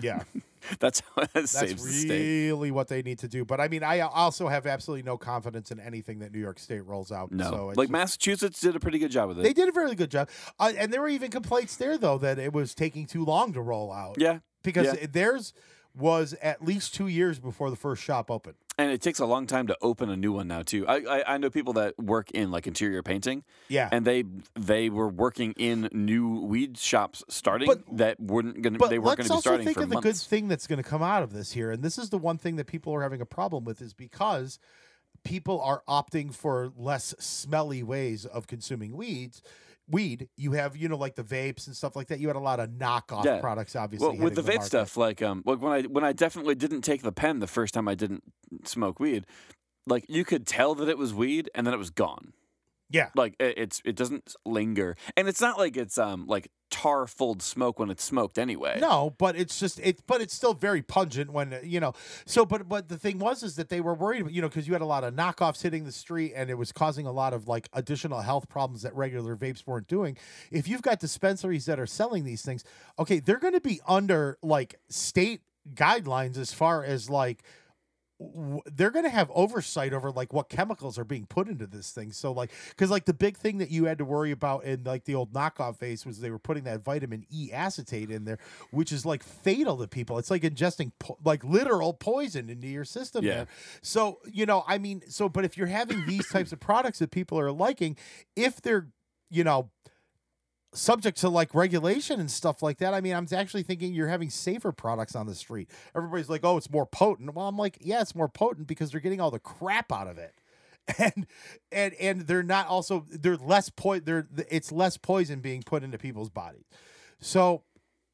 Yeah. 0.00 0.22
That's 0.80 1.00
how 1.00 1.22
it 1.22 1.30
That's 1.32 1.52
saves 1.52 2.04
really 2.08 2.70
what 2.70 2.88
they 2.88 3.02
need 3.02 3.20
to 3.20 3.28
do. 3.28 3.44
But 3.44 3.60
I 3.60 3.68
mean, 3.68 3.82
I 3.82 4.00
also 4.00 4.48
have 4.48 4.66
absolutely 4.66 5.04
no 5.04 5.16
confidence 5.16 5.70
in 5.70 5.78
anything 5.78 6.18
that 6.20 6.32
New 6.32 6.40
York 6.40 6.58
State 6.58 6.84
rolls 6.84 7.12
out. 7.12 7.30
No, 7.30 7.50
so 7.50 7.72
like 7.76 7.88
Massachusetts 7.88 8.60
did 8.60 8.74
a 8.74 8.80
pretty 8.80 8.98
good 8.98 9.10
job 9.10 9.28
with 9.28 9.38
it. 9.38 9.42
They 9.42 9.52
did 9.52 9.68
a 9.68 9.72
very 9.72 9.94
good 9.94 10.10
job, 10.10 10.28
uh, 10.58 10.72
and 10.76 10.92
there 10.92 11.00
were 11.00 11.08
even 11.08 11.30
complaints 11.30 11.76
there 11.76 11.98
though 11.98 12.18
that 12.18 12.38
it 12.38 12.52
was 12.52 12.74
taking 12.74 13.06
too 13.06 13.24
long 13.24 13.52
to 13.52 13.60
roll 13.60 13.92
out. 13.92 14.16
yeah, 14.18 14.40
because 14.62 14.86
yeah. 14.86 15.06
theirs 15.10 15.52
was 15.94 16.34
at 16.42 16.64
least 16.64 16.94
two 16.94 17.06
years 17.06 17.38
before 17.38 17.70
the 17.70 17.76
first 17.76 18.02
shop 18.02 18.30
opened. 18.30 18.56
And 18.78 18.90
it 18.90 19.00
takes 19.00 19.18
a 19.18 19.26
long 19.26 19.46
time 19.46 19.66
to 19.68 19.76
open 19.80 20.10
a 20.10 20.16
new 20.16 20.32
one 20.32 20.48
now 20.48 20.62
too. 20.62 20.86
I, 20.86 20.96
I 20.96 21.34
I 21.34 21.38
know 21.38 21.50
people 21.50 21.72
that 21.74 21.98
work 21.98 22.30
in 22.32 22.50
like 22.50 22.66
interior 22.66 23.02
painting, 23.02 23.44
Yeah, 23.68 23.88
and 23.90 24.04
they 24.04 24.24
they 24.54 24.90
were 24.90 25.08
working 25.08 25.54
in 25.56 25.88
new 25.92 26.40
weed 26.40 26.78
shops 26.78 27.24
starting 27.28 27.66
But- 27.66 27.96
that 27.96 28.20
wouldn't 28.20 28.62
gonna 28.62 28.78
but 28.78 28.90
they 28.90 28.98
weren't 28.98 29.18
let's 29.18 29.28
gonna 29.28 29.28
be 29.28 29.34
also 29.36 29.40
starting 29.48 29.66
think 29.66 29.76
for 29.78 29.84
of 29.84 29.90
the 29.90 30.00
good 30.00 30.16
thing 30.16 30.48
that's 30.48 30.66
going 30.66 30.82
to 30.82 30.88
come 30.88 31.02
out 31.02 31.22
of 31.22 31.32
this 31.32 31.52
here, 31.52 31.70
and 31.70 31.82
this 31.82 31.98
is 31.98 32.10
the 32.10 32.18
one 32.18 32.38
thing 32.38 32.56
that 32.56 32.66
people 32.66 32.94
are 32.94 33.02
having 33.02 33.20
a 33.20 33.26
problem 33.26 33.64
with 33.64 33.80
is 33.80 33.94
because 33.94 34.58
people 35.24 35.60
are 35.60 35.82
opting 35.88 36.32
for 36.34 36.72
less 36.76 37.14
smelly 37.18 37.82
ways 37.82 38.24
of 38.26 38.46
consuming 38.46 38.96
weeds. 38.96 39.42
Weed, 39.88 40.28
you 40.36 40.52
have 40.52 40.76
you 40.76 40.88
know 40.88 40.96
like 40.96 41.14
the 41.14 41.22
vapes 41.22 41.66
and 41.68 41.76
stuff 41.76 41.94
like 41.94 42.08
that. 42.08 42.18
You 42.18 42.26
had 42.26 42.36
a 42.36 42.40
lot 42.40 42.58
of 42.58 42.70
knockoff 42.70 43.24
Yeah. 43.24 43.40
products, 43.40 43.76
obviously. 43.76 44.08
Well, 44.08 44.18
with 44.18 44.34
the 44.34 44.42
hitting 44.42 44.54
vape 44.54 44.56
market. 44.56 44.66
stuff, 44.66 44.96
like 44.96 45.22
um, 45.22 45.42
like 45.46 45.60
when 45.62 45.72
I 45.72 45.82
when 45.82 46.02
I 46.04 46.12
definitely 46.12 46.56
didn't 46.56 46.82
take 46.82 47.02
the 47.02 47.12
pen 47.12 47.38
the 47.38 47.46
first 47.46 47.72
time 47.74 47.86
I 47.86 47.94
didn't 47.94 48.24
smoke 48.64 48.98
weed, 48.98 49.26
like 49.86 50.04
you 50.08 50.24
could 50.24 50.46
tell 50.46 50.74
that 50.74 50.88
it 50.88 50.98
was 50.98 51.14
weed 51.14 51.50
and 51.54 51.66
then 51.66 51.72
it 51.72 51.78
was 51.78 51.90
gone. 51.90 52.32
Yeah. 52.90 53.10
Like 53.14 53.34
it, 53.38 53.54
it's 53.58 53.80
it 53.84 53.94
doesn't 53.96 54.34
linger, 54.44 54.96
and 55.16 55.28
it's 55.28 55.40
not 55.40 55.56
like 55.58 55.76
it's 55.76 55.98
um 55.98 56.26
like 56.26 56.50
tar 56.70 57.06
filled 57.06 57.42
smoke 57.42 57.78
when 57.78 57.90
it's 57.90 58.02
smoked 58.02 58.38
anyway. 58.38 58.78
No, 58.80 59.14
but 59.18 59.36
it's 59.36 59.58
just 59.58 59.78
it. 59.80 60.02
But 60.06 60.20
it's 60.20 60.34
still 60.34 60.54
very 60.54 60.82
pungent 60.82 61.32
when 61.32 61.58
you 61.62 61.80
know. 61.80 61.92
So, 62.26 62.44
but 62.44 62.68
but 62.68 62.88
the 62.88 62.98
thing 62.98 63.18
was 63.18 63.42
is 63.42 63.56
that 63.56 63.68
they 63.68 63.80
were 63.80 63.94
worried, 63.94 64.22
about, 64.22 64.32
you 64.32 64.42
know, 64.42 64.48
because 64.48 64.66
you 64.66 64.72
had 64.72 64.82
a 64.82 64.86
lot 64.86 65.04
of 65.04 65.14
knockoffs 65.14 65.62
hitting 65.62 65.84
the 65.84 65.92
street, 65.92 66.32
and 66.34 66.50
it 66.50 66.54
was 66.54 66.72
causing 66.72 67.06
a 67.06 67.12
lot 67.12 67.32
of 67.32 67.48
like 67.48 67.68
additional 67.72 68.20
health 68.20 68.48
problems 68.48 68.82
that 68.82 68.94
regular 68.94 69.36
vapes 69.36 69.66
weren't 69.66 69.88
doing. 69.88 70.16
If 70.50 70.68
you've 70.68 70.82
got 70.82 71.00
dispensaries 71.00 71.66
that 71.66 71.78
are 71.78 71.86
selling 71.86 72.24
these 72.24 72.42
things, 72.42 72.64
okay, 72.98 73.20
they're 73.20 73.38
going 73.38 73.54
to 73.54 73.60
be 73.60 73.80
under 73.86 74.38
like 74.42 74.76
state 74.88 75.42
guidelines 75.74 76.36
as 76.38 76.52
far 76.52 76.84
as 76.84 77.10
like 77.10 77.42
they're 78.72 78.90
going 78.90 79.04
to 79.04 79.10
have 79.10 79.30
oversight 79.34 79.92
over 79.92 80.10
like 80.10 80.32
what 80.32 80.48
chemicals 80.48 80.98
are 80.98 81.04
being 81.04 81.26
put 81.26 81.48
into 81.48 81.66
this 81.66 81.90
thing. 81.90 82.12
So 82.12 82.32
like 82.32 82.50
cuz 82.76 82.90
like 82.90 83.04
the 83.04 83.12
big 83.12 83.36
thing 83.36 83.58
that 83.58 83.70
you 83.70 83.84
had 83.84 83.98
to 83.98 84.04
worry 84.06 84.30
about 84.30 84.64
in 84.64 84.84
like 84.84 85.04
the 85.04 85.14
old 85.14 85.32
knockoff 85.34 85.76
phase 85.76 86.06
was 86.06 86.20
they 86.20 86.30
were 86.30 86.38
putting 86.38 86.64
that 86.64 86.82
vitamin 86.82 87.26
E 87.30 87.50
acetate 87.52 88.10
in 88.10 88.24
there 88.24 88.38
which 88.70 88.90
is 88.90 89.04
like 89.04 89.22
fatal 89.22 89.76
to 89.78 89.86
people. 89.86 90.18
It's 90.18 90.30
like 90.30 90.42
ingesting 90.42 90.92
po- 90.98 91.18
like 91.24 91.44
literal 91.44 91.92
poison 91.92 92.48
into 92.48 92.66
your 92.68 92.84
system 92.86 93.24
Yeah. 93.24 93.34
there. 93.34 93.46
So, 93.82 94.20
you 94.32 94.46
know, 94.46 94.64
I 94.66 94.78
mean, 94.78 95.02
so 95.08 95.28
but 95.28 95.44
if 95.44 95.58
you're 95.58 95.66
having 95.66 96.06
these 96.06 96.26
types 96.28 96.52
of 96.52 96.60
products 96.60 97.00
that 97.00 97.10
people 97.10 97.38
are 97.38 97.52
liking, 97.52 97.96
if 98.34 98.62
they're, 98.62 98.88
you 99.30 99.44
know, 99.44 99.70
subject 100.76 101.18
to 101.18 101.28
like 101.28 101.54
regulation 101.54 102.20
and 102.20 102.30
stuff 102.30 102.62
like 102.62 102.78
that. 102.78 102.94
I 102.94 103.00
mean, 103.00 103.14
I'm 103.14 103.26
actually 103.32 103.62
thinking 103.62 103.94
you're 103.94 104.08
having 104.08 104.30
safer 104.30 104.72
products 104.72 105.14
on 105.16 105.26
the 105.26 105.34
street. 105.34 105.70
Everybody's 105.94 106.28
like, 106.28 106.44
"Oh, 106.44 106.56
it's 106.56 106.70
more 106.70 106.86
potent." 106.86 107.34
Well, 107.34 107.48
I'm 107.48 107.56
like, 107.56 107.78
"Yeah, 107.80 108.00
it's 108.00 108.14
more 108.14 108.28
potent 108.28 108.66
because 108.66 108.90
they're 108.90 109.00
getting 109.00 109.20
all 109.20 109.30
the 109.30 109.38
crap 109.38 109.92
out 109.92 110.08
of 110.08 110.18
it." 110.18 110.34
And 110.98 111.26
and 111.72 111.94
and 111.94 112.20
they're 112.22 112.44
not 112.44 112.68
also 112.68 113.04
they're 113.10 113.36
less 113.36 113.70
po 113.70 113.98
they're 113.98 114.28
it's 114.48 114.70
less 114.70 114.96
poison 114.96 115.40
being 115.40 115.64
put 115.64 115.82
into 115.82 115.98
people's 115.98 116.30
bodies. 116.30 116.62
So, 117.18 117.64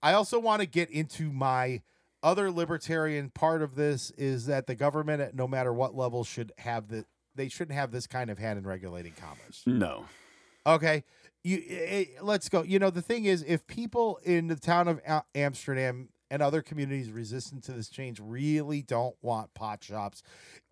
I 0.02 0.14
also 0.14 0.38
want 0.38 0.60
to 0.60 0.66
get 0.66 0.88
into 0.88 1.30
my 1.30 1.82
other 2.22 2.50
libertarian 2.50 3.28
part 3.28 3.60
of 3.60 3.74
this 3.74 4.10
is 4.12 4.46
that 4.46 4.66
the 4.66 4.74
government 4.74 5.20
at 5.20 5.34
no 5.34 5.46
matter 5.46 5.70
what 5.70 5.94
level 5.94 6.24
should 6.24 6.50
have 6.58 6.88
the 6.88 7.04
they 7.34 7.48
shouldn't 7.48 7.76
have 7.76 7.90
this 7.90 8.06
kind 8.06 8.30
of 8.30 8.38
hand 8.38 8.58
in 8.58 8.66
regulating 8.66 9.12
commerce. 9.12 9.62
No. 9.66 10.06
Okay. 10.66 11.04
You 11.44 11.62
eh, 11.68 12.04
let's 12.20 12.48
go. 12.48 12.62
You 12.62 12.78
know, 12.78 12.90
the 12.90 13.02
thing 13.02 13.24
is 13.24 13.44
if 13.46 13.66
people 13.66 14.20
in 14.22 14.46
the 14.48 14.56
town 14.56 14.88
of 14.88 15.00
Am- 15.04 15.22
Amsterdam 15.34 16.08
and 16.30 16.40
other 16.40 16.62
communities 16.62 17.10
resistant 17.10 17.64
to 17.64 17.72
this 17.72 17.88
change 17.88 18.20
really 18.20 18.80
don't 18.80 19.16
want 19.22 19.52
pot 19.54 19.82
shops 19.82 20.22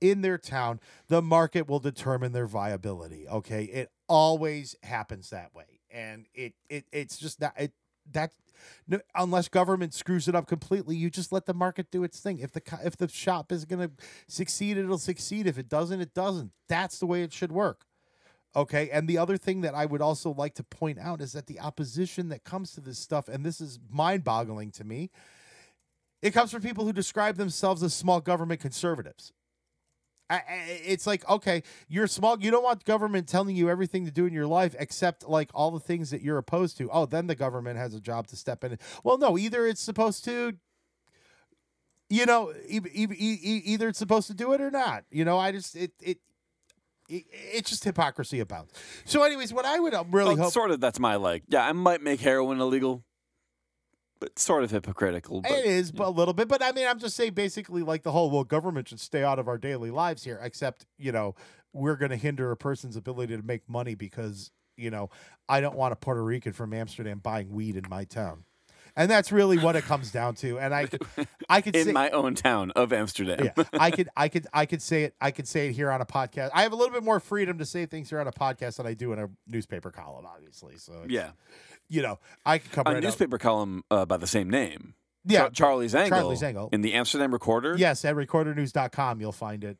in 0.00 0.22
their 0.22 0.38
town, 0.38 0.80
the 1.08 1.20
market 1.20 1.68
will 1.68 1.80
determine 1.80 2.32
their 2.32 2.46
viability, 2.46 3.28
okay? 3.28 3.64
It 3.64 3.90
always 4.08 4.76
happens 4.82 5.30
that 5.30 5.54
way. 5.54 5.80
And 5.90 6.26
it 6.34 6.54
it 6.68 6.84
it's 6.92 7.18
just 7.18 7.40
not 7.40 7.52
it 7.58 7.72
that 8.12 8.32
no, 8.86 9.00
unless 9.14 9.48
government 9.48 9.92
screws 9.94 10.28
it 10.28 10.34
up 10.34 10.46
completely, 10.46 10.96
you 10.96 11.10
just 11.10 11.32
let 11.32 11.46
the 11.46 11.54
market 11.54 11.90
do 11.90 12.04
its 12.04 12.20
thing. 12.20 12.38
If 12.38 12.52
the 12.52 12.62
if 12.84 12.96
the 12.96 13.08
shop 13.08 13.50
is 13.50 13.64
going 13.64 13.88
to 13.88 13.94
succeed, 14.28 14.76
it'll 14.76 14.98
succeed. 14.98 15.46
If 15.46 15.58
it 15.58 15.68
doesn't, 15.68 16.00
it 16.00 16.14
doesn't. 16.14 16.52
That's 16.68 16.98
the 16.98 17.06
way 17.06 17.22
it 17.22 17.32
should 17.32 17.52
work. 17.52 17.86
Okay. 18.56 18.90
And 18.90 19.08
the 19.08 19.18
other 19.18 19.36
thing 19.36 19.60
that 19.60 19.74
I 19.74 19.86
would 19.86 20.02
also 20.02 20.32
like 20.32 20.54
to 20.54 20.64
point 20.64 20.98
out 20.98 21.20
is 21.20 21.32
that 21.32 21.46
the 21.46 21.60
opposition 21.60 22.28
that 22.30 22.44
comes 22.44 22.72
to 22.72 22.80
this 22.80 22.98
stuff, 22.98 23.28
and 23.28 23.44
this 23.44 23.60
is 23.60 23.78
mind 23.88 24.24
boggling 24.24 24.70
to 24.72 24.84
me, 24.84 25.10
it 26.22 26.32
comes 26.32 26.50
from 26.50 26.62
people 26.62 26.84
who 26.84 26.92
describe 26.92 27.36
themselves 27.36 27.82
as 27.82 27.94
small 27.94 28.20
government 28.20 28.60
conservatives. 28.60 29.32
It's 30.30 31.08
like 31.08 31.28
okay, 31.28 31.64
you're 31.88 32.06
small. 32.06 32.38
You 32.38 32.52
don't 32.52 32.62
want 32.62 32.84
government 32.84 33.26
telling 33.26 33.56
you 33.56 33.68
everything 33.68 34.04
to 34.04 34.12
do 34.12 34.26
in 34.26 34.32
your 34.32 34.46
life 34.46 34.76
except 34.78 35.28
like 35.28 35.50
all 35.54 35.72
the 35.72 35.80
things 35.80 36.10
that 36.10 36.22
you're 36.22 36.38
opposed 36.38 36.78
to. 36.78 36.88
Oh, 36.92 37.04
then 37.06 37.26
the 37.26 37.34
government 37.34 37.78
has 37.78 37.94
a 37.94 38.00
job 38.00 38.28
to 38.28 38.36
step 38.36 38.62
in. 38.62 38.78
Well, 39.02 39.18
no, 39.18 39.36
either 39.36 39.66
it's 39.66 39.80
supposed 39.80 40.24
to, 40.26 40.52
you 42.08 42.26
know, 42.26 42.52
either 42.68 43.88
it's 43.88 43.98
supposed 43.98 44.28
to 44.28 44.34
do 44.34 44.52
it 44.52 44.60
or 44.60 44.70
not. 44.70 45.04
You 45.10 45.24
know, 45.24 45.36
I 45.36 45.50
just 45.50 45.74
it 45.74 45.92
it. 46.00 46.18
It 47.10 47.24
it's 47.32 47.70
just 47.70 47.84
hypocrisy 47.84 48.40
about. 48.40 48.70
So, 49.04 49.22
anyways, 49.22 49.52
what 49.52 49.64
I 49.64 49.78
would 49.78 49.94
uh, 49.94 50.04
really 50.10 50.34
Well, 50.34 50.44
hope 50.44 50.52
sort 50.52 50.70
of. 50.70 50.80
That's 50.80 50.98
my 50.98 51.16
like. 51.16 51.44
Yeah, 51.48 51.66
I 51.66 51.72
might 51.72 52.02
make 52.02 52.20
heroin 52.20 52.60
illegal, 52.60 53.04
but 54.20 54.38
sort 54.38 54.64
of 54.64 54.70
hypocritical. 54.70 55.42
But 55.42 55.52
it 55.52 55.64
is 55.64 55.92
but 55.92 56.06
a 56.06 56.10
little 56.10 56.34
bit, 56.34 56.48
but 56.48 56.62
I 56.62 56.72
mean, 56.72 56.86
I'm 56.86 56.98
just 56.98 57.16
saying 57.16 57.34
basically 57.34 57.82
like 57.82 58.02
the 58.02 58.12
whole 58.12 58.30
well, 58.30 58.44
government 58.44 58.88
should 58.88 59.00
stay 59.00 59.24
out 59.24 59.38
of 59.38 59.48
our 59.48 59.58
daily 59.58 59.90
lives 59.90 60.24
here, 60.24 60.38
except 60.42 60.86
you 60.98 61.12
know 61.12 61.34
we're 61.72 61.96
going 61.96 62.10
to 62.10 62.16
hinder 62.16 62.50
a 62.50 62.56
person's 62.56 62.96
ability 62.96 63.36
to 63.36 63.42
make 63.42 63.68
money 63.68 63.94
because 63.94 64.50
you 64.76 64.90
know 64.90 65.10
I 65.48 65.60
don't 65.60 65.76
want 65.76 65.92
a 65.92 65.96
Puerto 65.96 66.22
Rican 66.22 66.52
from 66.52 66.72
Amsterdam 66.72 67.18
buying 67.18 67.50
weed 67.50 67.76
in 67.76 67.84
my 67.88 68.04
town, 68.04 68.44
and 68.96 69.10
that's 69.10 69.32
really 69.32 69.58
what 69.58 69.76
it 69.76 69.84
comes 69.84 70.10
down 70.10 70.34
to. 70.36 70.58
And 70.58 70.74
I, 70.74 70.86
could- 70.86 71.02
I 71.48 71.60
could 71.60 71.76
in 71.76 71.86
say, 71.86 71.92
my 71.92 72.10
own 72.10 72.34
town 72.34 72.70
of 72.72 72.92
Amsterdam. 72.92 73.50
yeah, 73.56 73.64
I 73.72 73.90
could, 73.90 74.08
I 74.16 74.28
could, 74.28 74.46
I 74.52 74.66
could 74.66 74.82
say 74.82 75.04
it. 75.04 75.14
I 75.20 75.30
could 75.30 75.48
say 75.48 75.68
it 75.68 75.72
here 75.72 75.90
on 75.90 76.00
a 76.00 76.06
podcast. 76.06 76.50
I 76.54 76.62
have 76.62 76.72
a 76.72 76.76
little 76.76 76.92
bit 76.92 77.02
more 77.02 77.20
freedom 77.20 77.58
to 77.58 77.66
say 77.66 77.86
things 77.86 78.10
here 78.10 78.20
on 78.20 78.26
a 78.28 78.32
podcast 78.32 78.76
than 78.76 78.86
I 78.86 78.94
do 78.94 79.12
in 79.12 79.18
a 79.18 79.28
newspaper 79.46 79.90
column, 79.90 80.26
obviously. 80.26 80.76
So 80.76 81.04
yeah. 81.08 81.30
you 81.88 82.02
know, 82.02 82.18
I 82.44 82.58
could 82.58 82.72
come 82.72 82.86
A 82.86 82.92
right 82.94 83.02
newspaper 83.02 83.38
column 83.38 83.84
uh, 83.90 84.04
by 84.06 84.16
the 84.16 84.26
same 84.26 84.48
name. 84.50 84.94
Yeah, 85.24 85.40
Char- 85.40 85.50
Charlie's 85.50 85.94
Angle. 85.94 86.18
Charlie's 86.18 86.42
Angle. 86.42 86.70
in 86.72 86.80
the 86.80 86.94
Amsterdam 86.94 87.32
Recorder. 87.32 87.76
Yes, 87.76 88.04
at 88.04 88.16
recordernews.com 88.16 89.20
you'll 89.20 89.32
find 89.32 89.64
it. 89.64 89.76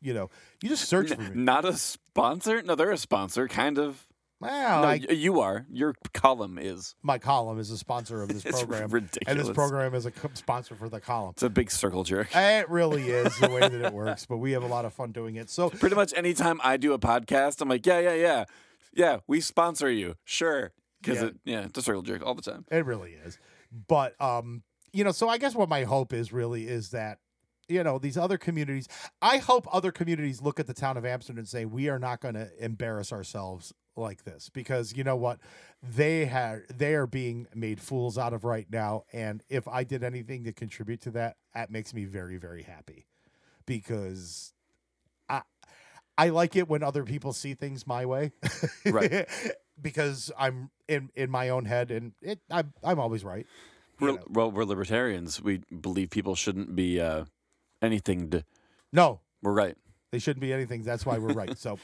You 0.00 0.14
know, 0.14 0.30
you 0.62 0.68
just 0.68 0.88
search 0.88 1.12
for 1.14 1.20
me. 1.20 1.30
Not 1.34 1.64
a 1.64 1.74
sponsor. 1.74 2.60
No, 2.62 2.74
they're 2.74 2.90
a 2.90 2.96
sponsor, 2.98 3.46
kind 3.48 3.78
of. 3.78 4.06
Well, 4.42 4.82
no, 4.82 4.88
I, 4.88 4.94
you 4.94 5.40
are. 5.40 5.64
Your 5.70 5.94
column 6.12 6.58
is. 6.60 6.94
my 7.02 7.18
column 7.18 7.58
is 7.58 7.70
a 7.70 7.78
sponsor 7.78 8.22
of 8.22 8.28
this 8.28 8.44
It's 8.46 8.58
program, 8.62 9.08
and 9.26 9.40
this 9.40 9.50
program 9.50 9.94
is 9.94 10.04
a 10.06 10.10
co- 10.10 10.30
sponsor 10.34 10.74
for 10.74 10.88
the 10.88 11.00
column. 11.00 11.30
It's 11.30 11.42
a 11.42 11.50
big 11.50 11.70
circle 11.70 12.04
jerk. 12.04 12.28
It 12.34 12.68
really 12.68 13.08
is 13.10 13.38
the 13.38 13.48
way 13.48 13.60
that 13.60 13.72
it 13.72 13.92
works, 13.94 14.26
but 14.26 14.38
we 14.38 14.52
have 14.52 14.62
a 14.62 14.66
lot 14.66 14.84
of 14.84 14.92
fun 14.92 15.12
doing 15.12 15.36
it. 15.36 15.48
So, 15.48 15.70
Pretty 15.70 15.96
much 15.96 16.12
anytime 16.16 16.60
I 16.62 16.76
do 16.76 16.92
a 16.92 16.98
podcast, 16.98 17.60
I'm 17.60 17.68
like, 17.68 17.86
yeah, 17.86 18.00
yeah, 18.00 18.14
yeah, 18.14 18.44
yeah. 18.92 19.18
We 19.26 19.40
sponsor 19.40 19.90
you, 19.90 20.16
sure, 20.24 20.72
because 21.00 21.20
Yeah. 21.22 21.28
it, 21.28 21.34
yeah, 21.44 21.60
it's 21.66 21.78
a 21.78 21.82
circle 21.82 22.02
jerk 22.02 22.22
all 22.26 22.34
the 22.34 22.42
time. 22.42 22.64
It 22.70 22.84
really 22.84 23.12
is. 23.12 23.38
But 23.88 24.20
um, 24.20 24.62
you 24.92 25.04
know, 25.04 25.12
so 25.12 25.28
I 25.28 25.38
guess 25.38 25.54
what 25.54 25.68
my 25.68 25.84
hope 25.84 26.12
is 26.12 26.32
really 26.32 26.66
is 26.68 26.90
that 26.90 27.18
you 27.68 27.82
know 27.84 27.98
these 27.98 28.18
other 28.18 28.38
communities. 28.38 28.88
I 29.22 29.38
hope 29.38 29.66
other 29.72 29.92
communities 29.92 30.42
look 30.42 30.58
at 30.60 30.66
the 30.66 30.74
town 30.74 30.96
of 30.96 31.06
Amsterdam 31.06 31.38
and 31.38 31.48
say 31.48 31.64
we 31.64 31.88
are 31.88 31.98
not 31.98 32.20
going 32.20 32.34
to 32.34 32.50
embarrass 32.62 33.12
ourselves 33.12 33.72
like 33.96 34.24
this 34.24 34.48
because 34.48 34.96
you 34.96 35.04
know 35.04 35.16
what 35.16 35.38
they 35.82 36.24
had 36.24 36.62
they 36.68 36.94
are 36.94 37.06
being 37.06 37.46
made 37.54 37.80
fools 37.80 38.16
out 38.16 38.32
of 38.32 38.44
right 38.44 38.66
now 38.70 39.04
and 39.12 39.42
if 39.48 39.68
i 39.68 39.84
did 39.84 40.02
anything 40.02 40.44
to 40.44 40.52
contribute 40.52 41.00
to 41.00 41.10
that 41.10 41.36
that 41.54 41.70
makes 41.70 41.92
me 41.92 42.04
very 42.04 42.38
very 42.38 42.62
happy 42.62 43.06
because 43.66 44.54
i 45.28 45.42
i 46.16 46.28
like 46.30 46.56
it 46.56 46.68
when 46.68 46.82
other 46.82 47.04
people 47.04 47.32
see 47.32 47.54
things 47.54 47.86
my 47.86 48.06
way 48.06 48.32
Right. 48.86 49.28
because 49.80 50.32
i'm 50.38 50.70
in 50.88 51.10
in 51.14 51.30
my 51.30 51.48
own 51.50 51.64
head 51.66 51.90
and 51.90 52.12
it 52.22 52.40
i'm, 52.50 52.72
I'm 52.82 52.98
always 52.98 53.24
right 53.24 53.46
We're, 54.00 54.18
well, 54.28 54.50
we're 54.50 54.64
libertarians. 54.64 55.40
We 55.40 55.60
believe 55.80 56.10
people 56.10 56.34
shouldn't 56.34 56.74
be 56.74 57.00
uh, 57.00 57.26
anything. 57.80 58.30
To, 58.30 58.44
no 58.92 59.20
we're 59.42 59.52
right. 59.52 59.76
They 60.10 60.18
shouldn't 60.18 60.40
be 60.40 60.52
anything. 60.52 60.82
That's 60.82 61.06
why 61.06 61.18
we're 61.18 61.32
right. 61.34 61.56
So, 61.56 61.78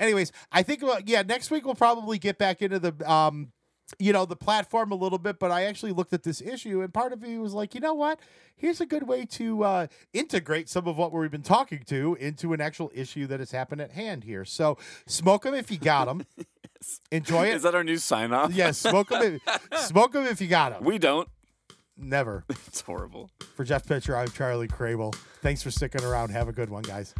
anyways, 0.00 0.32
I 0.50 0.64
think 0.64 0.82
uh, 0.82 1.00
yeah, 1.06 1.22
next 1.22 1.52
week 1.52 1.64
we'll 1.64 1.76
probably 1.76 2.18
get 2.18 2.38
back 2.38 2.62
into 2.62 2.80
the 2.80 3.10
um, 3.10 3.52
you 3.98 4.12
know, 4.12 4.24
the 4.24 4.36
platform 4.36 4.92
a 4.92 4.94
little 4.94 5.18
bit. 5.18 5.38
But 5.38 5.50
I 5.50 5.64
actually 5.64 5.92
looked 5.92 6.12
at 6.12 6.22
this 6.22 6.40
issue, 6.40 6.82
and 6.82 6.92
part 6.92 7.12
of 7.12 7.20
me 7.20 7.38
was 7.38 7.54
like, 7.54 7.74
you 7.74 7.80
know 7.80 7.94
what? 7.94 8.20
Here's 8.56 8.80
a 8.80 8.86
good 8.86 9.06
way 9.08 9.24
to 9.26 9.64
uh, 9.64 9.86
integrate 10.12 10.68
some 10.68 10.86
of 10.86 10.96
what 10.96 11.12
we've 11.12 11.30
been 11.30 11.42
talking 11.42 11.82
to 11.86 12.16
into 12.20 12.52
an 12.52 12.60
actual 12.60 12.90
issue 12.94 13.26
that 13.28 13.40
has 13.40 13.50
happened 13.50 13.80
at 13.80 13.92
hand 13.92 14.24
here. 14.24 14.44
So, 14.44 14.78
smoke 15.06 15.42
them 15.42 15.54
if 15.54 15.70
you 15.70 15.78
got 15.78 16.06
them. 16.06 16.24
Enjoy 17.10 17.46
it. 17.46 17.56
Is 17.56 17.62
that 17.62 17.74
our 17.74 17.84
new 17.84 17.98
sign 17.98 18.32
off? 18.32 18.52
yes, 18.54 18.78
smoke 18.78 19.08
them. 19.08 19.40
If, 19.46 19.68
smoke 19.86 20.12
them 20.12 20.26
if 20.26 20.40
you 20.40 20.48
got 20.48 20.72
them. 20.72 20.84
We 20.84 20.98
don't. 20.98 21.28
Never. 21.96 22.44
It's 22.66 22.80
horrible. 22.80 23.30
For 23.56 23.64
Jeff 23.64 23.86
Pitcher, 23.86 24.16
I'm 24.16 24.28
Charlie 24.28 24.68
Crable. 24.68 25.14
Thanks 25.42 25.62
for 25.62 25.70
sticking 25.70 26.02
around. 26.02 26.30
Have 26.30 26.48
a 26.48 26.52
good 26.52 26.70
one, 26.70 26.82
guys. 26.82 27.14